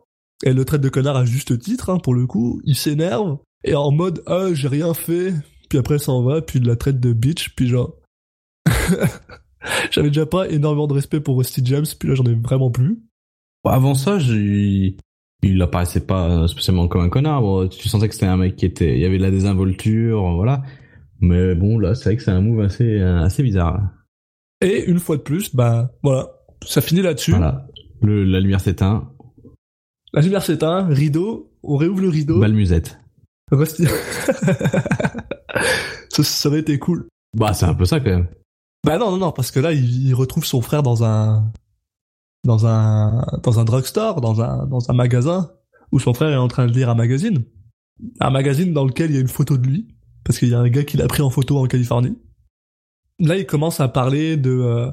Elle 0.43 0.57
le 0.57 0.65
traite 0.65 0.81
de 0.81 0.89
connard 0.89 1.17
à 1.17 1.25
juste 1.27 1.59
titre, 1.59 1.91
hein, 1.91 1.99
pour 1.99 2.15
le 2.15 2.27
coup. 2.27 2.61
Il 2.65 2.75
s'énerve. 2.77 3.37
Et 3.63 3.75
en 3.75 3.91
mode, 3.91 4.23
ah, 4.27 4.47
j'ai 4.55 4.69
rien 4.69 4.95
fait. 4.95 5.35
Puis 5.69 5.77
après, 5.79 5.95
elle 5.97 6.01
s'en 6.01 6.23
va. 6.23 6.41
Puis 6.41 6.61
il 6.61 6.67
la 6.67 6.77
traite 6.77 6.99
de 6.99 7.13
bitch. 7.13 7.51
Puis 7.55 7.69
genre... 7.69 7.95
J'avais 9.91 10.09
déjà 10.09 10.25
pas 10.27 10.49
énormément 10.49 10.87
de 10.87 10.95
respect 10.95 11.21
pour 11.21 11.37
Rusty 11.39 11.61
James. 11.65 11.85
Puis 11.99 12.09
là, 12.09 12.15
j'en 12.15 12.25
ai 12.25 12.35
vraiment 12.35 12.71
plus. 12.71 13.03
Bon, 13.65 13.71
Avant 13.71 13.95
ça, 13.95 14.19
j'ai- 14.19 14.97
il 15.43 15.61
apparaissait 15.63 16.07
pas 16.07 16.47
spécialement 16.49 16.89
comme 16.89 17.03
un 17.03 17.09
connard. 17.09 17.43
Bon, 17.43 17.69
tu 17.69 17.89
sentais 17.89 18.09
que 18.09 18.15
c'était 18.15 18.27
un 18.27 18.37
mec 18.37 18.57
qui 18.57 18.67
était, 18.67 18.95
il 18.95 19.01
y 19.01 19.05
avait 19.05 19.19
de 19.19 19.23
la 19.23 19.31
désinvolture, 19.31 20.35
voilà. 20.35 20.63
Mais 21.21 21.55
bon, 21.55 21.79
là, 21.79 21.95
c'est 21.95 22.05
vrai 22.05 22.17
que 22.17 22.23
c'est 22.23 22.31
un 22.31 22.41
move 22.41 22.61
assez, 22.61 23.01
assez 23.01 23.43
bizarre. 23.43 23.83
Et 24.61 24.85
une 24.85 24.99
fois 24.99 25.17
de 25.17 25.23
plus, 25.23 25.55
bah, 25.55 25.93
voilà. 26.03 26.29
Ça 26.65 26.81
finit 26.81 27.03
là-dessus. 27.03 27.33
Voilà. 27.33 27.67
Le, 28.03 28.25
la 28.25 28.41
lumière 28.41 28.61
s'éteint. 28.61 29.11
La 30.13 30.23
lumière 30.23 30.43
s'éteint. 30.43 30.87
Rideau. 30.87 31.53
On 31.63 31.77
réouvre 31.77 32.01
le 32.01 32.09
rideau. 32.09 32.41
Balmusette. 32.41 32.99
Rusty... 33.51 33.87
ça, 36.11 36.23
ça 36.23 36.49
aurait 36.49 36.61
été 36.61 36.79
cool. 36.79 37.07
Bah, 37.37 37.55
c'est 37.55 37.67
un 37.67 37.75
peu 37.75 37.85
ça 37.85 38.01
quand 38.01 38.11
même. 38.11 38.29
Bah 38.85 38.99
non, 38.99 39.11
non, 39.11 39.19
non, 39.19 39.33
parce 39.33 39.51
que 39.51 39.61
là, 39.61 39.73
il, 39.73 40.09
il 40.09 40.15
retrouve 40.15 40.45
son 40.45 40.63
frère 40.63 40.83
dans 40.83 41.05
un, 41.05 41.53
dans 42.45 42.67
un, 42.67 43.25
dans 43.43 43.61
un 43.61 43.65
drugstore, 43.65 44.21
dans 44.21 44.41
un, 44.41 44.67
dans 44.67 44.91
un 44.91 44.95
magasin, 44.95 45.51
où 45.93 45.99
son 45.99 46.15
frère 46.15 46.31
est 46.31 46.37
en 46.37 46.49
train 46.49 46.67
de 46.67 46.73
lire 46.73 46.89
un 46.89 46.95
magazine. 46.95 47.45
Un 48.21 48.31
magazine 48.31 48.73
dans 48.73 48.85
lequel 48.85 49.11
il 49.11 49.15
y 49.15 49.19
a 49.19 49.21
une 49.21 49.29
photo 49.29 49.57
de 49.57 49.67
lui, 49.67 49.89
parce 50.25 50.39
qu'il 50.39 50.49
y 50.49 50.55
a 50.55 50.59
un 50.59 50.69
gars 50.69 50.85
qui 50.85 50.97
l'a 50.97 51.07
pris 51.07 51.23
en 51.23 51.31
photo 51.31 51.59
en 51.59 51.67
Californie. 51.67 52.17
Là, 53.19 53.37
il 53.37 53.47
commence 53.47 53.81
à 53.81 53.89
parler 53.89 54.37
de 54.37 54.51
euh, 54.51 54.91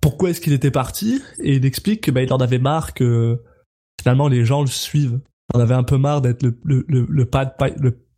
pourquoi 0.00 0.30
est-ce 0.30 0.40
qu'il 0.40 0.52
était 0.52 0.70
parti, 0.70 1.20
et 1.40 1.56
il 1.56 1.66
explique 1.66 2.02
que 2.02 2.10
bah, 2.10 2.22
il 2.22 2.32
en 2.32 2.38
avait 2.38 2.58
marre 2.58 2.94
que 2.94 3.42
finalement 4.00 4.28
les 4.28 4.44
gens 4.44 4.62
le 4.62 4.68
suivent. 4.68 5.20
Il 5.52 5.58
en 5.58 5.60
avait 5.60 5.74
un 5.74 5.82
peu 5.82 5.98
marre 5.98 6.22
d'être 6.22 6.42
le, 6.42 6.58
le, 6.64 6.84
le, 6.88 7.06
le, 7.08 7.26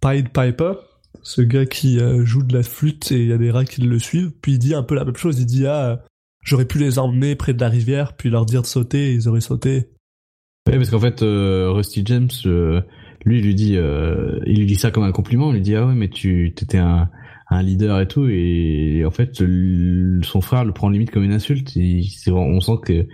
Pied 0.01 0.23
Piper, 0.33 0.75
ce 1.23 1.43
gars 1.43 1.67
qui 1.67 1.99
euh, 1.99 2.25
joue 2.25 2.43
de 2.43 2.55
la 2.55 2.63
flûte 2.63 3.11
et 3.11 3.23
il 3.23 3.29
y 3.29 3.33
a 3.33 3.39
des 3.39 3.51
rats 3.51 3.65
qui 3.65 3.81
le 3.81 3.99
suivent. 3.99 4.33
Puis 4.41 4.53
il 4.53 4.59
dit 4.59 4.75
un 4.75 4.83
peu 4.83 4.95
la 4.95 5.05
même 5.05 5.17
chose. 5.17 5.41
Il 5.41 5.47
dit 5.47 5.67
ah, 5.67 6.05
j'aurais 6.49 6.65
pu 6.65 6.79
les 6.79 6.99
emmener 6.99 7.37
près 7.37 7.53
de 7.53 7.61
la 7.61 7.69
rivière, 7.69 8.15
puis 8.17 8.31
leur 8.31 8.47
dire 8.47 8.63
de 8.63 8.67
sauter, 8.67 9.13
ils 9.13 9.29
auraient 9.29 9.41
sauté. 9.41 9.91
Ouais, 10.67 10.77
parce 10.77 10.91
qu'en 10.91 10.99
fait, 10.99 11.23
euh, 11.23 11.71
Rusty 11.71 12.03
James, 12.07 12.31
euh, 12.47 12.81
lui, 13.25 13.39
il 13.39 13.45
lui 13.45 13.55
dit, 13.55 13.77
euh, 13.77 14.41
il 14.47 14.59
lui 14.59 14.67
dit 14.67 14.77
ça 14.77 14.91
comme 14.91 15.05
un 15.05 15.13
compliment. 15.13 15.51
Il 15.51 15.57
lui 15.57 15.61
dit 15.61 15.77
ah 15.77 15.87
ouais, 15.87 15.95
mais 15.95 16.09
tu 16.09 16.53
t'étais 16.57 16.79
un, 16.79 17.11
un 17.51 17.63
leader 17.63 18.01
et 18.01 18.09
tout, 18.09 18.27
et, 18.29 19.05
en 19.07 19.11
fait, 19.11 19.43
son 20.23 20.41
frère 20.41 20.65
le 20.65 20.73
prend 20.73 20.89
limite 20.89 21.11
comme 21.11 21.23
une 21.23 21.33
insulte. 21.33 21.77
On 22.29 22.61
sent 22.61 22.79
que 22.83 23.07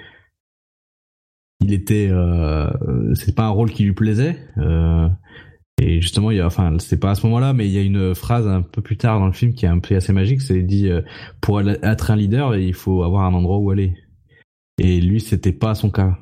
il 1.61 1.72
était, 1.72 2.11
c'est 3.14 3.35
pas 3.35 3.45
un 3.45 3.51
rôle 3.51 3.70
qui 3.70 3.85
lui 3.85 3.95
plaisait. 3.95 4.39
Euh, 5.81 5.85
et 5.85 6.01
justement, 6.01 6.31
il 6.31 6.39
y 6.39 6.41
a, 6.41 6.47
enfin, 6.47 6.77
c'est 6.79 6.99
pas 6.99 7.11
à 7.11 7.14
ce 7.14 7.27
moment-là, 7.27 7.53
mais 7.53 7.66
il 7.66 7.72
y 7.72 7.79
a 7.79 7.83
une 7.83 8.14
phrase 8.14 8.47
un 8.47 8.62
peu 8.62 8.83
plus 8.83 8.97
tard 8.97 9.18
dans 9.20 9.27
le 9.27 9.33
film 9.33 9.55
qui 9.55 9.64
est 9.64 9.68
un 9.68 9.79
peu 9.81 9.97
assez 9.97 10.12
magique. 10.12 10.41
C'est 10.43 10.62
dit 10.62 10.89
euh, 10.89 11.03
pour 11.41 11.61
être 11.61 12.11
un 12.11 12.16
leader, 12.16 12.57
il 12.57 12.75
faut 12.75 13.03
avoir 13.03 13.25
un 13.25 13.35
endroit 13.35 13.59
où 13.59 13.70
aller. 13.70 13.95
Et 14.79 15.01
lui, 15.01 15.20
c'était 15.20 15.53
pas 15.53 15.75
son 15.75 15.91
cas. 15.91 16.16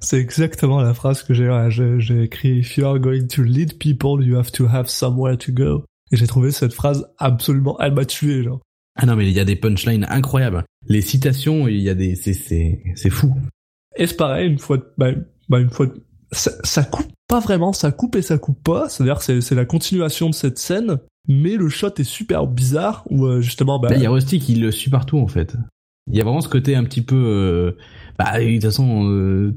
C'est 0.00 0.18
exactement 0.18 0.80
la 0.80 0.94
phrase 0.94 1.22
que 1.22 1.32
j'ai 1.32 1.48
ouais, 1.48 1.70
j'ai 1.70 2.00
j'ai 2.00 2.24
écrit 2.24 2.58
If 2.58 2.76
you 2.76 2.84
are 2.84 2.98
going 2.98 3.28
to 3.28 3.42
lead 3.42 3.78
people, 3.78 4.24
you 4.24 4.36
have 4.36 4.50
to 4.52 4.66
have 4.66 4.88
somewhere 4.88 5.36
to 5.38 5.52
go. 5.52 5.84
Et 6.10 6.16
j'ai 6.16 6.26
trouvé 6.26 6.50
cette 6.50 6.72
phrase 6.72 7.06
absolument, 7.18 7.78
elle 7.80 7.94
m'a 7.94 8.04
tué 8.04 8.42
genre. 8.42 8.60
Ah 8.96 9.06
non, 9.06 9.14
mais 9.16 9.26
il 9.28 9.32
y 9.32 9.38
a 9.40 9.44
des 9.44 9.54
punchlines 9.56 10.04
incroyables. 10.10 10.64
Les 10.88 11.00
citations, 11.02 11.68
il 11.68 11.78
y 11.80 11.88
a 11.88 11.94
des, 11.94 12.16
c'est, 12.16 12.34
c'est, 12.34 12.82
c'est 12.96 13.10
fou. 13.10 13.32
Et 13.96 14.06
c'est 14.06 14.16
pareil, 14.16 14.50
une 14.50 14.58
fois, 14.58 14.76
de- 14.78 14.92
bah, 14.98 15.12
bah, 15.48 15.60
une 15.60 15.70
fois, 15.70 15.86
de- 15.86 16.04
ça, 16.32 16.50
ça 16.64 16.82
coupe 16.84 17.10
pas 17.32 17.40
vraiment, 17.40 17.72
ça 17.72 17.90
coupe 17.92 18.16
et 18.16 18.22
ça 18.22 18.36
coupe 18.38 18.62
pas. 18.62 18.88
C'est-à-dire 18.88 19.22
c'est 19.22 19.40
c'est 19.40 19.54
la 19.54 19.64
continuation 19.64 20.28
de 20.28 20.34
cette 20.34 20.58
scène, 20.58 20.98
mais 21.28 21.56
le 21.56 21.68
shot 21.68 21.94
est 21.98 22.04
super 22.04 22.46
bizarre 22.46 23.04
où 23.10 23.24
euh, 23.26 23.40
justement 23.40 23.78
bah, 23.78 23.88
Là, 23.88 23.96
il 23.96 24.02
y 24.02 24.06
a 24.06 24.10
Rusty 24.10 24.38
qui 24.38 24.54
le 24.56 24.70
suit 24.70 24.90
partout 24.90 25.18
en 25.18 25.28
fait. 25.28 25.56
Il 26.10 26.16
y 26.16 26.20
a 26.20 26.24
vraiment 26.24 26.40
ce 26.40 26.48
côté 26.48 26.74
un 26.76 26.84
petit 26.84 27.00
peu. 27.02 27.16
euh, 27.16 27.72
bah, 28.18 28.38
de 28.38 28.52
toute 28.54 28.62
façon, 28.64 29.08
euh, 29.08 29.54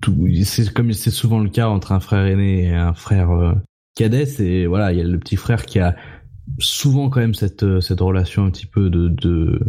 tout- 0.00 0.26
c'est 0.44 0.72
comme 0.72 0.92
c'est 0.92 1.10
souvent 1.10 1.38
le 1.40 1.50
cas 1.50 1.68
entre 1.68 1.92
un 1.92 2.00
frère 2.00 2.26
aîné 2.26 2.64
et 2.64 2.74
un 2.74 2.94
frère 2.94 3.30
euh, 3.30 3.52
cadet. 3.94 4.26
C'est 4.26 4.66
voilà, 4.66 4.92
il 4.92 4.98
y 4.98 5.00
a 5.00 5.04
le 5.04 5.18
petit 5.18 5.36
frère 5.36 5.66
qui 5.66 5.78
a 5.78 5.94
souvent 6.58 7.10
quand 7.10 7.20
même 7.20 7.34
cette 7.34 7.62
euh, 7.62 7.80
cette 7.80 8.00
relation 8.00 8.44
un 8.44 8.50
petit 8.50 8.66
peu 8.66 8.90
de 8.90 9.08
de 9.08 9.60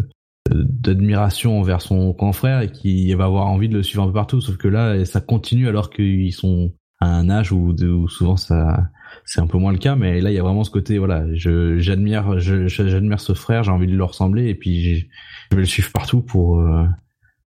d'admiration 0.52 1.60
envers 1.60 1.82
son 1.82 2.12
grand 2.12 2.34
frère 2.34 2.62
et 2.62 2.72
qui 2.72 3.14
va 3.14 3.26
avoir 3.26 3.46
envie 3.48 3.70
de 3.70 3.76
le 3.76 3.84
suivre 3.84 4.04
un 4.04 4.08
peu 4.08 4.14
partout. 4.14 4.42
Sauf 4.42 4.58
que 4.58 4.68
là, 4.68 5.06
ça 5.06 5.22
continue 5.22 5.68
alors 5.68 5.90
qu'ils 5.92 6.34
sont 6.34 6.72
à 7.00 7.08
un 7.08 7.30
âge 7.30 7.52
où, 7.52 7.76
souvent 8.08 8.38
ça 8.38 8.90
c'est 9.26 9.42
un 9.42 9.48
peu 9.48 9.58
moins 9.58 9.72
le 9.72 9.78
cas. 9.78 9.96
Mais 9.96 10.22
là, 10.22 10.32
il 10.32 10.36
y 10.36 10.40
a 10.40 10.44
vraiment 10.44 10.64
ce 10.64 10.72
côté 10.72 10.98
voilà, 10.98 11.26
je 11.34 11.80
j'admire 11.80 12.40
j'admire 12.40 13.20
ce 13.20 13.34
frère, 13.34 13.64
j'ai 13.64 13.72
envie 13.72 13.88
de 13.88 13.96
le 13.96 14.04
ressembler 14.04 14.50
et 14.50 14.56
puis 14.56 15.08
je 15.52 15.56
vais 15.56 15.62
le 15.62 15.66
suivre 15.66 15.92
partout 15.92 16.22
pour 16.22 16.60
euh, 16.60 16.86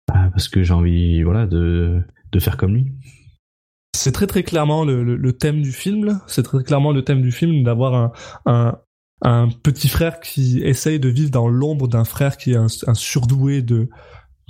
bah, 0.08 0.30
parce 0.32 0.48
que 0.48 0.64
j'ai 0.64 0.74
envie 0.74 1.24
voilà 1.24 1.46
de 1.46 2.02
de 2.32 2.40
faire 2.40 2.58
comme 2.58 2.76
lui. 2.76 2.92
c'est 3.96 4.12
très 4.12 4.28
très 4.28 4.44
clairement 4.44 4.86
le, 4.86 5.04
le, 5.04 5.34
thème 5.34 5.62
du 5.62 5.72
film. 5.72 6.22
C'est 6.28 6.44
très 6.44 6.64
clairement 6.64 6.92
le 6.92 7.04
thème 7.04 7.22
du 7.22 7.32
film 7.32 7.64
d'avoir 7.64 8.14
un, 8.46 8.78
un 9.22 9.50
petit 9.50 9.90
frère 9.90 10.20
qui 10.20 10.62
essaye 10.62 11.00
de 11.00 11.10
vivre 11.10 11.32
dans 11.32 11.48
l'ombre 11.48 11.88
d'un 11.88 12.06
frère 12.06 12.38
qui 12.38 12.52
est 12.52 12.56
un 12.56 12.94
surdoué 12.94 13.62
de 13.62 13.90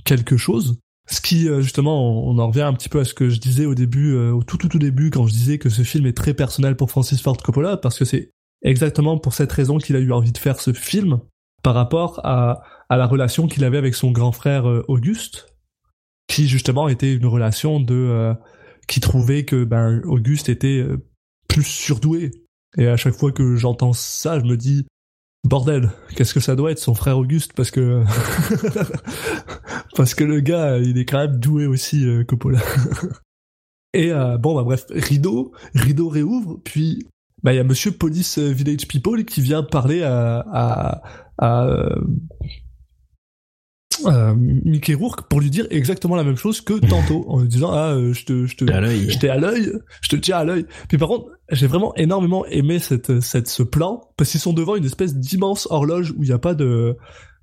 quelque 0.06 0.38
chose. 0.38 0.80
Ce 1.10 1.22
qui 1.22 1.50
euh, 1.50 1.62
justement, 1.62 2.28
on, 2.28 2.38
en 2.38 2.48
revient 2.48 2.62
un 2.62 2.74
petit 2.74 2.90
peu 2.90 3.00
à 3.00 3.06
ce 3.06 3.16
que 3.16 3.30
je 3.30 3.40
disais 3.40 3.66
au 3.66 3.74
début, 3.74 4.14
euh, 4.14 4.32
au 4.32 4.44
tout 4.44 4.58
tout 4.58 4.68
tout 4.68 4.78
début, 4.78 5.10
quand 5.10 5.26
je 5.26 5.34
disais 5.34 5.58
que 5.58 5.70
ce 5.70 5.82
film 5.82 6.06
est 6.06 6.16
très 6.16 6.36
personnel 6.36 6.76
pour 6.76 6.92
Francis 6.92 7.22
Ford 7.22 7.38
Coppola, 7.38 7.78
parce 7.78 7.98
que 7.98 8.06
c'est 8.06 8.30
exactement 8.62 9.18
pour 9.18 9.34
cette 9.34 9.52
raison 9.52 9.80
qu'il 9.80 9.96
a 9.96 10.00
eu 10.00 10.12
envie 10.12 10.32
de 10.32 10.38
faire 10.38 10.60
ce 10.60 10.72
film 10.72 11.20
par 11.64 11.74
rapport 11.74 12.22
à, 12.24 12.62
à 12.90 12.98
la 12.98 13.08
relation 13.08 13.48
qu'il 13.48 13.64
avait 13.64 13.80
avec 13.80 13.96
son 13.96 14.12
grand 14.12 14.32
frère 14.32 14.70
euh, 14.70 14.86
Auguste, 14.88 15.56
qui 16.28 16.48
justement 16.48 16.88
était 16.88 17.14
une 17.16 17.26
relation 17.26 17.80
de 17.80 17.96
euh, 17.96 18.34
qui 18.88 19.00
trouvait 19.00 19.46
que 19.46 19.64
ben 19.64 20.02
Auguste 20.06 20.48
était 20.48 20.86
plus 21.48 21.64
surdoué. 21.64 22.32
Et 22.78 22.88
à 22.88 22.98
chaque 22.98 23.16
fois 23.16 23.32
que 23.32 23.56
j'entends 23.56 23.94
ça, 23.94 24.40
je 24.40 24.46
me 24.46 24.58
dis 24.58 24.86
bordel, 25.48 25.92
qu'est-ce 26.16 26.34
que 26.34 26.40
ça 26.40 26.56
doit 26.56 26.72
être 26.72 26.80
son 26.80 26.94
frère 26.94 27.18
Auguste 27.18 27.54
parce 27.54 27.72
que 27.72 28.04
parce 29.96 30.14
que 30.14 30.24
le 30.24 30.40
gars, 30.40 30.78
il 30.78 30.98
est 30.98 31.06
quand 31.06 31.20
même 31.20 31.40
doué 31.40 31.66
aussi 31.66 32.06
euh, 32.08 32.24
Coppola. 32.24 32.60
Et 33.94 34.12
euh, 34.12 34.38
bon 34.38 34.56
bah 34.56 34.64
bref, 34.64 34.86
rideau, 34.92 35.52
rideau 35.74 36.10
réouvre, 36.10 36.60
puis 36.64 37.08
bah 37.42 37.54
il 37.54 37.58
y 37.58 37.60
a 37.60 37.64
Monsieur 37.64 37.92
Police 37.92 38.38
Village 38.38 38.88
People 38.88 39.26
qui 39.26 39.42
vient 39.42 39.64
parler 39.64 40.04
à 40.04 40.46
à, 40.52 41.02
à 41.38 41.96
euh, 44.06 44.34
Mickey 44.36 44.94
Rourke 44.94 45.28
pour 45.30 45.42
lui 45.42 45.50
dire 45.50 45.68
exactement 45.70 46.16
la 46.16 46.24
même 46.24 46.36
chose 46.36 46.62
que 46.62 46.74
tantôt 46.74 47.26
en 47.28 47.42
lui 47.42 47.48
disant 47.48 47.72
ah 47.72 47.94
euh, 47.94 48.14
je 48.14 48.26
te 48.26 48.46
je 48.46 48.56
te 48.56 48.72
À 48.72 48.82
l'œil. 48.82 49.10
j'étais 49.10 49.30
à 49.30 49.38
l'œil, 49.38 49.72
je 50.02 50.10
te 50.10 50.16
tiens 50.16 50.38
à 50.38 50.44
l'œil. 50.44 50.66
Puis 50.88 50.98
par 50.98 51.08
contre, 51.08 51.28
j'ai 51.52 51.68
vraiment 51.68 51.94
énormément 51.96 52.46
aimé 52.46 52.80
cette, 52.80 53.20
cette, 53.22 53.48
ce 53.48 53.64
plan, 53.64 54.02
parce 54.18 54.32
qu'ils 54.32 54.40
sont 54.40 54.54
devant 54.54 54.76
une 54.76 54.86
espèce 54.86 55.16
d'immense 55.16 55.68
horloge 55.70 56.12
où 56.12 56.24
il 56.24 56.28
n'y 56.28 56.34
a 56.34 56.40
pas 56.40 56.54
de, 56.54 56.96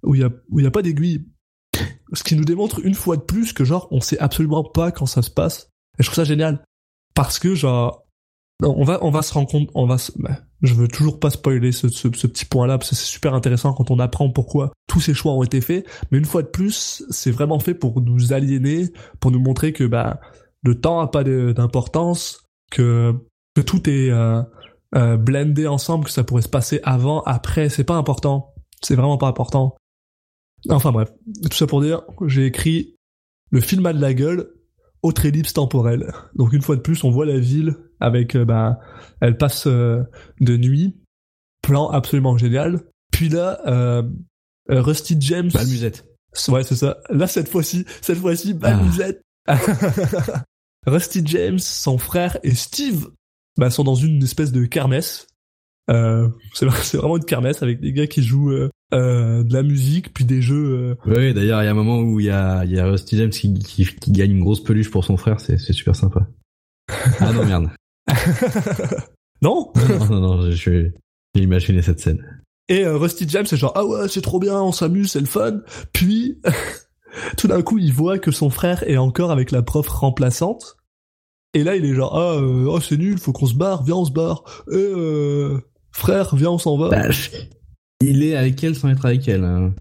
où 0.02 0.14
il 0.14 0.20
y 0.20 0.24
a, 0.24 0.30
où 0.50 0.60
il 0.60 0.64
y 0.64 0.66
a 0.66 0.70
pas 0.70 0.82
d'aiguille. 0.82 1.26
Ce 2.12 2.22
qui 2.22 2.36
nous 2.36 2.44
démontre 2.44 2.80
une 2.84 2.94
fois 2.94 3.16
de 3.16 3.22
plus 3.22 3.52
que 3.52 3.64
genre, 3.64 3.88
on 3.90 4.00
sait 4.00 4.18
absolument 4.18 4.64
pas 4.64 4.92
quand 4.92 5.06
ça 5.06 5.22
se 5.22 5.30
passe. 5.30 5.70
Et 5.98 6.02
je 6.02 6.08
trouve 6.08 6.14
ça 6.16 6.24
génial. 6.24 6.64
Parce 7.14 7.38
que 7.38 7.54
genre, 7.54 8.05
on 8.62 8.84
va, 8.84 8.98
on 9.02 9.10
va 9.10 9.22
se 9.22 9.34
rendre 9.34 9.48
compte, 9.48 9.68
on 9.74 9.86
va 9.86 9.98
se, 9.98 10.12
bah, 10.16 10.38
je 10.62 10.74
veux 10.74 10.88
toujours 10.88 11.20
pas 11.20 11.30
spoiler 11.30 11.72
ce, 11.72 11.88
ce, 11.88 12.08
ce 12.12 12.26
petit 12.26 12.44
point-là, 12.44 12.78
parce 12.78 12.90
que 12.90 12.96
c'est 12.96 13.04
super 13.04 13.34
intéressant 13.34 13.74
quand 13.74 13.90
on 13.90 13.98
apprend 13.98 14.30
pourquoi 14.30 14.72
tous 14.88 15.00
ces 15.00 15.14
choix 15.14 15.32
ont 15.32 15.42
été 15.42 15.60
faits. 15.60 15.86
Mais 16.10 16.18
une 16.18 16.24
fois 16.24 16.42
de 16.42 16.48
plus, 16.48 17.04
c'est 17.10 17.30
vraiment 17.30 17.58
fait 17.58 17.74
pour 17.74 18.00
nous 18.00 18.32
aliéner, 18.32 18.92
pour 19.20 19.30
nous 19.30 19.40
montrer 19.40 19.72
que, 19.72 19.84
bah, 19.84 20.20
le 20.62 20.80
temps 20.80 21.00
a 21.00 21.08
pas 21.08 21.22
d'importance, 21.24 22.44
que, 22.70 23.14
que 23.54 23.60
tout 23.60 23.88
est 23.88 24.10
euh, 24.10 24.42
euh, 24.94 25.16
blendé 25.16 25.66
ensemble, 25.66 26.06
que 26.06 26.10
ça 26.10 26.24
pourrait 26.24 26.42
se 26.42 26.48
passer 26.48 26.80
avant, 26.82 27.22
après, 27.22 27.68
c'est 27.68 27.84
pas 27.84 27.96
important. 27.96 28.54
C'est 28.82 28.96
vraiment 28.96 29.18
pas 29.18 29.28
important. 29.28 29.76
Enfin 30.70 30.90
bref, 30.92 31.12
tout 31.50 31.56
ça 31.56 31.66
pour 31.66 31.80
dire, 31.80 32.02
j'ai 32.26 32.46
écrit 32.46 32.96
le 33.50 33.60
film 33.60 33.86
a 33.86 33.92
de 33.92 34.00
la 34.00 34.14
gueule, 34.14 34.50
autre 35.02 35.24
ellipse 35.26 35.52
temporelle. 35.52 36.12
Donc 36.34 36.52
une 36.52 36.62
fois 36.62 36.76
de 36.76 36.80
plus, 36.80 37.04
on 37.04 37.10
voit 37.10 37.26
la 37.26 37.38
ville 37.38 37.76
avec, 38.00 38.36
bah, 38.36 38.78
elle 39.20 39.36
passe 39.36 39.66
euh, 39.66 40.02
de 40.40 40.56
nuit, 40.56 40.96
plan 41.62 41.88
absolument 41.88 42.36
génial. 42.36 42.82
Puis 43.12 43.28
là, 43.28 43.60
euh, 43.66 44.02
Rusty 44.68 45.16
James, 45.20 45.50
Pas 45.50 45.64
le 45.64 45.70
musette. 45.70 46.04
Ouais, 46.48 46.64
c'est 46.64 46.76
ça. 46.76 46.98
Là, 47.08 47.26
cette 47.26 47.48
fois-ci, 47.48 47.86
cette 48.02 48.18
fois-ci, 48.18 48.54
Ah. 48.62 48.74
Balmusette. 48.74 49.22
Rusty 50.86 51.22
James, 51.24 51.58
son 51.58 51.98
frère 51.98 52.38
et 52.42 52.54
Steve, 52.54 53.08
bah, 53.56 53.70
sont 53.70 53.84
dans 53.84 53.94
une 53.94 54.22
espèce 54.22 54.52
de 54.52 54.64
kermesse. 54.66 55.26
Euh, 55.88 56.28
c'est 56.52 56.66
vraiment 56.96 57.16
une 57.16 57.24
kermesse 57.24 57.62
avec 57.62 57.80
des 57.80 57.92
gars 57.92 58.06
qui 58.06 58.22
jouent 58.22 58.50
euh, 58.50 58.70
euh, 58.92 59.42
de 59.44 59.52
la 59.52 59.62
musique, 59.62 60.12
puis 60.12 60.24
des 60.24 60.42
jeux. 60.42 60.96
Oui, 61.06 61.32
d'ailleurs, 61.32 61.62
il 61.62 61.66
y 61.66 61.68
a 61.68 61.70
un 61.70 61.74
moment 61.74 62.00
où 62.00 62.20
il 62.20 62.26
y 62.26 62.30
a, 62.30 62.64
il 62.64 62.72
y 62.72 62.78
a 62.78 62.86
Rusty 62.86 63.16
James 63.16 63.30
qui, 63.30 63.54
qui, 63.54 63.84
qui 63.86 64.12
gagne 64.12 64.32
une 64.32 64.42
grosse 64.42 64.62
peluche 64.62 64.90
pour 64.90 65.04
son 65.04 65.16
frère, 65.16 65.40
c'est, 65.40 65.58
c'est 65.58 65.72
super 65.72 65.96
sympa. 65.96 66.26
Ah 67.20 67.32
non, 67.32 67.44
merde. 67.44 67.70
non 69.42 69.72
Non, 69.88 70.06
non, 70.08 70.20
non, 70.20 70.50
j'ai 70.50 70.92
imaginé 71.34 71.82
cette 71.82 72.00
scène. 72.00 72.42
Et 72.68 72.84
euh, 72.84 72.96
Rusty 72.96 73.28
James, 73.28 73.46
c'est 73.46 73.56
genre 73.56 73.72
ah 73.76 73.84
ouais, 73.84 74.08
c'est 74.08 74.22
trop 74.22 74.40
bien, 74.40 74.60
on 74.60 74.72
s'amuse, 74.72 75.12
c'est 75.12 75.20
le 75.20 75.26
fun. 75.26 75.60
Puis 75.92 76.40
tout 77.36 77.46
d'un 77.46 77.62
coup, 77.62 77.78
il 77.78 77.92
voit 77.92 78.18
que 78.18 78.30
son 78.30 78.50
frère 78.50 78.82
est 78.88 78.96
encore 78.96 79.30
avec 79.30 79.50
la 79.50 79.62
prof 79.62 79.86
remplaçante. 79.88 80.76
Et 81.54 81.62
là, 81.64 81.76
il 81.76 81.84
est 81.84 81.94
genre 81.94 82.16
ah 82.16 82.34
euh, 82.40 82.66
oh, 82.68 82.80
c'est 82.80 82.96
nul, 82.96 83.18
faut 83.18 83.32
qu'on 83.32 83.46
se 83.46 83.54
barre, 83.54 83.82
viens 83.84 83.96
on 83.96 84.04
se 84.04 84.12
barre. 84.12 84.42
Et 84.72 84.76
euh, 84.76 85.60
frère, 85.92 86.34
viens 86.34 86.50
on 86.50 86.58
s'en 86.58 86.76
va. 86.76 86.88
Bah, 86.90 87.08
il 88.00 88.22
est 88.22 88.36
avec 88.36 88.62
elle 88.64 88.74
sans 88.74 88.88
être 88.88 89.06
avec 89.06 89.26
elle. 89.28 89.44
hein. 89.44 89.72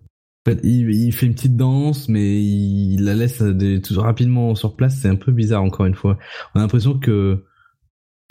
En 0.48 0.52
fait, 0.52 0.60
il, 0.64 0.92
il 0.92 1.12
fait 1.12 1.26
une 1.26 1.34
petite 1.34 1.58
danse, 1.58 2.08
mais 2.08 2.40
il 2.40 3.04
la 3.04 3.16
laisse 3.16 3.42
tout 3.84 4.00
rapidement 4.00 4.54
sur 4.54 4.76
place. 4.76 5.00
C'est 5.02 5.10
un 5.10 5.16
peu 5.16 5.32
bizarre, 5.32 5.64
encore 5.64 5.88
une 5.88 5.96
fois. 5.96 6.20
On 6.54 6.60
a 6.60 6.62
l'impression 6.62 7.00
que 7.00 7.44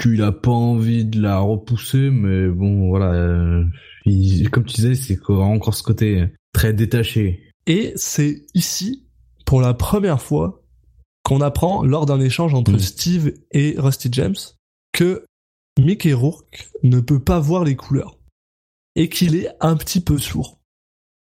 qu'il 0.01 0.23
a 0.23 0.33
pas 0.33 0.51
envie 0.51 1.05
de 1.05 1.21
la 1.21 1.39
repousser, 1.39 2.11
mais 2.11 2.49
bon, 2.49 2.89
voilà. 2.89 3.13
euh, 3.13 3.65
il- 4.07 4.51
comme 4.51 4.65
tu 4.65 4.77
disais, 4.77 4.95
c'est 4.95 5.19
encore 5.29 5.75
ce 5.75 5.83
côté 5.83 6.27
très 6.53 6.73
détaché. 6.73 7.51
Et 7.67 7.93
c'est 7.97 8.45
ici, 8.55 9.07
pour 9.47 9.61
la 9.61 9.73
première 9.75 10.21
fois, 10.21 10.63
qu'on 11.23 11.41
apprend 11.41 11.83
lors 11.85 12.05
d'un 12.07 12.21
échange 12.21 12.53
entre 12.55 12.73
Mm. 12.73 12.79
Steve 12.79 13.35
et 13.53 13.75
Rusty 13.79 14.09
James 14.13 14.35
que 14.93 15.25
Mickey 15.81 16.13
Rourke 16.13 16.69
ne 16.83 17.01
peut 17.01 17.19
pas 17.23 17.41
voir 17.41 17.65
les 17.65 17.77
couleurs 17.77 18.19
et 18.95 19.09
qu'il 19.09 19.35
est 19.35 19.49
un 19.61 19.77
petit 19.77 20.01
peu 20.01 20.19
sourd. 20.19 20.59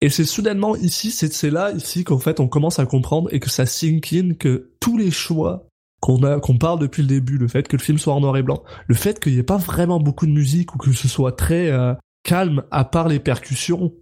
Et 0.01 0.09
c'est 0.09 0.25
soudainement 0.25 0.75
ici, 0.77 1.11
c'est 1.11 1.31
c'est 1.33 1.51
là 1.51 1.71
ici 1.73 2.03
qu'en 2.05 2.19
fait 2.19 2.41
on 2.41 2.49
commence 2.49 2.79
à 2.79 2.87
comprendre 2.87 3.29
et 3.35 3.39
que 3.41 3.51
ça 3.51 3.67
sink 3.67 4.13
in 4.15 4.33
que 4.33 4.71
tous 4.81 4.97
les 4.97 5.11
choix 5.11 5.69
qu'on 6.01 6.23
a, 6.23 6.41
qu'on 6.41 6.57
parle 6.57 6.79
depuis 6.79 7.03
le 7.03 7.09
début, 7.09 7.39
le 7.39 7.49
fait 7.49 7.69
que 7.69 7.77
le 7.77 7.83
film 7.83 7.99
soit 7.99 8.15
en 8.15 8.21
noir 8.21 8.37
et 8.37 8.43
blanc, 8.43 8.63
le 8.87 8.95
fait 8.95 9.21
qu'il 9.21 9.35
n'y 9.35 9.39
ait 9.39 9.45
pas 9.45 9.59
vraiment 9.59 10.01
beaucoup 10.01 10.27
de 10.27 10.33
musique 10.33 10.75
ou 10.75 10.79
que 10.79 10.93
ce 10.93 11.09
soit 11.09 11.33
très 11.33 11.71
euh, 11.71 11.95
calme 12.23 12.65
à 12.71 12.85
part 12.85 13.09
les 13.09 13.21
percussions, 13.21 13.93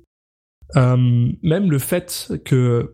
euh, 0.77 0.97
même 1.43 1.71
le 1.71 1.79
fait 1.79 2.33
que, 2.45 2.93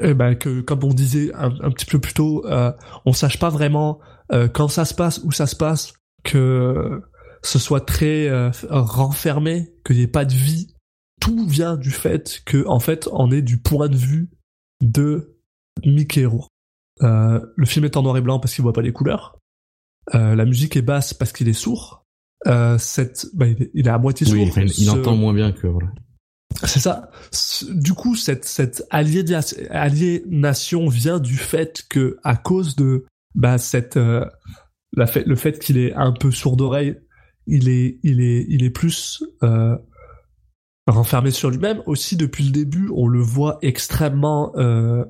eh 0.00 0.14
ben, 0.14 0.34
que 0.34 0.60
comme 0.60 0.84
on 0.84 0.92
disait 0.94 1.32
un, 1.34 1.70
petit 1.70 1.86
peu 1.86 2.00
plus 2.00 2.14
tôt, 2.14 2.44
euh, 2.46 2.72
on 3.04 3.12
sache 3.12 3.38
pas 3.38 3.50
vraiment 3.50 4.00
euh, 4.32 4.48
quand 4.48 4.68
ça 4.68 4.84
se 4.84 4.94
passe, 4.94 5.20
où 5.24 5.32
ça 5.32 5.46
se 5.46 5.56
passe, 5.56 5.94
que 6.24 7.02
ce 7.42 7.58
soit 7.58 7.84
très 7.84 8.28
euh, 8.28 8.50
renfermé, 8.70 9.74
qu'il 9.84 9.96
n'y 9.96 10.02
ait 10.02 10.08
pas 10.08 10.24
de 10.24 10.34
vie. 10.34 10.74
Tout 11.20 11.46
vient 11.46 11.76
du 11.76 11.90
fait 11.90 12.42
que, 12.46 12.66
en 12.66 12.80
fait, 12.80 13.08
on 13.12 13.30
est 13.30 13.42
du 13.42 13.58
point 13.58 13.88
de 13.88 13.96
vue 13.96 14.30
de 14.80 15.36
Mickey. 15.84 16.26
Euh, 17.02 17.40
le 17.56 17.66
film 17.66 17.84
est 17.84 17.96
en 17.96 18.02
noir 18.02 18.16
et 18.16 18.20
blanc 18.20 18.38
parce 18.40 18.54
qu'il 18.54 18.62
voit 18.62 18.72
pas 18.72 18.82
les 18.82 18.92
couleurs. 18.92 19.38
Euh, 20.14 20.34
la 20.34 20.44
musique 20.44 20.76
est 20.76 20.82
basse 20.82 21.14
parce 21.14 21.32
qu'il 21.32 21.48
est 21.48 21.52
sourd. 21.54 22.04
Euh, 22.46 22.78
cette, 22.78 23.26
bah, 23.34 23.46
il, 23.46 23.62
est, 23.62 23.70
il 23.74 23.86
est 23.86 23.90
à 23.90 23.98
moitié 23.98 24.26
sourd. 24.26 24.36
Oui, 24.36 24.50
il 24.56 24.84
Ce- 24.86 24.90
entend 24.90 25.14
moins 25.16 25.34
bien 25.34 25.52
que 25.52 25.66
voilà. 25.66 25.88
c'est 26.64 26.80
ça. 26.80 27.10
Du 27.70 27.92
coup, 27.94 28.16
cette, 28.16 28.44
cette 28.44 28.82
aliéna- 28.90 29.68
aliénation 29.70 30.88
vient 30.88 31.18
du 31.20 31.36
fait 31.36 31.84
que, 31.88 32.18
à 32.24 32.36
cause 32.36 32.76
de 32.76 33.04
bah, 33.34 33.58
cette, 33.58 33.96
euh, 33.96 34.24
la 34.96 35.06
fait, 35.06 35.24
le 35.26 35.36
fait 35.36 35.58
qu'il 35.58 35.78
est 35.78 35.94
un 35.94 36.12
peu 36.12 36.30
sourd 36.30 36.56
d'oreille, 36.56 36.96
il 37.46 37.68
est, 37.68 37.98
il 38.02 38.20
est, 38.20 38.44
il 38.48 38.64
est 38.64 38.70
plus 38.70 39.22
euh, 39.42 39.76
renfermé 40.86 41.30
sur 41.30 41.50
lui-même. 41.50 41.82
Aussi, 41.86 42.16
depuis 42.16 42.44
le 42.44 42.50
début, 42.50 42.90
on 42.94 43.06
le 43.06 43.20
voit 43.20 43.58
extrêmement, 43.62 44.52
euh, 44.56 45.04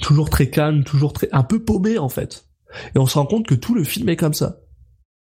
toujours 0.00 0.30
très 0.30 0.50
calme, 0.50 0.84
toujours 0.84 1.12
très, 1.12 1.28
un 1.32 1.42
peu 1.42 1.64
paumé 1.64 1.98
en 1.98 2.08
fait. 2.08 2.46
Et 2.94 2.98
on 2.98 3.06
se 3.06 3.18
rend 3.18 3.26
compte 3.26 3.46
que 3.46 3.54
tout 3.54 3.74
le 3.74 3.84
film 3.84 4.08
est 4.08 4.16
comme 4.16 4.34
ça. 4.34 4.58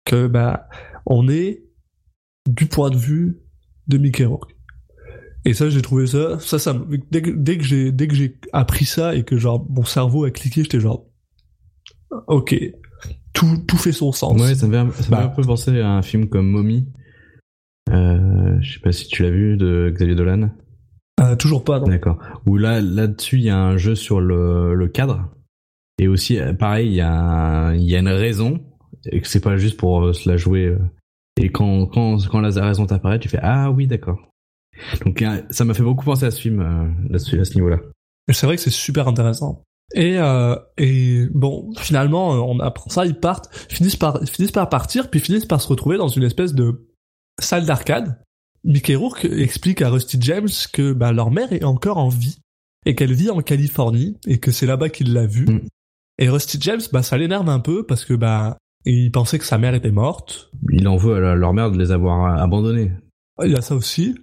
Que, 0.04 0.26
bah, 0.26 0.68
on 1.04 1.28
est 1.28 1.64
du 2.48 2.66
point 2.66 2.90
de 2.90 2.96
vue 2.96 3.40
de 3.88 3.98
Mickey 3.98 4.24
Rourke. 4.24 4.52
Et 5.44 5.54
ça, 5.54 5.68
j'ai 5.70 5.82
trouvé 5.82 6.06
ça, 6.06 6.38
ça, 6.40 6.58
ça, 6.58 6.76
dès 7.10 7.22
que, 7.22 7.30
dès 7.30 7.56
que 7.58 7.64
j'ai, 7.64 7.92
dès 7.92 8.08
que 8.08 8.14
j'ai 8.14 8.38
appris 8.52 8.84
ça 8.84 9.14
et 9.14 9.22
que 9.22 9.36
genre, 9.36 9.64
mon 9.70 9.84
cerveau 9.84 10.24
a 10.24 10.30
cliqué, 10.30 10.62
j'étais 10.62 10.80
genre, 10.80 11.06
ok, 12.26 12.56
tout, 13.32 13.58
tout 13.68 13.76
fait 13.76 13.92
son 13.92 14.10
sens. 14.12 14.40
Ouais, 14.40 14.54
ça 14.54 14.66
me 14.66 14.90
fait, 14.90 15.02
ça 15.02 15.10
Bah. 15.10 15.24
un 15.24 15.28
peu 15.28 15.42
penser 15.42 15.80
à 15.80 15.90
un 15.90 16.02
film 16.02 16.28
comme 16.28 16.48
Mommy. 16.48 16.88
Euh, 17.90 18.58
je 18.60 18.74
sais 18.74 18.80
pas 18.80 18.90
si 18.92 19.06
tu 19.06 19.22
l'as 19.22 19.30
vu 19.30 19.56
de 19.56 19.92
Xavier 19.94 20.16
Dolan. 20.16 20.50
Euh, 21.20 21.36
toujours 21.36 21.64
pas. 21.64 21.80
D'accord. 21.80 22.18
Où 22.46 22.56
là, 22.56 22.80
là-dessus, 22.80 23.36
il 23.36 23.44
y 23.44 23.50
a 23.50 23.58
un 23.58 23.76
jeu 23.76 23.94
sur 23.94 24.20
le, 24.20 24.74
le 24.74 24.88
cadre. 24.88 25.28
Et 25.98 26.08
aussi, 26.08 26.38
euh, 26.38 26.52
pareil, 26.52 26.88
il 26.88 26.94
y 26.94 27.00
a, 27.00 27.74
y 27.74 27.96
a 27.96 27.98
une 27.98 28.08
raison. 28.08 28.60
Et 29.10 29.20
que 29.20 29.28
c'est 29.28 29.40
pas 29.40 29.56
juste 29.56 29.78
pour 29.78 30.04
euh, 30.04 30.12
se 30.12 30.28
la 30.28 30.36
jouer. 30.36 30.66
euh. 30.66 30.78
Et 31.38 31.50
quand, 31.50 31.86
quand, 31.86 32.18
quand 32.28 32.40
la 32.40 32.50
raison 32.50 32.86
t'apparaît, 32.86 33.18
tu 33.18 33.28
fais 33.28 33.40
Ah 33.42 33.70
oui, 33.70 33.86
d'accord. 33.86 34.18
Donc 35.04 35.24
ça 35.50 35.64
m'a 35.64 35.72
fait 35.74 35.82
beaucoup 35.82 36.04
penser 36.04 36.26
à 36.26 36.30
ce 36.30 36.40
film 36.40 36.60
là-dessus, 37.08 37.40
à 37.40 37.44
ce 37.44 37.54
niveau-là. 37.54 37.78
C'est 38.30 38.46
vrai 38.46 38.56
que 38.56 38.62
c'est 38.62 38.70
super 38.70 39.08
intéressant. 39.08 39.62
Et, 39.94 40.18
euh, 40.18 40.56
et 40.76 41.26
bon, 41.32 41.70
finalement, 41.78 42.30
on 42.30 42.58
apprend 42.58 42.90
ça, 42.90 43.06
ils 43.06 43.18
partent, 43.18 43.54
finissent 43.70 43.96
par, 43.96 44.20
finissent 44.24 44.52
par 44.52 44.68
partir, 44.68 45.10
puis 45.10 45.20
finissent 45.20 45.46
par 45.46 45.60
se 45.60 45.68
retrouver 45.68 45.96
dans 45.96 46.08
une 46.08 46.24
espèce 46.24 46.54
de 46.54 46.86
salle 47.40 47.66
d'arcade. 47.66 48.18
Mickey 48.66 48.96
Rourke 48.96 49.24
explique 49.24 49.80
à 49.80 49.88
Rusty 49.88 50.18
James 50.20 50.48
que 50.72 50.92
bah, 50.92 51.12
leur 51.12 51.30
mère 51.30 51.52
est 51.52 51.64
encore 51.64 51.98
en 51.98 52.08
vie 52.08 52.38
et 52.84 52.94
qu'elle 52.94 53.12
vit 53.12 53.30
en 53.30 53.40
Californie 53.40 54.16
et 54.26 54.38
que 54.38 54.50
c'est 54.50 54.66
là-bas 54.66 54.88
qu'il 54.88 55.12
l'a 55.12 55.26
vue. 55.26 55.46
Mm. 55.46 55.60
Et 56.18 56.28
Rusty 56.28 56.58
James, 56.60 56.80
bah, 56.92 57.02
ça 57.02 57.16
l'énerve 57.16 57.48
un 57.48 57.60
peu 57.60 57.86
parce 57.86 58.04
que 58.04 58.14
bah, 58.14 58.58
il 58.84 59.12
pensait 59.12 59.38
que 59.38 59.44
sa 59.44 59.58
mère 59.58 59.74
était 59.74 59.92
morte. 59.92 60.50
Il 60.72 60.88
en 60.88 60.96
veut 60.96 61.14
à 61.14 61.34
leur 61.34 61.52
mère 61.52 61.70
de 61.70 61.78
les 61.78 61.92
avoir 61.92 62.26
euh, 62.26 62.42
abandonnés. 62.42 62.92
Il 63.44 63.52
y 63.52 63.56
a 63.56 63.60
ça 63.60 63.76
aussi. 63.76 64.16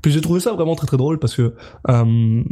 Puis 0.00 0.12
j'ai 0.12 0.20
trouvé 0.20 0.40
ça 0.40 0.52
vraiment 0.52 0.76
très 0.76 0.86
très 0.86 0.96
drôle 0.96 1.18
parce 1.18 1.34
que 1.34 1.54
euh, 1.88 2.42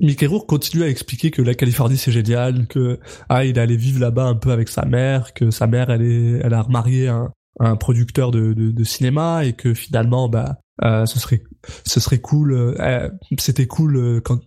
Mickey 0.00 0.26
Rourke 0.26 0.48
continue 0.48 0.84
à 0.84 0.88
expliquer 0.88 1.30
que 1.30 1.42
la 1.42 1.54
Californie 1.54 1.96
c'est 1.96 2.12
génial, 2.12 2.66
que 2.68 3.00
ah 3.28 3.44
il 3.44 3.58
est 3.58 3.60
allé 3.60 3.76
vivre 3.76 4.00
là-bas 4.00 4.24
un 4.24 4.36
peu 4.36 4.52
avec 4.52 4.68
sa 4.68 4.84
mère, 4.84 5.34
que 5.34 5.50
sa 5.50 5.66
mère 5.66 5.90
elle 5.90 6.02
est 6.02 6.40
elle 6.44 6.54
a 6.54 6.62
remarié 6.62 7.08
un, 7.08 7.32
un 7.58 7.76
producteur 7.76 8.30
de, 8.30 8.52
de, 8.52 8.70
de 8.70 8.84
cinéma 8.84 9.44
et 9.44 9.54
que 9.54 9.74
finalement 9.74 10.28
bah 10.28 10.58
euh, 10.84 11.06
ce 11.06 11.18
serait 11.18 11.42
ce 11.84 12.00
serait 12.00 12.20
cool 12.20 12.52
euh, 12.52 13.08
c'était 13.38 13.66
cool 13.66 13.96
euh, 13.96 14.20
quand 14.20 14.40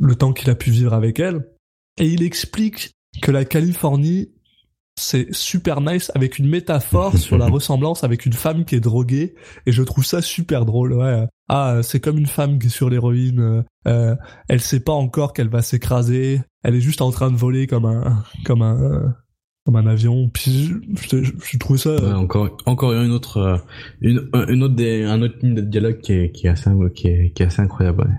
le 0.00 0.14
temps 0.14 0.32
qu'il 0.32 0.50
a 0.50 0.54
pu 0.54 0.70
vivre 0.70 0.94
avec 0.94 1.20
elle. 1.20 1.46
Et 1.98 2.06
il 2.06 2.22
explique 2.22 2.92
que 3.20 3.30
la 3.30 3.44
Californie 3.44 4.30
c'est 4.96 5.34
super 5.34 5.80
nice 5.80 6.12
avec 6.14 6.38
une 6.38 6.48
métaphore 6.48 7.16
sur 7.16 7.38
la 7.38 7.46
ressemblance 7.50 8.04
avec 8.04 8.26
une 8.26 8.34
femme 8.34 8.64
qui 8.64 8.74
est 8.74 8.80
droguée. 8.80 9.34
Et 9.66 9.72
je 9.72 9.82
trouve 9.82 10.04
ça 10.04 10.20
super 10.20 10.64
drôle 10.64 10.92
ouais. 10.94 11.26
Ah 11.48 11.80
c'est 11.82 12.00
comme 12.00 12.18
une 12.18 12.26
femme 12.26 12.58
qui 12.58 12.66
est 12.66 12.70
sur 12.70 12.90
l'héroïne 12.90 13.40
euh, 13.40 13.62
euh, 13.86 14.16
elle 14.48 14.60
sait 14.60 14.80
pas 14.80 14.92
encore 14.92 15.32
qu'elle 15.32 15.48
va 15.48 15.62
s'écraser. 15.62 16.42
Elle 16.62 16.74
est 16.74 16.80
juste 16.80 17.02
en 17.02 17.10
train 17.10 17.30
de 17.30 17.36
voler 17.36 17.66
comme 17.66 17.86
un 17.86 18.24
comme 18.44 18.62
un 18.62 19.14
comme 19.64 19.76
un 19.76 19.86
avion 19.86 20.28
puis 20.28 20.66
je, 21.00 21.18
je, 21.22 21.32
je 21.52 21.58
trouve 21.58 21.76
ça 21.76 21.94
Ouais, 21.94 22.12
encore, 22.12 22.56
encore 22.66 22.92
une 22.92 23.12
autre, 23.12 23.36
euh, 23.38 23.56
une, 24.00 24.28
une 24.48 24.62
autre 24.64 24.74
des, 24.74 25.04
un 25.04 25.22
autre 25.22 25.36
ligne 25.42 25.54
de 25.54 25.60
dialogue 25.60 26.00
qui 26.00 26.12
est, 26.12 26.32
qui 26.32 26.46
est 26.46 26.50
assez, 26.50 26.70
qui 26.94 27.08
est, 27.08 27.30
qui 27.32 27.42
est 27.42 27.46
assez 27.46 27.62
incroyable. 27.62 28.02
ouais. 28.02 28.14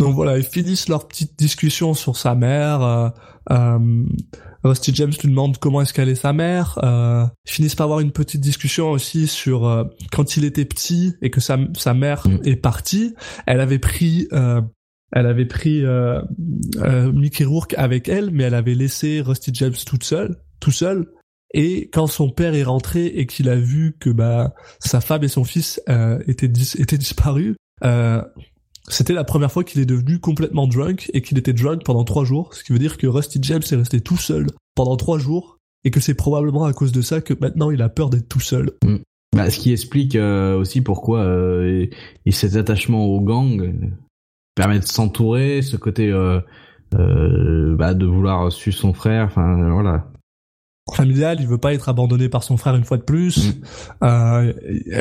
Donc 0.00 0.14
voilà, 0.16 0.36
ils 0.36 0.44
finissent 0.44 0.88
leur 0.88 1.06
petite 1.06 1.38
discussion 1.38 1.94
sur 1.94 2.16
sa 2.16 2.34
mère. 2.34 2.82
Euh, 2.82 3.08
euh, 3.52 4.02
Rusty 4.64 4.92
James 4.94 5.12
lui 5.22 5.28
demande 5.28 5.58
comment 5.58 5.82
est-ce 5.82 5.92
qu'elle 5.92 6.08
est 6.08 6.16
sa 6.16 6.32
mère. 6.32 6.80
Euh, 6.82 7.24
ils 7.46 7.52
finissent 7.52 7.76
par 7.76 7.84
avoir 7.84 8.00
une 8.00 8.10
petite 8.10 8.40
discussion 8.40 8.90
aussi 8.90 9.28
sur 9.28 9.66
euh, 9.66 9.84
quand 10.10 10.36
il 10.36 10.44
était 10.44 10.64
petit 10.64 11.14
et 11.22 11.30
que 11.30 11.40
sa, 11.40 11.58
sa 11.76 11.94
mère 11.94 12.26
Mm. 12.26 12.38
est 12.44 12.56
partie. 12.56 13.14
Elle 13.46 13.60
avait 13.60 13.78
pris, 13.78 14.26
euh, 14.32 14.60
elle 15.12 15.26
avait 15.26 15.46
pris 15.46 15.84
euh, 15.84 16.20
euh, 16.78 17.12
Mickey 17.12 17.44
Rourke 17.44 17.74
avec 17.78 18.08
elle, 18.08 18.30
mais 18.32 18.44
elle 18.44 18.54
avait 18.54 18.74
laissé 18.74 19.20
Rusty 19.20 19.52
James 19.54 19.74
toute 19.86 20.02
seule, 20.02 20.36
tout 20.64 20.72
seul. 20.72 21.12
Et 21.52 21.88
quand 21.92 22.08
son 22.08 22.30
père 22.30 22.54
est 22.54 22.64
rentré 22.64 23.06
et 23.06 23.26
qu'il 23.26 23.48
a 23.48 23.54
vu 23.54 23.96
que 24.00 24.10
bah 24.10 24.54
sa 24.80 25.00
femme 25.00 25.22
et 25.22 25.28
son 25.28 25.44
fils 25.44 25.80
euh, 25.88 26.18
étaient 26.26 26.50
étaient 26.78 26.98
disparus, 26.98 27.54
euh, 27.84 28.22
c'était 28.88 29.12
la 29.12 29.24
première 29.24 29.52
fois 29.52 29.62
qu'il 29.62 29.80
est 29.80 29.86
devenu 29.86 30.18
complètement 30.18 30.66
drunk 30.66 31.10
et 31.14 31.22
qu'il 31.22 31.38
était 31.38 31.52
drunk 31.52 31.84
pendant 31.84 32.02
trois 32.02 32.24
jours, 32.24 32.54
ce 32.54 32.64
qui 32.64 32.72
veut 32.72 32.78
dire 32.78 32.98
que 32.98 33.06
Rusty 33.06 33.38
James 33.42 33.62
est 33.70 33.76
resté 33.76 34.00
tout 34.00 34.16
seul 34.16 34.46
pendant 34.74 34.96
trois 34.96 35.18
jours 35.18 35.58
et 35.84 35.90
que 35.90 36.00
c'est 36.00 36.14
probablement 36.14 36.64
à 36.64 36.72
cause 36.72 36.92
de 36.92 37.02
ça 37.02 37.20
que 37.20 37.34
maintenant 37.38 37.70
il 37.70 37.82
a 37.82 37.88
peur 37.88 38.10
d'être 38.10 38.28
tout 38.28 38.40
seul. 38.40 38.72
Bah, 39.36 39.50
ce 39.50 39.58
qui 39.58 39.70
explique 39.70 40.16
euh, 40.16 40.58
aussi 40.58 40.80
pourquoi 40.80 41.20
euh, 41.20 41.86
et 42.24 42.32
cet 42.32 42.56
attachement 42.56 43.04
au 43.04 43.20
gang 43.20 43.74
permet 44.54 44.80
de 44.80 44.84
s'entourer, 44.84 45.62
ce 45.62 45.76
côté 45.76 46.10
bah, 46.90 47.94
de 47.94 48.06
vouloir 48.06 48.50
suivre 48.50 48.76
son 48.76 48.92
frère. 48.92 49.26
Enfin, 49.26 49.70
voilà. 49.70 50.08
Familial, 50.92 51.38
il 51.40 51.46
veut 51.46 51.58
pas 51.58 51.72
être 51.72 51.88
abandonné 51.88 52.28
par 52.28 52.42
son 52.42 52.56
frère 52.56 52.74
une 52.76 52.84
fois 52.84 52.98
de 52.98 53.02
plus. 53.02 53.54
Euh, 54.02 54.52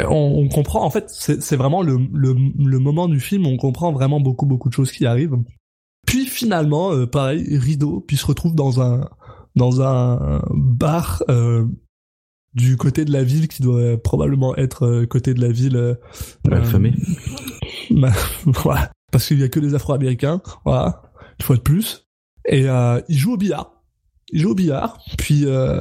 on, 0.09 0.43
on 0.45 0.47
comprend, 0.47 0.83
en 0.83 0.89
fait, 0.89 1.05
c'est 1.09 1.55
vraiment 1.57 1.81
le, 1.81 1.97
le, 2.13 2.35
le 2.57 2.79
moment 2.79 3.09
du 3.09 3.19
film 3.19 3.45
où 3.45 3.49
on 3.49 3.57
comprend 3.57 3.91
vraiment 3.91 4.21
beaucoup 4.21 4.45
beaucoup 4.45 4.69
de 4.69 4.73
choses 4.73 4.91
qui 4.91 5.05
arrivent. 5.05 5.35
Puis 6.07 6.25
finalement, 6.25 6.93
euh, 6.93 7.05
pareil, 7.05 7.57
rideau, 7.57 8.03
puis 8.07 8.15
se 8.17 8.25
retrouve 8.25 8.55
dans 8.55 8.81
un 8.81 9.09
dans 9.55 9.81
un 9.81 10.41
bar 10.51 11.21
euh, 11.29 11.65
du 12.53 12.77
côté 12.77 13.05
de 13.05 13.11
la 13.11 13.23
ville 13.23 13.47
qui 13.47 13.61
doit 13.61 13.97
probablement 14.01 14.55
être 14.55 14.85
euh, 14.85 15.05
côté 15.05 15.33
de 15.33 15.41
la 15.41 15.51
ville 15.51 15.75
euh, 15.75 15.95
Malfamé. 16.47 16.93
bah, 17.89 18.11
voilà, 18.45 18.91
parce 19.11 19.27
qu'il 19.27 19.39
y 19.39 19.43
a 19.43 19.49
que 19.49 19.59
des 19.59 19.73
Afro-Américains, 19.73 20.41
voilà, 20.65 21.01
une 21.39 21.45
fois 21.45 21.55
de 21.55 21.61
plus. 21.61 22.07
Et 22.45 22.69
euh, 22.69 23.01
il 23.07 23.17
joue 23.17 23.33
au 23.33 23.37
billard. 23.37 23.72
Il 24.33 24.41
joue 24.41 24.51
au 24.51 24.55
billard, 24.55 24.97
puis 25.17 25.45
euh, 25.45 25.79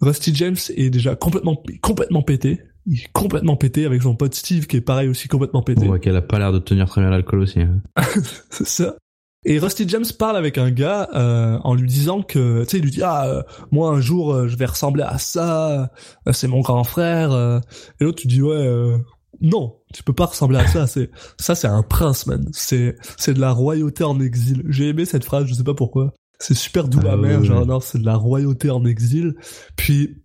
Rusty 0.00 0.34
James 0.34 0.56
est 0.76 0.90
déjà 0.90 1.14
complètement 1.14 1.62
complètement 1.82 2.22
pété. 2.22 2.60
Il 2.86 2.98
est 2.98 3.12
complètement 3.12 3.54
pété 3.56 3.86
avec 3.86 4.02
son 4.02 4.16
pote 4.16 4.34
Steve 4.34 4.66
qui 4.66 4.76
est 4.78 4.80
pareil 4.80 5.08
aussi 5.08 5.28
complètement 5.28 5.62
pété. 5.62 5.86
Voit 5.86 6.00
qu'elle 6.00 6.16
a 6.16 6.22
pas 6.22 6.40
l'air 6.40 6.52
de 6.52 6.58
tenir 6.58 6.88
très 6.88 7.00
bien 7.00 7.10
l'alcool 7.10 7.40
aussi. 7.40 7.60
hein. 7.60 7.80
C'est 8.50 8.66
ça. 8.66 8.96
Et 9.44 9.58
Rusty 9.58 9.88
James 9.88 10.04
parle 10.18 10.36
avec 10.36 10.56
un 10.58 10.70
gars 10.70 11.08
euh, 11.14 11.58
en 11.64 11.74
lui 11.74 11.86
disant 11.88 12.22
que, 12.22 12.62
tu 12.64 12.70
sais, 12.70 12.78
il 12.78 12.84
lui 12.84 12.90
dit 12.92 13.02
ah 13.02 13.26
euh, 13.28 13.42
moi 13.72 13.90
un 13.90 14.00
jour 14.00 14.32
euh, 14.32 14.48
je 14.48 14.56
vais 14.56 14.66
ressembler 14.66 15.02
à 15.04 15.18
ça, 15.18 15.90
euh, 16.26 16.32
c'est 16.32 16.48
mon 16.48 16.60
grand 16.60 16.84
frère. 16.84 17.32
euh. 17.32 17.58
Et 18.00 18.04
l'autre 18.04 18.20
tu 18.22 18.28
dis 18.28 18.40
ouais 18.42 18.54
euh, 18.54 18.98
non 19.40 19.76
tu 19.92 20.02
peux 20.04 20.12
pas 20.12 20.26
ressembler 20.26 20.58
à 20.58 20.66
ça, 20.68 20.86
c'est 20.86 21.10
ça 21.38 21.54
c'est 21.56 21.66
un 21.68 21.82
prince 21.82 22.26
man, 22.26 22.48
c'est 22.52 22.96
c'est 23.18 23.34
de 23.34 23.40
la 23.40 23.50
royauté 23.52 24.04
en 24.04 24.18
exil. 24.20 24.62
J'ai 24.68 24.88
aimé 24.88 25.04
cette 25.04 25.24
phrase, 25.24 25.46
je 25.46 25.54
sais 25.54 25.64
pas 25.64 25.74
pourquoi. 25.74 26.12
C'est 26.42 26.54
super 26.54 26.88
doux 26.88 26.98
Ah, 27.04 27.12
amer, 27.12 27.40
ouais, 27.40 27.46
genre 27.46 27.64
non 27.64 27.78
c'est 27.78 27.98
de 27.98 28.04
la 28.04 28.16
royauté 28.16 28.68
en 28.68 28.84
exil. 28.84 29.36
Puis 29.76 30.22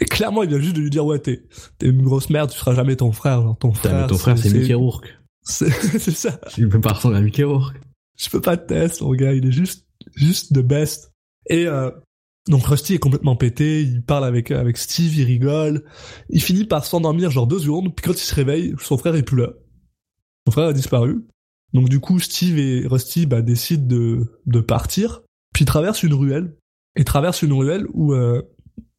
et 0.00 0.04
clairement 0.04 0.44
il 0.44 0.48
vient 0.48 0.60
juste 0.60 0.76
de 0.76 0.80
lui 0.80 0.88
dire 0.88 1.04
ouais 1.04 1.18
t'es 1.18 1.42
t'es 1.78 1.88
une 1.88 2.02
grosse 2.02 2.30
merde, 2.30 2.50
tu 2.50 2.56
seras 2.56 2.74
jamais 2.74 2.94
ton 2.94 3.10
frère, 3.10 3.42
genre 3.42 3.58
ton 3.58 3.72
frère. 3.72 4.02
mais 4.02 4.06
ton 4.06 4.18
frère, 4.18 4.38
c'est 4.38 4.50
Mickey 4.50 4.74
Rourke. 4.74 5.18
C'est 5.42 5.70
ça. 6.14 6.40
Il 6.56 6.68
peut 6.68 6.80
pas 6.80 6.92
ressembler 6.92 7.18
à 7.18 7.22
Mickey 7.22 7.42
Rourke. 7.42 7.76
je 8.16 8.30
peux 8.30 8.40
pas 8.40 8.56
te 8.56 8.68
tester, 8.68 9.04
mon 9.04 9.12
gars, 9.14 9.32
il 9.32 9.46
est 9.46 9.52
juste, 9.52 9.86
juste 10.14 10.54
the 10.54 10.60
best. 10.60 11.12
Et 11.50 11.66
euh, 11.66 11.90
donc 12.48 12.64
Rusty 12.64 12.94
est 12.94 12.98
complètement 12.98 13.34
pété, 13.34 13.82
il 13.82 14.02
parle 14.02 14.24
avec 14.24 14.52
avec 14.52 14.76
Steve, 14.76 15.16
il 15.16 15.24
rigole, 15.24 15.84
il 16.30 16.40
finit 16.40 16.66
par 16.66 16.84
s'endormir 16.84 17.30
genre 17.32 17.48
deux 17.48 17.58
secondes, 17.58 17.94
puis 17.96 18.04
quand 18.04 18.12
il 18.12 18.24
se 18.24 18.34
réveille, 18.34 18.74
son 18.80 18.96
frère 18.96 19.16
est 19.16 19.24
plus 19.24 19.38
là. 19.38 19.54
Son 20.46 20.52
frère 20.52 20.68
a 20.68 20.72
disparu. 20.72 21.26
Donc 21.74 21.88
du 21.88 21.98
coup, 21.98 22.20
Steve 22.20 22.58
et 22.58 22.86
Rusty 22.86 23.26
bah, 23.26 23.42
décident 23.42 23.86
de 23.86 24.40
de 24.46 24.60
partir, 24.60 25.22
puis 25.52 25.64
ils 25.64 25.66
traversent 25.66 26.02
une 26.02 26.14
ruelle, 26.14 26.56
et 26.96 27.04
traversent 27.04 27.42
une 27.42 27.52
ruelle 27.52 27.86
où 27.92 28.12
euh, 28.12 28.42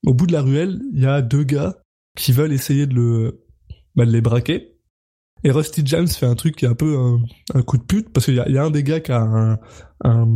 au 0.05 0.13
bout 0.13 0.27
de 0.27 0.33
la 0.33 0.41
ruelle, 0.41 0.79
il 0.93 1.01
y 1.01 1.05
a 1.05 1.21
deux 1.21 1.43
gars 1.43 1.77
qui 2.17 2.31
veulent 2.31 2.53
essayer 2.53 2.87
de 2.87 2.93
le 2.95 3.45
bah, 3.95 4.05
de 4.05 4.11
les 4.11 4.21
braquer. 4.21 4.75
Et 5.45 5.51
Rusty 5.51 5.83
James 5.85 6.07
fait 6.07 6.25
un 6.25 6.35
truc 6.35 6.57
qui 6.57 6.65
est 6.65 6.67
un 6.67 6.75
peu 6.75 6.97
un, 6.97 7.21
un 7.57 7.61
coup 7.61 7.77
de 7.77 7.83
pute, 7.83 8.11
parce 8.11 8.25
qu'il 8.25 8.35
y 8.35 8.39
a, 8.41 8.47
il 8.49 8.55
y 8.55 8.57
a 8.57 8.63
un 8.65 8.71
des 8.71 8.83
gars 8.83 8.99
qui 8.99 9.11
a 9.13 9.21
un, 9.21 9.57
un, 10.03 10.27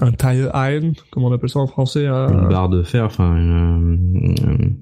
un 0.00 0.12
tire 0.12 0.50
iron, 0.54 0.92
comment 1.12 1.28
on 1.28 1.32
appelle 1.32 1.50
ça 1.50 1.60
en 1.60 1.68
français 1.68 2.06
Une 2.06 2.12
un, 2.12 2.48
barre 2.48 2.68
de 2.68 2.82
fer, 2.82 3.04
enfin, 3.04 3.36
une, 3.36 4.34
une- 4.42 4.76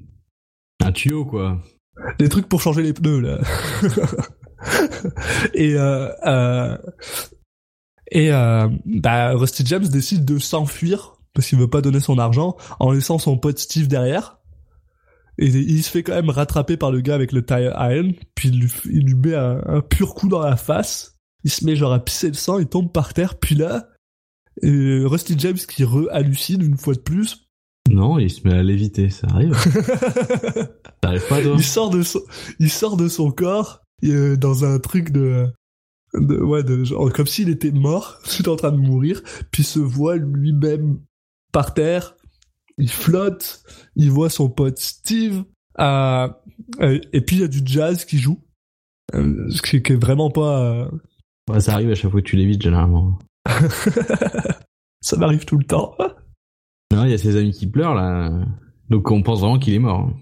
un 0.82 0.92
tuyau, 0.92 1.26
quoi. 1.26 1.62
Des 2.18 2.28
trucs 2.30 2.48
pour 2.48 2.62
changer 2.62 2.82
les 2.82 2.94
pneus, 2.94 3.20
là. 3.20 3.40
et 5.54 5.74
euh, 5.76 6.08
euh, 6.26 6.78
et 8.10 8.32
euh, 8.32 8.68
bah, 8.84 9.34
Rusty 9.34 9.64
James 9.66 9.86
décide 9.86 10.24
de 10.24 10.38
s'enfuir, 10.38 11.14
parce 11.34 11.48
qu'il 11.48 11.58
veut 11.58 11.68
pas 11.68 11.80
donner 11.80 12.00
son 12.00 12.18
argent, 12.18 12.56
en 12.80 12.92
laissant 12.92 13.18
son 13.18 13.38
pote 13.38 13.58
Steve 13.58 13.88
derrière. 13.88 14.38
Et 15.38 15.46
il 15.46 15.82
se 15.82 15.90
fait 15.90 16.02
quand 16.02 16.14
même 16.14 16.30
rattraper 16.30 16.76
par 16.76 16.90
le 16.90 17.00
gars 17.00 17.14
avec 17.14 17.32
le 17.32 17.44
tire 17.44 17.74
iron, 17.78 18.12
puis 18.34 18.48
il 18.48 18.60
lui, 18.60 18.72
il 18.86 19.04
lui 19.04 19.14
met 19.14 19.34
un, 19.34 19.62
un 19.66 19.80
pur 19.80 20.14
coup 20.14 20.28
dans 20.28 20.40
la 20.40 20.56
face. 20.56 21.16
Il 21.44 21.50
se 21.50 21.64
met 21.64 21.76
genre 21.76 21.92
à 21.92 22.00
pisser 22.04 22.28
le 22.28 22.34
sang, 22.34 22.58
il 22.58 22.66
tombe 22.66 22.90
par 22.90 23.14
terre, 23.14 23.36
puis 23.36 23.54
là, 23.54 23.88
euh, 24.64 25.06
Rusty 25.06 25.34
James 25.38 25.56
qui 25.56 25.84
re-hallucine 25.84 26.62
une 26.62 26.76
fois 26.76 26.94
de 26.94 27.00
plus, 27.00 27.48
Non, 27.88 28.18
il 28.18 28.30
se 28.30 28.46
met 28.46 28.54
à 28.54 28.62
léviter, 28.62 29.10
ça 29.10 29.28
arrive. 29.30 29.56
Pas, 31.00 31.18
toi 31.20 31.38
il 31.40 31.62
sort 31.62 31.90
de 31.90 32.02
son, 32.02 32.20
il 32.58 32.70
sort 32.70 32.96
de 32.96 33.08
son 33.08 33.30
corps 33.30 33.82
euh, 34.04 34.36
dans 34.36 34.64
un 34.64 34.78
truc 34.78 35.12
de, 35.12 35.46
de 36.14 36.36
ouais, 36.38 36.62
de 36.62 36.84
genre 36.84 37.12
comme 37.12 37.26
s'il 37.26 37.48
était 37.50 37.70
mort, 37.72 38.18
tout 38.36 38.48
en 38.48 38.56
train 38.56 38.72
de 38.72 38.76
mourir, 38.78 39.22
puis 39.50 39.62
se 39.64 39.78
voit 39.78 40.16
lui-même 40.16 41.00
par 41.52 41.74
terre. 41.74 42.14
Il 42.78 42.90
flotte, 42.90 43.62
il 43.96 44.10
voit 44.10 44.30
son 44.30 44.48
pote 44.48 44.78
Steve, 44.78 45.42
euh, 45.80 46.28
euh, 46.80 47.00
et 47.12 47.20
puis 47.20 47.36
il 47.36 47.40
y 47.40 47.44
a 47.44 47.48
du 47.48 47.60
jazz 47.64 48.04
qui 48.04 48.18
joue, 48.18 48.40
euh, 49.14 49.50
ce 49.50 49.60
qui, 49.62 49.82
qui 49.82 49.92
est 49.94 49.96
vraiment 49.96 50.30
pas. 50.30 50.62
euh, 50.62 50.88
Ouais, 51.50 51.60
ça 51.60 51.72
arrive 51.72 51.90
à 51.90 51.94
chaque 51.94 52.10
fois 52.10 52.20
que 52.22 52.26
tu 52.26 52.36
lévites, 52.36 52.62
généralement. 52.62 53.18
Ça 55.00 55.16
m'arrive 55.16 55.44
tout 55.44 55.58
le 55.58 55.64
temps. 55.64 55.96
Non, 56.90 57.04
il 57.04 57.10
y 57.10 57.14
a 57.14 57.18
ses 57.18 57.36
amis 57.36 57.52
qui 57.52 57.66
pleurent, 57.66 57.94
là. 57.94 58.30
Donc 58.88 59.10
on 59.10 59.22
pense 59.22 59.40
vraiment 59.40 59.58
qu'il 59.58 59.74
est 59.74 59.78
mort. 59.78 60.00
hein. 60.08 60.16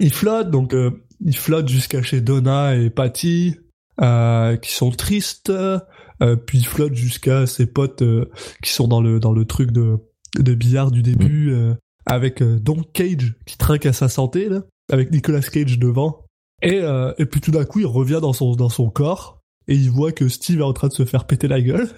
Il 0.00 0.12
flotte, 0.12 0.50
donc 0.50 0.74
euh, 0.74 0.90
il 1.24 1.34
flotte 1.34 1.66
jusqu'à 1.66 2.02
chez 2.02 2.20
Donna 2.20 2.76
et 2.76 2.90
Patty, 2.90 3.56
qui 4.00 4.72
sont 4.72 4.90
tristes. 4.90 5.50
euh, 5.50 6.36
puis 6.36 6.58
il 6.58 6.66
flotte 6.66 6.94
jusqu'à 6.94 7.46
ses 7.46 7.66
potes 7.66 8.02
euh, 8.02 8.30
qui 8.62 8.72
sont 8.72 8.88
dans 8.88 9.00
le 9.00 9.20
dans 9.20 9.32
le 9.32 9.44
truc 9.44 9.70
de 9.70 9.98
de 10.38 10.54
billard 10.54 10.90
du 10.90 11.02
début, 11.02 11.52
euh, 11.52 11.74
avec 12.06 12.42
euh, 12.42 12.58
Don 12.60 12.82
Cage 12.92 13.34
qui 13.46 13.56
trinque 13.56 13.86
à 13.86 13.92
sa 13.92 14.08
santé 14.08 14.48
là, 14.48 14.62
avec 14.90 15.10
Nicolas 15.10 15.40
Cage 15.40 15.78
devant. 15.78 16.24
Et 16.62 16.80
euh, 16.80 17.12
et 17.18 17.26
puis 17.26 17.40
tout 17.40 17.50
d'un 17.50 17.64
coup 17.64 17.80
il 17.80 17.86
revient 17.86 18.18
dans 18.20 18.32
son 18.32 18.54
dans 18.54 18.68
son 18.68 18.90
corps 18.90 19.40
et 19.68 19.74
il 19.74 19.90
voit 19.90 20.12
que 20.12 20.28
Steve 20.28 20.60
est 20.60 20.64
en 20.64 20.72
train 20.72 20.88
de 20.88 20.92
se 20.92 21.04
faire 21.04 21.26
péter 21.26 21.48
la 21.48 21.60
gueule. 21.60 21.88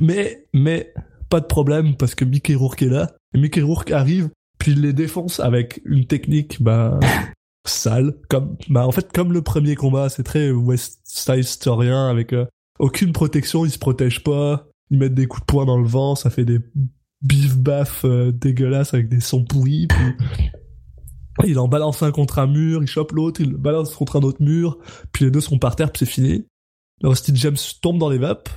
Mais 0.00 0.46
mais 0.52 0.92
pas 1.30 1.40
de 1.40 1.46
problème 1.46 1.96
parce 1.96 2.14
que 2.14 2.24
Mickey 2.24 2.54
Rourke 2.54 2.82
est 2.82 2.88
là. 2.88 3.12
Et 3.34 3.38
Mickey 3.38 3.62
Rourke 3.62 3.92
arrive 3.92 4.30
puis 4.58 4.72
il 4.72 4.80
les 4.80 4.92
défonce 4.92 5.40
avec 5.40 5.80
une 5.84 6.06
technique 6.06 6.62
bah 6.62 6.98
sale 7.64 8.14
comme 8.28 8.56
bah 8.68 8.86
en 8.86 8.92
fait 8.92 9.10
comme 9.12 9.32
le 9.32 9.42
premier 9.42 9.74
combat 9.74 10.08
c'est 10.08 10.22
très 10.22 10.50
West 10.50 11.00
Side 11.04 11.44
Storyen 11.44 12.08
avec 12.08 12.32
euh, 12.32 12.46
aucune 12.78 13.12
protection 13.12 13.64
ils 13.64 13.70
se 13.70 13.78
protègent 13.78 14.22
pas 14.22 14.68
ils 14.90 14.98
mettent 14.98 15.14
des 15.14 15.26
coups 15.26 15.42
de 15.42 15.46
poing 15.46 15.64
dans 15.64 15.78
le 15.78 15.86
vent 15.86 16.14
ça 16.14 16.30
fait 16.30 16.44
des 16.44 16.60
bif 17.22 17.56
baf 17.56 18.04
euh, 18.04 18.32
dégueulasses 18.32 18.92
avec 18.92 19.08
des 19.08 19.20
sons 19.20 19.44
pourris 19.44 19.86
puis 19.86 20.50
il 21.44 21.58
en 21.58 21.68
balance 21.68 22.02
un 22.02 22.12
contre 22.12 22.38
un 22.38 22.46
mur 22.46 22.82
il 22.82 22.86
chope 22.86 23.12
l'autre 23.12 23.40
il 23.40 23.54
balance 23.54 23.94
contre 23.94 24.16
un 24.16 24.22
autre 24.22 24.42
mur 24.42 24.78
puis 25.12 25.24
les 25.24 25.30
deux 25.30 25.40
sont 25.40 25.58
par 25.58 25.74
terre 25.74 25.90
puis 25.90 26.00
c'est 26.00 26.12
fini. 26.12 26.46
Rusty 27.02 27.32
James 27.34 27.56
tombe 27.80 27.98
dans 27.98 28.10
les 28.10 28.18
vapes 28.18 28.50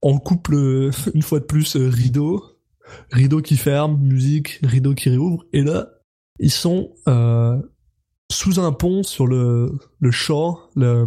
on 0.00 0.18
coupe 0.18 0.48
le, 0.48 0.90
une 1.14 1.22
fois 1.22 1.40
de 1.40 1.44
plus 1.44 1.76
euh, 1.76 1.88
rideau 1.88 2.42
rideau 3.10 3.42
qui 3.42 3.56
ferme 3.56 4.00
musique 4.00 4.60
rideau 4.62 4.94
qui 4.94 5.10
réouvre 5.10 5.44
et 5.52 5.62
là 5.62 5.88
ils 6.38 6.52
sont 6.52 6.94
euh, 7.08 7.60
sous 8.30 8.60
un 8.60 8.72
pont 8.72 9.02
sur 9.02 9.26
le, 9.26 9.72
le 10.00 10.10
shore, 10.10 10.70
le, 10.76 11.06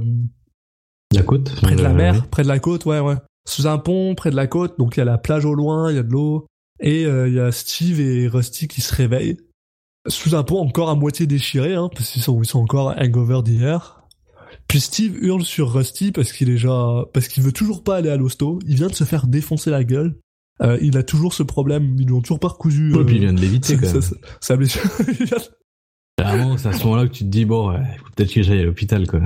La 1.13 1.24
côte 1.24 1.53
près 1.61 1.76
de 1.76 1.82
la 1.82 1.89
Euh, 1.89 1.93
mer, 1.93 2.28
près 2.28 2.43
de 2.43 2.47
la 2.47 2.59
côte, 2.59 2.86
ouais, 2.86 2.99
ouais. 2.99 3.15
Sous 3.47 3.67
un 3.67 3.78
pont, 3.78 4.15
près 4.15 4.32
de 4.32 4.36
la 4.36 4.47
côte, 4.47 4.78
donc 4.78 4.95
il 4.95 4.99
y 4.99 5.01
a 5.01 5.05
la 5.05 5.17
plage 5.17 5.45
au 5.45 5.53
loin, 5.53 5.91
il 5.91 5.95
y 5.95 5.99
a 5.99 6.03
de 6.03 6.11
l'eau, 6.11 6.45
et 6.80 7.05
euh, 7.05 7.28
il 7.28 7.36
y 7.36 7.39
a 7.39 7.51
Steve 7.51 7.99
et 7.99 8.28
Rusty 8.28 8.67
qui 8.67 8.82
se 8.82 8.93
réveillent. 8.93 9.38
Sous 10.07 10.36
un 10.36 10.43
pont 10.43 10.59
encore 10.59 10.89
à 10.89 10.95
moitié 10.95 11.28
déchiré, 11.28 11.76
hein, 11.76 11.89
parce 11.93 12.09
qu'ils 12.09 12.24
sont, 12.24 12.41
ils 12.41 12.47
sont 12.47 12.59
encore 12.59 12.95
hangover 12.97 13.41
d'hier. 13.43 14.01
Puis 14.67 14.80
Steve 14.80 15.17
hurle 15.22 15.43
sur 15.43 15.74
Rusty 15.74 16.11
parce 16.11 16.32
qu'il 16.32 16.49
est 16.49 16.53
déjà, 16.53 17.05
parce 17.13 17.28
qu'il 17.28 17.43
veut 17.43 17.51
toujours 17.51 17.84
pas 17.84 17.97
aller 17.97 18.09
à 18.09 18.17
l'hosto. 18.17 18.59
Il 18.65 18.76
vient 18.76 18.88
de 18.88 18.95
se 18.95 19.03
faire 19.03 19.28
défoncer 19.28 19.69
la 19.69 19.84
gueule. 19.84 20.17
Euh, 20.61 20.78
il 20.82 20.97
a 20.97 21.03
toujours 21.03 21.34
ce 21.34 21.43
problème. 21.43 21.95
Ils 21.99 22.05
lui 22.05 22.13
ont 22.13 22.22
toujours 22.22 22.39
pas 22.39 22.47
recousu. 22.47 22.93
Ouais, 22.93 23.03
puis 23.03 23.15
il 23.15 23.24
euh, 23.24 23.26
vient 23.26 23.34
de 23.34 23.41
léviter, 23.41 23.76
quand 23.78 23.93
même. 23.93 24.01
Il 25.19 25.26
vient 25.26 25.38
C'est 26.57 26.67
à 26.69 26.74
ce 26.74 26.84
moment-là 26.86 27.07
que 27.07 27.13
tu 27.13 27.24
te 27.24 27.30
dis, 27.30 27.45
bon, 27.45 27.72
ouais, 27.72 27.84
faut 27.97 28.09
peut-être 28.15 28.34
que 28.34 28.41
j'aille 28.41 28.59
à 28.59 28.63
l'hôpital, 28.63 29.07
quoi. 29.07 29.22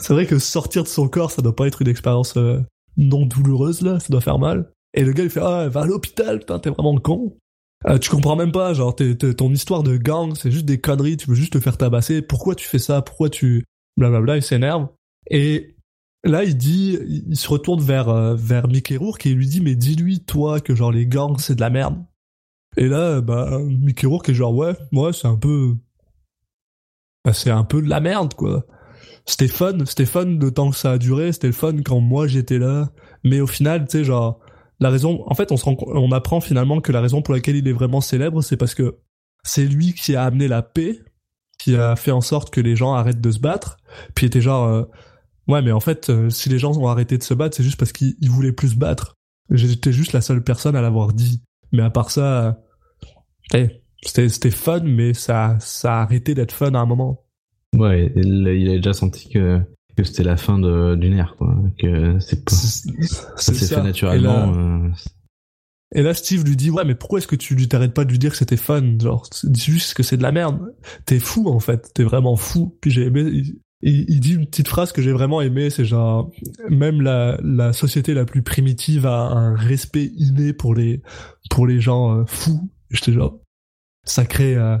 C'est 0.00 0.12
vrai 0.12 0.26
que 0.26 0.38
sortir 0.38 0.82
de 0.82 0.88
son 0.88 1.08
corps, 1.08 1.30
ça 1.30 1.40
doit 1.42 1.54
pas 1.54 1.66
être 1.66 1.82
une 1.82 1.88
expérience 1.88 2.36
euh, 2.36 2.60
non 2.96 3.26
douloureuse 3.26 3.80
là, 3.82 4.00
ça 4.00 4.08
doit 4.10 4.20
faire 4.20 4.38
mal. 4.38 4.70
Et 4.92 5.04
le 5.04 5.12
gars 5.12 5.24
il 5.24 5.30
fait 5.30 5.40
ah 5.42 5.68
va 5.68 5.82
à 5.82 5.86
l'hôpital, 5.86 6.40
putain 6.40 6.58
t'es 6.58 6.70
vraiment 6.70 6.96
con. 6.98 7.36
Euh, 7.86 7.98
tu 7.98 8.10
comprends 8.10 8.34
même 8.36 8.52
pas, 8.52 8.74
genre 8.74 8.94
t'es- 8.94 9.14
ton 9.14 9.52
histoire 9.52 9.82
de 9.82 9.96
gang, 9.96 10.34
c'est 10.34 10.50
juste 10.50 10.64
des 10.64 10.80
conneries, 10.80 11.16
tu 11.16 11.28
veux 11.28 11.36
juste 11.36 11.52
te 11.52 11.60
faire 11.60 11.76
tabasser. 11.76 12.22
Pourquoi 12.22 12.54
tu 12.54 12.66
fais 12.68 12.78
ça? 12.78 13.02
Pourquoi 13.02 13.30
tu 13.30 13.64
blablabla 13.96 14.36
Il 14.36 14.42
s'énerve. 14.42 14.88
Et 15.30 15.76
là 16.24 16.42
il 16.44 16.56
dit, 16.56 16.98
il 17.06 17.24
il 17.28 17.36
se 17.36 17.48
retourne 17.48 17.80
vers 17.80 18.08
euh, 18.08 18.34
vers 18.34 18.66
Mickey 18.68 18.96
Rourke 18.96 19.26
et 19.26 19.30
il 19.30 19.36
lui 19.36 19.46
dit 19.48 19.60
mais 19.60 19.76
dis-lui 19.76 20.20
toi 20.24 20.60
que 20.60 20.74
genre 20.74 20.90
les 20.92 21.06
gangs 21.06 21.38
c'est 21.38 21.54
de 21.54 21.60
la 21.60 21.70
merde. 21.70 22.02
Et 22.76 22.88
là 22.88 23.20
bah 23.20 23.58
Mickey 23.60 24.06
Rourke 24.08 24.28
est 24.30 24.34
genre 24.34 24.54
ouais 24.54 24.74
ouais 24.92 25.12
c'est 25.12 25.28
un 25.28 25.36
peu 25.36 25.74
bah, 27.24 27.32
c'est 27.32 27.50
un 27.50 27.64
peu 27.64 27.82
de 27.82 27.88
la 27.88 28.00
merde 28.00 28.34
quoi 28.34 28.64
c'était 29.26 29.48
fun, 29.48 29.78
c'était 29.86 30.06
fun 30.06 30.26
de 30.26 30.50
temps 30.50 30.70
que 30.70 30.76
ça 30.76 30.92
a 30.92 30.98
duré, 30.98 31.32
c'était 31.32 31.46
le 31.46 31.54
fun 31.54 31.82
quand 31.82 32.00
moi 32.00 32.26
j'étais 32.26 32.58
là. 32.58 32.90
Mais 33.22 33.40
au 33.40 33.46
final, 33.46 33.86
tu 33.86 33.98
sais, 33.98 34.04
genre, 34.04 34.40
la 34.80 34.90
raison, 34.90 35.22
en 35.26 35.34
fait, 35.34 35.50
on 35.50 35.56
se 35.56 35.64
rend, 35.64 35.76
on 35.86 36.12
apprend 36.12 36.40
finalement 36.40 36.80
que 36.80 36.92
la 36.92 37.00
raison 37.00 37.22
pour 37.22 37.34
laquelle 37.34 37.56
il 37.56 37.66
est 37.66 37.72
vraiment 37.72 38.00
célèbre, 38.00 38.42
c'est 38.42 38.56
parce 38.56 38.74
que 38.74 38.98
c'est 39.42 39.64
lui 39.64 39.94
qui 39.94 40.14
a 40.14 40.24
amené 40.24 40.48
la 40.48 40.62
paix, 40.62 41.00
qui 41.58 41.76
a 41.76 41.96
fait 41.96 42.10
en 42.10 42.20
sorte 42.20 42.52
que 42.52 42.60
les 42.60 42.76
gens 42.76 42.92
arrêtent 42.92 43.20
de 43.20 43.30
se 43.30 43.38
battre. 43.38 43.78
Puis 44.14 44.26
il 44.26 44.28
était 44.28 44.40
genre, 44.42 44.68
euh, 44.68 44.84
ouais, 45.48 45.62
mais 45.62 45.72
en 45.72 45.80
fait, 45.80 46.10
euh, 46.10 46.28
si 46.28 46.48
les 46.50 46.58
gens 46.58 46.76
ont 46.76 46.88
arrêté 46.88 47.16
de 47.16 47.22
se 47.22 47.32
battre, 47.32 47.56
c'est 47.56 47.62
juste 47.62 47.78
parce 47.78 47.92
qu'ils 47.92 48.16
ils 48.20 48.30
voulaient 48.30 48.52
plus 48.52 48.70
se 48.70 48.76
battre. 48.76 49.14
J'étais 49.50 49.92
juste 49.92 50.12
la 50.12 50.20
seule 50.20 50.42
personne 50.42 50.76
à 50.76 50.82
l'avoir 50.82 51.12
dit. 51.12 51.42
Mais 51.72 51.82
à 51.82 51.90
part 51.90 52.10
ça, 52.10 52.58
euh, 53.54 53.68
c'était, 54.04 54.28
c'était 54.28 54.50
fun, 54.50 54.80
mais 54.80 55.14
ça, 55.14 55.56
ça 55.60 55.98
a 55.98 56.02
arrêté 56.02 56.34
d'être 56.34 56.52
fun 56.52 56.74
à 56.74 56.78
un 56.78 56.86
moment. 56.86 57.24
Ouais, 57.76 58.12
il, 58.16 58.46
il 58.46 58.70
a 58.70 58.76
déjà 58.76 58.92
senti 58.92 59.28
que, 59.28 59.60
que 59.96 60.04
c'était 60.04 60.22
la 60.24 60.36
fin 60.36 60.58
de- 60.58 60.94
d'une 60.94 61.14
ère, 61.14 61.34
quoi. 61.36 61.54
Que 61.78 62.18
c'est 62.20 62.44
pas, 62.44 62.52
ça 62.52 63.52
s'est 63.52 63.74
fait 63.74 63.82
naturellement. 63.82 64.18
Et 64.18 64.22
là, 64.22 64.52
euh, 64.56 64.88
et 65.94 66.02
là, 66.02 66.12
Steve 66.14 66.44
lui 66.44 66.56
dit 66.56 66.70
ouais, 66.70 66.84
mais 66.84 66.94
pourquoi 66.94 67.18
est-ce 67.18 67.28
que 67.28 67.36
tu 67.36 67.54
lui 67.54 67.68
t'arrêtes 67.68 67.94
pas 67.94 68.04
de 68.04 68.10
lui 68.10 68.18
dire 68.18 68.32
que 68.32 68.36
c'était 68.36 68.56
fun 68.56 68.98
Genre, 69.00 69.28
dis 69.44 69.60
juste 69.60 69.94
que 69.94 70.02
c'est 70.02 70.16
de 70.16 70.22
la 70.22 70.32
merde. 70.32 70.60
T'es 71.06 71.20
fou 71.20 71.48
en 71.48 71.60
fait, 71.60 71.92
t'es 71.94 72.02
vraiment 72.02 72.36
fou. 72.36 72.76
Puis 72.80 72.90
j'ai 72.90 73.04
aimé. 73.06 73.42
Il, 73.86 74.18
dit 74.20 74.34
une 74.34 74.46
petite 74.46 74.68
phrase 74.68 74.92
que 74.92 75.02
j'ai 75.02 75.12
vraiment 75.12 75.42
aimé, 75.42 75.68
c'est 75.68 75.84
genre 75.84 76.30
même 76.70 77.02
la 77.02 77.38
la 77.44 77.74
société 77.74 78.14
la 78.14 78.24
plus 78.24 78.42
primitive 78.42 79.04
a 79.04 79.26
un 79.26 79.54
respect 79.54 80.10
inné 80.16 80.54
pour 80.54 80.74
les 80.74 81.02
pour 81.50 81.66
les 81.66 81.80
gens 81.80 82.18
euh, 82.18 82.24
fous. 82.26 82.70
J'étais 82.90 83.12
genre 83.12 83.38
sacré 84.04 84.54
euh, 84.56 84.76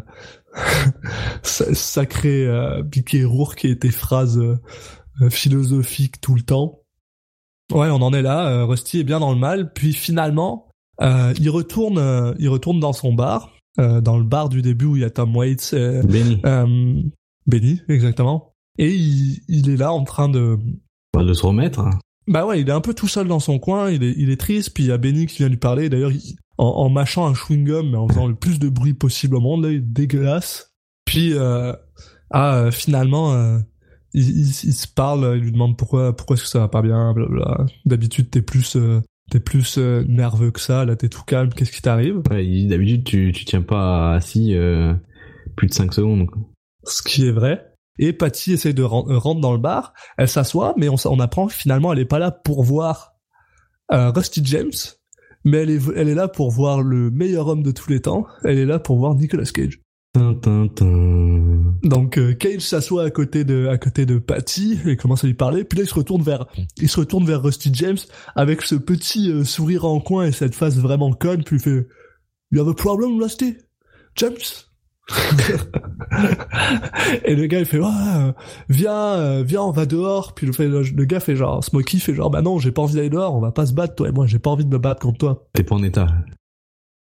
sa- 1.42 1.74
sacré 1.74 2.46
euh, 2.46 2.82
Mickey 2.94 3.24
Rourke 3.24 3.64
et 3.64 3.78
tes 3.78 3.90
phrases 3.90 4.38
euh, 4.38 5.30
philosophiques 5.30 6.20
tout 6.20 6.34
le 6.34 6.42
temps. 6.42 6.80
Ouais, 7.72 7.88
on 7.90 8.02
en 8.02 8.12
est 8.12 8.22
là. 8.22 8.48
euh, 8.48 8.64
Rusty 8.66 9.00
est 9.00 9.04
bien 9.04 9.20
dans 9.20 9.32
le 9.32 9.38
mal. 9.38 9.72
Puis 9.72 9.92
finalement, 9.92 10.68
euh, 11.00 11.32
il 11.40 11.48
retourne, 11.50 11.98
euh, 11.98 12.34
il 12.38 12.48
retourne 12.48 12.78
dans 12.80 12.92
son 12.92 13.12
bar, 13.14 13.52
euh, 13.78 14.00
dans 14.00 14.18
le 14.18 14.24
bar 14.24 14.48
du 14.48 14.62
début 14.62 14.84
où 14.84 14.96
il 14.96 15.02
y 15.02 15.04
a 15.04 15.10
Tom 15.10 15.34
Waits, 15.36 15.74
Benny, 15.74 16.40
Benny, 17.46 17.80
exactement. 17.88 18.52
Et 18.78 18.92
il, 18.92 19.40
il 19.48 19.70
est 19.70 19.76
là 19.76 19.92
en 19.92 20.04
train 20.04 20.28
de, 20.28 20.58
de 21.16 21.32
se 21.32 21.46
remettre. 21.46 21.84
bah 22.26 22.44
ouais, 22.46 22.60
il 22.60 22.68
est 22.68 22.72
un 22.72 22.80
peu 22.80 22.92
tout 22.94 23.08
seul 23.08 23.28
dans 23.28 23.38
son 23.40 23.58
coin. 23.58 23.90
Il 23.90 24.02
est, 24.02 24.14
il 24.16 24.30
est 24.30 24.40
triste. 24.40 24.70
Puis 24.74 24.84
il 24.84 24.88
y 24.88 24.92
a 24.92 24.98
Benny 24.98 25.26
qui 25.26 25.38
vient 25.38 25.48
lui 25.48 25.56
parler. 25.56 25.88
D'ailleurs, 25.88 26.10
il- 26.12 26.36
en, 26.58 26.66
en 26.66 26.88
mâchant 26.90 27.26
un 27.26 27.34
chewing 27.34 27.64
gum, 27.64 27.90
mais 27.90 27.96
en 27.96 28.08
faisant 28.08 28.26
le 28.26 28.34
plus 28.34 28.58
de 28.58 28.68
bruit 28.68 28.94
possible 28.94 29.36
au 29.36 29.40
monde, 29.40 29.64
là, 29.64 29.70
dégueulasse. 29.80 30.72
Puis 31.04 31.32
euh, 31.34 31.72
ah, 32.30 32.56
euh, 32.56 32.70
finalement. 32.70 33.34
euh, 33.34 33.58
il, 34.16 34.28
il, 34.28 34.46
il 34.46 34.72
se 34.74 34.86
parle, 34.86 35.34
il 35.36 35.42
lui 35.42 35.50
demande 35.52 35.76
pourquoi 35.76 36.14
pourquoi 36.14 36.34
est-ce 36.36 36.44
que 36.44 36.48
ça 36.48 36.60
va 36.60 36.68
pas 36.68 36.82
bien, 36.82 37.12
blablabla. 37.14 37.66
D'habitude 37.84 38.30
t'es 38.30 38.42
plus 38.42 38.76
euh, 38.76 39.00
t'es 39.30 39.40
plus 39.40 39.76
euh, 39.78 40.04
nerveux 40.06 40.52
que 40.52 40.60
ça, 40.60 40.84
là 40.84 40.94
t'es 40.94 41.08
tout 41.08 41.24
calme, 41.24 41.50
qu'est-ce 41.52 41.72
qui 41.72 41.82
t'arrive? 41.82 42.22
Ouais, 42.30 42.64
d'habitude, 42.66 43.02
tu, 43.04 43.32
tu 43.34 43.44
tiens 43.44 43.62
pas 43.62 44.14
assis 44.14 44.54
euh, 44.54 44.94
plus 45.56 45.66
de 45.66 45.74
5 45.74 45.92
secondes. 45.92 46.26
quoi. 46.26 46.40
Ce 46.84 47.02
qui 47.02 47.26
est 47.26 47.32
vrai. 47.32 47.72
Et 47.98 48.12
Patty 48.12 48.52
essaye 48.52 48.72
de 48.74 48.82
ren- 48.84 49.04
rentrer 49.18 49.40
dans 49.40 49.52
le 49.52 49.58
bar, 49.58 49.92
elle 50.16 50.28
s'assoit, 50.28 50.74
mais 50.76 50.88
on, 50.88 50.94
on 51.06 51.18
apprend 51.18 51.48
que 51.48 51.52
finalement 51.52 51.92
elle 51.92 51.98
est 51.98 52.04
pas 52.04 52.20
là 52.20 52.30
pour 52.30 52.62
voir 52.62 53.14
euh, 53.92 54.10
Rusty 54.12 54.42
James, 54.44 54.70
mais 55.44 55.58
elle 55.58 55.70
est, 55.70 55.80
elle 55.96 56.08
est 56.08 56.14
là 56.14 56.28
pour 56.28 56.50
voir 56.50 56.82
le 56.82 57.10
meilleur 57.10 57.48
homme 57.48 57.62
de 57.62 57.70
tous 57.70 57.90
les 57.90 58.00
temps, 58.00 58.26
elle 58.42 58.58
est 58.58 58.66
là 58.66 58.78
pour 58.78 58.98
voir 58.98 59.14
Nicolas 59.14 59.44
Cage. 59.44 59.80
Donc 61.82 62.18
euh, 62.18 62.34
Cage 62.34 62.60
s'assoit 62.60 63.04
à 63.04 63.10
côté 63.10 63.42
de 63.44 63.66
à 63.66 63.78
côté 63.78 64.06
de 64.06 64.18
Patty 64.18 64.78
et 64.86 64.96
commence 64.96 65.24
à 65.24 65.26
lui 65.26 65.34
parler. 65.34 65.64
Puis 65.64 65.78
là 65.78 65.84
il 65.84 65.88
se 65.88 65.94
retourne 65.94 66.22
vers 66.22 66.46
il 66.76 66.88
se 66.88 67.00
retourne 67.00 67.26
vers 67.26 67.42
Rusty 67.42 67.70
James 67.74 67.98
avec 68.36 68.62
ce 68.62 68.76
petit 68.76 69.30
euh, 69.30 69.42
sourire 69.44 69.84
en 69.84 69.98
coin 70.00 70.26
et 70.26 70.32
cette 70.32 70.54
face 70.54 70.76
vraiment 70.76 71.12
conne. 71.12 71.42
Puis 71.42 71.56
il 71.56 71.62
fait 71.62 71.88
You 72.52 72.60
have 72.60 72.68
a 72.68 72.74
problem, 72.74 73.20
Rusty? 73.20 73.56
James? 74.14 74.36
Et 77.24 77.34
le 77.34 77.46
gars 77.46 77.58
il 77.58 77.66
fait 77.66 77.78
ouais, 77.78 77.86
euh, 77.86 78.32
viens 78.70 79.16
euh, 79.16 79.42
viens 79.42 79.62
on 79.62 79.70
va 79.70 79.86
dehors. 79.86 80.34
Puis 80.34 80.46
le, 80.46 80.52
fait, 80.52 80.66
le, 80.66 80.82
le 80.82 81.04
gars 81.04 81.20
fait 81.20 81.36
genre 81.36 81.62
Smokey 81.62 81.98
fait 81.98 82.14
genre 82.14 82.30
bah 82.30 82.40
non 82.40 82.58
j'ai 82.58 82.72
pas 82.72 82.82
envie 82.82 82.94
d'aller 82.94 83.10
dehors 83.10 83.34
on 83.34 83.40
va 83.40 83.52
pas 83.52 83.66
se 83.66 83.74
battre 83.74 83.96
toi 83.96 84.08
et 84.08 84.12
moi 84.12 84.26
j'ai 84.26 84.38
pas 84.38 84.50
envie 84.50 84.64
de 84.64 84.70
me 84.70 84.78
battre 84.78 85.02
contre 85.02 85.18
toi. 85.18 85.46
T'es 85.52 85.62
pas 85.62 85.74
en 85.74 85.82
état. 85.82 86.06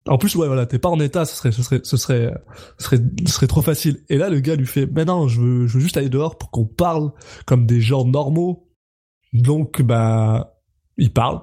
En 0.08 0.18
plus, 0.18 0.36
ouais, 0.36 0.48
voilà, 0.48 0.66
t'es 0.66 0.80
pas 0.80 0.90
en 0.90 1.00
état, 1.00 1.24
ce 1.24 1.36
serait, 1.36 1.54
ce 1.54 1.64
serait, 1.64 1.80
ce 1.84 1.96
serait, 1.96 2.34
ce 2.78 2.86
serait, 2.86 2.98
ce 3.26 3.34
serait 3.34 3.48
trop 3.48 3.62
facile. 3.62 4.04
Et 4.10 4.18
là, 4.18 4.30
le 4.30 4.42
gars 4.42 4.56
lui 4.56 4.66
fait, 4.66 4.86
mais 4.86 5.06
non, 5.06 5.30
je 5.30 5.40
veux, 5.40 5.68
je 5.68 5.76
veux 5.76 5.80
juste 5.80 5.96
aller 5.96 6.10
dehors 6.10 6.38
pour 6.38 6.52
qu'on 6.52 6.66
parle 6.66 7.12
comme 7.46 7.66
des 7.66 7.80
gens 7.80 8.04
normaux. 8.04 8.70
Donc, 9.32 9.82
bah, 9.82 10.60
ils 10.98 11.14
parlent. 11.14 11.42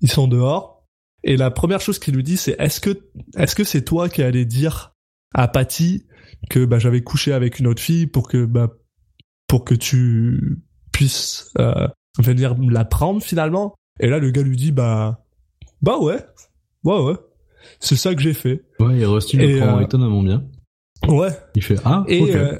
Ils 0.00 0.10
sont 0.10 0.26
dehors. 0.26 0.84
Et 1.22 1.36
la 1.36 1.52
première 1.52 1.80
chose 1.80 2.00
qu'il 2.00 2.16
lui 2.16 2.24
dit, 2.24 2.36
c'est, 2.36 2.56
est-ce 2.58 2.80
que, 2.80 2.90
est-ce 3.36 3.54
que 3.54 3.62
c'est 3.62 3.82
toi 3.82 4.08
qui 4.08 4.22
allais 4.22 4.44
dire 4.44 4.93
à 5.34 5.48
Patty 5.48 6.06
que, 6.50 6.64
bah, 6.64 6.78
j'avais 6.78 7.02
couché 7.02 7.32
avec 7.32 7.58
une 7.58 7.66
autre 7.66 7.82
fille 7.82 8.06
pour 8.06 8.28
que, 8.28 8.44
bah, 8.44 8.70
pour 9.46 9.64
que 9.64 9.74
tu 9.74 10.62
puisses, 10.92 11.50
euh, 11.58 11.88
venir 12.18 12.54
la 12.58 12.84
prendre 12.84 13.22
finalement? 13.22 13.74
Et 14.00 14.08
là, 14.08 14.18
le 14.18 14.30
gars 14.30 14.42
lui 14.42 14.56
dit, 14.56 14.72
bah, 14.72 15.24
bah 15.82 15.98
ouais, 15.98 16.24
ouais, 16.84 17.00
ouais. 17.00 17.16
C'est 17.80 17.96
ça 17.96 18.14
que 18.14 18.20
j'ai 18.20 18.34
fait. 18.34 18.62
Ouais, 18.80 18.98
et 18.98 19.04
Rusty 19.04 19.36
le 19.36 19.58
prend 19.58 19.78
euh, 19.78 19.80
étonnamment 19.80 20.22
bien. 20.22 20.44
Ouais. 21.08 21.30
Il 21.54 21.62
fait 21.62 21.76
ah 21.84 22.04
Et, 22.08 22.34
euh, 22.34 22.58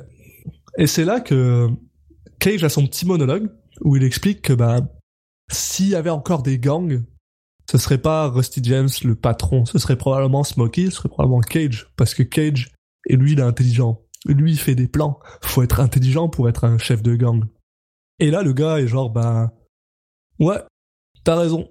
et 0.79 0.87
c'est 0.87 1.05
là 1.05 1.21
que 1.21 1.69
Cage 2.39 2.65
a 2.65 2.69
son 2.69 2.87
petit 2.87 3.07
monologue 3.07 3.51
où 3.81 3.97
il 3.97 4.05
explique 4.05 4.43
que 4.43 4.53
bah 4.53 4.81
s'il 5.51 5.89
y 5.89 5.95
avait 5.95 6.11
encore 6.11 6.43
des 6.43 6.59
gangs, 6.59 7.03
ce 7.71 7.79
serait 7.79 7.99
pas 7.99 8.29
Rusty 8.29 8.61
James 8.65 8.89
le 9.05 9.15
patron, 9.15 9.65
ce 9.65 9.79
serait 9.79 9.97
probablement 9.97 10.45
Smokey, 10.45 10.87
ce 10.87 10.97
serait 10.97 11.09
probablement 11.09 11.41
Cage 11.41 11.89
parce 11.97 12.15
que 12.15 12.23
Cage 12.23 12.73
et 13.07 13.17
lui 13.17 13.33
il 13.33 13.41
est 13.41 13.43
intelligent. 13.43 14.03
Lui 14.27 14.53
il 14.53 14.59
fait 14.59 14.75
des 14.75 14.89
plans. 14.89 15.19
Faut 15.43 15.63
être 15.63 15.81
intelligent 15.81 16.29
pour 16.29 16.49
être 16.49 16.65
un 16.65 16.79
chef 16.79 17.03
de 17.03 17.15
gang. 17.15 17.45
Et 18.19 18.31
là 18.31 18.43
le 18.43 18.53
gars 18.53 18.79
est 18.79 18.87
genre 18.87 19.11
bah 19.11 19.53
ouais, 20.39 20.61
t'as 21.25 21.37
raison. 21.37 21.69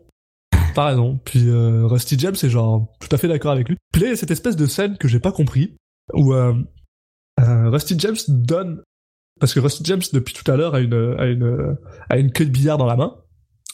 T'as 0.73 0.85
raison. 0.87 1.19
Puis 1.23 1.47
euh, 1.49 1.85
Rusty 1.85 2.17
James 2.17 2.35
est 2.41 2.49
genre 2.49 2.87
tout 2.99 3.09
à 3.11 3.17
fait 3.17 3.27
d'accord 3.27 3.51
avec 3.51 3.69
lui. 3.69 3.77
Puis 3.91 4.01
là 4.01 4.15
cette 4.15 4.31
espèce 4.31 4.55
de 4.55 4.65
scène 4.65 4.97
que 4.97 5.07
j'ai 5.07 5.19
pas 5.19 5.31
compris 5.31 5.75
où 6.13 6.33
euh, 6.33 6.53
euh, 7.39 7.69
Rusty 7.69 7.97
James 7.99 8.17
donne 8.27 8.81
parce 9.39 9.53
que 9.53 9.59
Rusty 9.59 9.83
James 9.85 10.01
depuis 10.11 10.33
tout 10.33 10.49
à 10.51 10.55
l'heure 10.55 10.73
a 10.75 10.79
une 10.79 11.15
a 11.19 11.25
une 11.25 11.77
a 12.09 12.17
une 12.17 12.31
queue 12.31 12.45
de 12.45 12.51
billard 12.51 12.77
dans 12.77 12.85
la 12.85 12.95
main. 12.95 13.22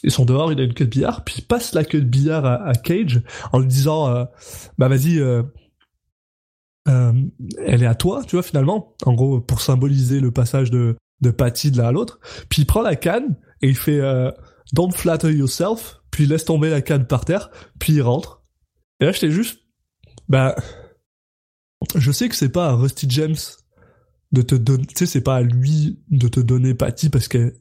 Ils 0.02 0.10
sont 0.10 0.24
dehors, 0.24 0.52
il 0.52 0.60
a 0.60 0.64
une 0.64 0.74
queue 0.74 0.86
de 0.86 0.90
billard, 0.90 1.24
puis 1.24 1.36
il 1.38 1.42
passe 1.42 1.74
la 1.74 1.84
queue 1.84 2.00
de 2.00 2.06
billard 2.06 2.44
à, 2.46 2.72
Cage 2.74 3.22
en 3.52 3.58
lui 3.58 3.66
disant 3.66 4.08
euh, 4.08 4.24
bah 4.78 4.88
vas-y 4.88 5.18
euh, 5.18 5.42
euh, 6.88 7.12
elle 7.64 7.82
est 7.82 7.86
à 7.86 7.94
toi, 7.94 8.22
tu 8.26 8.36
vois 8.36 8.42
finalement. 8.42 8.96
En 9.04 9.14
gros 9.14 9.40
pour 9.40 9.60
symboliser 9.60 10.20
le 10.20 10.30
passage 10.30 10.70
de 10.70 10.96
de 11.20 11.30
Patty 11.30 11.70
de 11.70 11.78
l'un 11.78 11.88
à 11.88 11.92
l'autre. 11.92 12.18
Puis 12.48 12.62
il 12.62 12.66
prend 12.66 12.80
la 12.80 12.96
canne 12.96 13.36
et 13.60 13.68
il 13.68 13.76
fait 13.76 14.00
euh, 14.00 14.30
don't 14.72 14.92
flatter 14.92 15.32
yourself, 15.32 16.00
puis 16.10 16.24
il 16.24 16.30
laisse 16.30 16.46
tomber 16.46 16.70
la 16.70 16.80
canne 16.80 17.06
par 17.06 17.24
terre, 17.24 17.50
puis 17.78 17.94
il 17.94 18.02
rentre. 18.02 18.42
Et 19.00 19.04
là 19.04 19.12
j'étais 19.12 19.30
juste 19.30 19.60
bah 20.28 20.56
je 21.96 22.12
sais 22.12 22.28
que 22.28 22.34
c'est 22.34 22.50
pas 22.50 22.68
à 22.68 22.72
Rusty 22.72 23.06
James 23.10 23.36
de 24.32 24.42
te 24.42 24.54
donner, 24.54 24.86
tu 24.86 24.94
sais, 24.96 25.06
c'est 25.06 25.22
pas 25.22 25.36
à 25.36 25.42
lui 25.42 25.98
de 26.08 26.28
te 26.28 26.40
donner 26.40 26.74
Patty 26.74 27.10
parce 27.10 27.28
qu'elle 27.28 27.54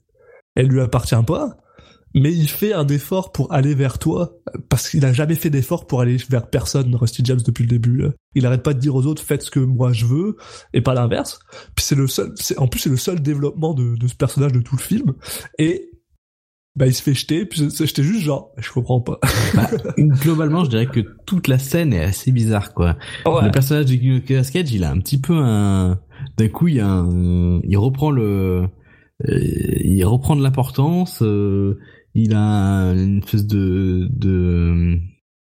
elle 0.56 0.68
lui 0.68 0.82
appartient 0.82 1.16
pas, 1.26 1.58
mais 2.16 2.34
il 2.34 2.50
fait 2.50 2.74
un 2.74 2.88
effort 2.88 3.32
pour 3.32 3.54
aller 3.54 3.76
vers 3.76 4.00
toi 4.00 4.38
parce 4.70 4.90
qu'il 4.90 5.06
a 5.06 5.14
jamais 5.14 5.36
fait 5.36 5.50
d'effort 5.50 5.86
pour 5.88 6.02
aller 6.02 6.18
vers 6.30 6.50
personne, 6.50 6.96
Rusty 6.96 7.22
James 7.26 7.40
depuis 7.46 7.64
le 7.64 7.70
début. 7.70 8.06
Il 8.36 8.46
arrête 8.46 8.64
pas 8.64 8.74
de 8.74 8.80
dire 8.80 8.96
aux 8.96 9.06
autres 9.06 9.22
faites 9.24 9.44
ce 9.44 9.52
que 9.52 9.60
moi 9.60 9.94
je 9.94 10.06
veux 10.06 10.38
et 10.74 10.82
pas 10.82 10.94
l'inverse. 10.94 11.40
Puis 11.76 11.86
c'est 11.86 11.96
le 11.96 12.08
seul, 12.08 12.32
c'est 12.36 12.58
en 12.58 12.68
plus 12.68 12.80
c'est 12.80 12.90
le 12.90 12.98
seul 12.98 13.22
développement 13.22 13.74
de, 13.74 13.96
de 13.96 14.08
ce 14.08 14.16
personnage 14.16 14.52
de 14.54 14.60
tout 14.62 14.76
le 14.76 14.82
film 14.82 15.14
et 15.58 15.92
bah 16.76 16.88
il 16.88 16.94
se 16.94 17.02
fait 17.04 17.14
jeter. 17.14 17.46
Puis 17.46 17.70
c'est- 17.70 17.86
j'étais 17.86 18.04
juste 18.04 18.22
genre 18.24 18.52
je 18.58 18.72
comprends 18.72 19.02
pas. 19.02 19.20
Bah, 19.56 19.70
globalement, 19.98 20.64
je 20.64 20.70
dirais 20.70 20.86
que 20.88 21.00
toute 21.26 21.48
la 21.48 21.58
scène 21.60 21.92
est 21.94 22.04
assez 22.04 22.32
bizarre, 22.32 22.74
quoi. 22.74 22.98
Le 23.26 23.52
personnage 23.52 23.86
de 23.86 23.94
Nicolas 23.96 24.44
Cage, 24.44 24.72
il 24.72 24.84
a 24.84 24.92
un 24.92 25.00
petit 25.00 25.20
peu 25.20 25.34
un, 25.36 26.00
d'un 26.38 26.48
coup, 26.50 26.68
il 26.68 26.76
y 26.76 26.80
a 26.80 26.88
un, 26.88 27.60
il 27.64 27.78
reprend 27.78 28.12
le, 28.12 28.68
euh, 29.28 29.40
il 29.84 30.04
reprend 30.06 30.36
de 30.36 30.44
l'importance, 30.44 31.22
euh, 31.24 31.80
il 32.16 32.34
a 32.36 32.92
une 32.94 33.20
espèce 33.20 33.46
de, 33.48 34.08
de, 34.12 35.00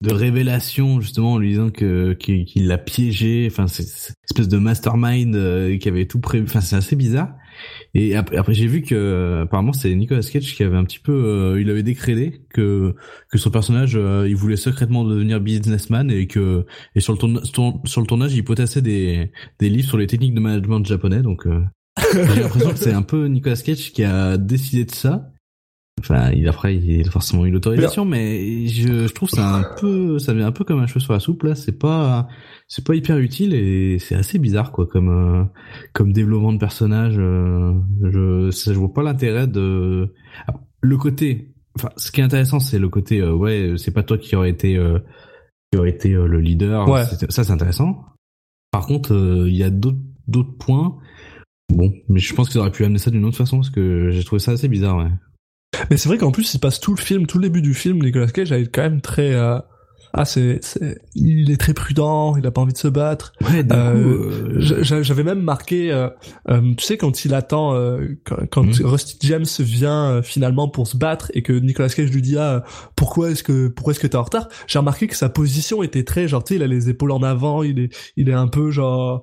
de 0.02 0.12
révélation, 0.12 1.00
justement, 1.00 1.34
en 1.34 1.38
lui 1.38 1.50
disant 1.50 1.70
que, 1.70 2.12
qu'il 2.14 2.66
l'a 2.66 2.78
piégé, 2.78 3.48
enfin, 3.50 3.66
c'est, 3.68 3.82
une 3.84 4.14
espèce 4.30 4.48
de 4.48 4.58
mastermind 4.58 5.34
euh, 5.36 5.76
qui 5.78 5.88
avait 5.88 6.06
tout 6.06 6.20
prévu, 6.20 6.44
enfin, 6.44 6.60
c'est 6.60 6.76
assez 6.76 6.96
bizarre. 6.96 7.34
Et 7.94 8.16
après, 8.16 8.36
après, 8.36 8.54
j'ai 8.54 8.66
vu 8.66 8.82
que, 8.82 9.42
apparemment, 9.42 9.72
c'est 9.72 9.94
Nicolas 9.94 10.22
Cage 10.22 10.54
qui 10.54 10.62
avait 10.62 10.76
un 10.76 10.84
petit 10.84 10.98
peu, 10.98 11.12
euh, 11.12 11.60
il 11.60 11.70
avait 11.70 11.82
décrété 11.82 12.42
que, 12.52 12.94
que 13.30 13.38
son 13.38 13.50
personnage, 13.50 13.92
euh, 13.96 14.26
il 14.28 14.36
voulait 14.36 14.56
secrètement 14.56 15.04
devenir 15.04 15.40
businessman 15.40 16.10
et 16.10 16.26
que, 16.26 16.64
et 16.94 17.00
sur 17.00 17.12
le, 17.12 17.18
tourna- 17.18 17.44
sur 17.44 17.80
sur 17.84 18.00
le 18.00 18.06
tournage, 18.06 18.34
il 18.34 18.44
potassait 18.44 18.82
des, 18.82 19.30
des 19.60 19.68
livres 19.68 19.88
sur 19.88 19.98
les 19.98 20.06
techniques 20.06 20.34
de 20.34 20.40
management 20.40 20.84
japonais. 20.84 21.22
Donc, 21.22 21.46
euh, 21.46 21.60
j'ai 22.12 22.40
l'impression 22.40 22.70
que 22.70 22.78
c'est 22.78 22.92
un 22.94 23.02
peu 23.02 23.26
Nicolas 23.26 23.56
Cage 23.56 23.92
qui 23.92 24.02
a 24.04 24.36
décidé 24.38 24.84
de 24.84 24.90
ça. 24.90 25.31
Enfin, 26.00 26.30
il 26.32 26.48
après, 26.48 26.74
il 26.76 27.06
a 27.06 27.10
forcément 27.10 27.46
eu 27.46 27.50
l'autorisation, 27.50 28.04
mais 28.04 28.66
je, 28.66 29.06
je 29.06 29.12
trouve 29.12 29.28
ça 29.28 29.56
un 29.56 29.64
peu, 29.78 30.18
ça 30.18 30.34
vient 30.34 30.46
un 30.46 30.52
peu 30.52 30.64
comme 30.64 30.80
un 30.80 30.86
cheveu 30.86 30.98
sur 31.00 31.12
la 31.12 31.20
soupe 31.20 31.44
là. 31.44 31.54
C'est 31.54 31.78
pas, 31.78 32.26
c'est 32.66 32.84
pas 32.84 32.94
hyper 32.96 33.18
utile 33.18 33.54
et 33.54 33.98
c'est 34.00 34.14
assez 34.16 34.38
bizarre 34.40 34.72
quoi, 34.72 34.86
comme, 34.86 35.10
euh, 35.10 35.44
comme 35.92 36.12
développement 36.12 36.52
de 36.52 36.58
personnage. 36.58 37.16
euh, 37.18 37.72
je, 38.02 38.50
ça, 38.50 38.72
je 38.72 38.78
vois 38.78 38.92
pas 38.92 39.02
l'intérêt 39.02 39.46
de, 39.46 40.12
Ah, 40.48 40.54
le 40.80 40.96
côté. 40.96 41.54
Enfin, 41.76 41.90
ce 41.96 42.10
qui 42.10 42.20
est 42.20 42.24
intéressant, 42.24 42.58
c'est 42.58 42.78
le 42.80 42.88
côté, 42.88 43.20
euh, 43.20 43.32
ouais, 43.32 43.74
c'est 43.76 43.92
pas 43.92 44.02
toi 44.02 44.18
qui 44.18 44.34
aurait 44.34 44.50
été, 44.50 44.76
euh, 44.76 44.98
qui 45.72 45.78
aurait 45.78 45.90
été 45.90 46.14
euh, 46.14 46.26
le 46.26 46.40
leader. 46.40 46.88
Ouais. 46.88 47.04
Ça, 47.28 47.44
c'est 47.44 47.50
intéressant. 47.52 48.04
Par 48.72 48.86
contre, 48.86 49.14
euh, 49.14 49.48
il 49.48 49.56
y 49.56 49.62
a 49.62 49.70
d'autres, 49.70 50.00
d'autres 50.26 50.56
points. 50.58 50.96
Bon, 51.72 51.92
mais 52.08 52.18
je 52.18 52.34
pense 52.34 52.48
qu'ils 52.48 52.60
auraient 52.60 52.72
pu 52.72 52.84
amener 52.84 52.98
ça 52.98 53.10
d'une 53.10 53.24
autre 53.24 53.36
façon 53.38 53.58
parce 53.58 53.70
que 53.70 54.10
j'ai 54.10 54.24
trouvé 54.24 54.40
ça 54.40 54.52
assez 54.52 54.68
bizarre, 54.68 54.96
ouais. 54.98 55.10
Mais 55.90 55.96
c'est 55.96 56.08
vrai 56.08 56.18
qu'en 56.18 56.30
plus, 56.32 56.52
il 56.54 56.58
passe 56.60 56.80
tout 56.80 56.94
le 56.94 57.00
film, 57.00 57.26
tout 57.26 57.38
le 57.38 57.44
début 57.44 57.62
du 57.62 57.74
film, 57.74 57.98
Nicolas 58.02 58.26
Cage 58.26 58.52
est 58.52 58.66
quand 58.72 58.82
même 58.82 59.00
très, 59.00 59.32
euh, 59.34 59.58
ah, 60.12 60.26
c'est, 60.26 60.58
c'est, 60.62 60.98
il 61.14 61.50
est 61.50 61.56
très 61.56 61.72
prudent, 61.72 62.36
il 62.36 62.46
a 62.46 62.50
pas 62.50 62.60
envie 62.60 62.74
de 62.74 62.78
se 62.78 62.88
battre. 62.88 63.32
Ouais, 63.40 63.64
Euh, 63.72 63.94
euh, 63.94 64.60
J'a- 64.60 65.02
J'avais 65.02 65.24
même 65.24 65.40
marqué, 65.40 65.90
euh, 65.90 66.10
euh, 66.50 66.60
tu 66.76 66.84
sais, 66.84 66.98
quand 66.98 67.24
il 67.24 67.32
attend, 67.32 67.74
euh, 67.74 68.06
quand, 68.24 68.36
quand 68.50 68.62
Mhm. 68.64 68.84
Rusty 68.86 69.16
James 69.22 69.46
vient 69.60 70.10
euh, 70.10 70.22
finalement 70.22 70.68
pour 70.68 70.86
se 70.86 70.98
battre 70.98 71.30
et 71.32 71.42
que 71.42 71.54
Nicolas 71.54 71.88
Cage 71.88 72.10
lui 72.10 72.20
dit 72.22 72.36
ah 72.36 72.62
pourquoi 72.94 73.30
est-ce 73.30 73.42
que 73.42 73.68
pourquoi 73.68 73.92
est-ce 73.94 74.00
que 74.00 74.06
t'es 74.06 74.16
en 74.16 74.22
retard? 74.24 74.48
J'ai 74.66 74.78
remarqué 74.78 75.06
que 75.06 75.16
sa 75.16 75.30
position 75.30 75.82
était 75.82 76.04
très 76.04 76.28
genre 76.28 76.44
tu 76.44 76.52
sais 76.52 76.60
il 76.60 76.62
a 76.62 76.66
les 76.66 76.90
épaules 76.90 77.12
en 77.12 77.22
avant, 77.22 77.62
il 77.62 77.78
est 77.78 77.96
il 78.18 78.28
est 78.28 78.34
un 78.34 78.48
peu 78.48 78.70
genre 78.70 79.22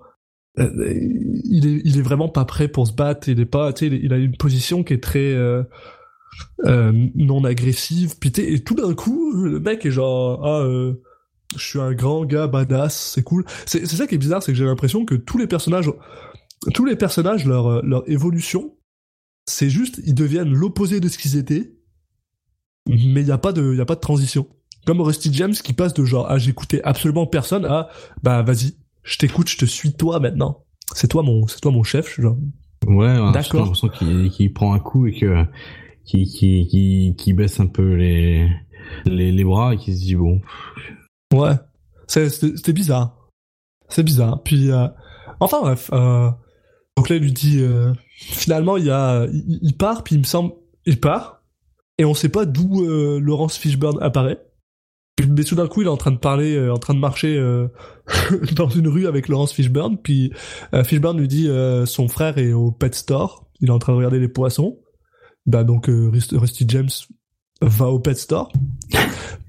il 0.58 1.68
est 1.68 1.82
il 1.86 1.98
est 1.98 2.02
vraiment 2.02 2.30
pas 2.30 2.46
prêt 2.46 2.68
pour 2.68 2.88
se 2.88 2.94
battre, 2.94 3.30
il 3.30 3.40
est 3.40 3.46
pas 3.46 3.72
tu 3.74 3.88
sais 3.88 3.96
il, 3.96 4.06
il 4.06 4.14
a 4.14 4.18
une 4.18 4.36
position 4.36 4.84
qui 4.84 4.94
est 4.94 5.04
très 5.04 5.34
non 6.66 7.44
agressive. 7.44 8.16
Puis 8.20 8.32
et 8.38 8.64
tout 8.64 8.76
d'un 8.76 8.94
coup 8.94 9.34
le 9.34 9.60
mec 9.60 9.86
est 9.86 9.92
genre 9.92 10.46
ah 10.46 10.62
euh, 10.62 11.02
je 11.56 11.64
suis 11.66 11.80
un 11.80 11.94
grand 11.94 12.26
gars 12.26 12.48
badass, 12.48 13.14
c'est 13.14 13.24
cool. 13.24 13.46
C'est 13.66 13.86
ça 13.86 14.08
qui 14.08 14.16
est 14.16 14.20
bizarre, 14.20 14.44
c'est 14.44 14.52
que 14.52 14.58
j'ai 14.58 14.66
l'impression 14.66 15.06
que 15.06 15.16
tous 15.16 15.38
les 15.38 15.48
personnages, 15.48 15.92
tous 16.74 16.86
les 16.86 16.96
personnages, 16.96 17.46
leur, 17.46 17.68
euh, 17.68 17.82
leur 17.84 18.10
évolution, 18.10 18.76
c'est 19.46 19.70
juste, 19.70 20.00
ils 20.06 20.14
deviennent 20.14 20.54
l'opposé 20.54 21.00
de 21.00 21.08
ce 21.08 21.18
qu'ils 21.18 21.38
étaient, 21.38 21.74
mais 22.88 23.22
il 23.22 23.26
n'y 23.26 23.32
a 23.32 23.38
pas 23.38 23.52
de, 23.52 23.76
y 23.76 23.82
a 23.82 23.86
pas 23.86 23.96
de 23.96 24.00
transition. 24.00 24.48
Comme 24.86 25.02
Rusty 25.02 25.34
James 25.34 25.54
qui 25.54 25.74
passe 25.74 25.94
de 25.94 26.06
genre, 26.06 26.28
ah, 26.30 26.38
j'écoutais 26.38 26.82
absolument 26.84 27.26
personne 27.26 27.66
à, 27.66 27.90
bah, 28.22 28.44
vas-y, 28.44 28.76
je 29.04 29.18
t'écoute, 29.18 29.50
je 29.50 29.58
te 29.58 29.66
suis 29.66 29.94
toi 29.94 30.20
maintenant. 30.20 30.66
C'est 30.94 31.08
toi 31.08 31.24
mon, 31.24 31.48
c'est 31.48 31.60
toi 31.60 31.72
mon 31.72 31.84
chef, 31.84 32.08
je 32.08 32.14
suis 32.14 32.24
genre, 32.24 32.38
Ouais, 32.88 33.20
ouais, 33.20 33.32
D'accord. 33.34 33.44
j'ai 33.52 33.58
l'impression 33.58 33.90
qu'il 33.90 34.30
qu'il 34.30 34.54
prend 34.54 34.74
un 34.74 34.80
coup 34.80 35.06
et 35.06 35.14
que 35.14 35.46
qu'il 36.10 36.28
qu'il 36.28 37.16
qu'il 37.16 37.36
baisse 37.36 37.60
un 37.60 37.68
peu 37.68 37.94
les 37.94 38.50
les, 39.06 39.44
bras 39.44 39.74
et 39.74 39.78
qu'il 39.78 39.96
se 39.96 40.02
dit 40.02 40.16
bon. 40.16 40.42
Ouais, 41.34 41.56
c'était 42.08 42.74
bizarre. 42.74 43.16
C'est 43.90 44.04
bizarre. 44.04 44.42
Puis, 44.44 44.72
euh, 44.72 44.88
enfin 45.40 45.62
bref, 45.62 45.90
euh, 45.94 46.30
donc 46.98 47.10
là 47.10 47.16
il 47.16 47.24
lui 47.24 47.32
dit, 47.32 47.60
euh, 47.60 47.94
finalement 48.16 48.78
il 48.78 48.90
a, 48.90 49.28
il, 49.32 49.76
part, 49.78 50.04
puis 50.04 50.16
il 50.16 50.20
me 50.20 50.24
semble, 50.24 50.54
il 50.86 51.00
part, 51.00 51.44
et 51.98 52.06
on 52.06 52.14
sait 52.14 52.30
pas 52.30 52.46
d'où 52.46 52.86
Laurence 53.20 53.58
Fishburne 53.58 54.02
apparaît. 54.02 54.40
Mais 55.28 55.44
tout 55.44 55.56
d'un 55.56 55.68
coup 55.68 55.82
il 55.82 55.88
est 55.88 55.92
en 55.92 55.98
train 55.98 56.12
de 56.12 56.18
parler, 56.18 56.70
en 56.70 56.78
train 56.78 56.94
de 56.94 57.00
marcher 57.00 57.38
dans 58.56 58.70
une 58.70 58.88
rue 58.88 59.06
avec 59.08 59.28
Laurence 59.28 59.54
Fishburne, 59.54 59.98
puis 59.98 60.32
Fishburne 60.84 61.20
lui 61.20 61.28
dit, 61.28 61.50
son 61.86 62.08
frère 62.08 62.38
est 62.38 62.54
au 62.54 62.72
pet 62.72 62.94
store, 62.94 63.50
il 63.60 63.70
est 63.70 63.72
en 63.74 63.80
train 63.80 63.94
de 63.94 63.98
regarder 63.98 64.20
les 64.20 64.30
poissons. 64.30 64.80
Bah 65.50 65.64
donc 65.64 65.90
euh, 65.90 66.10
Rust- 66.10 66.36
Rusty 66.38 66.66
James 66.68 66.90
va 67.60 67.88
au 67.88 68.00
pet 68.00 68.14
store. 68.16 68.52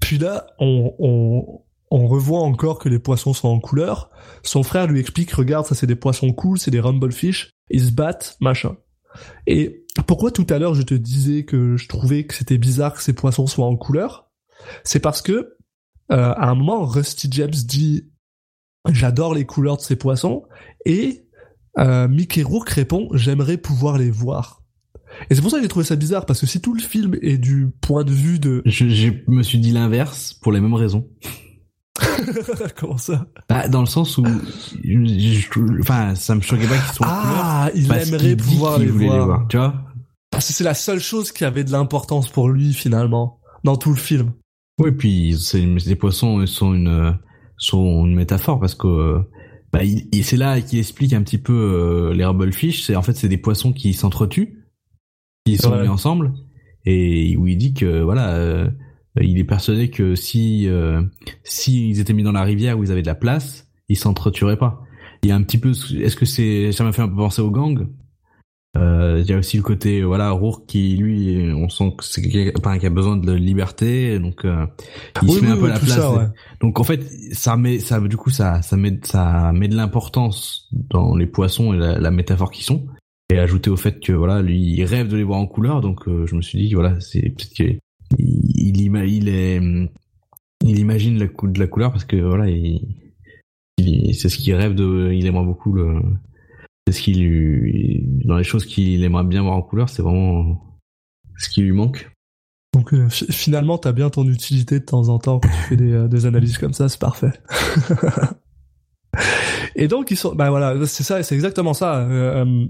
Puis 0.00 0.16
là, 0.16 0.46
on, 0.58 0.94
on, 0.98 1.60
on 1.90 2.08
revoit 2.08 2.40
encore 2.40 2.78
que 2.78 2.88
les 2.88 2.98
poissons 2.98 3.34
sont 3.34 3.48
en 3.48 3.60
couleur. 3.60 4.10
Son 4.42 4.62
frère 4.62 4.86
lui 4.86 4.98
explique, 4.98 5.30
regarde, 5.32 5.66
ça 5.66 5.74
c'est 5.74 5.86
des 5.86 5.96
poissons 5.96 6.32
cool, 6.32 6.58
c'est 6.58 6.70
des 6.70 6.80
rumblefish, 6.80 7.50
ils 7.68 7.84
se 7.84 7.92
battent, 7.92 8.38
machin. 8.40 8.76
Et 9.46 9.84
pourquoi 10.06 10.30
tout 10.30 10.46
à 10.48 10.58
l'heure 10.58 10.74
je 10.74 10.82
te 10.82 10.94
disais 10.94 11.44
que 11.44 11.76
je 11.76 11.86
trouvais 11.86 12.24
que 12.24 12.34
c'était 12.34 12.56
bizarre 12.58 12.94
que 12.94 13.02
ces 13.02 13.12
poissons 13.12 13.46
soient 13.46 13.66
en 13.66 13.76
couleur? 13.76 14.30
C'est 14.84 15.00
parce 15.00 15.20
que 15.20 15.32
euh, 15.32 16.32
à 16.34 16.48
un 16.48 16.54
moment, 16.54 16.86
Rusty 16.86 17.28
James 17.30 17.50
dit 17.50 18.10
j'adore 18.90 19.34
les 19.34 19.44
couleurs 19.44 19.76
de 19.76 19.82
ces 19.82 19.96
poissons 19.96 20.44
et 20.86 21.26
euh, 21.78 22.08
Mickey 22.08 22.42
Rourke 22.42 22.70
répond 22.70 23.10
j'aimerais 23.12 23.58
pouvoir 23.58 23.98
les 23.98 24.10
voir. 24.10 24.59
Et 25.28 25.34
c'est 25.34 25.40
pour 25.42 25.50
ça 25.50 25.56
que 25.58 25.62
j'ai 25.62 25.68
trouvé 25.68 25.84
ça 25.84 25.96
bizarre 25.96 26.24
parce 26.26 26.40
que 26.40 26.46
si 26.46 26.60
tout 26.60 26.74
le 26.74 26.80
film 26.80 27.16
est 27.22 27.38
du 27.38 27.68
point 27.80 28.04
de 28.04 28.12
vue 28.12 28.38
de 28.38 28.62
Je, 28.64 28.88
je 28.88 29.10
me 29.28 29.42
suis 29.42 29.58
dit 29.58 29.72
l'inverse 29.72 30.34
pour 30.34 30.52
les 30.52 30.60
mêmes 30.60 30.74
raisons. 30.74 31.06
comment 32.76 32.96
ça? 32.96 33.26
Bah, 33.48 33.68
dans 33.68 33.80
le 33.80 33.86
sens 33.86 34.16
où, 34.18 34.24
je- 34.84 35.04
je- 35.04 35.80
enfin, 35.80 36.14
ça 36.14 36.34
me 36.34 36.40
choquait 36.40 36.66
pas 36.66 36.76
qu'ils 36.78 36.94
soient. 36.94 37.06
Ah, 37.08 37.70
il 37.74 37.90
aimerait 37.92 38.36
pouvoir 38.36 38.78
les 38.78 38.86
voulait 38.86 39.06
voir. 39.08 39.46
Tu 39.48 39.56
vois? 39.56 39.74
Parce 40.30 40.46
que 40.46 40.52
c'est 40.52 40.64
la 40.64 40.74
seule 40.74 41.00
chose 41.00 41.32
qui 41.32 41.44
avait 41.44 41.64
de 41.64 41.72
l'importance 41.72 42.28
pour 42.30 42.48
lui 42.48 42.72
finalement 42.72 43.40
dans 43.64 43.76
tout 43.76 43.90
le 43.90 43.96
film. 43.96 44.32
Oui, 44.80 44.92
puis 44.92 45.36
c'est 45.38 45.60
les 45.60 45.96
poissons 45.96 46.46
sont 46.46 46.72
une 46.72 47.18
sont 47.58 48.06
une 48.06 48.14
métaphore 48.14 48.58
parce 48.60 48.74
que 48.74 49.18
bah, 49.72 49.80
il- 49.84 50.24
c'est 50.24 50.36
là 50.38 50.60
qu'il 50.60 50.78
explique 50.78 51.12
un 51.12 51.22
petit 51.22 51.38
peu 51.38 51.52
euh, 51.52 52.14
les 52.14 52.24
Rubblefish. 52.24 52.84
C'est 52.86 52.96
en 52.96 53.02
fait 53.02 53.14
c'est 53.16 53.28
des 53.28 53.36
poissons 53.38 53.72
qui 53.72 53.92
s'entretuent, 53.92 54.59
qui 55.44 55.56
sont 55.56 55.72
Ouais. 55.72 55.82
mis 55.82 55.88
ensemble, 55.88 56.32
et 56.86 57.36
où 57.36 57.46
il 57.46 57.56
dit 57.56 57.74
que 57.74 58.00
voilà, 58.02 58.30
euh, 58.36 58.68
il 59.20 59.38
est 59.38 59.44
persuadé 59.44 59.90
que 59.90 60.14
si 60.14 60.68
euh, 60.68 61.02
si 61.44 61.90
ils 61.90 62.00
étaient 62.00 62.12
mis 62.12 62.22
dans 62.22 62.32
la 62.32 62.42
rivière 62.42 62.78
où 62.78 62.84
ils 62.84 62.92
avaient 62.92 63.02
de 63.02 63.06
la 63.06 63.14
place, 63.14 63.68
ils 63.88 63.96
s'entretueraient 63.96 64.58
pas. 64.58 64.82
Il 65.22 65.28
y 65.28 65.32
a 65.32 65.36
un 65.36 65.42
petit 65.42 65.58
peu, 65.58 65.70
est-ce 65.70 66.16
que 66.16 66.24
c'est 66.24 66.72
ça 66.72 66.84
m'a 66.84 66.92
fait 66.92 67.02
un 67.02 67.08
peu 67.08 67.16
penser 67.16 67.42
au 67.42 67.50
gang? 67.50 67.86
Euh, 68.76 69.18
il 69.20 69.28
y 69.28 69.32
a 69.34 69.38
aussi 69.38 69.56
le 69.56 69.64
côté 69.64 70.04
voilà 70.04 70.30
Rourke 70.30 70.64
qui 70.68 70.96
lui 70.96 71.52
on 71.52 71.68
sent 71.68 71.92
que 71.98 72.04
c'est 72.04 72.22
quelqu'un 72.22 72.78
qui 72.78 72.86
a 72.86 72.90
besoin 72.90 73.16
de 73.16 73.32
liberté 73.32 74.20
donc 74.20 74.44
euh, 74.44 74.64
il 75.22 75.28
Oui, 75.28 75.34
se 75.34 75.40
met 75.40 75.46
oui, 75.48 75.52
un 75.54 75.56
peu 75.56 75.64
oui, 75.64 75.70
à 75.70 75.74
la 75.74 75.80
place 75.80 75.90
ça, 75.96 76.12
ouais. 76.12 76.26
donc 76.60 76.78
en 76.78 76.84
fait 76.84 77.02
ça 77.32 77.56
met 77.56 77.80
ça 77.80 77.98
du 77.98 78.16
coup 78.16 78.30
ça 78.30 78.62
ça 78.62 78.76
met 78.76 79.00
ça 79.02 79.50
met 79.52 79.66
de 79.66 79.74
l'importance 79.74 80.68
dans 80.70 81.16
les 81.16 81.26
poissons 81.26 81.74
et 81.74 81.78
la, 81.78 81.98
la 81.98 82.10
métaphore 82.12 82.52
qu'ils 82.52 82.64
sont 82.64 82.86
et 83.30 83.38
ajouté 83.38 83.70
au 83.70 83.76
fait 83.76 84.00
que 84.00 84.12
voilà 84.12 84.42
lui 84.42 84.60
il 84.60 84.84
rêve 84.84 85.08
de 85.08 85.16
les 85.16 85.22
voir 85.22 85.38
en 85.38 85.46
couleur 85.46 85.80
donc 85.80 86.08
euh, 86.08 86.26
je 86.26 86.34
me 86.34 86.42
suis 86.42 86.58
dit 86.58 86.74
voilà 86.74 86.98
c'est 87.00 87.20
peut-être 87.22 87.50
qu'il 87.50 87.78
il, 88.18 88.76
il 90.62 90.78
imagine 90.78 91.18
la 91.18 91.26
de 91.26 91.58
la 91.58 91.66
couleur 91.66 91.90
parce 91.92 92.04
que 92.04 92.16
voilà 92.16 92.48
il, 92.50 92.96
il- 93.78 94.14
c'est 94.14 94.28
ce 94.28 94.36
qu'il 94.38 94.54
rêve 94.54 94.74
de 94.74 95.10
il 95.12 95.26
aimerait 95.26 95.44
beaucoup 95.44 95.72
le 95.72 96.00
c'est 96.86 96.92
ce 96.94 97.02
qui 97.02 97.14
lui 97.14 98.04
dans 98.24 98.36
les 98.36 98.44
choses 98.44 98.66
qu'il 98.66 99.02
aimerait 99.04 99.24
bien 99.24 99.42
voir 99.42 99.54
en 99.56 99.62
couleur 99.62 99.88
c'est 99.88 100.02
vraiment 100.02 100.60
ce 101.38 101.48
qui 101.48 101.62
lui 101.62 101.72
manque 101.72 102.10
Donc 102.74 102.92
euh, 102.92 103.08
fi- 103.08 103.30
finalement, 103.32 103.78
t'as 103.78 103.92
bien 103.92 104.10
ton 104.10 104.26
utilité 104.28 104.78
de 104.80 104.84
temps 104.84 105.08
en 105.08 105.18
temps 105.18 105.40
quand 105.40 105.48
tu 105.48 105.62
fais 105.70 105.76
des, 105.76 105.92
euh, 105.92 106.08
des 106.08 106.26
analyses 106.26 106.58
comme 106.58 106.72
ça, 106.74 106.88
c'est 106.88 107.00
parfait. 107.00 107.32
Et 109.76 109.88
donc 109.88 110.10
ils 110.10 110.16
sont, 110.16 110.34
bah 110.34 110.50
voilà, 110.50 110.74
c'est 110.86 111.02
ça, 111.02 111.22
c'est 111.22 111.34
exactement 111.34 111.74
ça. 111.74 111.98
Euh, 111.98 112.44
euh, 112.44 112.66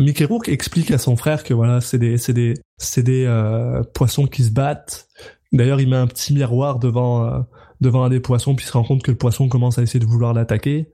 Mickey 0.00 0.24
Rourke 0.24 0.48
explique 0.48 0.90
à 0.90 0.98
son 0.98 1.16
frère 1.16 1.44
que 1.44 1.54
voilà, 1.54 1.80
c'est 1.80 1.98
des, 1.98 2.18
c'est 2.18 2.32
des, 2.32 2.54
c'est 2.78 3.02
des 3.02 3.24
euh, 3.26 3.82
poissons 3.94 4.26
qui 4.26 4.44
se 4.44 4.50
battent. 4.50 5.06
D'ailleurs, 5.52 5.80
il 5.80 5.88
met 5.88 5.96
un 5.96 6.06
petit 6.06 6.32
miroir 6.32 6.78
devant, 6.78 7.26
euh, 7.26 7.40
devant 7.80 8.04
un 8.04 8.08
des 8.08 8.20
poissons, 8.20 8.54
puis 8.54 8.64
il 8.64 8.68
se 8.68 8.72
rend 8.72 8.84
compte 8.84 9.02
que 9.02 9.10
le 9.10 9.18
poisson 9.18 9.48
commence 9.48 9.78
à 9.78 9.82
essayer 9.82 10.00
de 10.00 10.06
vouloir 10.06 10.32
l'attaquer, 10.32 10.92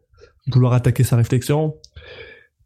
vouloir 0.48 0.72
attaquer 0.72 1.04
sa 1.04 1.16
réflexion. 1.16 1.76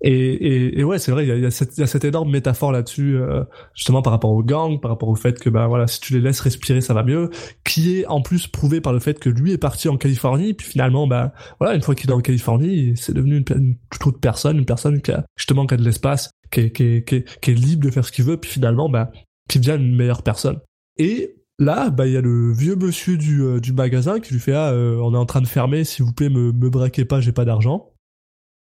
Et, 0.05 0.13
et, 0.13 0.81
et 0.81 0.85
ouais, 0.85 0.99
c'est 0.99 1.13
vrai, 1.13 1.25
il 1.25 1.33
y 1.33 1.39
y 1.39 1.43
y 1.43 1.45
a 1.45 1.87
cette 1.87 2.05
énorme 2.05 2.31
métaphore 2.31 2.73
là-dessus, 2.73 3.17
euh, 3.17 3.45
justement 3.73 4.03
par 4.03 4.13
rapport 4.13 4.33
au 4.33 4.43
gang, 4.43 4.81
par 4.81 4.91
rapport 4.91 5.09
au 5.09 5.15
fait 5.15 5.39
que 5.39 5.49
bah 5.49 5.69
voilà, 5.69 5.87
si 5.87 6.01
tu 6.01 6.13
les 6.15 6.21
laisses 6.21 6.41
respirer, 6.41 6.81
ça 6.81 6.93
va 6.93 7.05
mieux, 7.05 7.31
qui 7.65 7.99
est 7.99 8.07
en 8.07 8.21
plus 8.21 8.49
prouvé 8.49 8.81
par 8.81 8.93
le 8.93 8.99
fait 8.99 9.21
que 9.21 9.29
lui 9.29 9.53
est 9.53 9.59
parti 9.59 9.89
en 9.89 9.97
Californie, 9.97 10.55
puis 10.55 10.67
finalement 10.67 11.07
bah 11.07 11.33
voilà, 11.61 11.77
une 11.77 11.83
fois 11.83 11.95
qu'il 11.95 12.11
est 12.11 12.15
en 12.15 12.21
Californie, 12.21 12.97
c'est 12.97 13.15
devenu 13.15 13.37
une, 13.37 13.45
une 13.57 13.77
toute 13.91 14.09
autre 14.09 14.19
personne, 14.19 14.59
une 14.59 14.67
personne 14.67 15.01
qui 15.01 15.13
a 15.13 15.25
justement 15.37 15.67
qui 15.67 15.75
a 15.75 15.77
de 15.77 15.85
l'espace, 15.85 16.33
qui 16.51 16.61
est, 16.61 16.73
qui, 16.73 16.83
est, 16.83 17.05
qui, 17.05 17.17
est, 17.17 17.41
qui 17.41 17.51
est 17.53 17.55
libre 17.55 17.85
de 17.87 17.91
faire 17.93 18.05
ce 18.05 18.11
qu'il 18.11 18.25
veut, 18.25 18.37
puis 18.37 18.51
finalement 18.51 18.89
bah 18.89 19.13
qui 19.49 19.61
devient 19.61 19.77
une 19.81 19.95
meilleure 19.95 20.25
personne. 20.25 20.59
Et 20.97 21.37
là, 21.61 21.91
bah 21.91 22.09
il 22.09 22.15
y 22.15 22.17
a 22.17 22.21
le 22.21 22.53
vieux 22.53 22.75
monsieur 22.75 23.17
du, 23.17 23.41
euh, 23.43 23.61
du 23.61 23.73
magasin 23.73 24.19
qui 24.19 24.35
lui 24.35 24.41
fait 24.41 24.53
ah 24.53 24.73
euh, 24.73 24.97
on 24.97 25.15
est 25.15 25.19
en 25.19 25.27
train 25.27 25.43
de 25.43 25.47
fermer, 25.47 25.85
s'il 25.85 26.05
vous 26.05 26.13
plaît 26.13 26.29
me 26.29 26.51
me 26.51 26.71
braquez 26.71 27.05
pas, 27.05 27.21
j'ai 27.21 27.33
pas 27.33 27.45
d'argent. 27.45 27.92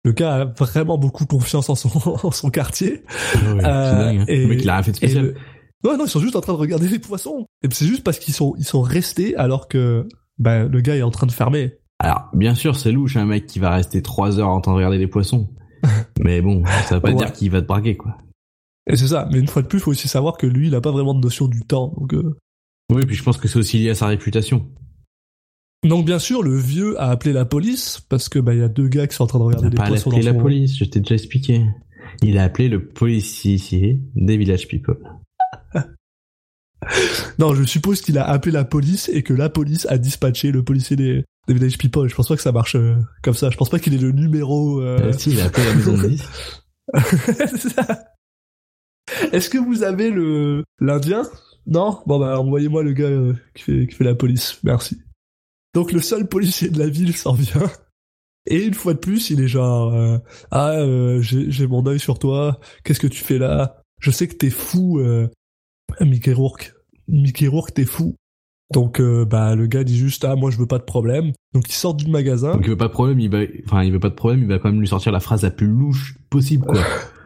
Le 0.04 0.14
gars 0.14 0.34
a 0.36 0.46
vraiment 0.46 0.98
beaucoup 0.98 1.26
confiance 1.26 1.70
en 1.70 1.76
son 1.76 1.90
en 2.24 2.32
son 2.32 2.50
quartier. 2.50 3.04
c'est 3.34 3.42
dingue 3.44 4.20
hein. 4.22 4.26
et- 4.28 4.42
le 4.44 4.48
mec 4.48 4.62
il 4.64 4.70
a 4.70 4.74
rien 4.76 4.84
fait 4.84 4.92
de 4.92 4.98
spécial 4.98 5.24
le- 5.26 5.36
Non, 5.84 5.98
non, 5.98 6.06
ils 6.06 6.10
sont 6.10 6.20
juste 6.20 6.36
en 6.36 6.42
train 6.42 6.54
de 6.54 6.58
regarder 6.58 6.88
les 6.88 7.00
poissons. 7.00 7.46
Et 7.64 7.68
c'est 7.72 7.86
juste 7.86 8.04
parce 8.04 8.18
qu'ils 8.20 8.34
sont, 8.34 8.56
ils 8.58 8.66
sont 8.66 8.82
restés 8.82 9.36
alors 9.36 9.68
que 9.68 10.08
bah, 10.40 10.64
le 10.64 10.82
gars 10.82 10.96
est 10.96 11.02
en 11.04 11.12
train 11.12 11.28
de 11.28 11.32
fermer. 11.32 11.76
alors 12.00 12.30
bien 12.34 12.56
sûr 12.56 12.76
c'est 12.76 12.92
louche 12.92 13.16
un 13.16 13.26
mec 13.26 13.46
qui 13.46 13.60
va 13.60 13.70
rester 13.72 14.02
trois 14.02 14.40
heures 14.40 14.50
en 14.50 14.60
train 14.62 14.72
de 14.72 14.78
regarder 14.78 14.98
les 14.98 15.08
poissons 15.08 15.50
mais 16.20 16.42
bon 16.42 16.64
ça 16.88 16.96
veut 16.96 17.02
pas 17.02 17.10
Ouais. 17.10 17.16
dire 17.16 17.32
qu'il 17.34 17.52
va 17.52 17.62
te 17.62 17.68
braquer 17.68 17.96
quoi 17.98 18.18
Et 18.88 18.96
c'est 18.96 19.08
ça. 19.08 19.28
Mais 19.32 19.38
une 19.40 19.48
fois 19.48 19.62
de 19.62 19.68
plus, 19.68 19.78
il 19.78 19.82
faut 19.82 19.92
aussi 19.92 20.08
savoir 20.08 20.38
que 20.38 20.48
lui, 20.48 20.68
il 20.68 20.76
a 20.76 20.82
pas 20.82 20.92
vraiment 20.92 21.14
de 21.14 21.20
notion 21.22 21.48
du 21.48 21.62
temps. 21.62 21.94
Donc, 21.98 22.14
euh, 22.14 22.36
oui 22.92 23.06
puis 23.06 23.16
je 23.16 23.24
pense 23.24 23.38
que 23.38 23.48
c'est 23.48 23.60
aussi 23.60 23.78
lié 23.78 23.92
à 23.92 23.96
sa 23.96 24.08
réputation 24.08 24.68
donc 25.84 26.06
bien 26.06 26.20
sûr, 26.20 26.44
le 26.44 26.56
vieux 26.58 27.00
a 27.02 27.10
appelé 27.10 27.34
la 27.34 27.46
police 27.46 28.02
parce 28.10 28.30
que 28.30 28.40
bah 28.40 28.54
il 28.54 28.60
y 28.60 28.64
a 28.64 28.68
deux 28.70 28.88
gars 28.88 29.08
qui 29.08 29.16
sont 29.16 29.24
en 29.24 29.28
train 29.28 29.40
de 29.40 29.44
il 29.44 29.48
regarder 29.48 29.68
n'a 29.68 29.72
les 29.72 29.78
pas 29.78 29.88
poissons 29.88 30.12
appelé 30.12 30.24
la 30.24 30.34
police 30.34 30.78
je 30.78 30.86
t'ai 30.86 31.00
déjà 31.00 31.16
expliqué 31.16 31.66
il 32.22 32.38
a 32.38 32.44
appelé 32.44 32.68
le 32.70 32.88
policier 32.88 34.00
des 34.16 34.38
Village 34.38 34.68
People 34.68 34.98
Non, 37.40 37.54
je 37.54 37.64
suppose 37.64 38.02
qu'il 38.02 38.18
a 38.18 38.28
appelé 38.28 38.52
la 38.52 38.66
police 38.66 39.10
et 39.10 39.24
que 39.24 39.34
la 39.34 39.50
police 39.50 39.86
a 39.90 39.98
dispatché 39.98 40.52
le 40.52 40.64
policier 40.64 40.96
des, 40.96 41.24
des 41.48 41.54
Village 41.54 41.78
People. 41.78 42.10
Je 42.10 42.16
pense 42.16 42.28
pas 42.28 42.36
que 42.36 42.42
ça 42.42 42.52
marche 42.52 42.76
euh, 42.76 42.96
comme 43.22 43.36
ça. 43.36 43.50
Je 43.52 43.58
pense 43.58 43.70
pas 43.70 43.78
qu'il 43.80 43.94
ait 43.94 44.00
le 44.00 44.12
numéro. 44.12 44.82
euh, 44.82 44.98
Euh, 45.00 45.14
si 45.14 45.32
il 45.32 45.42
a 45.42 45.46
appelé 45.46 45.66
la 45.68 45.76
maison 45.76 45.98
de 45.98 46.08
10 46.08 46.24
C'est 47.58 47.70
ça. 47.70 48.06
Est-ce 49.32 49.50
que 49.50 49.58
vous 49.58 49.84
avez 49.84 50.10
le 50.10 50.64
l'Indien? 50.80 51.24
Non? 51.68 52.00
Bon 52.08 52.20
bah 52.20 52.40
envoyez-moi 52.40 52.82
le 52.84 52.94
gars 52.94 53.10
qui, 53.54 53.64
fait, 53.64 53.88
qui 53.88 53.96
fait 53.96 54.04
la 54.04 54.16
police. 54.16 54.60
Merci. 54.64 55.00
Donc 55.74 55.92
le 55.92 56.02
seul 56.02 56.28
policier 56.28 56.70
de 56.70 56.80
la 56.80 56.88
ville 56.88 57.16
s'en 57.16 57.34
vient. 57.34 57.70
Et 58.48 58.66
une 58.66 58.74
fois 58.74 58.94
de 58.94 59.00
plus, 59.00 59.30
il 59.30 59.40
est 59.42 59.48
genre 59.48 59.94
euh, 59.94 60.18
ah 60.50 60.72
euh, 60.72 61.22
j'ai 61.22 61.52
j'ai 61.52 61.68
mon 61.68 61.86
œil 61.86 62.00
sur 62.00 62.20
toi. 62.20 62.60
Qu'est-ce 62.84 63.00
que 63.00 63.08
tu 63.08 63.24
fais 63.24 63.38
là? 63.38 63.84
Je 64.00 64.10
sais 64.10 64.28
que 64.28 64.36
t'es 64.36 64.50
fou, 64.50 65.00
euh, 65.00 65.28
Mickey 66.02 66.34
Rourke. 66.34 66.74
Mickey 67.08 67.48
Rourke, 67.48 67.74
t'es 67.74 67.86
fou. 67.86 68.16
Donc 68.74 69.00
euh, 69.00 69.26
bah 69.26 69.56
le 69.56 69.68
gars 69.68 69.84
dit 69.84 69.98
juste 69.98 70.24
ah 70.24 70.36
moi 70.36 70.50
je 70.50 70.58
veux 70.58 70.66
pas 70.66 70.80
de 70.80 70.84
problème. 70.84 71.34
Donc 71.54 71.70
il 71.70 71.74
sort 71.74 71.94
du 71.94 72.10
magasin. 72.10 72.54
Donc 72.54 72.62
il 72.64 72.70
veut 72.70 72.78
pas 72.78 72.88
de 72.88 72.94
problème, 72.94 73.20
il 73.20 73.30
va, 73.30 73.40
enfin 73.66 73.84
il 73.84 73.92
veut 73.92 74.00
pas 74.00 74.10
de 74.10 74.16
problème, 74.16 74.42
il 74.42 74.48
va 74.48 74.60
quand 74.60 74.70
même 74.70 74.80
lui 74.80 74.88
sortir 74.88 75.12
la 75.12 75.20
phrase 75.20 75.44
la 75.44 75.52
plus 75.52 75.68
louche 75.68 76.16
possible 76.30 76.66
quoi. 76.66 76.82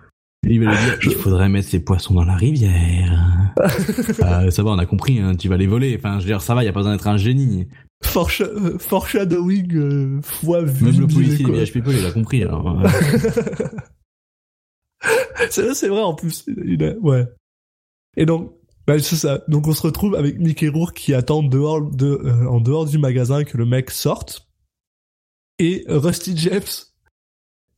Il 0.48 0.64
va 0.64 0.72
lui 0.72 0.78
dire 0.78 1.00
il 1.04 1.12
faudrait 1.12 1.50
mettre 1.50 1.68
ces 1.70 1.80
poissons 1.80 2.14
dans 2.14 2.24
la 2.24 2.36
rivière. 2.36 3.54
Euh, 4.22 4.52
ça 4.52 4.64
va, 4.64 4.72
on 4.72 4.78
a 4.78 4.86
compris, 4.86 5.20
hein, 5.20 5.36
tu 5.36 5.48
vas 5.50 5.58
les 5.58 5.68
voler. 5.68 5.96
Enfin, 5.98 6.20
je 6.20 6.26
veux 6.26 6.30
dire, 6.30 6.42
ça 6.42 6.54
va, 6.54 6.64
y 6.64 6.68
a 6.68 6.74
pas 6.74 6.82
besoin 6.82 6.94
d'être 6.94 7.08
un 7.08 7.18
génie. 7.18 7.68
Euh, 8.42 8.78
foreshadowing 8.80 9.76
euh, 9.76 10.22
fois 10.22 10.64
vu. 10.64 10.86
Même 10.86 11.00
le 11.02 11.08
policier 11.08 11.46
des 11.46 11.66
People, 11.72 11.94
il 11.98 12.06
a 12.06 12.12
compris. 12.12 12.44
Alors, 12.44 12.80
euh, 12.82 12.88
c'est 15.50 15.64
vrai, 15.64 15.74
c'est 15.76 15.88
vrai 15.90 16.02
en 16.02 16.14
plus. 16.16 16.46
Il 16.48 16.84
a- 16.84 16.98
ouais. 17.00 17.26
Et 18.18 18.26
donc, 18.26 18.54
bah, 18.88 18.98
c'est 19.00 19.16
ça. 19.16 19.42
Donc 19.48 19.68
on 19.68 19.74
se 19.74 19.82
retrouve 19.82 20.16
avec 20.16 20.40
Mickey 20.40 20.68
Rourke 20.70 20.96
qui 20.96 21.14
attend 21.14 21.44
dehors 21.44 21.82
de, 21.82 22.08
euh, 22.24 22.48
en 22.48 22.60
dehors 22.62 22.86
du 22.86 22.98
magasin 22.98 23.44
que 23.44 23.58
le 23.58 23.66
mec 23.66 23.92
sorte. 23.92 24.48
Et 25.60 25.86
Rusty 25.88 26.36
James. 26.38 26.62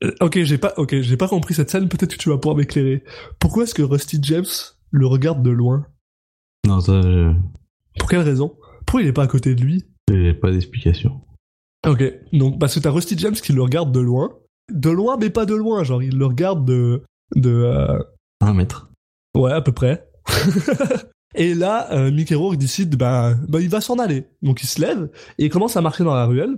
Euh, 0.03 0.11
ok, 0.21 0.43
j'ai 0.43 0.57
pas, 0.57 0.73
ok, 0.77 1.01
j'ai 1.01 1.17
pas 1.17 1.27
compris 1.27 1.53
cette 1.53 1.69
scène. 1.69 1.89
Peut-être 1.89 2.13
que 2.13 2.17
tu 2.21 2.29
vas 2.29 2.37
pouvoir 2.37 2.55
m'éclairer. 2.57 3.03
Pourquoi 3.39 3.63
est-ce 3.63 3.73
que 3.73 3.81
Rusty 3.83 4.19
James 4.21 4.45
le 4.91 5.07
regarde 5.07 5.43
de 5.43 5.49
loin? 5.49 5.87
Non, 6.67 6.79
ça, 6.79 7.01
je- 7.01 7.33
Pour 7.99 8.09
quelle 8.09 8.21
raison? 8.21 8.55
Pourquoi 8.85 9.01
il 9.01 9.07
est 9.07 9.13
pas 9.13 9.23
à 9.23 9.27
côté 9.27 9.55
de 9.55 9.61
lui? 9.63 9.85
J'ai 10.09 10.33
pas 10.33 10.51
d'explication. 10.51 11.21
Ok, 11.87 12.03
donc 12.33 12.59
parce 12.59 12.75
que 12.75 12.79
t'as 12.79 12.91
Rusty 12.91 13.17
James 13.17 13.33
qui 13.35 13.53
le 13.53 13.61
regarde 13.61 13.91
de 13.91 13.99
loin, 13.99 14.37
de 14.71 14.89
loin 14.89 15.17
mais 15.19 15.29
pas 15.29 15.45
de 15.45 15.55
loin, 15.55 15.83
genre 15.83 16.01
il 16.03 16.17
le 16.17 16.25
regarde 16.25 16.65
de 16.65 17.03
de 17.35 17.51
euh, 17.51 17.99
Un 18.41 18.53
mètre. 18.53 18.89
ouais 19.35 19.51
à 19.51 19.61
peu 19.61 19.71
près. 19.71 20.09
et 21.35 21.53
là, 21.53 21.91
euh, 21.93 22.11
Mickey 22.11 22.35
Rourke 22.35 22.57
décide 22.57 22.95
bah 22.95 23.35
bah 23.47 23.61
il 23.61 23.69
va 23.69 23.81
s'en 23.81 23.99
aller, 23.99 24.27
donc 24.41 24.63
il 24.63 24.67
se 24.67 24.81
lève 24.81 25.09
et 25.37 25.45
il 25.45 25.49
commence 25.49 25.77
à 25.77 25.81
marcher 25.81 26.03
dans 26.03 26.15
la 26.15 26.25
ruelle 26.25 26.57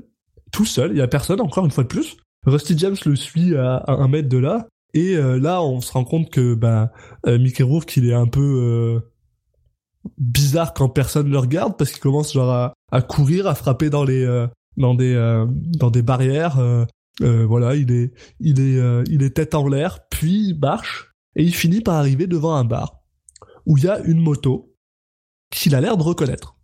tout 0.51 0.65
seul, 0.65 0.91
il 0.91 0.97
y 0.97 1.01
a 1.01 1.07
personne 1.07 1.41
encore 1.41 1.65
une 1.65 1.71
fois 1.71 1.83
de 1.83 1.89
plus. 1.89 2.17
Rusty 2.45 2.75
James 2.77 2.95
le 3.05 3.15
suit 3.15 3.55
à, 3.55 3.75
à 3.75 3.91
un 3.93 4.07
mètre 4.07 4.29
de 4.29 4.37
là 4.37 4.67
et 4.93 5.15
euh, 5.15 5.37
là 5.39 5.61
on 5.61 5.81
se 5.81 5.91
rend 5.91 6.05
compte 6.05 6.31
que 6.31 6.55
bah 6.55 6.91
euh, 7.27 7.37
Mickey 7.37 7.61
Rourke 7.63 7.95
il 7.97 8.09
est 8.09 8.13
un 8.13 8.25
peu 8.27 9.01
bizarre 10.17 10.73
quand 10.73 10.89
personne 10.89 11.29
le 11.29 11.37
regarde 11.37 11.77
parce 11.77 11.91
qu'il 11.91 11.99
commence 12.01 12.33
genre 12.33 12.49
à, 12.51 12.73
à 12.91 13.01
courir, 13.01 13.47
à 13.47 13.55
frapper 13.55 13.89
dans 13.89 14.03
les 14.03 14.23
euh, 14.23 14.47
dans 14.77 14.95
des 14.95 15.13
euh, 15.13 15.45
dans 15.49 15.91
des 15.91 16.01
barrières. 16.01 16.59
euh, 16.59 16.85
euh, 17.21 17.45
voilà, 17.45 17.75
il 17.75 17.91
est 17.91 18.13
il 18.39 18.59
est 18.61 18.77
euh, 18.79 19.03
il 19.09 19.23
est 19.23 19.35
tête 19.35 19.53
en 19.55 19.67
l'air, 19.67 19.99
puis 20.09 20.49
il 20.49 20.59
marche 20.59 21.11
et 21.35 21.43
il 21.43 21.53
finit 21.53 21.81
par 21.81 21.95
arriver 21.95 22.27
devant 22.27 22.55
un 22.55 22.63
bar 22.63 23.01
où 23.65 23.77
il 23.77 23.83
y 23.83 23.87
a 23.89 23.99
une 23.99 24.19
moto 24.21 24.73
qu'il 25.51 25.75
a 25.75 25.81
l'air 25.81 25.97
de 25.97 26.03
reconnaître. 26.03 26.55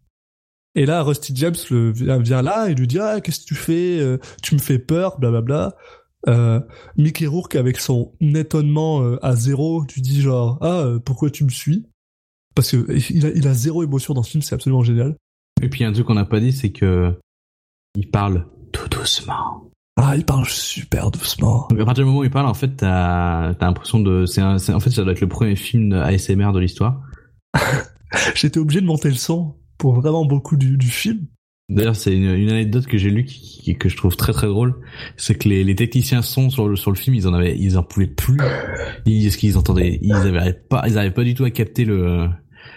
Et 0.76 0.86
là, 0.86 1.04
Rusty 1.04 1.34
James 1.36 1.56
le, 1.72 1.92
vient, 1.92 2.20
vient 2.20 2.42
là 2.42 2.70
et 2.70 2.76
lui 2.76 2.88
dit 2.88 3.00
ah 3.00 3.20
qu'est-ce 3.22 3.42
que 3.42 3.46
tu 3.46 3.56
fais 3.56 4.00
Euh, 4.00 4.18
Tu 4.42 4.56
me 4.56 4.60
fais 4.60 4.80
peur, 4.80 5.20
blablabla. 5.20 5.76
Euh, 6.28 6.60
Mickey 6.98 7.28
Rourke 7.28 7.56
avec 7.56 7.80
son 7.80 8.14
étonnement 8.22 9.02
à 9.22 9.36
zéro, 9.36 9.86
tu 9.86 10.02
dis 10.02 10.22
genre 10.22 10.58
ah 10.62 10.88
pourquoi 11.06 11.30
tu 11.30 11.44
me 11.44 11.50
suis? 11.50 11.86
Parce 12.56 12.72
que 12.72 13.14
il 13.14 13.26
a, 13.26 13.30
il 13.30 13.48
a 13.48 13.54
zéro 13.54 13.84
émotion 13.84 14.14
dans 14.14 14.24
ce 14.24 14.32
film, 14.32 14.42
c'est 14.42 14.56
absolument 14.56 14.84
génial. 14.84 15.16
Et 15.62 15.70
puis 15.70 15.84
un 15.84 15.92
truc 15.92 16.06
qu'on 16.06 16.14
n'a 16.16 16.26
pas 16.26 16.40
dit, 16.40 16.52
c'est 16.54 16.72
que 16.72 17.14
il 17.96 18.10
parle 18.10 18.46
tout 18.72 18.88
doucement. 18.90 19.70
Ah, 19.98 20.16
il 20.18 20.26
parle 20.26 20.46
super 20.48 21.12
doucement. 21.12 21.68
Donc 21.70 21.80
à 21.80 21.86
partir 21.86 22.04
du 22.04 22.08
moment 22.10 22.20
où 22.20 22.24
il 22.26 22.30
parle, 22.30 22.48
en 22.48 22.54
fait, 22.54 22.76
t'as 22.78 23.50
as, 23.52 23.56
l'impression 23.62 24.00
de, 24.02 24.26
c'est 24.26 24.42
en 24.42 24.80
fait, 24.80 24.90
ça 24.90 25.04
doit 25.04 25.14
être 25.14 25.22
le 25.22 25.30
premier 25.30 25.56
film 25.56 25.94
ASMR 25.94 26.52
de 26.52 26.60
l'histoire. 26.60 27.02
J'étais 28.36 28.60
obligé 28.60 28.82
de 28.82 28.86
monter 28.86 29.10
le 29.10 29.16
son 29.16 29.56
pour 29.78 29.96
vraiment 29.96 30.26
beaucoup 30.26 30.56
du, 30.58 30.78
du 30.78 30.88
film. 30.88 31.26
D'ailleurs, 31.68 31.96
c'est 31.96 32.16
une, 32.16 32.30
une 32.36 32.52
anecdote 32.52 32.86
que 32.86 32.98
j'ai 32.98 33.10
lue 33.10 33.26
qui, 33.26 33.40
qui- 33.40 33.76
que 33.76 33.90
je 33.90 33.98
trouve 33.98 34.16
très 34.16 34.34
très 34.34 34.46
drôle, 34.48 34.76
c'est 35.18 35.36
que 35.36 35.50
les, 35.50 35.64
les 35.64 35.76
techniciens 35.76 36.22
son 36.22 36.52
sur 36.52 36.68
le 36.68 36.76
sur 36.76 36.92
le 36.92 36.96
film, 36.98 37.16
ils 37.16 37.28
en 37.28 37.34
avaient, 37.34 37.58
ils 37.58 37.78
en 37.78 37.84
pouvaient 37.84 38.06
plus. 38.06 38.38
Ils, 39.08 39.32
ce 39.32 39.38
qu'ils 39.38 39.58
entendaient, 39.58 39.98
ils 40.04 40.14
avaient 40.14 40.54
pas, 40.54 40.84
ils 40.88 40.98
avaient 41.00 41.10
pas 41.12 41.24
du 41.24 41.34
tout 41.34 41.44
à 41.44 41.50
capter 41.50 41.84
le 41.84 42.28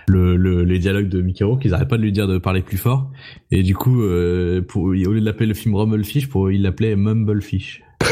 le, 0.08 0.36
le 0.36 0.64
les 0.64 0.78
dialogues 0.78 1.08
de 1.08 1.20
Mickey 1.22 1.44
Rourke, 1.44 1.64
ils 1.64 1.74
arrêtaient 1.74 1.88
pas 1.88 1.96
de 1.96 2.02
lui 2.02 2.12
dire 2.12 2.26
de 2.28 2.38
parler 2.38 2.62
plus 2.62 2.78
fort. 2.78 3.10
Et 3.50 3.62
du 3.62 3.74
coup, 3.74 4.02
euh, 4.02 4.62
pour, 4.62 4.84
au 4.84 4.92
lieu 4.92 5.20
de 5.20 5.24
l'appeler 5.24 5.46
le 5.46 5.54
film 5.54 5.74
Rumblefish, 5.74 6.28
pour 6.28 6.50
ils 6.50 6.62
l'appelaient 6.62 6.96
Mumblefish. 6.96 7.82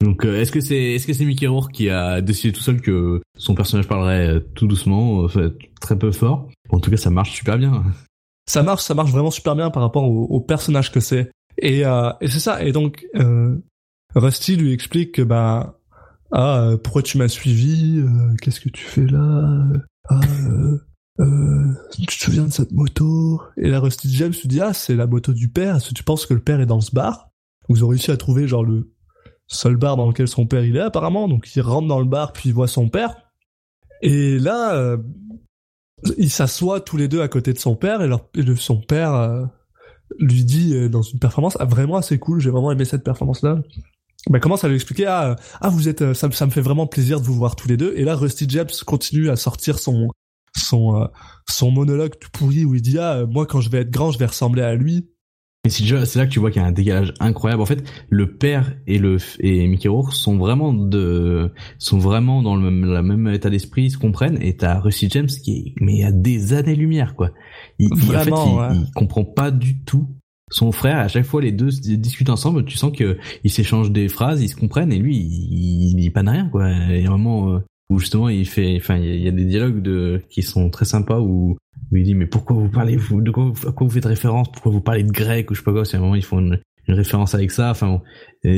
Donc, 0.00 0.24
euh, 0.24 0.40
est-ce 0.40 0.52
que 0.52 0.60
c'est 0.60 0.94
est-ce 0.94 1.06
que 1.08 1.12
c'est 1.12 1.24
Mickey 1.24 1.48
Rourke 1.48 1.72
qui 1.72 1.90
a 1.90 2.20
décidé 2.20 2.52
tout 2.52 2.60
seul 2.62 2.80
que 2.80 3.20
son 3.36 3.54
personnage 3.56 3.88
parlerait 3.88 4.28
euh, 4.28 4.40
tout 4.54 4.68
doucement, 4.68 5.26
euh, 5.36 5.56
très 5.80 5.98
peu 5.98 6.12
fort? 6.12 6.48
En 6.70 6.78
tout 6.78 6.90
cas, 6.90 6.96
ça 6.96 7.10
marche 7.10 7.32
super 7.32 7.58
bien. 7.58 7.82
ça 8.46 8.62
marche, 8.62 8.82
ça 8.82 8.94
marche 8.94 9.10
vraiment 9.10 9.30
super 9.30 9.56
bien 9.56 9.70
par 9.70 9.82
rapport 9.82 10.04
au, 10.04 10.24
au 10.24 10.40
personnage 10.40 10.92
que 10.92 11.00
c'est. 11.00 11.30
Et, 11.58 11.84
euh, 11.84 12.12
et 12.20 12.28
c'est 12.28 12.38
ça. 12.38 12.62
Et 12.64 12.72
donc, 12.72 13.06
euh, 13.16 13.56
Rusty 14.14 14.56
lui 14.56 14.72
explique 14.72 15.12
que 15.12 15.22
bah 15.22 15.77
ah 16.30 16.60
euh, 16.60 16.76
pourquoi 16.76 17.02
tu 17.02 17.18
m'as 17.18 17.28
suivi 17.28 17.98
euh, 17.98 18.34
Qu'est-ce 18.42 18.60
que 18.60 18.68
tu 18.68 18.84
fais 18.84 19.06
là 19.06 19.64
Ah 20.08 20.20
euh, 20.50 20.78
euh, 21.20 21.72
tu 21.92 22.06
te 22.06 22.12
souviens 22.12 22.44
de 22.44 22.52
cette 22.52 22.72
moto? 22.72 23.40
Et 23.56 23.68
là, 23.68 23.80
Rusty 23.80 24.12
James 24.14 24.32
lui 24.32 24.48
dit 24.48 24.60
ah 24.60 24.72
c'est 24.72 24.94
la 24.94 25.06
moto 25.06 25.32
du 25.32 25.48
père. 25.48 25.76
Est-ce 25.76 25.90
que 25.90 25.94
tu 25.94 26.04
penses 26.04 26.26
que 26.26 26.34
le 26.34 26.40
père 26.40 26.60
est 26.60 26.66
dans 26.66 26.80
ce 26.80 26.94
bar? 26.94 27.30
Vous 27.68 27.84
ont 27.84 27.88
réussi 27.88 28.10
à 28.10 28.16
trouver 28.16 28.46
genre 28.46 28.64
le 28.64 28.92
seul 29.46 29.76
bar 29.76 29.96
dans 29.96 30.06
lequel 30.06 30.28
son 30.28 30.46
père 30.46 30.64
il 30.64 30.76
est 30.76 30.80
apparemment. 30.80 31.28
Donc 31.28 31.48
il 31.54 31.60
rentre 31.60 31.88
dans 31.88 32.00
le 32.00 32.06
bar 32.06 32.32
puis 32.32 32.50
il 32.50 32.54
voit 32.54 32.68
son 32.68 32.88
père. 32.88 33.16
Et 34.02 34.38
là. 34.38 34.74
euh, 34.74 34.98
ils 36.16 36.30
s'assoient 36.30 36.80
tous 36.80 36.96
les 36.96 37.08
deux 37.08 37.22
à 37.22 37.28
côté 37.28 37.52
de 37.52 37.58
son 37.58 37.74
père 37.74 38.02
et, 38.02 38.06
leur, 38.06 38.28
et 38.36 38.44
son 38.56 38.80
père 38.80 39.14
euh, 39.14 39.44
lui 40.20 40.44
dit 40.44 40.88
dans 40.88 41.02
une 41.02 41.18
performance 41.18 41.56
ah, 41.58 41.64
vraiment 41.64 41.96
assez 41.96 42.20
cool, 42.20 42.38
j'ai 42.40 42.50
vraiment 42.50 42.70
aimé 42.70 42.84
cette 42.84 43.02
performance 43.02 43.42
là. 43.42 43.60
Bah 44.28 44.40
commence 44.40 44.64
à 44.64 44.68
lui 44.68 44.74
expliquer 44.74 45.06
ah, 45.06 45.30
euh, 45.30 45.34
ah 45.60 45.68
vous 45.70 45.88
êtes 45.88 46.02
euh, 46.02 46.12
ça, 46.14 46.26
me- 46.28 46.32
ça 46.32 46.44
me 46.44 46.50
fait 46.50 46.60
vraiment 46.60 46.86
plaisir 46.86 47.20
de 47.20 47.24
vous 47.26 47.34
voir 47.34 47.56
tous 47.56 47.68
les 47.68 47.76
deux 47.76 47.92
et 47.96 48.04
là 48.04 48.14
Rusty 48.16 48.46
James 48.48 48.66
continue 48.84 49.30
à 49.30 49.36
sortir 49.36 49.78
son 49.78 50.08
son 50.56 50.96
euh, 51.02 51.06
son 51.48 51.70
monologue 51.70 52.12
tout 52.20 52.28
pourri 52.32 52.64
où 52.64 52.74
il 52.74 52.82
dit 52.82 52.98
ah 52.98 53.24
moi 53.26 53.46
quand 53.46 53.60
je 53.60 53.70
vais 53.70 53.78
être 53.78 53.90
grand 53.90 54.10
je 54.10 54.18
vais 54.18 54.26
ressembler 54.26 54.62
à 54.62 54.74
lui 54.74 55.08
Et 55.64 55.70
c'est 55.70 55.84
là 56.16 56.26
que 56.26 56.30
tu 56.30 56.40
vois 56.40 56.50
qu'il 56.50 56.60
y 56.62 56.64
a 56.64 56.68
un 56.68 56.72
décalage 56.72 57.12
incroyable. 57.20 57.62
En 57.62 57.66
fait, 57.66 57.84
le 58.10 58.36
père 58.36 58.74
et 58.86 58.98
le 58.98 59.18
et 59.40 59.66
Mickey 59.66 59.88
Rourke 59.88 60.12
sont 60.14 60.36
vraiment 60.38 60.72
de 60.72 61.52
sont 61.78 61.98
vraiment 61.98 62.42
dans 62.42 62.56
le 62.56 62.70
même, 62.70 63.28
état 63.28 63.50
d'esprit, 63.50 63.84
ils 63.84 63.90
se 63.90 63.98
comprennent. 63.98 64.38
Et 64.42 64.56
t'as 64.56 64.78
Rusty 64.80 65.08
James 65.10 65.26
qui 65.28 65.52
est 65.58 65.74
mais 65.80 66.04
à 66.04 66.12
des 66.12 66.54
années-lumière 66.54 67.14
quoi. 67.14 67.30
Il, 67.78 67.86
il- 67.88 67.92
en 67.92 67.96
fait, 67.96 68.06
Vraiment, 68.30 68.46
il, 68.46 68.58
ouais. 68.78 68.80
il 68.86 68.92
comprend 68.94 69.24
pas 69.24 69.50
du 69.50 69.82
tout 69.84 70.08
son 70.50 70.72
frère. 70.72 70.98
À 70.98 71.08
chaque 71.08 71.24
fois, 71.24 71.40
les 71.42 71.52
deux 71.52 71.70
discutent 71.70 72.30
ensemble. 72.30 72.64
Tu 72.64 72.76
sens 72.76 72.92
que 72.96 73.18
ils 73.44 73.50
s'échangent 73.50 73.90
des 73.92 74.08
phrases, 74.08 74.42
ils 74.42 74.48
se 74.48 74.56
comprennent. 74.56 74.92
Et 74.92 74.98
lui, 74.98 75.16
il, 75.16 75.90
il 75.90 75.94
dit 75.96 76.10
pas 76.10 76.22
de 76.22 76.30
rien 76.30 76.48
quoi. 76.48 76.70
Il 76.70 77.02
y 77.02 77.06
a 77.06 77.08
un 77.08 77.16
moment 77.18 77.54
euh, 77.54 77.58
où 77.90 77.98
justement 77.98 78.28
il 78.28 78.46
fait, 78.46 78.76
enfin, 78.76 78.96
il 78.96 79.04
y 79.22 79.26
a- 79.26 79.30
il 79.30 79.34
des 79.34 79.44
dialogues 79.44 79.82
de 79.82 80.22
qui 80.30 80.42
sont 80.42 80.70
très 80.70 80.84
sympas 80.84 81.20
où 81.20 81.56
où 81.90 81.96
il 81.96 82.02
dit 82.04 82.14
mais 82.14 82.26
pourquoi 82.26 82.56
vous 82.56 82.68
parlez 82.68 82.96
vous 82.96 83.22
de 83.22 83.30
quoi 83.30 83.52
à 83.66 83.72
quoi 83.72 83.86
vous 83.86 83.92
faites 83.92 84.04
référence? 84.04 84.50
Pourquoi 84.52 84.72
vous 84.72 84.80
parlez 84.80 85.04
de 85.04 85.10
grec 85.12 85.50
ou 85.50 85.54
je 85.54 85.60
sais 85.60 85.64
pas 85.64 85.72
quoi? 85.72 85.84
C'est 85.84 85.96
un 85.96 86.00
moment 86.00 86.16
ils 86.16 86.24
font 86.24 86.38
une, 86.40 86.58
une 86.86 86.94
référence 86.94 87.34
avec 87.34 87.50
ça 87.50 87.70
enfin 87.70 88.02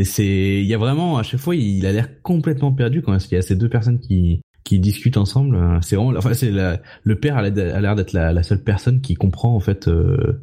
c'est 0.05 0.61
il 0.61 0.67
y 0.67 0.75
a 0.75 0.79
vraiment 0.79 1.19
à 1.19 1.23
chaque 1.23 1.41
fois 1.41 1.55
il 1.55 1.87
a 1.87 1.93
l'air 1.93 2.09
complètement 2.23 2.73
perdu 2.73 3.03
quand 3.03 3.17
il 3.17 3.35
y 3.35 3.37
a 3.37 3.43
ces 3.43 3.55
deux 3.57 3.69
personnes 3.69 4.01
qui 4.01 4.41
qui 4.65 4.79
discutent 4.79 5.17
ensemble 5.17 5.57
euh, 5.57 5.79
c'est 5.81 5.97
vraiment 5.97 6.17
enfin 6.17 6.35
c'est 6.35 6.51
le 6.51 7.21
père 7.21 7.37
a 7.37 7.49
l'air 7.49 7.95
d'être 7.97 8.13
la, 8.13 8.33
la 8.33 8.43
seule 8.43 8.63
personne 8.63 9.01
qui 9.01 9.15
comprend 9.15 9.55
en 9.55 9.61
fait 9.61 9.87
euh, 9.89 10.41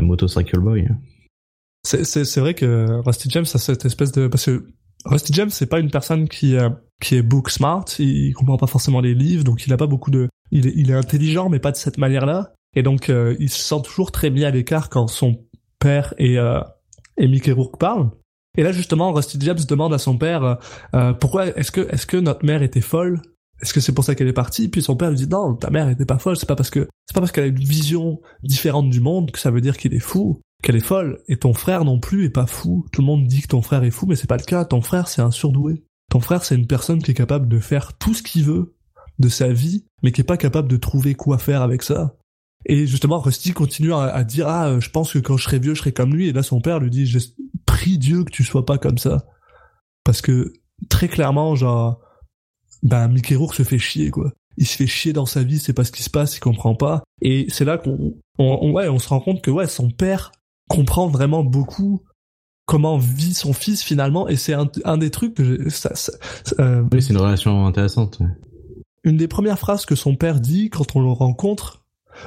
Motorcycle 0.00 0.60
Boy. 0.60 0.88
C'est 1.84 2.38
vrai 2.38 2.54
que 2.54 3.00
Rusty 3.04 3.28
James 3.30 3.44
a 3.52 3.58
cette 3.58 3.84
espèce 3.84 4.12
de 4.12 4.28
parce 4.28 4.46
que 4.46 4.66
Rusty 5.04 5.32
James 5.32 5.50
c'est 5.50 5.66
pas 5.66 5.80
une 5.80 5.90
personne 5.90 6.28
qui 6.28 6.56
euh, 6.56 6.70
qui 7.00 7.16
est 7.16 7.22
book 7.22 7.50
smart, 7.50 7.84
il, 7.98 8.32
comprend 8.34 8.56
pas 8.56 8.68
forcément 8.68 9.00
les 9.00 9.14
livres 9.14 9.42
donc 9.42 9.66
il 9.66 9.72
a 9.72 9.76
pas 9.76 9.88
beaucoup 9.88 10.12
de 10.12 10.28
il 10.52 10.68
est 10.68 10.72
il 10.76 10.90
est 10.90 10.94
intelligent 10.94 11.48
mais 11.48 11.58
pas 11.58 11.72
de 11.72 11.76
cette 11.76 11.98
manière-là. 11.98 12.52
Et 12.74 12.82
donc 12.82 13.10
euh, 13.10 13.36
il 13.40 13.50
se 13.50 13.60
sent 13.60 13.82
toujours 13.84 14.12
très 14.12 14.30
mis 14.30 14.44
à 14.44 14.50
l'écart 14.50 14.90
quand 14.90 15.08
son 15.08 15.44
père 15.80 16.14
et 16.18 16.38
euh, 16.38 16.60
et 17.16 17.26
Mickey 17.26 17.52
Rourke 17.52 17.78
parlent. 17.78 18.10
Et 18.56 18.62
là 18.62 18.70
justement 18.70 19.12
Rusty 19.12 19.38
James 19.40 19.58
demande 19.68 19.92
à 19.92 19.98
son 19.98 20.16
père 20.16 20.44
euh, 20.44 20.54
euh, 20.94 21.12
pourquoi 21.12 21.46
est-ce 21.46 21.72
que 21.72 21.80
est-ce 21.92 22.06
que 22.06 22.16
notre 22.16 22.44
mère 22.44 22.62
était 22.62 22.80
folle? 22.80 23.20
Est-ce 23.62 23.72
que 23.72 23.80
c'est 23.80 23.92
pour 23.92 24.04
ça 24.04 24.14
qu'elle 24.14 24.28
est 24.28 24.32
partie? 24.32 24.68
Puis 24.68 24.82
son 24.82 24.96
père 24.96 25.10
lui 25.10 25.16
dit 25.16 25.28
non, 25.28 25.54
ta 25.54 25.70
mère 25.70 25.88
était 25.88 26.04
pas 26.04 26.18
folle. 26.18 26.36
C'est 26.36 26.48
pas 26.48 26.56
parce 26.56 26.70
que 26.70 26.88
c'est 27.06 27.14
pas 27.14 27.20
parce 27.20 27.30
qu'elle 27.32 27.44
a 27.44 27.48
une 27.48 27.54
vision 27.54 28.20
différente 28.42 28.90
du 28.90 29.00
monde 29.00 29.30
que 29.30 29.38
ça 29.38 29.50
veut 29.50 29.60
dire 29.60 29.76
qu'il 29.76 29.94
est 29.94 30.00
fou, 30.00 30.40
qu'elle 30.62 30.76
est 30.76 30.80
folle. 30.80 31.20
Et 31.28 31.36
ton 31.36 31.54
frère 31.54 31.84
non 31.84 32.00
plus 32.00 32.24
est 32.24 32.30
pas 32.30 32.46
fou. 32.46 32.84
Tout 32.92 33.02
le 33.02 33.06
monde 33.06 33.26
dit 33.26 33.42
que 33.42 33.48
ton 33.48 33.62
frère 33.62 33.84
est 33.84 33.92
fou, 33.92 34.06
mais 34.06 34.16
c'est 34.16 34.26
pas 34.26 34.36
le 34.36 34.44
cas. 34.44 34.64
Ton 34.64 34.82
frère 34.82 35.06
c'est 35.06 35.22
un 35.22 35.30
surdoué. 35.30 35.84
Ton 36.10 36.20
frère 36.20 36.44
c'est 36.44 36.56
une 36.56 36.66
personne 36.66 37.02
qui 37.02 37.12
est 37.12 37.14
capable 37.14 37.48
de 37.48 37.60
faire 37.60 37.92
tout 37.94 38.14
ce 38.14 38.22
qu'il 38.22 38.44
veut 38.44 38.74
de 39.20 39.28
sa 39.28 39.52
vie, 39.52 39.86
mais 40.02 40.10
qui 40.10 40.22
est 40.22 40.24
pas 40.24 40.36
capable 40.36 40.68
de 40.68 40.76
trouver 40.76 41.14
quoi 41.14 41.38
faire 41.38 41.62
avec 41.62 41.82
ça. 41.82 42.16
Et 42.66 42.86
justement, 42.86 43.18
Rusty 43.18 43.52
continue 43.52 43.92
à, 43.92 44.22
dire 44.24 44.48
ah, 44.48 44.78
je 44.78 44.88
pense 44.90 45.12
que 45.12 45.18
quand 45.18 45.36
je 45.36 45.44
serai 45.44 45.58
vieux, 45.58 45.74
je 45.74 45.80
serai 45.80 45.92
comme 45.92 46.14
lui. 46.14 46.28
Et 46.28 46.32
là, 46.32 46.42
son 46.42 46.60
père 46.60 46.78
lui 46.78 46.90
dit, 46.90 47.06
je 47.06 47.18
prie 47.66 47.98
Dieu 47.98 48.24
que 48.24 48.30
tu 48.30 48.44
sois 48.44 48.64
pas 48.64 48.78
comme 48.78 48.98
ça, 48.98 49.26
parce 50.04 50.22
que 50.22 50.52
très 50.88 51.08
clairement, 51.08 51.54
genre, 51.56 52.00
ben 52.82 53.08
Mickey 53.08 53.34
Rourke 53.36 53.54
se 53.54 53.62
fait 53.62 53.78
chier 53.78 54.10
quoi. 54.10 54.32
Il 54.58 54.66
se 54.66 54.76
fait 54.76 54.86
chier 54.86 55.12
dans 55.12 55.24
sa 55.26 55.42
vie, 55.42 55.58
c'est 55.58 55.72
pas 55.72 55.84
ce 55.84 55.92
qui 55.92 56.02
se 56.02 56.10
passe, 56.10 56.36
il 56.36 56.40
comprend 56.40 56.74
pas. 56.74 57.02
Et 57.22 57.46
c'est 57.48 57.64
là 57.64 57.78
qu'on, 57.78 58.14
on, 58.38 58.58
on- 58.60 58.72
ouais, 58.72 58.88
on 58.88 58.98
se 58.98 59.08
rend 59.08 59.20
compte 59.20 59.40
que 59.42 59.50
ouais, 59.50 59.66
son 59.66 59.90
père 59.90 60.30
comprend 60.68 61.06
vraiment 61.08 61.42
beaucoup 61.42 62.02
comment 62.66 62.98
vit 62.98 63.34
son 63.34 63.52
fils 63.52 63.82
finalement. 63.82 64.28
Et 64.28 64.36
c'est 64.36 64.52
un, 64.52 64.68
un 64.84 64.98
des 64.98 65.10
trucs 65.10 65.34
que 65.34 65.44
j'ai- 65.44 65.70
ça, 65.70 65.94
ça- 65.94 66.12
euh, 66.60 66.84
oui 66.92 67.00
c'est 67.02 67.12
une 67.14 67.18
relation 67.20 67.66
intéressante 67.66 68.18
ouais. 68.20 68.26
une 69.04 69.16
des 69.16 69.28
premières 69.28 69.58
phrases 69.58 69.86
que 69.86 69.94
son 69.94 70.16
père 70.16 70.38
dit 70.40 70.68
quand 70.70 70.94
on 70.96 71.00
le 71.00 71.10
rencontre, 71.10 71.82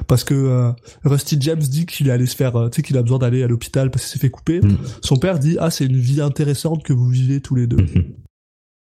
parce 0.07 0.23
que 0.23 0.33
euh, 0.33 0.71
Rusty 1.03 1.37
James 1.41 1.59
dit 1.59 1.85
qu'il 1.85 2.07
est 2.07 2.11
allé 2.11 2.25
se 2.25 2.35
faire, 2.35 2.55
euh, 2.55 2.69
tu 2.69 2.77
sais, 2.77 2.81
qu'il 2.81 2.97
a 2.97 3.03
besoin 3.03 3.19
d'aller 3.19 3.43
à 3.43 3.47
l'hôpital 3.47 3.91
parce 3.91 4.03
qu'il 4.03 4.13
s'est 4.13 4.19
fait 4.19 4.31
couper. 4.31 4.59
Mm. 4.61 4.77
Son 5.03 5.17
père 5.17 5.37
dit 5.37 5.57
ah 5.59 5.69
c'est 5.69 5.85
une 5.85 5.97
vie 5.97 6.21
intéressante 6.21 6.81
que 6.83 6.91
vous 6.91 7.07
vivez 7.07 7.39
tous 7.39 7.53
les 7.53 7.67
deux. 7.67 7.77
Mhm. 7.83 8.13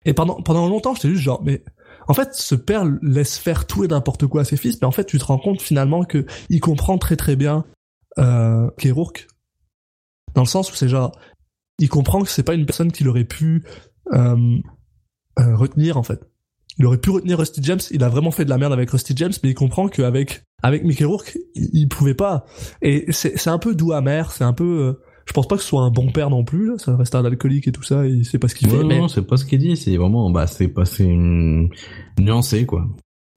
Et 0.05 0.13
pendant 0.13 0.41
pendant 0.41 0.67
longtemps 0.67 0.95
j'étais 0.95 1.09
juste 1.09 1.23
genre 1.23 1.41
mais 1.43 1.63
en 2.07 2.13
fait 2.13 2.33
ce 2.33 2.55
père 2.55 2.85
laisse 3.01 3.37
faire 3.37 3.67
tout 3.67 3.83
et 3.83 3.87
n'importe 3.87 4.27
quoi 4.27 4.41
à 4.41 4.43
ses 4.45 4.57
fils, 4.57 4.79
mais 4.81 4.87
en 4.87 4.91
fait 4.91 5.05
tu 5.05 5.17
te 5.17 5.25
rends 5.25 5.39
compte 5.39 5.61
finalement 5.61 6.03
que 6.03 6.25
il 6.49 6.59
comprend 6.59 6.97
très 6.97 7.15
très 7.15 7.35
bien 7.35 7.65
euh, 8.17 8.69
dans 10.35 10.41
le 10.41 10.47
sens 10.47 10.71
où 10.71 10.75
c'est 10.75 10.89
genre 10.89 11.11
il 11.79 11.89
comprend 11.89 12.21
que 12.21 12.29
c'est 12.29 12.43
pas 12.43 12.53
une 12.53 12.65
personne 12.65 12.91
qu'il 12.91 13.07
aurait 13.07 13.23
pu 13.23 13.63
euh, 14.13 14.57
euh, 15.39 15.55
retenir 15.55 15.97
en 15.97 16.03
fait. 16.03 16.21
Il 16.77 16.85
aurait 16.85 16.97
pu 16.97 17.09
retenir 17.09 17.37
Rusty 17.37 17.61
James, 17.63 17.79
il 17.91 18.03
a 18.03 18.09
vraiment 18.09 18.31
fait 18.31 18.45
de 18.45 18.49
la 18.49 18.57
merde 18.57 18.71
avec 18.71 18.89
Rusty 18.89 19.13
James, 19.17 19.33
mais 19.43 19.49
il 19.49 19.53
comprend 19.53 19.89
qu'avec 19.89 20.43
avec 20.63 20.83
Mickey 20.83 21.03
Rourke, 21.03 21.37
il, 21.55 21.69
il 21.73 21.87
pouvait 21.89 22.13
pas. 22.13 22.45
Et 22.81 23.11
c'est 23.11 23.37
c'est 23.37 23.49
un 23.49 23.59
peu 23.59 23.75
doux 23.75 23.91
amer, 23.91 24.31
c'est 24.31 24.45
un 24.45 24.53
peu 24.53 24.63
euh, 24.63 24.93
je 25.29 25.33
pense 25.33 25.47
pas 25.47 25.55
que 25.55 25.61
ce 25.61 25.69
soit 25.69 25.83
un 25.83 25.91
bon 25.91 26.11
père 26.11 26.29
non 26.29 26.43
plus, 26.43 26.71
là. 26.71 26.77
ça 26.77 26.97
reste 26.97 27.15
un 27.15 27.23
alcoolique 27.23 27.67
et 27.69 27.71
tout 27.71 27.83
ça, 27.83 28.05
il 28.05 28.25
sait 28.25 28.39
pas 28.39 28.49
ce 28.49 28.55
qu'il 28.55 28.67
Ouais, 28.69 28.79
fait, 28.79 28.83
mais 28.83 28.99
non 28.99 29.07
c'est 29.07 29.21
pas 29.21 29.37
ce 29.37 29.45
qu'il 29.45 29.59
dit 29.59 29.77
c'est 29.77 29.95
vraiment 29.95 30.29
bah 30.31 30.47
c'est 30.47 30.67
pas 30.67 30.85
c'est 30.85 31.05
une 31.05 31.69
nuancé 32.19 32.65
quoi 32.65 32.87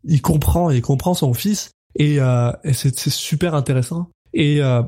il 0.04 0.20
comprend, 0.20 0.70
il 0.70 0.82
comprend 0.82 1.14
son 1.14 1.32
fils, 1.32 1.70
et, 1.96 2.20
euh, 2.20 2.50
et 2.64 2.72
c'est 2.72 2.98
c'est 2.98 3.10
super 3.10 3.54
intéressant. 3.54 4.10
Et 4.34 4.62
euh, 4.62 4.82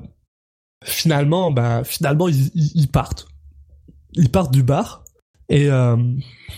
finalement, 0.83 1.51
bah 1.51 1.85
finalement 1.85 2.29
ils, 2.29 2.49
ils, 2.55 2.73
ils 2.75 2.89
partent, 2.89 3.29
ils 4.15 4.31
partent 4.31 4.53
du 4.53 4.63
bar, 4.63 5.05
et 5.49 5.71
euh, 5.71 5.97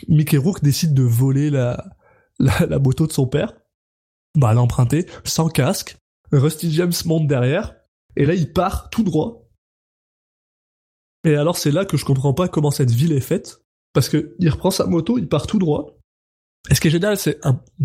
Mickey 0.09 0.37
Rourke 0.39 0.63
décide 0.63 0.95
de 0.95 1.03
voler 1.03 1.51
la, 1.51 1.85
la, 2.39 2.67
la 2.67 2.79
moto 2.79 3.07
de 3.07 3.13
son 3.13 3.27
père, 3.27 3.53
bah 4.35 4.55
l'emprunter, 4.55 5.07
sans 5.25 5.49
casque. 5.49 5.97
Rusty 6.33 6.73
James 6.73 6.93
monte 7.05 7.29
derrière, 7.29 7.77
et 8.17 8.25
là 8.27 8.35
il 8.35 8.53
part 8.53 8.91
tout 8.91 9.05
droit. 9.05 9.46
Et 11.27 11.35
alors 11.35 11.59
c'est 11.59 11.73
là 11.73 11.85
que 11.85 11.97
je 11.97 12.05
comprends 12.05 12.33
pas 12.33 12.49
comment 12.49 12.71
cette 12.71 12.93
ville 12.93 13.13
est 13.13 13.21
faite, 13.21 13.61
parce 13.93 14.09
que 14.09 14.37
il 14.39 14.49
reprend 14.49 14.71
sa 14.71 14.87
moto, 14.87 15.19
il 15.19 15.29
part 15.29 15.49
tout 15.49 15.59
droit. 15.59 15.99
Et 16.71 16.75
ce 16.75 16.81
qui 16.81 16.87
est 16.87 16.93
génial, 16.93 17.19
c'est 17.19 17.41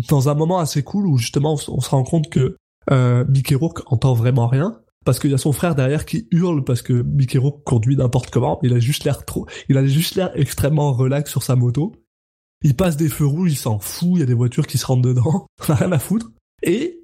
dans 0.08 0.28
un 0.28 0.34
moment 0.34 0.60
assez 0.60 0.82
cool 0.84 1.06
où 1.06 1.18
justement 1.18 1.54
on 1.54 1.80
se 1.80 1.90
rend 1.90 2.04
compte 2.04 2.30
que 2.30 2.56
euh, 2.90 3.24
Mickey 3.28 3.56
Rourke 3.56 3.82
entend 3.86 4.14
vraiment 4.14 4.46
rien 4.46 4.80
parce 5.04 5.18
qu'il 5.18 5.32
y 5.32 5.34
a 5.34 5.38
son 5.38 5.52
frère 5.52 5.74
derrière 5.74 6.06
qui 6.06 6.28
hurle 6.30 6.62
parce 6.62 6.82
que 6.82 6.92
Mickey 6.92 7.38
Rourke 7.38 7.64
conduit 7.64 7.96
n'importe 7.96 8.30
comment. 8.30 8.60
Il 8.62 8.72
a 8.74 8.78
juste 8.78 9.02
l'air 9.02 9.24
trop, 9.24 9.46
il 9.68 9.76
a 9.76 9.84
juste 9.84 10.14
l'air 10.14 10.30
extrêmement 10.34 10.92
relax 10.92 11.28
sur 11.28 11.42
sa 11.42 11.56
moto. 11.56 11.92
Il 12.62 12.76
passe 12.76 12.96
des 12.96 13.08
feux 13.08 13.26
rouges, 13.26 13.50
il 13.50 13.56
s'en 13.56 13.80
fout. 13.80 14.10
Il 14.14 14.20
y 14.20 14.22
a 14.22 14.26
des 14.26 14.34
voitures 14.34 14.68
qui 14.68 14.78
se 14.78 14.86
rentrent 14.86 15.02
dedans, 15.02 15.46
on 15.68 15.72
a 15.72 15.74
rien 15.74 15.90
à 15.90 15.98
foutre. 15.98 16.30
Et 16.62 17.01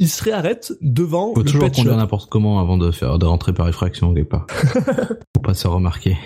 il 0.00 0.08
se 0.08 0.24
réarrête 0.24 0.72
devant 0.80 1.34
Faut 1.34 1.42
le 1.42 1.46
toujours 1.46 1.64
pet 1.64 1.74
conduire 1.74 1.96
n'importe 1.98 2.30
comment 2.30 2.58
avant 2.58 2.78
de 2.78 2.90
faire 2.90 3.18
de 3.18 3.26
rentrer 3.26 3.52
par 3.52 3.68
effraction 3.68 4.14
quelque 4.14 4.30
part. 4.30 4.46
Faut 5.36 5.42
pas 5.42 5.54
se 5.54 5.68
remarquer. 5.68 6.16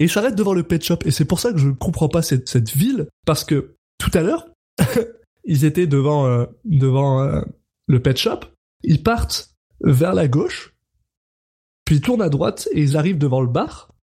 Et 0.00 0.04
il 0.04 0.10
s'arrête 0.10 0.34
devant 0.34 0.52
le 0.52 0.64
pet 0.64 0.82
shop. 0.82 0.98
Et 1.04 1.12
c'est 1.12 1.24
pour 1.24 1.38
ça 1.38 1.52
que 1.52 1.58
je 1.58 1.70
comprends 1.70 2.08
pas 2.08 2.22
cette, 2.22 2.48
cette 2.48 2.70
ville, 2.70 3.06
parce 3.24 3.44
que 3.44 3.76
tout 3.98 4.10
à 4.14 4.22
l'heure, 4.22 4.48
ils 5.44 5.64
étaient 5.64 5.86
devant, 5.86 6.26
euh, 6.26 6.46
devant 6.64 7.22
euh, 7.22 7.42
le 7.86 8.02
pet 8.02 8.18
shop. 8.18 8.40
Ils 8.82 9.04
partent 9.04 9.54
vers 9.80 10.14
la 10.14 10.26
gauche, 10.26 10.74
puis 11.84 11.96
ils 11.96 12.00
tournent 12.00 12.22
à 12.22 12.28
droite 12.28 12.68
et 12.72 12.82
ils 12.82 12.96
arrivent 12.96 13.18
devant 13.18 13.40
le 13.40 13.46
bar. 13.46 13.94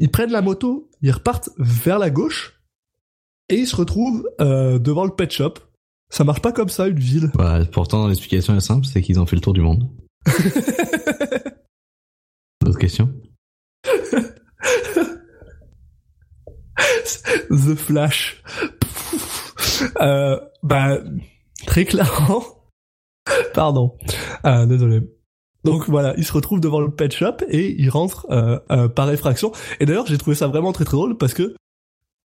Ils 0.00 0.10
prennent 0.10 0.32
la 0.32 0.42
moto, 0.42 0.90
ils 1.00 1.12
repartent 1.12 1.50
vers 1.58 2.00
la 2.00 2.10
gauche 2.10 2.60
et 3.48 3.54
ils 3.54 3.68
se 3.68 3.76
retrouvent 3.76 4.28
euh, 4.40 4.80
devant 4.80 5.04
le 5.04 5.14
pet 5.14 5.30
shop. 5.30 5.54
Ça 6.14 6.22
marche 6.22 6.40
pas 6.40 6.52
comme 6.52 6.68
ça 6.68 6.86
une 6.86 7.00
ville. 7.00 7.28
Voilà, 7.34 7.64
pourtant 7.64 8.06
l'explication 8.06 8.54
est 8.54 8.60
simple, 8.60 8.86
c'est 8.86 9.02
qu'ils 9.02 9.18
ont 9.18 9.26
fait 9.26 9.34
le 9.34 9.42
tour 9.42 9.52
du 9.52 9.62
monde. 9.62 9.90
D'autres 12.62 12.78
questions? 12.78 13.12
The 17.50 17.74
Flash. 17.74 18.40
euh, 20.00 20.38
bah, 20.62 21.00
très 21.66 21.84
clairement. 21.84 22.44
Pardon. 23.52 23.96
Euh, 24.46 24.66
désolé. 24.66 25.00
Donc 25.64 25.88
voilà, 25.88 26.14
il 26.16 26.24
se 26.24 26.32
retrouve 26.32 26.60
devant 26.60 26.80
le 26.80 26.94
pet 26.94 27.12
shop 27.12 27.38
et 27.48 27.74
il 27.76 27.90
rentre 27.90 28.28
euh, 28.30 28.60
euh, 28.70 28.86
par 28.88 29.10
effraction. 29.10 29.50
Et 29.80 29.86
d'ailleurs, 29.86 30.06
j'ai 30.06 30.18
trouvé 30.18 30.36
ça 30.36 30.46
vraiment 30.46 30.72
très 30.72 30.84
très 30.84 30.96
drôle 30.96 31.18
parce 31.18 31.34
que 31.34 31.56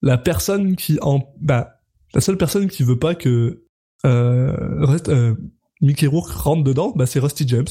la 0.03 0.20
personne 0.20 0.76
qui 0.76 0.99
en, 1.02 1.34
bah, 1.41 1.82
la 2.14 2.22
seule 2.22 2.38
personne 2.38 2.68
qui 2.68 2.84
veut 2.84 2.99
pas 2.99 3.16
que 3.16 3.66
reste, 4.04 5.10
euh, 5.10 5.36
Mickey 5.82 6.08
Rourke 6.08 6.32
rentre 6.32 6.64
dedans, 6.64 6.94
bah 6.96 7.06
c'est 7.06 7.20
Rusty 7.20 7.48
James. 7.48 7.68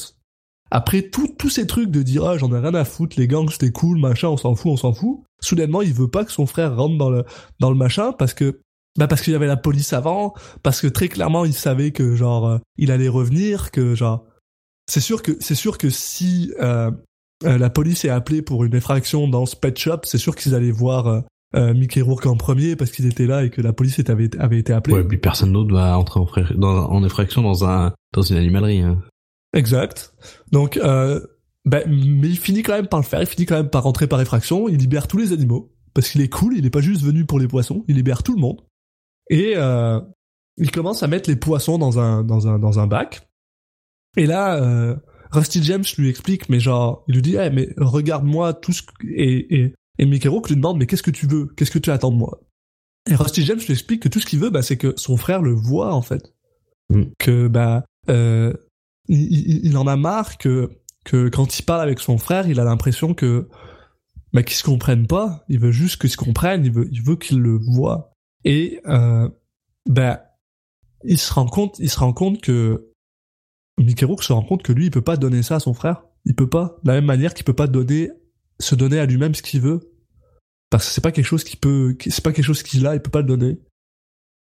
Après 0.71 1.03
tous 1.11 1.49
ces 1.49 1.67
trucs 1.67 1.91
de 1.91 2.03
dire 2.03 2.25
ah 2.27 2.37
j'en 2.37 2.55
ai 2.55 2.59
rien 2.59 2.75
à 2.75 2.85
foutre, 2.85 3.19
les 3.19 3.27
gangs 3.27 3.51
c'était 3.51 3.73
cool, 3.73 3.99
machin, 3.99 4.29
on 4.29 4.37
s'en 4.37 4.55
fout, 4.55 4.73
on 4.73 4.77
s'en 4.77 4.93
fout. 4.93 5.23
Soudainement, 5.41 5.83
il 5.83 5.95
veut 5.95 6.09
pas 6.09 6.25
que 6.25 6.33
son 6.33 6.47
frère 6.47 6.77
rentre 6.77 6.99
dans 6.99 7.11
le 7.11 7.25
dans 7.59 7.71
le 7.71 7.77
machin 7.77 8.13
parce 8.13 8.35
que 8.35 8.61
bah 8.99 9.07
parce 9.07 9.23
qu'il 9.23 9.33
y 9.33 9.37
avait 9.37 9.47
la 9.47 9.57
police 9.57 9.93
avant, 9.93 10.35
parce 10.63 10.81
que 10.81 10.87
très 10.87 11.09
clairement 11.09 11.45
il 11.45 11.55
savait 11.55 11.93
que 11.93 12.17
genre 12.17 12.47
euh, 12.47 12.59
il 12.77 12.91
allait 12.91 13.09
revenir, 13.09 13.71
que 13.71 13.95
genre 13.95 14.27
c'est 14.87 15.01
sûr 15.01 15.23
que 15.23 15.37
c'est 15.41 15.55
sûr 15.55 15.79
que 15.79 15.89
si 15.89 16.53
euh, 16.61 16.91
euh, 17.45 17.57
la 17.57 17.71
police 17.71 18.05
est 18.05 18.11
appelée 18.11 18.43
pour 18.43 18.65
une 18.65 18.75
effraction 18.75 19.29
dans 19.29 19.47
ce 19.47 19.57
pet 19.57 19.79
shop, 19.79 20.01
c'est 20.05 20.19
sûr 20.19 20.37
qu'ils 20.37 20.55
allaient 20.55 20.71
voir 20.71 21.23
euh, 21.57 21.73
Mickey 21.75 22.01
Rourke 22.03 22.27
en 22.27 22.37
premier 22.37 22.77
parce 22.77 22.91
qu'ils 22.91 23.07
étaient 23.07 23.27
là 23.27 23.45
et 23.45 23.51
que 23.51 23.61
la 23.63 23.73
police 23.73 23.99
avait, 24.09 24.31
avait 24.39 24.59
été 24.59 24.73
appelée. 24.73 24.95
Ouais, 24.95 25.05
puis 25.05 25.19
personne 25.19 25.53
d'autre 25.53 25.73
va 25.75 25.99
entrer 25.99 26.21
en, 26.21 26.27
fra- 26.27 26.43
dans- 26.55 26.91
en 26.91 27.05
effraction 27.05 27.43
dans 27.43 27.65
un 27.65 27.93
dans 28.13 28.23
une 28.23 28.37
animalerie. 28.37 28.81
Hein. 28.81 29.03
Exact. 29.55 30.15
Donc, 30.53 30.77
euh, 30.77 31.21
ben, 31.65 31.83
mais 31.89 32.29
il 32.29 32.39
finit 32.39 32.63
quand 32.63 32.75
même 32.75 32.87
par 32.87 33.01
le 33.01 33.05
faire. 33.05 33.21
Il 33.21 33.27
finit 33.27 33.47
quand 33.47 33.57
même 33.57 33.71
par 33.71 33.83
rentrer 33.85 34.07
par 34.07 34.21
effraction. 34.21 34.69
Il 34.69 34.77
libère 34.77 35.09
tous 35.09 35.19
les 35.19 35.33
animaux 35.33 35.73
parce 35.95 36.11
qu'il 36.11 36.21
est 36.21 36.29
cool. 36.29 36.55
Il 36.57 36.67
est 36.67 36.71
pas 36.71 36.81
juste 36.81 37.03
venu 37.03 37.25
pour 37.25 37.39
les 37.39 37.49
poissons. 37.49 37.85
Il 37.89 37.97
libère 37.97 38.23
tout 38.23 38.35
le 38.35 38.41
monde. 38.41 38.61
Et 39.31 39.55
euh, 39.57 40.01
il 40.59 40.71
commence 40.71 41.03
à 41.03 41.07
mettre 41.07 41.29
les 41.31 41.37
poissons 41.37 41.79
dans 41.79 41.99
un 41.99 42.25
dans 42.25 42.47
un 42.49 42.59
dans 42.59 42.79
un 42.79 42.87
bac. 42.87 43.27
Et 44.17 44.27
là, 44.27 44.57
euh, 44.63 44.97
Rusty 45.31 45.63
James 45.65 45.85
lui 45.99 46.09
explique, 46.09 46.49
mais 46.49 46.61
genre, 46.61 47.05
il 47.09 47.15
lui 47.17 47.23
dit, 47.23 47.37
Eh, 47.39 47.51
mais 47.51 47.69
regarde-moi 47.77 48.55
tout 48.55 48.73
ce 48.73 48.83
et 49.15 49.61
et 49.61 49.75
et 49.99 50.07
Mickey 50.07 50.29
Rourke 50.29 50.49
lui 50.49 50.57
demande, 50.57 50.79
mais 50.79 50.87
qu'est-ce 50.87 51.03
que 51.03 51.11
tu 51.11 51.27
veux? 51.27 51.49
Qu'est-ce 51.57 51.71
que 51.71 51.79
tu 51.79 51.91
attends 51.91 52.13
de 52.13 52.17
moi? 52.17 52.41
Et 53.11 53.15
Rusty 53.15 53.45
James 53.45 53.59
lui 53.59 53.73
explique 53.73 54.03
que 54.03 54.09
tout 54.09 54.21
ce 54.21 54.27
qu'il 54.27 54.39
veut, 54.39 54.51
bah, 54.51 54.63
c'est 54.63 54.77
que 54.77 54.95
son 54.97 55.17
frère 55.17 55.43
le 55.43 55.53
voit 55.53 55.95
en 55.95 56.03
fait. 56.03 56.35
Mm. 56.91 57.03
Que 57.19 57.49
bah 57.49 57.85
euh, 58.09 58.53
il, 59.09 59.77
en 59.77 59.87
a 59.87 59.97
marre 59.97 60.39
que 60.39 60.71
que 61.05 61.29
quand 61.29 61.59
il 61.59 61.63
parle 61.63 61.81
avec 61.81 62.01
son 62.01 62.19
frère, 62.19 62.49
il 62.49 62.61
a 62.61 62.65
l'impression 62.65 63.15
que 63.15 63.49
bah 64.33 64.43
qu'ils 64.43 64.57
se 64.57 64.65
comprennent 64.65 65.07
pas. 65.07 65.45
Il 65.49 65.59
veut 65.59 65.73
juste 65.73 66.01
qu'ils 66.01 66.11
se 66.11 66.17
comprennent. 66.17 66.65
Il 66.65 66.73
veut 66.73 66.89
il 66.93 67.03
veut 67.03 67.17
qu'il 67.17 67.39
le 67.41 67.59
voit. 67.59 68.13
Et 68.45 68.81
euh, 68.87 69.29
bah 69.89 70.25
il 71.05 71.19
se 71.19 71.33
rend 71.33 71.47
compte 71.47 71.79
il 71.79 71.91
se 71.91 71.99
rend 71.99 72.13
compte 72.13 72.41
que 72.41 72.93
Mickey 73.79 74.05
Rourke 74.05 74.25
se 74.25 74.33
rend 74.33 74.43
compte 74.43 74.63
que 74.63 74.73
lui 74.73 74.87
il 74.87 74.91
peut 74.91 75.03
pas 75.03 75.17
donner 75.17 75.43
ça 75.43 75.57
à 75.57 75.61
son 75.61 75.75
frère. 75.75 76.05
Il 76.25 76.35
peut 76.35 76.49
pas 76.49 76.79
de 76.83 76.89
la 76.89 76.95
même 76.95 77.07
manière 77.07 77.33
qu'il 77.33 77.45
peut 77.45 77.55
pas 77.55 77.69
donner 77.69 78.11
se 78.61 78.75
donner 78.75 78.99
à 78.99 79.07
lui-même 79.07 79.35
ce 79.35 79.43
qu'il 79.43 79.61
veut. 79.61 79.81
Parce 80.71 80.87
que 80.87 80.93
c'est 80.93 81.01
pas 81.01 81.13
quelque 81.13 81.25
chose 81.27 81.45
qui 81.45 81.57
peut 81.57 81.97
c'est 82.07 82.23
pas 82.23 82.33
quelque 82.33 82.45
chose 82.45 82.63
qu'il 82.63 82.87
a 82.87 82.95
il 82.95 83.01
peut 83.01 83.11
pas 83.11 83.21
le 83.23 83.27
donner. 83.27 83.59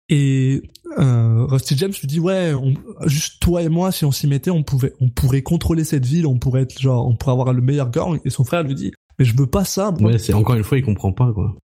Et 0.10 0.62
euh, 1.00 1.46
Rusty 1.46 1.78
James 1.78 1.94
lui 2.00 2.08
dit 2.08 2.20
ouais 2.20 2.54
on- 2.54 2.74
juste 3.08 3.42
toi 3.42 3.62
et 3.64 3.70
moi 3.70 3.92
si 3.92 4.04
on 4.06 4.12
s'y 4.12 4.28
mettait 4.28 4.52
on 4.52 4.62
pouvait 4.64 4.94
on 5.00 5.10
pourrait 5.10 5.42
contrôler 5.44 5.86
cette 5.86 6.06
ville 6.06 6.28
on 6.28 6.38
pourrait 6.38 6.64
être 6.64 6.80
genre 6.80 7.08
on 7.08 7.16
pourrait 7.16 7.32
avoir 7.32 7.54
le 7.54 7.62
meilleur 7.62 7.90
gang. 7.90 8.20
Et 8.26 8.30
son 8.30 8.44
frère 8.44 8.64
lui 8.64 8.76
dit 8.76 8.92
mais 9.18 9.26
je 9.26 9.36
veux 9.36 9.48
pas 9.48 9.64
ça 9.66 9.92
moi. 9.92 10.12
Ouais, 10.12 10.18
c'est 10.20 10.34
encore 10.34 10.56
une 10.56 10.64
fois, 10.64 10.78
il 10.78 10.84
comprend 10.84 11.14
pas 11.14 11.32
quoi. 11.34 11.56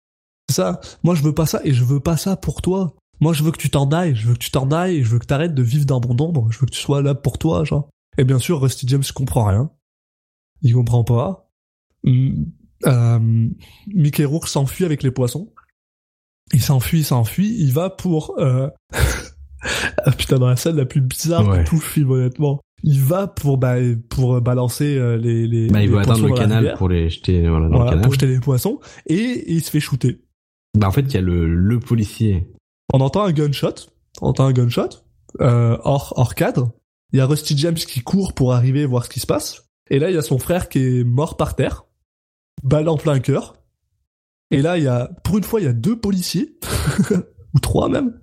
C'est 0.49 0.57
ça. 0.57 0.81
Moi 1.03 1.15
je 1.15 1.23
veux 1.23 1.35
pas 1.35 1.47
ça 1.47 1.61
et 1.65 1.73
je 1.73 1.85
veux 1.85 2.01
pas 2.01 2.17
ça 2.17 2.37
pour 2.37 2.63
toi. 2.63 2.95
Moi 3.21 3.33
je 3.33 3.43
veux 3.43 3.51
que 3.51 3.59
tu 3.59 3.69
t'en 3.71 3.91
ailles 3.91 4.15
je 4.15 4.29
veux 4.29 4.35
que 4.35 4.39
tu 4.39 4.51
t'en 4.53 4.71
ailles 4.71 4.99
et 4.99 5.05
je 5.05 5.11
veux 5.11 5.19
que 5.19 5.27
t'arrêtes 5.27 5.55
de 5.55 5.63
vivre 5.63 5.85
dans 5.85 6.01
mon 6.01 6.19
ombre. 6.23 6.49
Je 6.53 6.59
veux 6.61 6.67
que 6.67 6.73
tu 6.73 6.81
sois 6.81 7.03
là 7.03 7.15
pour 7.15 7.39
toi 7.39 7.65
genre. 7.65 7.91
Et 8.17 8.25
bien 8.25 8.39
sûr 8.39 8.61
Rusty 8.61 8.87
James 8.89 9.03
comprend 9.15 9.45
rien. 9.45 9.71
Il 10.63 10.73
comprend 10.75 11.05
pas 11.05 11.48
euh, 12.07 13.49
Mickey 13.89 14.25
Rourke 14.25 14.49
s'enfuit 14.49 14.85
avec 14.85 15.03
les 15.03 15.11
poissons 15.11 15.53
il 16.53 16.63
s'enfuit, 16.63 17.01
il 17.01 17.05
s'enfuit, 17.05 17.57
il 17.59 17.73
va 17.73 17.91
pour... 17.91 18.35
Euh... 18.39 18.69
ah, 20.05 20.11
putain, 20.13 20.39
dans 20.39 20.49
la 20.49 20.57
scène 20.57 20.77
la 20.77 20.87
plus 20.87 21.01
bizarre 21.01 21.47
Ouais. 21.49 21.59
de 21.59 21.65
tout 21.69 21.77
le 21.77 21.81
film, 21.83 22.11
honnêtement. 22.11 22.61
Il 22.85 23.01
va 23.01 23.27
pour, 23.27 23.59
bah, 23.59 23.75
pour 24.09 24.41
balancer 24.41 24.97
euh, 24.97 25.17
les, 25.17 25.47
les, 25.47 25.69
Bah, 25.69 25.81
il 25.83 25.89
les 25.89 25.93
veut 25.93 25.99
atteindre 25.99 26.21
poissons 26.21 26.23
le 26.23 26.29
dans 26.31 26.37
canal 26.37 26.75
pour 26.79 26.89
les 26.89 27.11
jeter 27.11 27.49
voilà, 27.49 27.69
dans 27.69 27.77
Voilà, 27.77 27.85
le 27.85 27.91
canal. 27.91 28.03
pour 28.05 28.13
jeter 28.13 28.27
les 28.29 28.41
poissons, 28.41 28.81
et, 29.07 29.15
et 29.17 29.53
il 29.53 29.63
se 29.63 29.71
fait 29.71 29.81
shooter. 29.81 30.23
Bah, 30.79 30.87
en 30.89 30.93
fait, 30.93 31.01
il 31.03 31.13
y 31.13 31.17
a 31.17 31.21
le, 31.21 31.47
le 31.53 31.81
policier. 31.81 32.49
On 32.95 33.01
entend 33.01 33.25
un 33.25 33.33
gunshot, 33.33 33.75
on 34.23 34.29
entend 34.29 34.47
un 34.47 34.53
gunshot, 34.53 34.89
euh, 35.41 35.77
hors, 35.83 36.15
hors 36.17 36.35
cadre. 36.35 36.73
Il 37.13 37.19
y 37.19 37.21
a 37.21 37.27
Rusty 37.27 37.57
James 37.59 37.75
qui 37.75 38.01
court 38.01 38.33
pour 38.33 38.53
arriver 38.55 38.87
voir 38.87 39.05
ce 39.05 39.11
qui 39.11 39.21
se 39.21 39.27
passe. 39.27 39.67
Et 39.91 39.99
là, 39.99 40.11
il 40.11 40.15
y 40.15 40.19
a 40.19 40.23
son 40.23 40.39
frère 40.39 40.69
qui 40.69 40.79
est 40.79 41.05
mort 41.05 41.37
par 41.37 41.57
terre, 41.57 41.85
balle 42.63 42.89
en 42.89 42.97
plein 42.97 43.19
cœur. 43.21 43.57
Et 44.51 44.63
là, 44.63 44.79
il 44.79 44.85
y 44.85 44.89
a, 44.89 45.11
pour 45.25 45.39
une 45.39 45.45
fois, 45.45 45.61
il 45.61 45.65
y 45.65 45.69
a 45.69 45.73
deux 45.73 45.99
policiers, 45.99 46.59
ou 47.55 47.61
trois 47.61 47.89
même. 47.89 48.19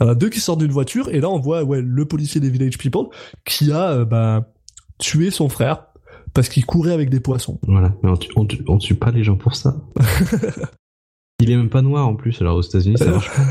Il 0.00 0.04
y 0.04 0.06
en 0.08 0.10
a 0.10 0.14
deux 0.14 0.28
qui 0.28 0.40
sortent 0.40 0.60
d'une 0.60 0.72
voiture, 0.72 1.08
et 1.10 1.20
là, 1.20 1.30
on 1.30 1.38
voit, 1.38 1.62
ouais, 1.62 1.80
le 1.80 2.04
policier 2.06 2.40
des 2.40 2.50
Village 2.50 2.78
People 2.78 3.06
qui 3.44 3.70
a, 3.70 3.92
euh, 3.92 4.04
bah, 4.04 4.52
tué 4.98 5.30
son 5.30 5.48
frère 5.48 5.86
parce 6.32 6.48
qu'il 6.48 6.66
courait 6.66 6.92
avec 6.92 7.10
des 7.10 7.20
poissons. 7.20 7.60
Voilà. 7.66 7.94
Mais 8.02 8.10
on 8.10 8.16
tue, 8.16 8.30
on, 8.36 8.44
tue, 8.44 8.64
on 8.66 8.78
tue 8.78 8.96
pas 8.96 9.12
les 9.12 9.22
gens 9.22 9.36
pour 9.36 9.54
ça. 9.54 9.76
il 11.40 11.50
est 11.50 11.56
même 11.56 11.70
pas 11.70 11.82
noir 11.82 12.06
en 12.06 12.16
plus, 12.16 12.40
alors 12.40 12.56
aux 12.56 12.62
États-Unis, 12.62 12.98
ça 12.98 13.10
marche 13.10 13.30
pas. 13.30 13.42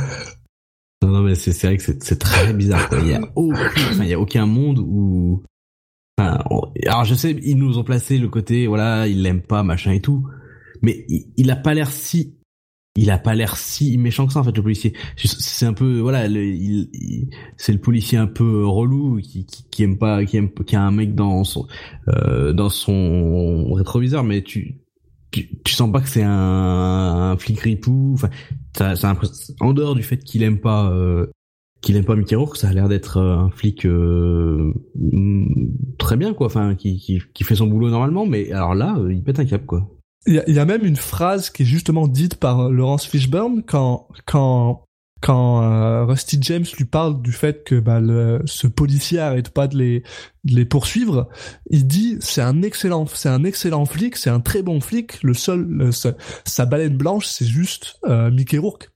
Non, 1.02 1.10
non, 1.10 1.22
mais 1.22 1.35
c'est 1.35 1.52
c'est 1.52 1.68
vrai 1.68 1.77
que 1.77 1.84
c'est 1.84 2.02
c'est 2.02 2.18
très 2.18 2.53
bizarre. 2.53 2.88
Quoi. 2.88 2.99
Il 2.99 3.07
y 3.10 3.14
a 3.14 3.22
aucun, 3.35 3.60
enfin, 3.91 4.03
il 4.03 4.10
y 4.10 4.14
a 4.14 4.19
aucun 4.19 4.45
monde 4.45 4.80
où. 4.80 5.44
Alors 6.18 7.06
je 7.06 7.15
sais, 7.15 7.31
ils 7.44 7.57
nous 7.57 7.77
ont 7.77 7.84
placé 7.84 8.18
le 8.18 8.30
côté, 8.30 8.68
voilà, 8.68 9.07
il 9.07 9.23
l'aime 9.23 9.41
pas, 9.41 9.64
machin 9.64 9.91
et 9.91 9.99
tout, 10.02 10.27
mais 10.81 11.06
il, 11.10 11.26
il 11.38 11.52
a 11.52 11.56
pas 11.56 11.73
l'air 11.73 11.90
si, 11.91 12.35
il 12.95 13.10
a 13.11 13.18
pas 13.18 13.34
l'air 13.35 13.57
si 13.57 13.98
méchant 13.98 14.27
que 14.27 14.34
ça 14.34 14.41
en 14.41 14.44
fait 14.44 14.56
le 14.56 14.61
policier. 14.64 14.94
C'est 15.18 15.65
un 15.65 15.73
peu, 15.73 15.99
voilà, 15.99 16.27
il, 16.27 16.90
il- 16.94 17.30
c'est 17.57 17.73
le 17.73 17.80
policier 17.80 18.18
un 18.18 18.27
peu 18.27 18.65
relou 18.65 19.19
qui, 19.22 19.45
qui, 19.45 19.64
qui 19.69 19.84
aime 19.84 19.98
pas, 19.98 20.23
qui 20.26 20.38
aime, 20.38 20.52
qui 20.52 20.76
a 20.76 20.81
un 20.84 20.91
mec 20.91 21.15
dans 21.15 21.44
son, 21.44 21.68
euh, 22.10 22.53
dans 22.53 22.69
son 22.69 23.73
rétroviseur, 23.73 24.23
mais 24.23 24.44
tu, 24.44 24.81
tu, 25.31 25.49
tu 25.64 25.73
sens 25.73 25.91
pas 25.91 26.02
que 26.02 26.10
c'est 26.10 26.23
un, 26.26 27.35
flic 27.40 27.60
ripou. 27.60 28.11
Enfin, 28.15 28.30
ça, 28.77 28.95
ça 28.95 29.15
en 29.61 29.73
dehors 29.73 29.95
du 29.95 30.03
fait 30.03 30.18
qu'il 30.23 30.44
aime 30.44 30.60
pas, 30.60 30.91
euh, 30.91 31.27
qu'il 31.84 31.95
aime 31.97 32.05
pas 32.05 32.15
Mickey 32.15 32.35
Rourke, 32.35 32.57
ça 32.57 32.69
a 32.69 32.73
l'air 32.73 32.89
d'être 32.89 33.18
euh, 33.18 33.35
un 33.38 33.49
flic 33.51 33.85
euh, 33.85 34.73
très 35.99 36.18
bien 36.18 36.34
quoi. 36.34 36.47
Enfin, 36.47 36.73
qui, 36.76 36.97
qui, 36.97 37.22
qui 37.34 37.43
fait 37.43 37.55
son 37.55 37.68
boulot 37.68 37.89
normalement, 37.89 38.26
mais 38.26 38.51
alors 38.51 38.73
là, 38.73 38.95
euh, 38.97 39.14
il 39.14 39.22
pète 39.22 39.39
un 39.39 39.45
cap 39.45 39.65
quoi. 39.65 39.89
Il 40.26 40.35
y, 40.35 40.39
a, 40.39 40.43
il 40.47 40.55
y 40.55 40.60
a 40.60 40.65
même 40.65 40.85
une 40.85 40.95
phrase 40.95 41.49
qui 41.49 41.64
est 41.64 41.65
justement 41.65 42.07
dite 42.07 42.35
par 42.35 42.69
Laurence 42.69 43.05
Fishburne 43.05 43.61
quand 43.68 44.07
quand 44.26 44.85
quand 45.22 45.64
euh, 45.64 46.05
Rusty 46.05 46.38
James 46.41 46.65
lui 46.77 46.85
parle 46.85 47.22
du 47.22 47.31
fait 47.34 47.64
que 47.65 47.80
bah, 47.80 47.99
le, 47.99 48.41
ce 48.45 48.68
policier 48.68 49.19
arrête 49.19 49.49
pas 49.49 49.68
de 49.68 49.77
les 49.77 50.03
de 50.45 50.55
les 50.55 50.65
poursuivre. 50.65 51.27
Il 51.69 51.88
dit 51.88 52.15
c'est 52.22 52.41
un 52.41 52.61
excellent 52.61 53.05
c'est 53.05 53.30
un 53.30 53.43
excellent 53.43 53.85
flic, 53.85 54.15
c'est 54.15 54.30
un 54.30 54.39
très 54.39 54.64
bon 54.64 54.80
flic. 54.80 55.22
Le 55.23 55.34
seul 55.34 55.65
le- 55.68 55.91
sa, 55.91 56.14
sa 56.45 56.65
baleine 56.65 56.95
blanche 56.95 57.26
c'est 57.26 57.45
juste 57.45 57.99
euh, 58.05 58.31
Mickey 58.31 58.57
Rourke. 58.57 58.91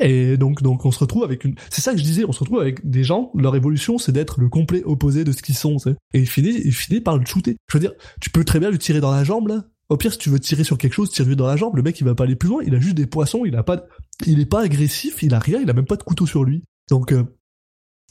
Et 0.00 0.36
donc, 0.36 0.62
donc 0.62 0.84
on 0.84 0.90
se 0.90 0.98
retrouve 0.98 1.24
avec 1.24 1.44
une. 1.44 1.54
C'est 1.70 1.80
ça 1.80 1.92
que 1.92 1.98
je 1.98 2.04
disais. 2.04 2.24
On 2.26 2.32
se 2.32 2.40
retrouve 2.40 2.60
avec 2.60 2.88
des 2.88 3.04
gens. 3.04 3.30
Leur 3.34 3.56
évolution, 3.56 3.98
c'est 3.98 4.12
d'être 4.12 4.40
le 4.40 4.48
complet 4.48 4.82
opposé 4.84 5.24
de 5.24 5.32
ce 5.32 5.42
qu'ils 5.42 5.56
sont. 5.56 5.76
tu 5.76 5.90
sais. 5.90 5.96
Et 6.14 6.20
il 6.20 6.28
finit, 6.28 6.60
il 6.64 6.72
finit 6.72 7.00
par 7.00 7.18
le 7.18 7.24
shooter. 7.24 7.56
Je 7.68 7.76
veux 7.76 7.80
dire, 7.80 7.92
tu 8.20 8.30
peux 8.30 8.44
très 8.44 8.60
bien 8.60 8.70
lui 8.70 8.78
tirer 8.78 9.00
dans 9.00 9.10
la 9.10 9.24
jambe 9.24 9.48
là. 9.48 9.64
Au 9.88 9.96
pire, 9.96 10.12
si 10.12 10.18
tu 10.18 10.28
veux 10.28 10.38
tirer 10.38 10.64
sur 10.64 10.76
quelque 10.76 10.92
chose, 10.92 11.10
tire-lui 11.10 11.34
dans 11.34 11.46
la 11.46 11.56
jambe. 11.56 11.74
Le 11.76 11.82
mec, 11.82 11.98
il 11.98 12.04
va 12.04 12.14
pas 12.14 12.24
aller 12.24 12.36
plus 12.36 12.48
loin. 12.48 12.62
Il 12.66 12.74
a 12.74 12.80
juste 12.80 12.94
des 12.94 13.06
poissons. 13.06 13.44
Il 13.46 13.56
a 13.56 13.62
pas, 13.62 13.86
il 14.26 14.38
est 14.38 14.46
pas 14.46 14.60
agressif. 14.60 15.22
Il 15.22 15.32
a 15.34 15.38
rien. 15.38 15.60
Il 15.60 15.70
a 15.70 15.72
même 15.72 15.86
pas 15.86 15.96
de 15.96 16.02
couteau 16.02 16.26
sur 16.26 16.44
lui. 16.44 16.62
Donc, 16.90 17.12
euh, 17.12 17.24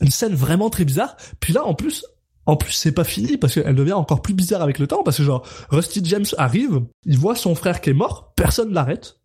une 0.02 0.10
scène 0.10 0.34
vraiment 0.34 0.70
très 0.70 0.86
bizarre. 0.86 1.16
Puis 1.40 1.54
là, 1.54 1.64
en 1.66 1.76
plus, 1.76 2.04
en 2.48 2.56
plus, 2.56 2.72
c'est 2.72 2.94
pas 2.94 3.04
fini 3.04 3.38
parce 3.38 3.56
qu'elle 3.56 3.76
devient 3.76 3.94
encore 3.94 4.22
plus 4.22 4.34
bizarre 4.34 4.62
avec 4.62 4.80
le 4.80 4.88
temps 4.88 5.04
parce 5.04 5.18
que 5.18 5.24
genre, 5.24 5.46
Rusty 5.70 6.02
James 6.06 6.26
arrive, 6.38 6.82
il 7.06 7.18
voit 7.18 7.36
son 7.36 7.56
frère 7.56 7.82
qui 7.82 7.90
est 7.90 7.94
mort, 7.94 8.34
personne 8.36 8.74
l'arrête, 8.74 9.20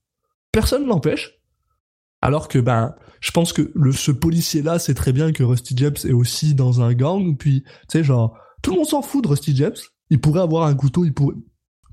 personne 0.50 0.86
l'empêche. 0.86 1.38
Alors 2.22 2.48
que 2.48 2.58
ben, 2.58 2.94
je 3.20 3.30
pense 3.32 3.52
que 3.52 3.70
le 3.74 3.92
ce 3.92 4.10
policier 4.10 4.62
là 4.62 4.78
sait 4.78 4.94
très 4.94 5.12
bien 5.12 5.32
que 5.32 5.42
Rusty 5.42 5.74
James 5.76 5.96
est 6.04 6.12
aussi 6.12 6.54
dans 6.54 6.80
un 6.80 6.94
gang. 6.94 7.36
Puis, 7.36 7.62
tu 7.62 7.70
sais, 7.88 8.04
genre, 8.04 8.36
tout 8.62 8.70
le 8.70 8.78
monde 8.78 8.88
s'en 8.88 9.02
fout 9.02 9.22
de 9.22 9.28
Rusty 9.28 9.54
James. 9.56 9.76
Il 10.10 10.20
pourrait 10.20 10.40
avoir 10.40 10.66
un 10.66 10.74
couteau, 10.74 11.04
il 11.04 11.12
pourrait. 11.12 11.36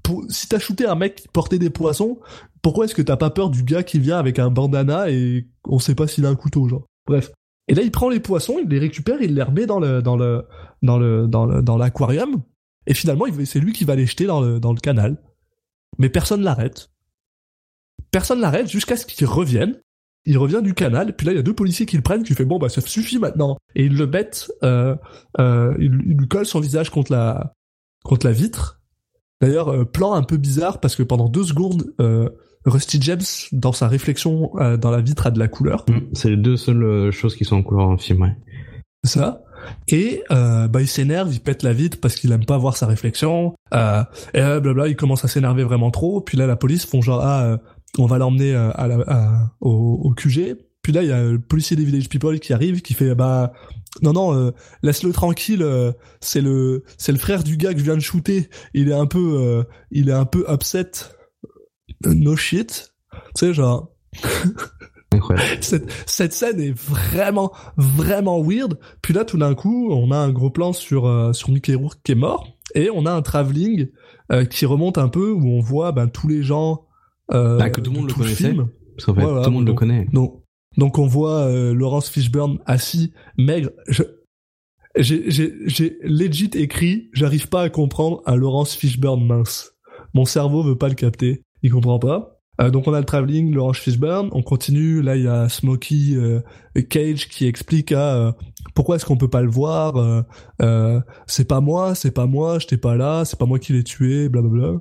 Pour, 0.03 0.23
si 0.29 0.47
t'as 0.47 0.59
shooté 0.59 0.85
un 0.85 0.95
mec 0.95 1.15
qui 1.15 1.27
portait 1.27 1.59
des 1.59 1.69
poissons, 1.69 2.19
pourquoi 2.61 2.85
est-ce 2.85 2.95
que 2.95 3.01
t'as 3.01 3.17
pas 3.17 3.29
peur 3.29 3.49
du 3.49 3.63
gars 3.63 3.83
qui 3.83 3.99
vient 3.99 4.17
avec 4.17 4.39
un 4.39 4.49
bandana 4.49 5.09
et 5.09 5.47
on 5.65 5.79
sait 5.79 5.95
pas 5.95 6.07
s'il 6.07 6.25
a 6.25 6.29
un 6.29 6.35
couteau, 6.35 6.67
genre? 6.67 6.85
Bref. 7.05 7.31
Et 7.67 7.75
là, 7.75 7.83
il 7.83 7.91
prend 7.91 8.09
les 8.09 8.19
poissons, 8.19 8.57
il 8.61 8.67
les 8.67 8.79
récupère, 8.79 9.21
il 9.21 9.35
les 9.35 9.43
remet 9.43 9.65
dans 9.65 9.79
le 9.79 10.01
dans 10.01 10.15
le 10.15 10.45
dans 10.81 10.97
le 10.97 11.27
dans 11.27 11.45
le 11.45 11.61
dans 11.61 11.77
l'aquarium. 11.77 12.41
Et 12.87 12.93
finalement, 12.93 13.25
c'est 13.45 13.59
lui 13.59 13.73
qui 13.73 13.85
va 13.85 13.95
les 13.95 14.07
jeter 14.07 14.25
dans 14.25 14.41
le 14.41 14.59
dans 14.59 14.73
le 14.73 14.79
canal. 14.79 15.21
Mais 15.99 16.09
personne 16.09 16.41
l'arrête. 16.41 16.89
Personne 18.11 18.39
l'arrête 18.39 18.67
jusqu'à 18.67 18.97
ce 18.97 19.05
qu'il 19.05 19.27
revienne. 19.27 19.79
Il 20.25 20.37
revient 20.37 20.61
du 20.61 20.73
canal, 20.73 21.15
puis 21.15 21.25
là 21.25 21.33
il 21.33 21.35
y 21.37 21.39
a 21.39 21.43
deux 21.43 21.55
policiers 21.55 21.85
qui 21.85 21.95
le 21.95 22.01
prennent, 22.01 22.23
qui 22.23 22.33
fait 22.35 22.45
bon 22.45 22.59
bah 22.59 22.69
ça 22.69 22.81
suffit 22.81 23.19
maintenant, 23.19 23.57
et 23.75 23.85
ils 23.85 23.95
le 23.95 24.05
mettent, 24.05 24.51
euh, 24.63 24.95
euh, 25.39 25.73
ils, 25.79 25.99
ils 26.05 26.17
lui 26.17 26.27
collent 26.27 26.45
son 26.45 26.59
visage 26.59 26.89
contre 26.89 27.11
la 27.11 27.53
contre 28.03 28.25
la 28.25 28.33
vitre. 28.33 28.81
D'ailleurs 29.41 29.69
euh, 29.69 29.85
plan 29.85 30.13
un 30.13 30.23
peu 30.23 30.37
bizarre 30.37 30.79
parce 30.81 30.95
que 30.95 31.03
pendant 31.03 31.29
deux 31.29 31.45
secondes, 31.45 31.93
euh, 32.01 32.29
Rusty 32.65 33.01
James 33.01 33.21
dans 33.53 33.71
sa 33.71 33.87
réflexion 33.87 34.51
euh, 34.59 34.77
dans 34.77 34.91
la 34.91 35.01
vitre 35.01 35.27
a 35.27 35.31
de 35.31 35.39
la 35.39 35.47
couleur. 35.47 35.85
Mm. 35.87 35.99
C'est 36.13 36.29
les 36.29 36.37
deux 36.37 36.57
seules 36.57 37.11
choses 37.11 37.35
qui 37.35 37.45
sont 37.45 37.55
en 37.55 37.63
couleur 37.63 37.87
dans 37.87 37.93
le 37.93 37.97
film, 37.97 38.21
ouais. 38.21 38.35
C'est 39.03 39.19
ça. 39.19 39.41
Et 39.87 40.23
euh, 40.31 40.67
bah 40.67 40.81
il 40.81 40.87
s'énerve, 40.87 41.33
il 41.33 41.39
pète 41.39 41.63
la 41.63 41.73
vitre 41.73 41.99
parce 42.01 42.15
qu'il 42.15 42.31
aime 42.31 42.45
pas 42.45 42.57
voir 42.57 42.75
sa 42.77 42.85
réflexion. 42.85 43.55
Euh, 43.73 44.03
et 44.33 44.41
blabla, 44.59 44.87
il 44.87 44.95
commence 44.95 45.23
à 45.25 45.27
s'énerver 45.27 45.63
vraiment 45.63 45.91
trop. 45.91 46.21
Puis 46.21 46.37
là, 46.37 46.47
la 46.47 46.55
police 46.55 46.85
font 46.85 47.01
genre 47.01 47.21
ah, 47.23 47.43
euh, 47.43 47.57
on 47.97 48.05
va 48.05 48.17
l'emmener 48.17 48.53
euh, 48.53 48.71
à 48.75 48.87
la, 48.87 48.97
à- 49.07 49.51
au, 49.61 49.99
au 50.03 50.13
QG. 50.13 50.57
Puis 50.81 50.93
là, 50.93 51.03
il 51.03 51.09
y 51.09 51.11
a 51.11 51.23
le 51.23 51.39
policier 51.39 51.75
des 51.75 51.83
Village 51.83 52.07
People 52.09 52.39
qui 52.39 52.53
arrive, 52.53 52.81
qui 52.81 52.93
fait 52.93 53.13
bah 53.15 53.51
non 54.01 54.13
non, 54.13 54.33
euh, 54.33 54.51
laisse-le 54.83 55.11
tranquille. 55.11 55.61
euh, 55.63 55.91
c'est 56.21 56.41
le 56.41 56.83
c'est 56.97 57.11
le 57.11 57.17
frère 57.17 57.43
du 57.43 57.57
gars 57.57 57.73
que 57.73 57.79
je 57.79 57.83
viens 57.83 57.95
de 57.95 58.01
shooter. 58.01 58.49
Il 58.73 58.89
est 58.89 58.93
un 58.93 59.05
peu 59.05 59.37
euh, 59.39 59.63
il 59.91 60.09
est 60.09 60.13
un 60.13 60.25
peu 60.25 60.45
upset. 60.49 60.91
Euh, 62.05 62.13
No 62.13 62.35
shit. 62.35 62.93
Tu 63.35 63.45
sais 63.47 63.53
genre 63.53 63.91
cette, 65.61 65.91
cette 66.05 66.33
scène 66.33 66.59
est 66.61 66.71
vraiment, 66.77 67.51
vraiment 67.77 68.41
weird. 68.41 68.79
Puis 69.01 69.13
là, 69.13 69.25
tout 69.25 69.37
d'un 69.37 69.55
coup, 69.55 69.89
on 69.91 70.11
a 70.11 70.17
un 70.17 70.29
gros 70.31 70.49
plan 70.49 70.71
sur, 70.73 71.07
euh, 71.07 71.33
sur 71.33 71.49
Mickey 71.49 71.75
Rourke 71.75 71.99
qui 72.03 72.13
est 72.13 72.15
mort. 72.15 72.47
Et 72.75 72.89
on 72.93 73.05
a 73.05 73.11
un 73.11 73.21
travelling 73.21 73.87
euh, 74.31 74.45
qui 74.45 74.65
remonte 74.65 74.97
un 74.97 75.09
peu 75.09 75.31
où 75.31 75.47
on 75.47 75.59
voit 75.61 75.91
ben, 75.91 76.07
tous 76.07 76.27
les 76.27 76.43
gens. 76.43 76.85
Euh, 77.31 77.59
Ah, 77.61 77.69
que 77.69 77.81
tout 77.81 77.91
le 77.91 77.97
monde 77.97 78.07
de 78.07 78.13
le 78.13 78.17
connaissait. 78.17 78.53
Parce 78.53 79.05
qu'en 79.05 79.13
fait, 79.15 79.21
Voilà, 79.21 79.41
tout 79.43 79.49
le 79.49 79.53
monde 79.55 79.63
le 79.63 79.67
donc- 79.67 79.79
connaît. 79.79 80.07
Donc, 80.13 80.43
donc 80.77 80.97
on 80.99 81.05
voit 81.07 81.41
euh, 81.47 81.73
Laurence 81.73 82.09
Fishburne 82.09 82.59
assis, 82.65 83.13
maigre. 83.37 83.69
Je, 83.87 84.03
j'ai, 84.97 85.29
j'ai, 85.29 85.53
j'ai 85.65 85.97
legit 86.03 86.49
écrit, 86.55 87.09
j'arrive 87.13 87.47
pas 87.49 87.61
à 87.63 87.69
comprendre 87.69 88.21
un 88.25 88.35
Laurence 88.35 88.75
Fishburne 88.75 89.25
mince. 89.25 89.73
Mon 90.13 90.25
cerveau 90.25 90.63
veut 90.63 90.77
pas 90.77 90.89
le 90.89 90.95
capter, 90.95 91.43
il 91.61 91.71
comprend 91.71 91.99
pas. 91.99 92.35
Euh, 92.61 92.71
donc 92.71 92.87
on 92.87 92.93
a 92.93 92.99
le 92.99 93.05
travelling, 93.05 93.53
Laurence 93.53 93.77
Fishburne, 93.77 94.29
on 94.33 94.41
continue, 94.41 95.01
là 95.01 95.15
il 95.15 95.23
y 95.23 95.27
a 95.27 95.47
Smokey 95.47 96.15
euh, 96.15 96.41
Cage 96.89 97.29
qui 97.29 97.45
explique 97.45 97.91
à 97.93 98.15
euh, 98.15 98.31
pourquoi 98.75 98.97
est-ce 98.97 99.05
qu'on 99.05 99.15
peut 99.17 99.29
pas 99.29 99.41
le 99.41 99.49
voir, 99.49 99.95
euh, 99.95 100.21
euh, 100.61 100.99
c'est 101.25 101.47
pas 101.47 101.61
moi, 101.61 101.95
c'est 101.95 102.11
pas 102.11 102.25
moi, 102.25 102.59
j'étais 102.59 102.75
pas 102.77 102.97
là, 102.97 103.23
c'est 103.23 103.39
pas 103.39 103.45
moi 103.45 103.59
qui 103.59 103.71
l'ai 103.71 103.83
tué, 103.85 104.27
blablabla. 104.27 104.79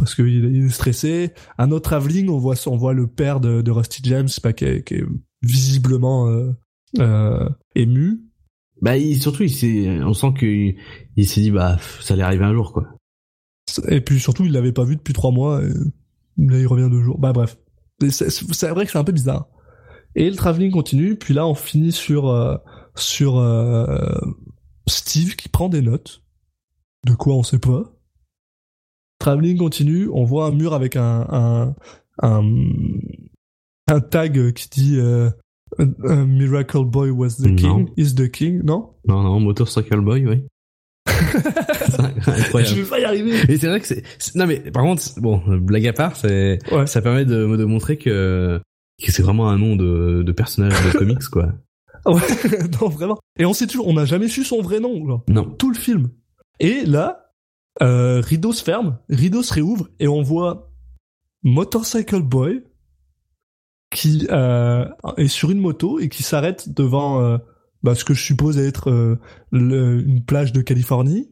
Parce 0.00 0.14
qu'il 0.14 0.56
est- 0.56 0.68
stressé. 0.70 1.32
Un 1.58 1.70
autre 1.72 1.90
travelling, 1.90 2.30
on 2.30 2.38
voit, 2.38 2.54
on 2.66 2.76
voit 2.76 2.94
le 2.94 3.06
père 3.06 3.38
de, 3.38 3.60
de 3.60 3.70
Rusty 3.70 4.00
James 4.04 4.28
bah, 4.42 4.54
qui, 4.54 4.64
est, 4.64 4.82
qui 4.82 4.94
est 4.94 5.04
visiblement 5.42 6.26
euh, 6.28 6.52
euh, 6.98 7.46
ému. 7.74 8.22
Bah, 8.80 8.96
il, 8.96 9.20
surtout, 9.20 9.42
il 9.42 10.02
on 10.02 10.14
sent 10.14 10.32
qu'il 10.38 10.76
il 11.16 11.28
s'est 11.28 11.42
dit, 11.42 11.50
bah, 11.50 11.76
ça 12.00 12.14
allait 12.14 12.22
arriver 12.22 12.46
un 12.46 12.54
jour, 12.54 12.72
quoi. 12.72 12.88
Et 13.88 14.00
puis 14.00 14.18
surtout, 14.18 14.46
il 14.46 14.52
l'avait 14.52 14.72
pas 14.72 14.84
vu 14.84 14.96
depuis 14.96 15.12
trois 15.12 15.32
mois. 15.32 15.62
Et 15.62 15.68
là, 16.38 16.58
il 16.58 16.66
revient 16.66 16.88
deux 16.90 17.02
jours. 17.02 17.18
Bah 17.18 17.32
bref, 17.34 17.58
c'est 18.08 18.68
vrai 18.70 18.86
que 18.86 18.90
c'est 18.90 18.98
un 18.98 19.04
peu 19.04 19.12
bizarre. 19.12 19.48
Et 20.16 20.28
le 20.30 20.34
travelling 20.34 20.72
continue. 20.72 21.16
Puis 21.16 21.34
là, 21.34 21.46
on 21.46 21.54
finit 21.54 21.92
sur 21.92 22.28
euh, 22.30 22.56
sur 22.96 23.38
Steve 24.88 25.36
qui 25.36 25.48
prend 25.50 25.68
des 25.68 25.82
notes. 25.82 26.22
De 27.06 27.14
quoi 27.14 27.34
on 27.36 27.42
sait 27.42 27.58
pas. 27.60 27.94
Travelling 29.20 29.56
continue. 29.58 30.08
On 30.12 30.24
voit 30.24 30.46
un 30.46 30.50
mur 30.50 30.74
avec 30.74 30.96
un 30.96 31.26
un 31.30 31.74
un, 32.22 32.42
un 33.88 34.00
tag 34.00 34.52
qui 34.52 34.68
dit 34.68 34.96
euh, 34.98 35.30
A- 35.78 36.12
a 36.12 36.16
Miracle 36.24 36.84
Boy 36.84 37.10
was 37.10 37.36
the 37.38 37.46
Non. 37.46 37.56
king, 37.84 37.90
is 37.96 38.14
the 38.16 38.28
king, 38.30 38.62
non? 38.64 38.90
Non, 39.06 39.22
non, 39.22 39.38
Motorcycle 39.38 40.00
Boy, 40.00 40.26
oui. 40.26 40.44
C'est 41.06 42.00
incroyable. 42.00 42.74
Je 42.74 42.80
vais 42.82 42.88
pas 42.88 43.00
y 43.00 43.04
arriver. 43.04 43.36
Et 43.48 43.56
c'est 43.58 43.68
vrai 43.68 43.80
que 43.80 43.86
c'est, 43.86 44.02
c'est- 44.18 44.34
non 44.36 44.46
mais 44.46 44.58
par 44.70 44.82
contre, 44.82 45.02
bon, 45.20 45.40
blague 45.58 45.86
à 45.86 45.92
part, 45.92 46.16
c'est, 46.16 46.58
Ouais. 46.72 46.86
ça 46.86 47.00
permet 47.02 47.24
de, 47.24 47.56
de 47.56 47.64
montrer 47.64 47.96
que, 47.98 48.60
que 49.02 49.12
c'est 49.12 49.22
vraiment 49.22 49.48
un 49.48 49.58
nom 49.58 49.76
de, 49.76 50.22
de 50.22 50.32
personnage 50.32 50.72
de 50.92 50.96
comics, 50.98 51.24
quoi. 51.30 51.48
Ouais, 52.06 52.14
non, 52.80 52.88
vraiment. 52.88 53.18
Et 53.38 53.44
on 53.44 53.52
sait 53.52 53.66
toujours, 53.66 53.86
on 53.86 53.92
n'a 53.92 54.06
jamais 54.06 54.28
su 54.28 54.42
son 54.44 54.62
vrai 54.62 54.80
nom, 54.80 55.06
genre. 55.06 55.22
Non. 55.28 55.44
Tout 55.44 55.70
le 55.70 55.76
film. 55.76 56.08
Et 56.58 56.86
là, 56.86 57.29
euh, 57.82 58.20
rideau 58.20 58.52
se 58.52 58.62
ferme, 58.62 58.98
rideau 59.08 59.42
se 59.42 59.52
réouvre, 59.54 59.88
et 59.98 60.08
on 60.08 60.22
voit 60.22 60.72
Motorcycle 61.42 62.22
Boy 62.22 62.62
qui 63.90 64.26
euh, 64.30 64.88
est 65.16 65.28
sur 65.28 65.50
une 65.50 65.60
moto 65.60 65.98
et 65.98 66.08
qui 66.08 66.22
s'arrête 66.22 66.68
devant 66.68 67.20
euh, 67.22 67.38
bah, 67.82 67.94
ce 67.94 68.04
que 68.04 68.14
je 68.14 68.22
suppose 68.22 68.58
être 68.58 69.18
le- 69.50 70.00
une 70.06 70.24
plage 70.24 70.52
de 70.52 70.62
Californie. 70.62 71.30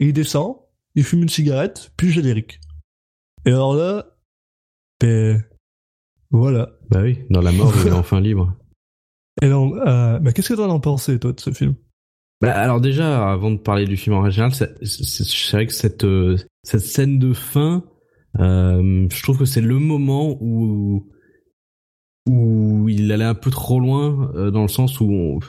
Et 0.00 0.08
il 0.08 0.12
descend, 0.12 0.56
il 0.94 1.04
fume 1.04 1.22
une 1.22 1.28
cigarette, 1.28 1.92
puis 1.96 2.10
générique. 2.10 2.60
Et 3.46 3.50
alors 3.50 3.74
là, 3.74 4.16
ben, 5.00 5.42
voilà. 6.30 6.70
Bah 6.90 7.00
oui, 7.02 7.20
dans 7.30 7.40
la 7.40 7.52
mort, 7.52 7.72
il 7.80 7.86
est 7.88 7.92
enfin 7.92 8.20
libre. 8.20 8.54
Et 9.40 9.48
donc, 9.48 9.74
bah, 9.76 10.32
qu'est-ce 10.34 10.50
que 10.50 10.54
t'en 10.54 10.74
as 10.74 10.80
pensé, 10.80 11.18
toi, 11.18 11.32
de 11.32 11.40
ce 11.40 11.52
film? 11.52 11.76
Bah, 12.44 12.52
alors 12.52 12.80
déjà, 12.80 13.30
avant 13.32 13.50
de 13.50 13.58
parler 13.58 13.86
du 13.86 13.96
film 13.96 14.16
en 14.16 14.30
c'est- 14.30 14.74
c'est 14.82 15.52
vrai 15.56 15.66
que 15.66 15.72
cette, 15.72 16.04
euh, 16.04 16.36
cette 16.62 16.80
scène 16.80 17.18
de 17.18 17.32
fin, 17.32 17.84
euh, 18.38 19.06
je 19.10 19.22
trouve 19.22 19.38
que 19.38 19.44
c'est 19.44 19.60
le 19.60 19.78
moment 19.78 20.36
où 20.40 21.06
où 22.26 22.88
il 22.88 23.12
allait 23.12 23.24
un 23.24 23.34
peu 23.34 23.50
trop 23.50 23.78
loin 23.80 24.32
euh, 24.34 24.50
dans 24.50 24.62
le 24.62 24.68
sens 24.68 24.98
où 25.00 25.04
on- 25.12 25.40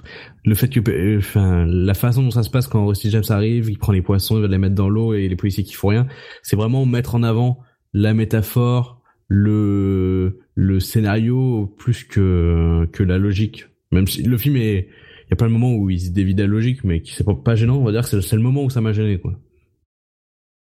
le 0.43 0.55
fait 0.55 0.67
que 0.67 0.81
euh, 0.91 1.19
enfin 1.19 1.65
la 1.65 1.93
façon 1.93 2.21
dont 2.21 2.31
ça 2.31 2.43
se 2.43 2.49
passe 2.49 2.67
quand 2.67 2.85
Rusty 2.85 3.09
James 3.11 3.23
arrive 3.29 3.69
il 3.69 3.77
prend 3.77 3.93
les 3.93 4.01
poissons 4.01 4.35
il 4.35 4.41
va 4.41 4.47
les 4.49 4.57
mettre 4.57 4.75
dans 4.75 4.89
l'eau 4.89 5.13
et 5.13 5.29
les 5.29 5.37
policiers 5.37 5.63
qui 5.63 5.71
font 5.73 5.87
rien 5.87 6.05
c'est 6.43 6.57
vraiment 6.57 6.85
mettre 6.85 7.15
en 7.15 7.23
avant 7.23 7.59
la 7.93 8.13
métaphore 8.13 9.01
le 9.29 10.39
le 10.53 10.79
scénario 10.81 11.73
plus 11.77 12.03
que 12.03 12.87
que 12.91 13.03
la 13.03 13.17
logique. 13.17 13.67
Même 13.91 14.07
si 14.07 14.23
le 14.23 14.37
film 14.37 14.57
est 14.57 14.89
il 15.25 15.31
y 15.31 15.33
a 15.33 15.35
pas 15.35 15.45
le 15.45 15.51
moment 15.51 15.73
où 15.73 15.89
il 15.89 15.99
se 15.99 16.11
dévie 16.11 16.35
de 16.35 16.43
la 16.43 16.47
logique 16.47 16.83
mais 16.83 17.01
qui 17.01 17.13
c'est 17.13 17.25
pas, 17.25 17.55
gênant 17.55 17.77
on 17.77 17.83
va 17.83 17.91
dire 17.91 18.09
que 18.09 18.21
c'est 18.21 18.35
le 18.35 18.41
moment 18.41 18.63
où 18.63 18.69
ça 18.69 18.81
m'a 18.81 18.93
gêné 18.93 19.19
quoi 19.19 19.33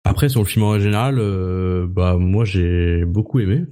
après 0.05 0.29
sur 0.29 0.41
le 0.41 0.47
film 0.47 0.65
en 0.65 0.79
général 0.79 1.19
euh, 1.19 1.87
bah 1.87 2.17
moi 2.17 2.45
j'ai 2.45 3.05
beaucoup 3.05 3.41
aimé 3.41 3.67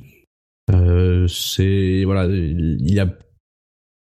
euh, 0.73 1.27
c'est 1.28 2.05
voilà, 2.05 2.27
il 2.27 2.93
y 2.93 3.01
a 3.01 3.09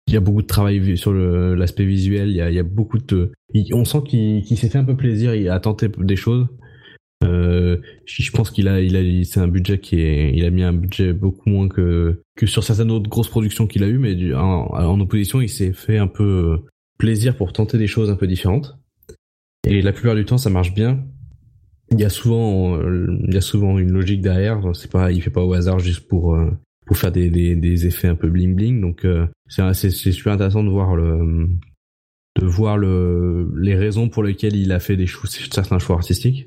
il 0.07 0.13
y 0.13 0.17
a 0.17 0.21
beaucoup 0.21 0.43
de 0.43 0.47
travail 0.47 0.97
sur 0.99 1.13
l'aspect 1.13 1.85
visuel. 1.85 2.29
Il 2.29 2.37
y 2.37 2.41
a, 2.41 2.51
il 2.51 2.57
y 2.57 2.59
a 2.59 2.63
beaucoup 2.63 2.99
de, 2.99 3.33
on 3.73 3.85
sent 3.85 4.03
qu'il 4.07 4.43
qu'il 4.43 4.59
s'est 4.59 4.69
fait 4.69 4.79
un 4.79 4.85
peu 4.85 4.97
plaisir. 4.97 5.33
A 5.53 5.61
tenté 5.61 5.89
des 5.99 6.17
choses. 6.17 6.47
Euh, 7.25 7.79
je 8.07 8.31
pense 8.31 8.51
qu'il 8.51 8.69
a, 8.69 8.81
il 8.81 8.97
a, 8.97 9.25
c'est 9.25 9.41
un 9.41 9.49
budget 9.49 9.79
qui 9.79 10.01
est, 10.01 10.33
il 10.37 10.45
a 10.45 10.51
mis 10.51 10.63
un 10.63 10.73
budget 10.73 11.13
beaucoup 11.13 11.49
moins 11.49 11.69
que 11.69 12.21
que 12.37 12.47
sur 12.47 12.65
certaines 12.65 12.91
autres 12.91 13.09
grosses 13.09 13.29
productions 13.29 13.67
qu'il 13.67 13.83
a 13.85 13.89
eu, 13.89 13.99
mais 13.99 14.15
du- 14.15 14.35
en, 14.35 14.67
en 14.73 15.01
opposition, 15.01 15.41
il 15.41 15.49
s'est 15.49 15.73
fait 15.73 15.99
un 15.99 16.09
peu 16.09 16.59
plaisir 16.99 17.37
pour 17.37 17.53
tenter 17.53 17.79
des 17.79 17.87
choses 17.87 18.11
un 18.11 18.17
peu 18.17 18.27
différentes. 18.27 18.77
Et 19.67 19.81
la 19.83 19.93
plupart 19.93 20.15
du 20.15 20.25
temps, 20.25 20.39
ça 20.39 20.51
marche 20.51 20.75
bien. 20.75 21.05
Il 21.93 22.01
y 22.01 22.05
a 22.05 22.11
souvent, 22.11 22.77
euh, 22.79 23.07
il 23.27 23.35
y 23.35 23.37
a 23.37 23.41
souvent 23.41 23.79
une 23.79 23.93
logique 23.93 24.21
derrière. 24.21 24.61
C'est 24.75 24.91
pas, 24.91 25.13
il 25.13 25.23
fait 25.23 25.31
pas 25.31 25.45
au 25.45 25.53
hasard 25.55 25.79
juste 25.79 26.09
pour 26.09 26.35
euh, 26.35 26.51
pour 26.87 26.99
faire 26.99 27.13
des, 27.13 27.31
des, 27.31 27.57
des 27.57 27.87
effets 27.87 28.09
un 28.09 28.15
peu 28.17 28.29
bling 28.29 28.55
bling. 28.55 28.81
Donc 28.81 29.05
euh, 29.05 29.27
c'est 29.49 29.73
c'est 29.75 29.91
super 30.13 30.33
intéressant 30.35 30.65
de 30.65 30.69
voir 30.71 30.97
le 30.97 31.49
de 32.41 32.47
voir 32.47 32.77
le 32.77 33.53
les 33.57 33.77
raisons 33.77 34.09
pour 34.09 34.23
lesquelles 34.25 34.57
il 34.57 34.73
a 34.73 34.81
fait 34.81 34.97
des 34.97 35.07
choix, 35.07 35.29
certains 35.31 35.79
choix 35.79 35.97
artistiques. 35.97 36.47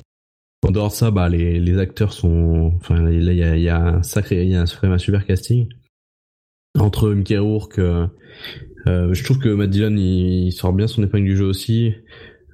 En 0.64 0.72
dehors 0.72 0.90
de 0.90 0.94
ça, 0.94 1.12
bah 1.12 1.30
les, 1.30 1.60
les 1.60 1.78
acteurs 1.78 2.14
sont, 2.14 2.74
enfin 2.78 3.02
là 3.02 3.12
il 3.12 3.62
y 3.62 3.70
a, 3.70 3.80
un 3.80 4.04
sacré, 4.04 4.44
il 4.44 4.50
y 4.50 4.56
a 4.56 4.62
un, 4.62 4.92
un 4.92 4.98
super 4.98 5.26
casting 5.26 5.68
entre 6.80 7.12
Mickey 7.12 7.38
Rourke. 7.38 7.80
Euh, 7.80 8.08
euh, 8.88 9.14
je 9.14 9.24
trouve 9.24 9.40
que 9.40 9.50
Matt 9.50 9.70
Dillon 9.70 9.96
il, 9.98 10.52
sort 10.52 10.74
bien 10.74 10.88
son 10.88 11.04
épingle 11.04 11.26
du 11.26 11.36
jeu 11.36 11.46
aussi. 11.46 11.94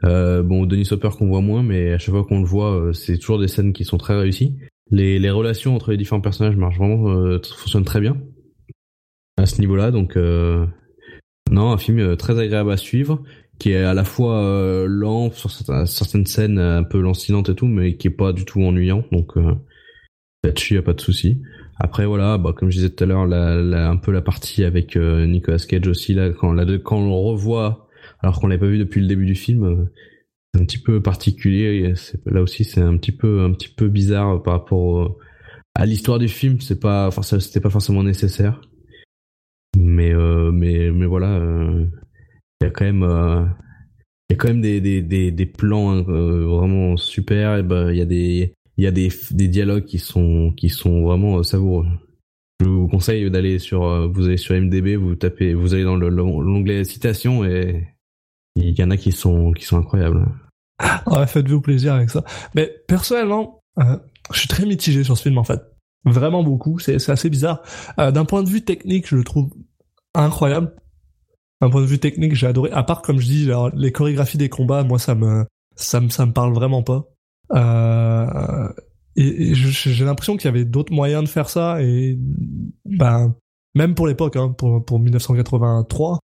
Euh, 0.04 0.44
bon, 0.44 0.66
Denis 0.66 0.88
Hopper 0.92 1.10
qu'on 1.18 1.28
voit 1.28 1.42
moins, 1.42 1.64
mais 1.64 1.94
à 1.94 1.98
chaque 1.98 2.14
fois 2.14 2.26
qu'on 2.26 2.40
le 2.40 2.46
voit, 2.46 2.76
euh, 2.76 2.94
c'est 2.94 3.18
toujours 3.18 3.40
des 3.40 3.48
scènes 3.48 3.74
qui 3.74 3.86
sont 3.86 3.98
très 3.98 4.16
réussies. 4.16 4.58
Les, 4.92 5.30
relations 5.30 5.76
entre 5.76 5.92
les 5.92 5.98
différents 5.98 6.22
personnages 6.22 6.56
marchent 6.56 6.78
vraiment, 6.78 7.40
fonctionnent 7.42 7.86
très 7.86 8.02
bien 8.02 8.18
à 9.38 9.46
ce 9.46 9.60
niveau-là. 9.60 9.92
Donc, 9.92 10.16
non, 10.16 11.72
un 11.72 11.78
film 11.78 12.16
très 12.18 12.38
agréable 12.38 12.72
à 12.72 12.78
suivre, 12.78 13.24
qui 13.60 13.72
est 13.72 13.84
à 13.84 13.94
la 13.94 14.04
fois 14.04 14.86
lent 14.88 15.32
sur 15.32 15.52
certaines 15.52 16.26
scènes, 16.26 16.60
un 16.60 16.84
peu 16.84 17.00
lancinantes 17.00 17.50
et 17.50 17.56
tout, 17.56 17.68
mais 17.68 17.96
qui 17.96 18.08
est 18.08 18.12
pas 18.12 18.34
du 18.34 18.46
tout 18.46 18.62
ennuyant. 18.62 19.04
Donc, 19.12 19.36
là-dessus, 20.44 20.76
y 20.76 20.78
a 20.78 20.82
pas 20.82 20.94
de 20.94 21.02
souci. 21.02 21.42
Après 21.80 22.06
voilà, 22.06 22.38
bah, 22.38 22.54
comme 22.56 22.70
je 22.70 22.78
disais 22.78 22.90
tout 22.90 23.04
à 23.04 23.08
l'heure, 23.08 23.26
la, 23.26 23.90
un 23.90 23.98
peu 23.98 24.12
la 24.12 24.22
partie 24.22 24.64
avec 24.64 24.96
Nicolas 24.96 25.58
Cage 25.58 25.88
aussi 25.88 26.14
là, 26.14 26.32
quand, 26.32 26.52
là, 26.54 26.66
quand 26.84 26.98
on 26.98 27.22
revoit 27.22 27.84
alors 28.24 28.40
qu'on 28.40 28.48
l'avait 28.48 28.60
pas 28.60 28.68
vu 28.68 28.80
depuis 28.80 29.02
le 29.02 29.08
début 29.08 29.26
du 29.26 29.36
film. 29.36 29.64
Euh, 29.64 29.86
c'est 30.54 30.62
un 30.62 30.66
petit 30.66 30.78
peu 30.78 31.02
particulier. 31.02 31.94
Là 32.26 32.42
aussi, 32.42 32.64
c'est 32.64 32.82
un 32.82 32.98
petit 32.98 33.12
peu, 33.12 33.42
un 33.42 33.52
petit 33.52 33.70
peu 33.70 33.90
bizarre 33.90 34.42
par 34.44 34.54
rapport 34.54 35.18
à 35.76 35.86
l'histoire 35.86 36.20
du 36.20 36.28
film. 36.28 36.62
C'est 36.62 36.80
pas, 36.80 37.10
c'était 37.40 37.60
pas 37.60 37.70
forcément 37.70 38.04
nécessaire. 38.04 38.62
Mais, 39.76 40.14
euh, 40.14 40.52
mais, 40.52 40.92
mais 40.92 41.08
voilà, 41.08 41.38
euh, 41.38 41.86
il 42.64 42.68
y 42.68 42.68
a 42.68 42.72
quand 42.72 42.86
même, 42.86 43.04
il 44.30 44.34
y 44.34 44.36
a 44.36 44.38
quand 44.38 44.48
même 44.48 44.62
des, 44.62 44.80
des, 44.82 45.32
des, 45.32 45.46
plans 45.46 45.92
hein, 45.92 46.02
vraiment 46.04 46.98
super. 46.98 47.58
Et 47.58 47.64
ben, 47.64 47.92
il 47.92 47.98
y 47.98 48.02
a 48.02 48.06
des, 48.06 48.54
y 48.78 48.88
a 48.88 48.92
des, 48.92 49.10
des 49.32 49.48
dialogues 49.48 49.86
qui 49.86 50.00
sont, 50.00 50.54
qui 50.56 50.70
sont 50.70 51.04
vraiment 51.04 51.44
savoureux. 51.44 51.86
Je 52.62 52.68
vous 52.68 52.88
conseille 52.88 53.30
d'aller 53.30 53.60
sur, 53.60 54.12
vous 54.12 54.28
allez 54.28 54.38
sur 54.38 54.56
MDB, 54.56 54.96
vous 54.96 55.16
tapez, 55.16 55.54
vous 55.54 55.74
allez 55.74 55.84
dans 55.84 55.98
l'onglet 55.98 56.84
citation 56.86 57.44
et 57.44 57.94
il 58.56 58.78
y 58.78 58.84
en 58.84 58.92
a 58.92 58.98
qui 58.98 59.12
sont 59.12 59.52
qui 59.52 59.66
sont 59.66 59.78
incroyables. 59.78 60.26
Faites-vous 61.28 61.62
plaisir 61.62 61.94
avec 61.94 62.10
ça. 62.10 62.24
Mais 62.56 62.74
personnellement, 62.88 63.62
euh, 63.80 63.98
je 64.32 64.40
suis 64.40 64.48
très 64.48 64.66
mitigé 64.66 65.04
sur 65.04 65.18
ce 65.18 65.24
film 65.24 65.38
en 65.38 65.44
fait. 65.44 65.62
Vraiment 66.06 66.44
beaucoup. 66.44 66.80
C'est 66.80 67.10
assez 67.10 67.30
bizarre. 67.30 67.62
Euh, 68.00 68.12
D'un 68.12 68.26
point 68.26 68.44
de 68.44 68.50
vue 68.50 68.62
technique, 68.62 69.08
je 69.08 69.16
le 69.16 69.24
trouve 69.24 69.50
incroyable. 70.14 70.76
D'un 71.64 71.70
point 71.70 71.80
de 71.80 71.86
vue 71.86 72.00
technique, 72.00 72.36
j'ai 72.36 72.46
adoré. 72.46 72.72
À 72.72 72.84
part 72.84 73.02
comme 73.02 73.22
je 73.22 73.26
dis, 73.26 73.50
les 73.74 73.94
chorégraphies 73.94 74.38
des 74.38 74.50
combats, 74.50 74.84
moi 74.84 75.00
ça 75.00 75.16
me 75.16 75.46
ça 75.78 76.02
me 76.02 76.10
ça 76.10 76.26
me 76.26 76.34
parle 76.34 76.54
vraiment 76.54 76.84
pas. 76.84 77.06
Euh, 77.54 78.68
et, 79.16 79.54
j'ai 79.56 80.04
l'impression 80.04 80.36
qu'il 80.36 80.44
y 80.44 80.50
avait 80.50 80.66
d'autres 80.66 80.92
moyens 80.92 81.24
de 81.24 81.30
faire 81.30 81.48
ça 81.48 81.82
et 81.82 82.20
ben 82.84 83.34
même 83.76 83.96
pour 83.96 84.08
l'époque, 84.08 84.36
hein, 84.36 84.50
pour 84.50 84.84
pour 84.84 85.00
1983, 85.00 86.20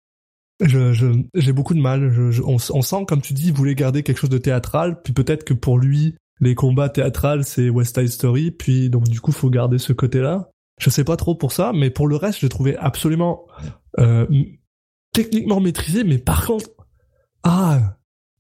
je, 0.61 1.23
j'ai 1.37 1.53
beaucoup 1.53 1.75
de 1.75 1.81
mal. 1.81 2.11
Je, 2.11 2.43
on, 2.43 2.59
sent, 2.59 3.05
comme 3.07 3.21
tu 3.21 3.33
dis, 3.33 3.53
voulait 3.53 3.77
garder 3.77 4.03
quelque 4.03 4.19
chose 4.19 4.31
de 4.31 4.39
théâtral, 4.39 5.01
puis 5.05 5.13
peut-être 5.13 5.45
que 5.45 5.55
pour 5.55 5.79
lui, 5.79 6.17
les 6.41 6.57
combats 6.57 6.89
théâtrales, 6.89 7.45
c'est 7.45 7.71
West 7.71 7.97
Side 7.97 8.09
Story, 8.09 8.51
puis 8.51 8.91
donc 8.91 9.05
du 9.05 9.21
coup, 9.21 9.31
faut 9.31 9.51
garder 9.51 9.79
ce 9.79 9.93
côté-là. 9.93 10.51
Je 10.81 10.91
sais 10.91 11.05
pas 11.05 11.17
trop 11.17 11.37
pour 11.37 11.53
ça, 11.53 11.73
mais 11.73 11.91
pour 11.91 12.09
le 12.09 12.17
reste, 12.17 12.41
je 12.41 12.47
l'ai 12.47 12.51
trouvé 12.51 12.77
absolument 12.77 13.47
euh, 14.01 14.27
techniquement 15.19 15.59
maîtrisé, 15.59 16.05
mais 16.05 16.19
par 16.19 16.47
contre, 16.47 16.71
ah, 17.43 17.97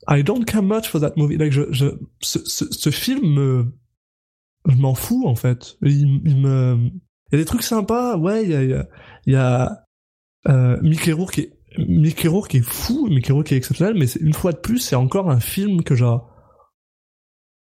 I 0.08 0.22
don't 0.22 0.44
care 0.44 0.62
much 0.62 0.86
for 0.88 1.00
that 1.00 1.14
movie. 1.16 1.36
Like, 1.36 1.50
je, 1.50 1.62
je, 1.72 1.86
ce, 2.20 2.38
ce, 2.44 2.90
film 2.90 3.34
me, 3.34 3.74
je 4.68 4.76
m'en 4.76 4.94
fous 4.94 5.26
en 5.26 5.34
fait. 5.34 5.76
Il, 5.82 6.20
il, 6.24 6.40
me, 6.40 6.78
il 6.86 7.32
y 7.32 7.34
a 7.34 7.38
des 7.38 7.44
trucs 7.44 7.64
sympas, 7.64 8.16
ouais. 8.16 8.44
Il 8.44 8.50
y 8.50 8.54
a, 8.54 8.62
il 8.62 8.70
y 8.70 8.74
a, 8.74 8.88
il 9.26 9.32
y 9.32 9.36
a 9.36 9.84
euh, 10.46 10.80
Mickey 10.82 11.10
Rourke 11.10 11.32
qui 11.32 11.40
est 11.40 11.58
Mickey 11.78 12.28
Rourke 12.28 12.54
est 12.54 12.62
fou, 12.62 13.08
Mickey 13.08 13.32
Rourke 13.32 13.52
est 13.52 13.56
exceptionnel, 13.56 13.94
mais 13.94 14.10
une 14.20 14.32
fois 14.32 14.52
de 14.52 14.58
plus, 14.58 14.78
c'est 14.78 14.96
encore 14.96 15.30
un 15.30 15.40
film 15.40 15.82
que 15.82 15.94
genre, 15.94 16.30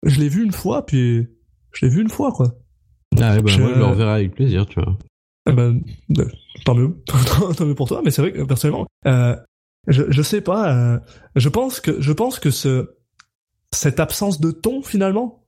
je 0.05 0.21
l'ai 0.21 0.29
vu 0.29 0.45
une 0.45 0.53
fois, 0.53 0.85
puis 0.85 1.27
je 1.73 1.87
l'ai 1.87 1.91
vu 1.91 2.03
une 2.03 2.11
fois, 2.11 2.33
quoi. 2.33 2.53
Ah 3.21 3.35
ouais, 3.35 3.43
bah, 3.43 3.51
je... 3.51 3.61
moi, 3.61 3.73
je 3.75 3.79
le 3.79 3.85
reverrai 3.85 4.11
avec 4.11 4.35
plaisir, 4.35 4.67
tu 4.67 4.81
vois. 4.81 4.99
Ben, 5.47 5.83
euh, 6.19 6.29
tant 6.65 6.75
mieux, 6.75 7.03
tant 7.57 7.67
mieux 7.67 7.75
pour 7.75 7.89
toi, 7.89 8.03
mais 8.05 8.11
c'est 8.11 8.23
vrai 8.23 8.33
que 8.33 8.43
personnellement, 8.43 8.87
euh, 9.07 9.37
je, 9.87 10.05
je 10.09 10.23
sais 10.23 10.41
pas, 10.41 10.75
euh, 10.75 10.99
je 11.37 11.49
pense 11.49 11.81
que, 11.81 12.01
je 12.01 12.13
pense 12.13 12.39
que 12.39 12.51
ce, 12.51 12.91
cette 13.73 14.01
absence 14.01 14.41
de 14.41 14.51
ton, 14.51 14.83
finalement, 14.83 15.45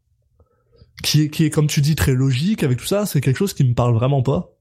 qui 1.03 1.23
est, 1.23 1.31
qui 1.31 1.45
est, 1.45 1.51
comme 1.51 1.67
tu 1.67 1.81
dis, 1.81 1.95
très 1.95 2.13
logique 2.13 2.63
avec 2.63 2.79
tout 2.79 2.87
ça, 2.87 3.07
c'est 3.07 3.21
quelque 3.21 3.37
chose 3.37 3.55
qui 3.55 3.65
me 3.65 3.75
parle 3.75 3.95
vraiment 3.95 4.23
pas. 4.23 4.57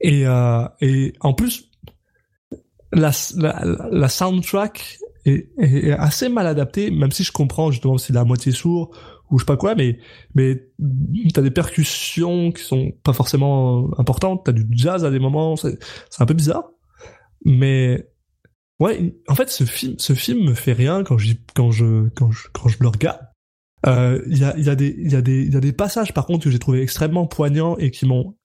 Et, 0.00 0.26
euh, 0.26 0.66
et 0.80 1.12
en 1.20 1.34
plus, 1.34 1.70
la, 2.92 3.10
la, 3.36 4.08
soundtrack 4.08 4.98
est, 5.26 5.50
est, 5.58 5.92
assez 5.92 6.28
mal 6.28 6.46
adaptée, 6.46 6.90
même 6.90 7.12
si 7.12 7.22
je 7.22 7.32
comprends 7.32 7.70
justement 7.70 7.98
c'est 7.98 8.12
la 8.12 8.24
moitié 8.24 8.52
sourd 8.52 8.96
ou 9.30 9.38
je 9.38 9.42
sais 9.42 9.46
pas 9.46 9.56
quoi, 9.56 9.74
mais 9.74 9.98
mais 10.34 10.62
t'as 11.32 11.42
des 11.42 11.50
percussions 11.50 12.52
qui 12.52 12.62
sont 12.62 12.92
pas 13.02 13.12
forcément 13.12 13.90
importantes, 13.98 14.42
t'as 14.44 14.52
du 14.52 14.66
jazz 14.70 15.04
à 15.04 15.10
des 15.10 15.18
moments, 15.18 15.56
c'est 15.56 15.78
un 16.18 16.26
peu 16.26 16.34
bizarre, 16.34 16.70
mais 17.44 18.08
ouais, 18.80 19.14
en 19.28 19.34
fait 19.34 19.50
ce 19.50 19.64
film 19.64 19.94
ce 19.98 20.14
film 20.14 20.44
me 20.44 20.54
fait 20.54 20.72
rien 20.72 21.04
quand 21.04 21.18
je 21.18 21.34
quand 21.54 21.70
je 21.70 22.08
quand 22.10 22.30
je 22.30 22.48
quand 22.52 22.68
je 22.68 22.78
le 22.80 22.88
regarde. 22.88 23.20
Il 23.86 23.90
euh, 23.90 24.22
y 24.26 24.44
a 24.44 24.54
il 24.58 24.64
y 24.64 24.68
a 24.68 24.74
des 24.74 24.94
il 24.98 25.10
y 25.10 25.16
a 25.16 25.22
des 25.22 25.42
il 25.42 25.54
y 25.54 25.56
a 25.56 25.60
des 25.60 25.72
passages 25.72 26.12
par 26.12 26.26
contre 26.26 26.44
que 26.44 26.50
j'ai 26.50 26.58
trouvé 26.58 26.82
extrêmement 26.82 27.26
poignants 27.26 27.78
et 27.78 27.90
qui 27.90 28.04
m'ont 28.06 28.36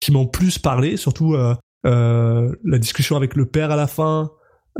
qui 0.00 0.12
m'ont 0.12 0.26
plus 0.26 0.58
parlé, 0.58 0.96
surtout 0.96 1.34
euh, 1.34 1.54
euh, 1.86 2.54
la 2.64 2.78
discussion 2.78 3.16
avec 3.16 3.34
le 3.34 3.46
père 3.46 3.70
à 3.70 3.76
la 3.76 3.86
fin, 3.86 4.30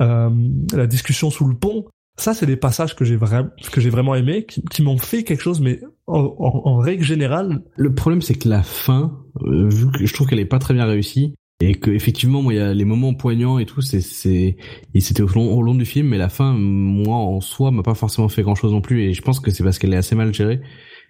euh, 0.00 0.30
la 0.72 0.86
discussion 0.86 1.30
sous 1.30 1.46
le 1.46 1.56
pont. 1.56 1.86
Ça, 2.18 2.32
c'est 2.32 2.47
des 2.47 2.56
passages 2.56 2.97
que 2.97 3.05
j'ai 3.05 3.16
vraiment 3.16 3.51
que 3.70 3.80
j'ai 3.80 3.90
vraiment 3.90 4.14
aimé, 4.14 4.47
qui, 4.47 4.82
m'ont 4.82 4.97
fait 4.97 5.22
quelque 5.22 5.43
chose, 5.43 5.60
mais 5.60 5.80
en, 6.06 6.76
règle 6.78 7.05
générale. 7.05 7.62
Le 7.76 7.94
problème, 7.94 8.22
c'est 8.22 8.34
que 8.34 8.48
la 8.48 8.62
fin, 8.62 9.18
euh, 9.43 9.68
vu 9.68 9.90
que 9.90 10.06
je 10.06 10.14
trouve 10.14 10.26
qu'elle 10.26 10.38
est 10.38 10.47
pas 10.47 10.59
très 10.59 10.72
bien 10.72 10.86
réussie, 10.86 11.34
et 11.60 11.74
que 11.74 11.90
effectivement, 11.90 12.43
moi, 12.43 12.55
il 12.55 12.56
y 12.56 12.60
a 12.60 12.72
les 12.72 12.84
moments 12.84 13.14
poignants 13.14 13.59
et 13.59 13.66
tout, 13.66 13.82
c'est 13.82 14.01
c'est 14.01 14.56
c'était 14.98 15.22
au 15.22 15.28
long, 15.28 15.55
au 15.55 15.62
long 15.62 15.74
du 15.74 15.84
film, 15.84 16.09
mais 16.09 16.18
la 16.18 16.28
fin, 16.28 16.52
moi 16.52 17.16
en 17.16 17.40
soi, 17.40 17.70
m'a 17.70 17.82
pas 17.82 17.94
forcément 17.94 18.28
fait 18.28 18.43
grand 18.43 18.55
chose 18.55 18.72
non 18.72 18.80
plus, 18.80 19.02
et 19.02 19.12
je 19.12 19.22
pense 19.22 19.40
que 19.40 19.51
c'est 19.51 19.62
parce 19.62 19.78
qu'elle 19.78 19.93
est 19.93 19.98
assez 19.98 20.14
mal 20.14 20.32
gérée. 20.32 20.60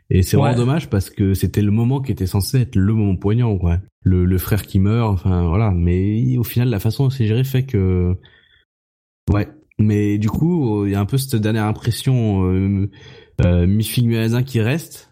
Et 0.08 0.22
c'est 0.22 0.36
vraiment 0.36 0.56
dommage 0.56 0.88
parce 0.88 1.10
que 1.10 1.34
c'était 1.34 1.62
le 1.62 1.72
moment 1.72 2.00
qui 2.00 2.12
était 2.12 2.26
censé 2.26 2.60
être 2.60 2.76
le 2.76 2.92
moment 2.92 3.16
poignant, 3.16 3.58
quoi. 3.58 3.78
Le, 4.02 4.24
le 4.24 4.38
frère 4.38 4.62
qui 4.62 4.78
meurt, 4.78 5.12
enfin 5.12 5.48
voilà. 5.48 5.72
Mais 5.72 6.36
au 6.38 6.44
final, 6.44 6.68
la 6.68 6.78
façon 6.78 7.04
dont 7.04 7.10
c'est 7.10 7.26
géré 7.26 7.42
fait 7.42 7.64
que, 7.64 8.14
ouais. 9.32 9.48
Mais 9.78 10.18
du 10.18 10.30
coup, 10.30 10.86
il 10.86 10.92
y 10.92 10.94
a 10.94 11.00
un 11.00 11.06
peu 11.06 11.18
cette 11.18 11.36
dernière 11.36 11.64
impression 11.64 12.50
euh, 12.50 12.90
euh, 13.44 13.66
mi-film 13.66 14.08
mi 14.08 14.44
qui 14.44 14.60
reste. 14.60 15.10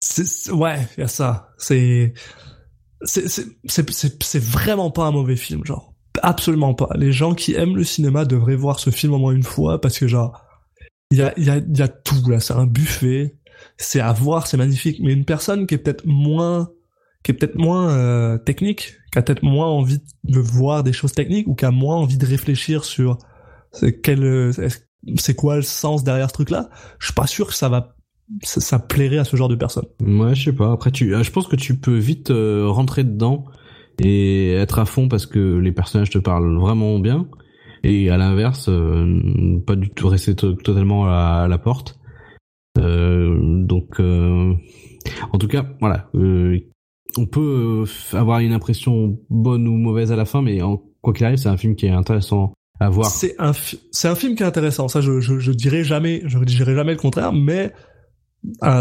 C'est, 0.00 0.52
ouais, 0.52 0.86
il 0.96 1.00
y 1.00 1.04
a 1.04 1.08
ça. 1.08 1.50
C'est, 1.58 2.14
c'est, 3.02 3.28
c'est, 3.28 4.22
c'est 4.22 4.42
vraiment 4.42 4.90
pas 4.90 5.06
un 5.06 5.10
mauvais 5.10 5.36
film, 5.36 5.64
genre. 5.64 5.94
Absolument 6.22 6.74
pas. 6.74 6.88
Les 6.96 7.12
gens 7.12 7.34
qui 7.34 7.54
aiment 7.54 7.76
le 7.76 7.84
cinéma 7.84 8.24
devraient 8.24 8.56
voir 8.56 8.80
ce 8.80 8.90
film 8.90 9.14
au 9.14 9.18
moins 9.18 9.32
une 9.32 9.42
fois 9.42 9.80
parce 9.80 9.98
que 9.98 10.08
genre, 10.08 10.40
il 11.10 11.18
y 11.18 11.22
a, 11.22 11.38
y 11.38 11.50
a, 11.50 11.58
y 11.58 11.82
a 11.82 11.88
tout 11.88 12.28
là. 12.28 12.40
C'est 12.40 12.54
un 12.54 12.66
buffet 12.66 13.38
c'est 13.76 14.00
à 14.00 14.12
voir, 14.12 14.46
c'est 14.46 14.56
magnifique. 14.56 14.98
Mais 15.00 15.12
une 15.12 15.24
personne 15.24 15.66
qui 15.66 15.74
est 15.74 15.78
peut-être 15.78 16.04
moins, 16.06 16.70
qui 17.22 17.32
est 17.32 17.34
peut-être 17.34 17.56
moins 17.56 17.90
euh, 17.90 18.38
technique, 18.38 18.94
qui 19.12 19.18
a 19.18 19.22
peut-être 19.22 19.42
moins 19.42 19.66
envie 19.66 20.00
de 20.24 20.38
voir 20.38 20.82
des 20.82 20.92
choses 20.92 21.12
techniques 21.12 21.46
ou 21.48 21.54
qui 21.54 21.64
a 21.64 21.70
moins 21.70 21.96
envie 21.96 22.18
de 22.18 22.26
réfléchir 22.26 22.84
sur 22.84 23.18
quel, 24.02 24.52
c'est 25.16 25.34
quoi 25.34 25.56
le 25.56 25.62
sens 25.62 26.04
derrière 26.04 26.28
ce 26.28 26.34
truc-là? 26.34 26.68
Je 26.98 27.06
suis 27.06 27.14
pas 27.14 27.26
sûr 27.26 27.46
que 27.46 27.54
ça 27.54 27.68
va 27.68 27.94
ça, 28.42 28.78
plairait 28.78 29.18
à 29.18 29.24
ce 29.24 29.36
genre 29.36 29.48
de 29.48 29.54
personne. 29.54 29.86
Ouais, 30.02 30.34
je 30.34 30.44
sais 30.44 30.52
pas. 30.52 30.72
Après, 30.72 30.90
tu, 30.90 31.14
euh, 31.14 31.22
je 31.22 31.30
pense 31.30 31.48
que 31.48 31.56
tu 31.56 31.76
peux 31.76 31.96
vite 31.96 32.30
euh, 32.30 32.68
rentrer 32.68 33.02
dedans 33.02 33.46
et 34.02 34.52
être 34.52 34.78
à 34.78 34.84
fond 34.84 35.08
parce 35.08 35.24
que 35.24 35.56
les 35.56 35.72
personnages 35.72 36.10
te 36.10 36.18
parlent 36.18 36.58
vraiment 36.58 36.98
bien. 36.98 37.26
Et 37.84 38.10
à 38.10 38.18
l'inverse, 38.18 38.68
pas 39.66 39.76
du 39.76 39.88
tout 39.90 40.08
rester 40.08 40.34
totalement 40.34 41.06
à 41.06 41.46
la 41.48 41.58
porte. 41.58 41.98
Euh, 42.78 43.36
donc, 43.64 44.00
euh, 44.00 44.54
en 45.32 45.38
tout 45.38 45.48
cas, 45.48 45.66
voilà. 45.80 46.08
Euh, 46.14 46.58
on 47.16 47.26
peut 47.26 47.84
avoir 48.12 48.40
une 48.40 48.52
impression 48.52 49.18
bonne 49.30 49.66
ou 49.66 49.76
mauvaise 49.76 50.12
à 50.12 50.16
la 50.16 50.24
fin, 50.24 50.42
mais 50.42 50.62
en, 50.62 50.82
quoi 51.00 51.12
qu'il 51.12 51.26
arrive, 51.26 51.38
c'est 51.38 51.48
un 51.48 51.56
film 51.56 51.74
qui 51.74 51.86
est 51.86 51.90
intéressant 51.90 52.52
à 52.80 52.88
voir. 52.88 53.10
C'est 53.10 53.34
un, 53.38 53.52
c'est 53.90 54.08
un 54.08 54.14
film 54.14 54.34
qui 54.36 54.42
est 54.42 54.46
intéressant. 54.46 54.88
Ça, 54.88 55.00
je, 55.00 55.20
je, 55.20 55.38
je 55.38 55.52
dirais 55.52 55.84
jamais, 55.84 56.22
je 56.26 56.38
dirais 56.38 56.74
jamais 56.74 56.92
le 56.92 56.98
contraire, 56.98 57.32
mais 57.32 57.72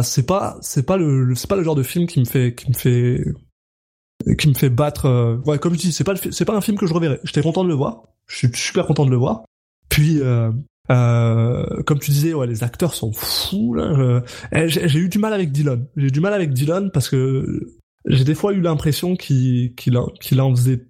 c'est 0.04 0.26
pas, 0.26 0.58
c'est 0.62 0.86
pas 0.86 0.98
le, 0.98 1.34
c'est 1.36 1.50
pas 1.50 1.56
le 1.56 1.64
genre 1.64 1.76
de 1.76 1.84
film 1.84 2.08
qui 2.08 2.20
me 2.20 2.26
fait, 2.26 2.54
qui 2.56 2.70
me 2.70 2.76
fait, 2.76 3.24
qui 4.38 4.50
me 4.50 4.54
fait 4.54 4.70
battre. 4.70 5.06
euh, 5.06 5.38
ouais, 5.46 5.60
comme 5.60 5.74
je 5.74 5.80
dis, 5.80 5.92
c'est 5.92 6.04
pas 6.04 6.16
c'est 6.16 6.46
pas 6.46 6.56
un 6.56 6.62
film 6.62 6.78
que 6.78 6.86
je 6.86 6.94
reverrai. 6.94 7.20
J'étais 7.24 7.42
content 7.42 7.64
de 7.64 7.70
le 7.70 7.76
voir. 7.76 8.04
Je 8.28 8.36
suis 8.38 8.50
super 8.54 8.86
content 8.86 9.06
de 9.06 9.12
le 9.12 9.18
voir. 9.18 9.44
Puis, 9.90 10.20
euh, 10.22 10.52
euh, 10.92 11.66
comme 11.84 12.00
tu 12.00 12.12
disais, 12.12 12.34
ouais, 12.34 12.48
les 12.48 12.64
acteurs 12.64 12.94
sont 12.94 13.14
fous. 13.14 13.74
Là. 13.74 13.84
Euh, 13.84 14.22
eh, 14.52 14.68
J'ai 14.68 15.00
eu 15.00 15.10
du 15.10 15.18
mal 15.18 15.34
avec 15.34 15.52
Dylan. 15.52 15.88
J'ai 15.96 16.08
eu 16.08 16.12
du 16.12 16.20
mal 16.20 16.34
avec 16.34 16.54
Dylan 16.54 16.92
parce 16.92 17.10
que 17.10 17.78
j'ai 18.06 18.24
des 18.24 18.36
fois 18.36 18.54
eu 18.54 18.62
l'impression 18.62 19.16
qu'il 19.16 19.74
qu'il 19.76 19.98
en 19.98 20.56
faisait 20.56 20.86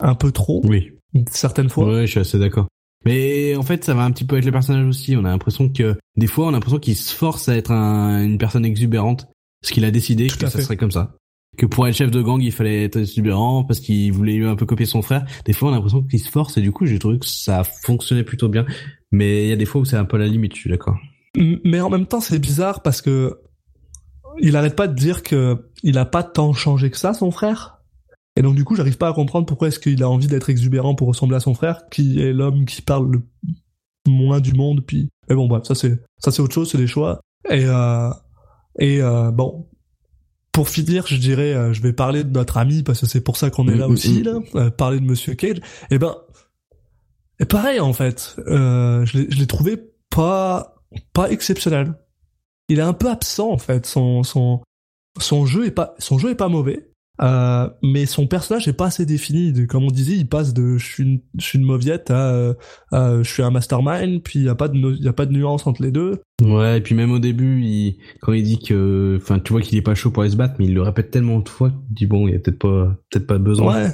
un 0.00 0.14
peu 0.14 0.32
trop 0.32 0.62
Oui. 0.64 0.92
Certaines 1.30 1.68
fois. 1.68 1.86
Ouais, 1.92 2.06
je 2.06 2.12
suis 2.12 2.20
assez 2.20 2.38
d'accord. 2.38 2.66
Mais 3.04 3.56
en 3.56 3.62
fait, 3.62 3.84
ça 3.84 3.94
va 3.94 4.04
un 4.04 4.12
petit 4.12 4.24
peu 4.24 4.36
avec 4.36 4.44
les 4.44 4.52
personnages 4.52 4.86
aussi. 4.86 5.16
On 5.16 5.24
a 5.24 5.30
l'impression 5.30 5.68
que 5.68 5.96
des 6.16 6.26
fois, 6.28 6.46
on 6.46 6.48
a 6.50 6.52
l'impression 6.52 6.78
qu'il 6.78 6.96
se 6.96 7.12
force 7.14 7.48
à 7.48 7.56
être 7.56 7.72
un- 7.72 8.22
une 8.22 8.38
personne 8.38 8.64
exubérante 8.64 9.26
parce 9.60 9.72
qu'il 9.72 9.84
a 9.84 9.90
décidé 9.90 10.28
Tout 10.28 10.36
que 10.38 10.48
ça 10.48 10.50
fait. 10.58 10.62
serait 10.62 10.76
comme 10.76 10.92
ça. 10.92 11.16
Que 11.58 11.66
pour 11.66 11.86
être 11.86 11.94
chef 11.96 12.10
de 12.10 12.22
gang, 12.22 12.40
il 12.40 12.52
fallait 12.52 12.84
être 12.84 12.96
exubérant 12.96 13.64
parce 13.64 13.80
qu'il 13.80 14.10
voulait 14.12 14.42
un 14.44 14.54
peu 14.56 14.64
copier 14.66 14.86
son 14.86 15.02
frère. 15.02 15.26
Des 15.44 15.52
fois, 15.52 15.68
on 15.68 15.72
a 15.72 15.74
l'impression 15.74 16.02
qu'il 16.02 16.20
se 16.20 16.30
force 16.30 16.56
et 16.56 16.62
du 16.62 16.70
coup, 16.72 16.86
j'ai 16.86 16.98
trouvé 16.98 17.18
que 17.18 17.26
ça 17.26 17.62
fonctionnait 17.64 18.22
plutôt 18.24 18.48
bien. 18.48 18.64
Mais 19.10 19.44
il 19.44 19.48
y 19.48 19.52
a 19.52 19.56
des 19.56 19.66
fois 19.66 19.80
où 19.80 19.84
c'est 19.84 19.96
un 19.96 20.04
peu 20.06 20.16
la 20.16 20.26
limite, 20.28 20.54
je 20.54 20.60
suis 20.60 20.70
d'accord. 20.70 20.96
Mais 21.64 21.80
en 21.80 21.90
même 21.90 22.06
temps, 22.06 22.20
c'est 22.20 22.38
bizarre 22.38 22.82
parce 22.82 23.02
que 23.02 23.38
il 24.40 24.56
arrête 24.56 24.76
pas 24.76 24.88
de 24.88 24.94
dire 24.94 25.22
que 25.22 25.68
il 25.82 25.98
a 25.98 26.04
pas 26.06 26.22
tant 26.22 26.52
changé 26.54 26.90
que 26.90 26.96
ça, 26.96 27.12
son 27.12 27.30
frère. 27.30 27.81
Et 28.36 28.42
donc 28.42 28.54
du 28.54 28.64
coup, 28.64 28.76
j'arrive 28.76 28.96
pas 28.96 29.08
à 29.08 29.12
comprendre 29.12 29.46
pourquoi 29.46 29.68
est-ce 29.68 29.78
qu'il 29.78 30.02
a 30.02 30.08
envie 30.08 30.26
d'être 30.26 30.48
exubérant 30.50 30.94
pour 30.94 31.08
ressembler 31.08 31.36
à 31.36 31.40
son 31.40 31.54
frère, 31.54 31.88
qui 31.90 32.20
est 32.20 32.32
l'homme 32.32 32.64
qui 32.64 32.82
parle 32.82 33.10
le 33.10 33.22
moins 34.08 34.40
du 34.40 34.52
monde. 34.52 34.84
Puis, 34.86 35.10
mais 35.28 35.34
bon, 35.34 35.46
bref, 35.48 35.64
ça 35.64 35.74
c'est 35.74 36.00
ça 36.18 36.30
c'est 36.30 36.40
autre 36.42 36.54
chose, 36.54 36.70
c'est 36.70 36.78
des 36.78 36.86
choix. 36.86 37.20
Et 37.50 37.64
euh, 37.66 38.10
et 38.78 39.02
euh, 39.02 39.30
bon, 39.30 39.68
pour 40.52 40.68
finir, 40.68 41.06
je 41.06 41.16
dirais, 41.16 41.54
euh, 41.54 41.72
je 41.72 41.82
vais 41.82 41.92
parler 41.92 42.24
de 42.24 42.30
notre 42.30 42.58
ami 42.58 42.82
parce 42.82 43.00
que 43.00 43.06
c'est 43.06 43.22
pour 43.22 43.36
ça 43.36 43.50
qu'on 43.50 43.68
est 43.68 43.74
là 43.74 43.88
Mm, 43.88 43.92
aussi 43.92 44.20
mm, 44.20 44.24
là, 44.24 44.40
euh, 44.54 44.70
parler 44.70 45.00
de 45.00 45.04
Monsieur 45.04 45.34
Cage. 45.34 45.60
Et 45.90 45.98
ben, 45.98 46.14
et 47.40 47.46
pareil 47.46 47.80
en 47.80 47.92
fait, 47.92 48.36
euh, 48.46 49.04
je 49.06 49.18
l'ai 49.18 49.30
je 49.30 49.38
l'ai 49.38 49.46
trouvé 49.46 49.78
pas 50.10 50.74
pas 51.14 51.30
exceptionnel. 51.30 51.94
Il 52.68 52.78
est 52.78 52.82
un 52.82 52.92
peu 52.92 53.10
absent 53.10 53.50
en 53.50 53.58
fait. 53.58 53.86
Son 53.86 54.22
son 54.22 54.60
son 55.18 55.46
jeu 55.46 55.66
est 55.66 55.70
pas 55.72 55.94
son 55.98 56.18
jeu 56.18 56.30
est 56.30 56.36
pas 56.36 56.48
mauvais, 56.48 56.91
euh, 57.22 57.68
mais 57.82 58.06
son 58.06 58.26
personnage 58.26 58.66
est 58.68 58.72
pas 58.72 58.86
assez 58.86 59.06
défini. 59.06 59.52
De- 59.52 59.64
Comme 59.64 59.84
on 59.84 59.90
disait, 59.90 60.14
il 60.16 60.28
passe 60.28 60.52
de 60.52 60.76
je 60.78 60.84
suis 60.84 61.02
une 61.04 61.20
je 61.38 61.44
suis 61.44 61.58
une 61.58 61.64
mauviette 61.64 62.10
à, 62.10 62.30
euh, 62.32 62.54
à 62.90 63.22
je 63.22 63.30
suis 63.30 63.42
un 63.42 63.50
mastermind. 63.50 64.22
Puis 64.22 64.40
il 64.40 64.44
y 64.44 64.48
a 64.48 64.54
pas 64.54 64.68
de 64.68 64.76
il 64.76 65.02
y 65.04 65.08
a 65.08 65.12
pas 65.12 65.26
de 65.26 65.32
nuance 65.32 65.66
entre 65.66 65.82
les 65.82 65.90
deux. 65.92 66.20
Ouais, 66.42 66.78
et 66.78 66.80
puis 66.80 66.94
même 66.94 67.12
au 67.12 67.18
début, 67.20 67.62
il, 67.62 67.98
quand 68.20 68.32
il 68.32 68.42
dit 68.42 68.58
que, 68.58 69.18
enfin, 69.22 69.38
tu 69.38 69.52
vois 69.52 69.62
qu'il 69.62 69.78
est 69.78 69.82
pas 69.82 69.94
chaud 69.94 70.10
pour 70.10 70.22
aller 70.24 70.32
se 70.32 70.36
battre, 70.36 70.54
mais 70.58 70.64
il 70.64 70.74
le 70.74 70.82
répète 70.82 71.10
tellement 71.10 71.38
de 71.38 71.48
fois 71.48 71.70
qu'il 71.70 71.94
dit 71.94 72.06
bon, 72.06 72.26
il 72.26 72.32
y 72.32 72.36
a 72.36 72.40
peut-être 72.40 72.58
pas, 72.58 72.96
peut-être 73.10 73.26
pas 73.26 73.38
besoin. 73.38 73.84
Ouais. 73.84 73.90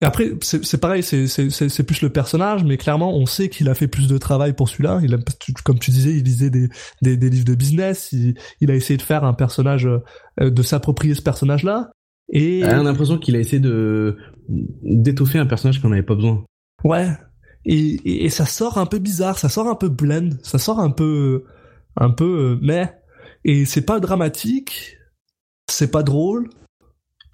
Et 0.00 0.06
après, 0.06 0.30
c'est 0.42 0.64
c'est 0.64 0.78
pareil, 0.78 1.02
c'est 1.02 1.26
c'est 1.26 1.50
c'est 1.50 1.68
c'est 1.68 1.82
plus 1.82 2.02
le 2.02 2.08
personnage, 2.10 2.62
mais 2.62 2.76
clairement, 2.76 3.16
on 3.16 3.26
sait 3.26 3.48
qu'il 3.48 3.68
a 3.68 3.74
fait 3.74 3.88
plus 3.88 4.06
de 4.06 4.16
travail 4.16 4.52
pour 4.52 4.68
celui-là. 4.68 5.00
Il 5.02 5.12
a, 5.12 5.18
tu- 5.40 5.52
comme 5.64 5.80
tu 5.80 5.90
disais, 5.90 6.12
il 6.12 6.22
lisait 6.22 6.50
des 6.50 6.68
des, 7.02 7.16
des 7.16 7.28
livres 7.30 7.44
de 7.44 7.56
business. 7.56 8.10
Il, 8.12 8.34
il 8.60 8.70
a 8.70 8.76
essayé 8.76 8.96
de 8.96 9.02
faire 9.02 9.24
un 9.24 9.34
personnage, 9.34 9.88
euh, 10.40 10.50
de 10.50 10.62
s'approprier 10.62 11.14
ce 11.16 11.22
personnage-là. 11.22 11.90
Et 12.30 12.62
Ah, 12.64 12.76
on 12.76 12.80
a 12.80 12.84
l'impression 12.84 13.18
qu'il 13.18 13.36
a 13.36 13.38
essayé 13.40 13.60
de 13.60 14.16
d'étoffer 14.48 15.38
un 15.38 15.46
personnage 15.46 15.80
qu'on 15.80 15.90
n'avait 15.90 16.02
pas 16.02 16.14
besoin. 16.14 16.44
ouais, 16.84 17.10
et, 17.64 17.94
et 18.04 18.24
et 18.24 18.30
ça 18.30 18.46
sort 18.46 18.78
un 18.78 18.86
peu 18.86 18.98
bizarre, 18.98 19.38
ça 19.38 19.48
sort 19.48 19.68
un 19.68 19.74
peu 19.74 19.88
blend, 19.88 20.30
ça 20.42 20.58
sort 20.58 20.80
un 20.80 20.90
peu 20.90 21.44
un 21.96 22.10
peu 22.10 22.24
euh, 22.24 22.58
mais 22.62 22.94
et 23.44 23.64
c'est 23.64 23.84
pas 23.84 24.00
dramatique, 24.00 24.96
c'est 25.70 25.90
pas 25.90 26.02
drôle. 26.02 26.48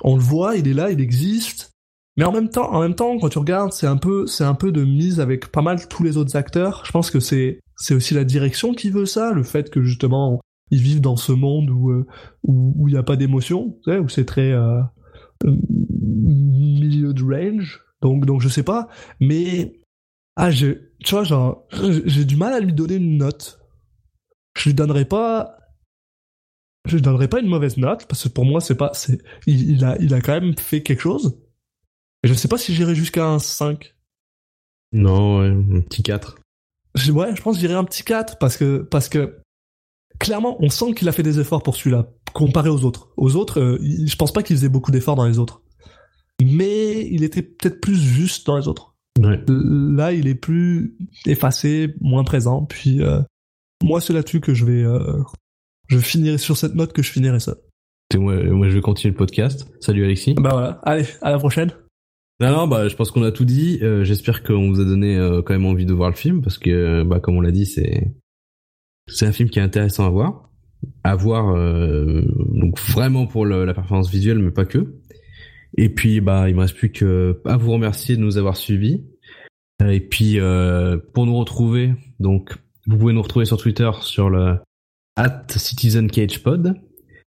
On 0.03 0.17
le 0.17 0.23
voit, 0.23 0.57
il 0.57 0.69
est 0.69 0.75
là, 0.75 0.91
il 0.91 1.01
existe. 1.01 1.71
Mais 2.17 2.25
en 2.25 2.33
même 2.33 2.49
temps, 2.49 2.71
en 2.73 2.81
même 2.81 2.95
temps, 2.95 3.19
quand 3.19 3.29
tu 3.29 3.39
regardes, 3.39 3.73
c'est 3.73 3.87
un 3.87 3.97
peu, 3.97 4.27
c'est 4.27 4.45
un 4.45 4.55
peu 4.55 4.71
de 4.71 4.85
mise 4.85 5.19
avec 5.19 5.51
pas 5.51 5.63
mal 5.63 5.89
tous 5.89 6.05
les 6.05 6.17
autres 6.17 6.37
acteurs. 6.37 6.83
Je 6.85 6.93
pense 6.93 7.11
que 7.11 7.19
c'est, 7.21 7.59
c'est 7.77 7.95
aussi 7.95 8.15
la 8.15 8.25
direction 8.25 8.73
qui 8.75 8.91
veut 8.91 9.07
ça, 9.07 9.33
le 9.33 9.43
fait 9.43 9.71
que 9.71 9.83
justement 9.83 10.41
ils 10.71 10.81
vivent 10.81 11.01
dans 11.01 11.17
ce 11.17 11.33
monde 11.33 11.71
où 11.71 11.91
euh, 11.91 12.07
où 12.43 12.89
il 12.89 12.95
y 12.95 12.97
a 12.97 13.03
pas 13.03 13.17
d'émotion, 13.17 13.79
où 13.87 14.09
c'est 14.09 14.25
très 14.25 14.53
euh, 14.53 14.81
euh, 15.45 15.57
milieu 16.01 17.13
de 17.15 17.23
range. 17.23 17.83
Donc 18.03 18.27
donc 18.27 18.41
je 18.41 18.49
sais 18.49 18.63
pas, 18.63 18.89
mais 19.21 19.81
ah 20.37 20.51
je, 20.51 20.67
tu 21.01 21.15
vois 21.15 21.25
genre 21.25 21.67
j'ai 22.07 22.25
du 22.25 22.37
mal 22.37 22.53
à 22.53 22.61
lui 22.61 22.73
donner 22.73 22.97
une 22.97 23.17
note. 23.19 23.61
Je 24.57 24.69
lui 24.69 24.75
donnerai 24.75 25.05
pas 25.05 25.57
je 26.87 26.97
lui 26.97 27.03
donnerai 27.03 27.29
pas 27.29 27.41
une 27.41 27.49
mauvaise 27.49 27.79
note 27.79 28.07
parce 28.07 28.25
que 28.25 28.29
pour 28.29 28.45
moi 28.45 28.61
c'est 28.61 28.75
pas 28.75 28.91
c'est 28.93 29.19
il, 29.47 29.71
il 29.71 29.85
a 29.85 29.97
il 30.01 30.13
a 30.13 30.21
quand 30.21 30.39
même 30.39 30.57
fait 30.59 30.83
quelque 30.83 31.01
chose. 31.01 31.41
Et 32.23 32.29
je 32.29 32.35
sais 32.35 32.49
pas 32.49 32.59
si 32.59 32.75
j'irai 32.75 32.95
jusqu'à 32.95 33.27
un 33.27 33.39
5. 33.39 33.95
Non, 34.93 35.41
ouais, 35.41 35.49
un 35.49 35.81
petit 35.81 36.03
4. 36.03 36.39
Je- 36.95 37.13
Ouais, 37.13 37.35
je 37.35 37.43
pense 37.43 37.57
que 37.57 37.61
j'irai 37.61 37.75
un 37.75 37.85
petit 37.85 38.03
4 38.05 38.39
parce 38.39 38.57
que 38.57 38.79
parce 38.79 39.09
que 39.09 39.41
clairement, 40.19 40.57
on 40.61 40.69
sent 40.69 40.95
qu'il 40.95 41.09
a 41.09 41.13
fait 41.13 41.23
des 41.23 41.41
efforts 41.41 41.63
pour 41.63 41.77
celui-là 41.77 42.09
comparé 42.33 42.69
aux 42.69 42.85
autres. 42.85 43.11
Aux 43.17 43.37
autres, 43.37 43.61
euh, 43.61 43.79
je 43.81 44.17
pense 44.17 44.33
pas 44.33 44.43
qu'il 44.43 44.57
faisait 44.57 44.69
beaucoup 44.69 44.91
d'efforts 44.91 45.17
dans 45.17 45.27
les 45.27 45.39
autres. 45.39 45.63
Mais 46.43 47.07
il 47.11 47.23
était 47.23 47.43
peut-être 47.43 47.81
plus 47.81 47.97
juste 47.97 48.47
dans 48.47 48.57
les 48.57 48.67
autres. 48.67 48.95
Ouais. 49.21 49.41
Là, 49.49 50.13
il 50.13 50.27
est 50.27 50.35
plus 50.35 50.97
effacé, 51.27 51.95
moins 52.01 52.25
présent. 52.25 52.65
Puis 52.65 53.01
euh, 53.01 53.21
moi, 53.83 54.01
c'est 54.01 54.13
là-dessus 54.13 54.41
que 54.41 54.55
je 54.55 54.65
vais 54.65 54.83
euh, 54.83 55.23
je 55.89 55.99
finirai 55.99 56.39
sur 56.39 56.57
cette 56.57 56.75
note 56.75 56.93
que 56.93 57.03
je 57.03 57.13
finirai 57.13 57.41
ça. 57.41 57.57
Et 58.13 58.19
moi, 58.19 58.43
moi, 58.45 58.69
je 58.69 58.75
vais 58.75 58.81
continuer 58.81 59.13
le 59.13 59.17
podcast. 59.17 59.69
Salut 59.81 60.05
Alexis. 60.05 60.35
Bah 60.35 60.51
voilà. 60.53 60.81
Allez, 60.83 61.07
à 61.23 61.31
la 61.31 61.39
prochaine. 61.39 61.73
Non, 62.41 62.51
non, 62.51 62.67
bah, 62.67 62.89
je 62.89 62.97
pense 62.97 63.11
qu'on 63.11 63.23
a 63.23 63.31
tout 63.31 63.45
dit. 63.45 63.79
Euh, 63.83 64.05
J'espère 64.05 64.43
qu'on 64.43 64.69
vous 64.69 64.81
a 64.81 64.85
donné 64.85 65.17
euh, 65.17 65.43
quand 65.43 65.55
même 65.55 65.67
envie 65.67 65.87
de 65.87 65.93
voir 65.93 66.11
le 66.11 66.17
film 66.17 66.43
parce 66.43 66.59
que, 66.59 67.05
bah, 67.05 67.21
comme 67.21 67.37
on 67.37 67.41
l'a 67.41 67.53
dit, 67.53 67.67
c'est 67.67 68.13
c'est 69.07 69.27
un 69.27 69.33
film 69.33 69.51
qui 69.51 69.59
est 69.59 69.63
intéressant 69.63 70.07
à 70.07 70.11
voir, 70.11 70.51
à 71.03 71.15
voir 71.15 71.55
euh, 71.55 72.23
donc 72.55 72.81
vraiment 72.81 73.27
pour 73.27 73.47
la 73.47 73.75
performance 73.75 74.11
visuelle, 74.11 74.39
mais 74.39 74.51
pas 74.51 74.65
que. 74.65 74.95
Et 75.77 75.89
puis, 75.89 76.21
bah, 76.21 76.49
il 76.49 76.55
me 76.55 76.61
reste 76.61 76.77
plus 76.77 76.93
que 76.93 77.41
à 77.45 77.57
vous 77.57 77.73
remercier 77.73 78.17
de 78.17 78.21
nous 78.21 78.39
avoir 78.39 78.57
suivis. 78.57 79.05
Euh, 79.83 79.91
Et 79.91 80.01
puis, 80.01 80.39
euh, 80.39 80.99
pour 81.13 81.27
nous 81.27 81.37
retrouver, 81.37 81.95
donc, 82.21 82.57
vous 82.87 82.97
pouvez 82.97 83.13
nous 83.13 83.23
retrouver 83.23 83.45
sur 83.45 83.57
Twitter 83.57 83.91
sur 84.03 84.31
le 84.31 84.59
at 85.17 85.45
CitizenCagePod. 85.49 86.75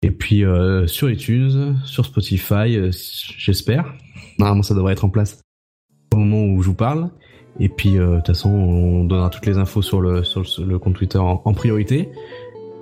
Et 0.02 0.10
puis 0.10 0.44
sur 0.86 1.10
iTunes, 1.10 1.76
sur 1.84 2.06
Spotify, 2.06 2.90
j'espère. 3.36 3.94
Normalement, 4.38 4.62
ça 4.62 4.74
devrait 4.74 4.94
être 4.94 5.04
en 5.04 5.10
place 5.10 5.42
au 6.14 6.16
moment 6.16 6.42
où 6.44 6.62
je 6.62 6.68
vous 6.68 6.74
parle. 6.74 7.10
Et 7.58 7.68
puis, 7.68 7.98
euh, 7.98 8.12
de 8.12 8.16
toute 8.16 8.28
façon, 8.28 8.50
on 8.50 9.04
donnera 9.04 9.28
toutes 9.28 9.46
les 9.46 9.58
infos 9.58 9.82
sur 9.82 10.00
le, 10.00 10.22
sur 10.24 10.42
le, 10.64 10.78
compte 10.78 10.94
Twitter 10.94 11.18
en, 11.18 11.42
en 11.44 11.52
priorité. 11.52 12.08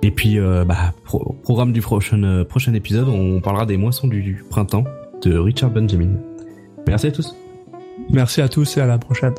Et 0.01 0.11
puis, 0.11 0.39
euh, 0.39 0.63
bah, 0.63 0.93
pro- 1.03 1.35
programme 1.43 1.73
du 1.73 1.81
prochain, 1.81 2.23
euh, 2.23 2.43
prochain 2.45 2.73
épisode, 2.73 3.07
on 3.09 3.41
parlera 3.41 3.65
des 3.65 3.75
moissons 3.77 4.07
du 4.07 4.45
printemps 4.49 4.85
de 5.23 5.37
Richard 5.37 5.71
Benjamin. 5.71 6.13
Merci 6.87 7.07
à 7.07 7.11
tous. 7.11 7.35
Merci 8.11 8.41
à 8.41 8.47
tous 8.47 8.77
et 8.77 8.81
à 8.81 8.85
la 8.85 8.97
prochaine. 8.97 9.33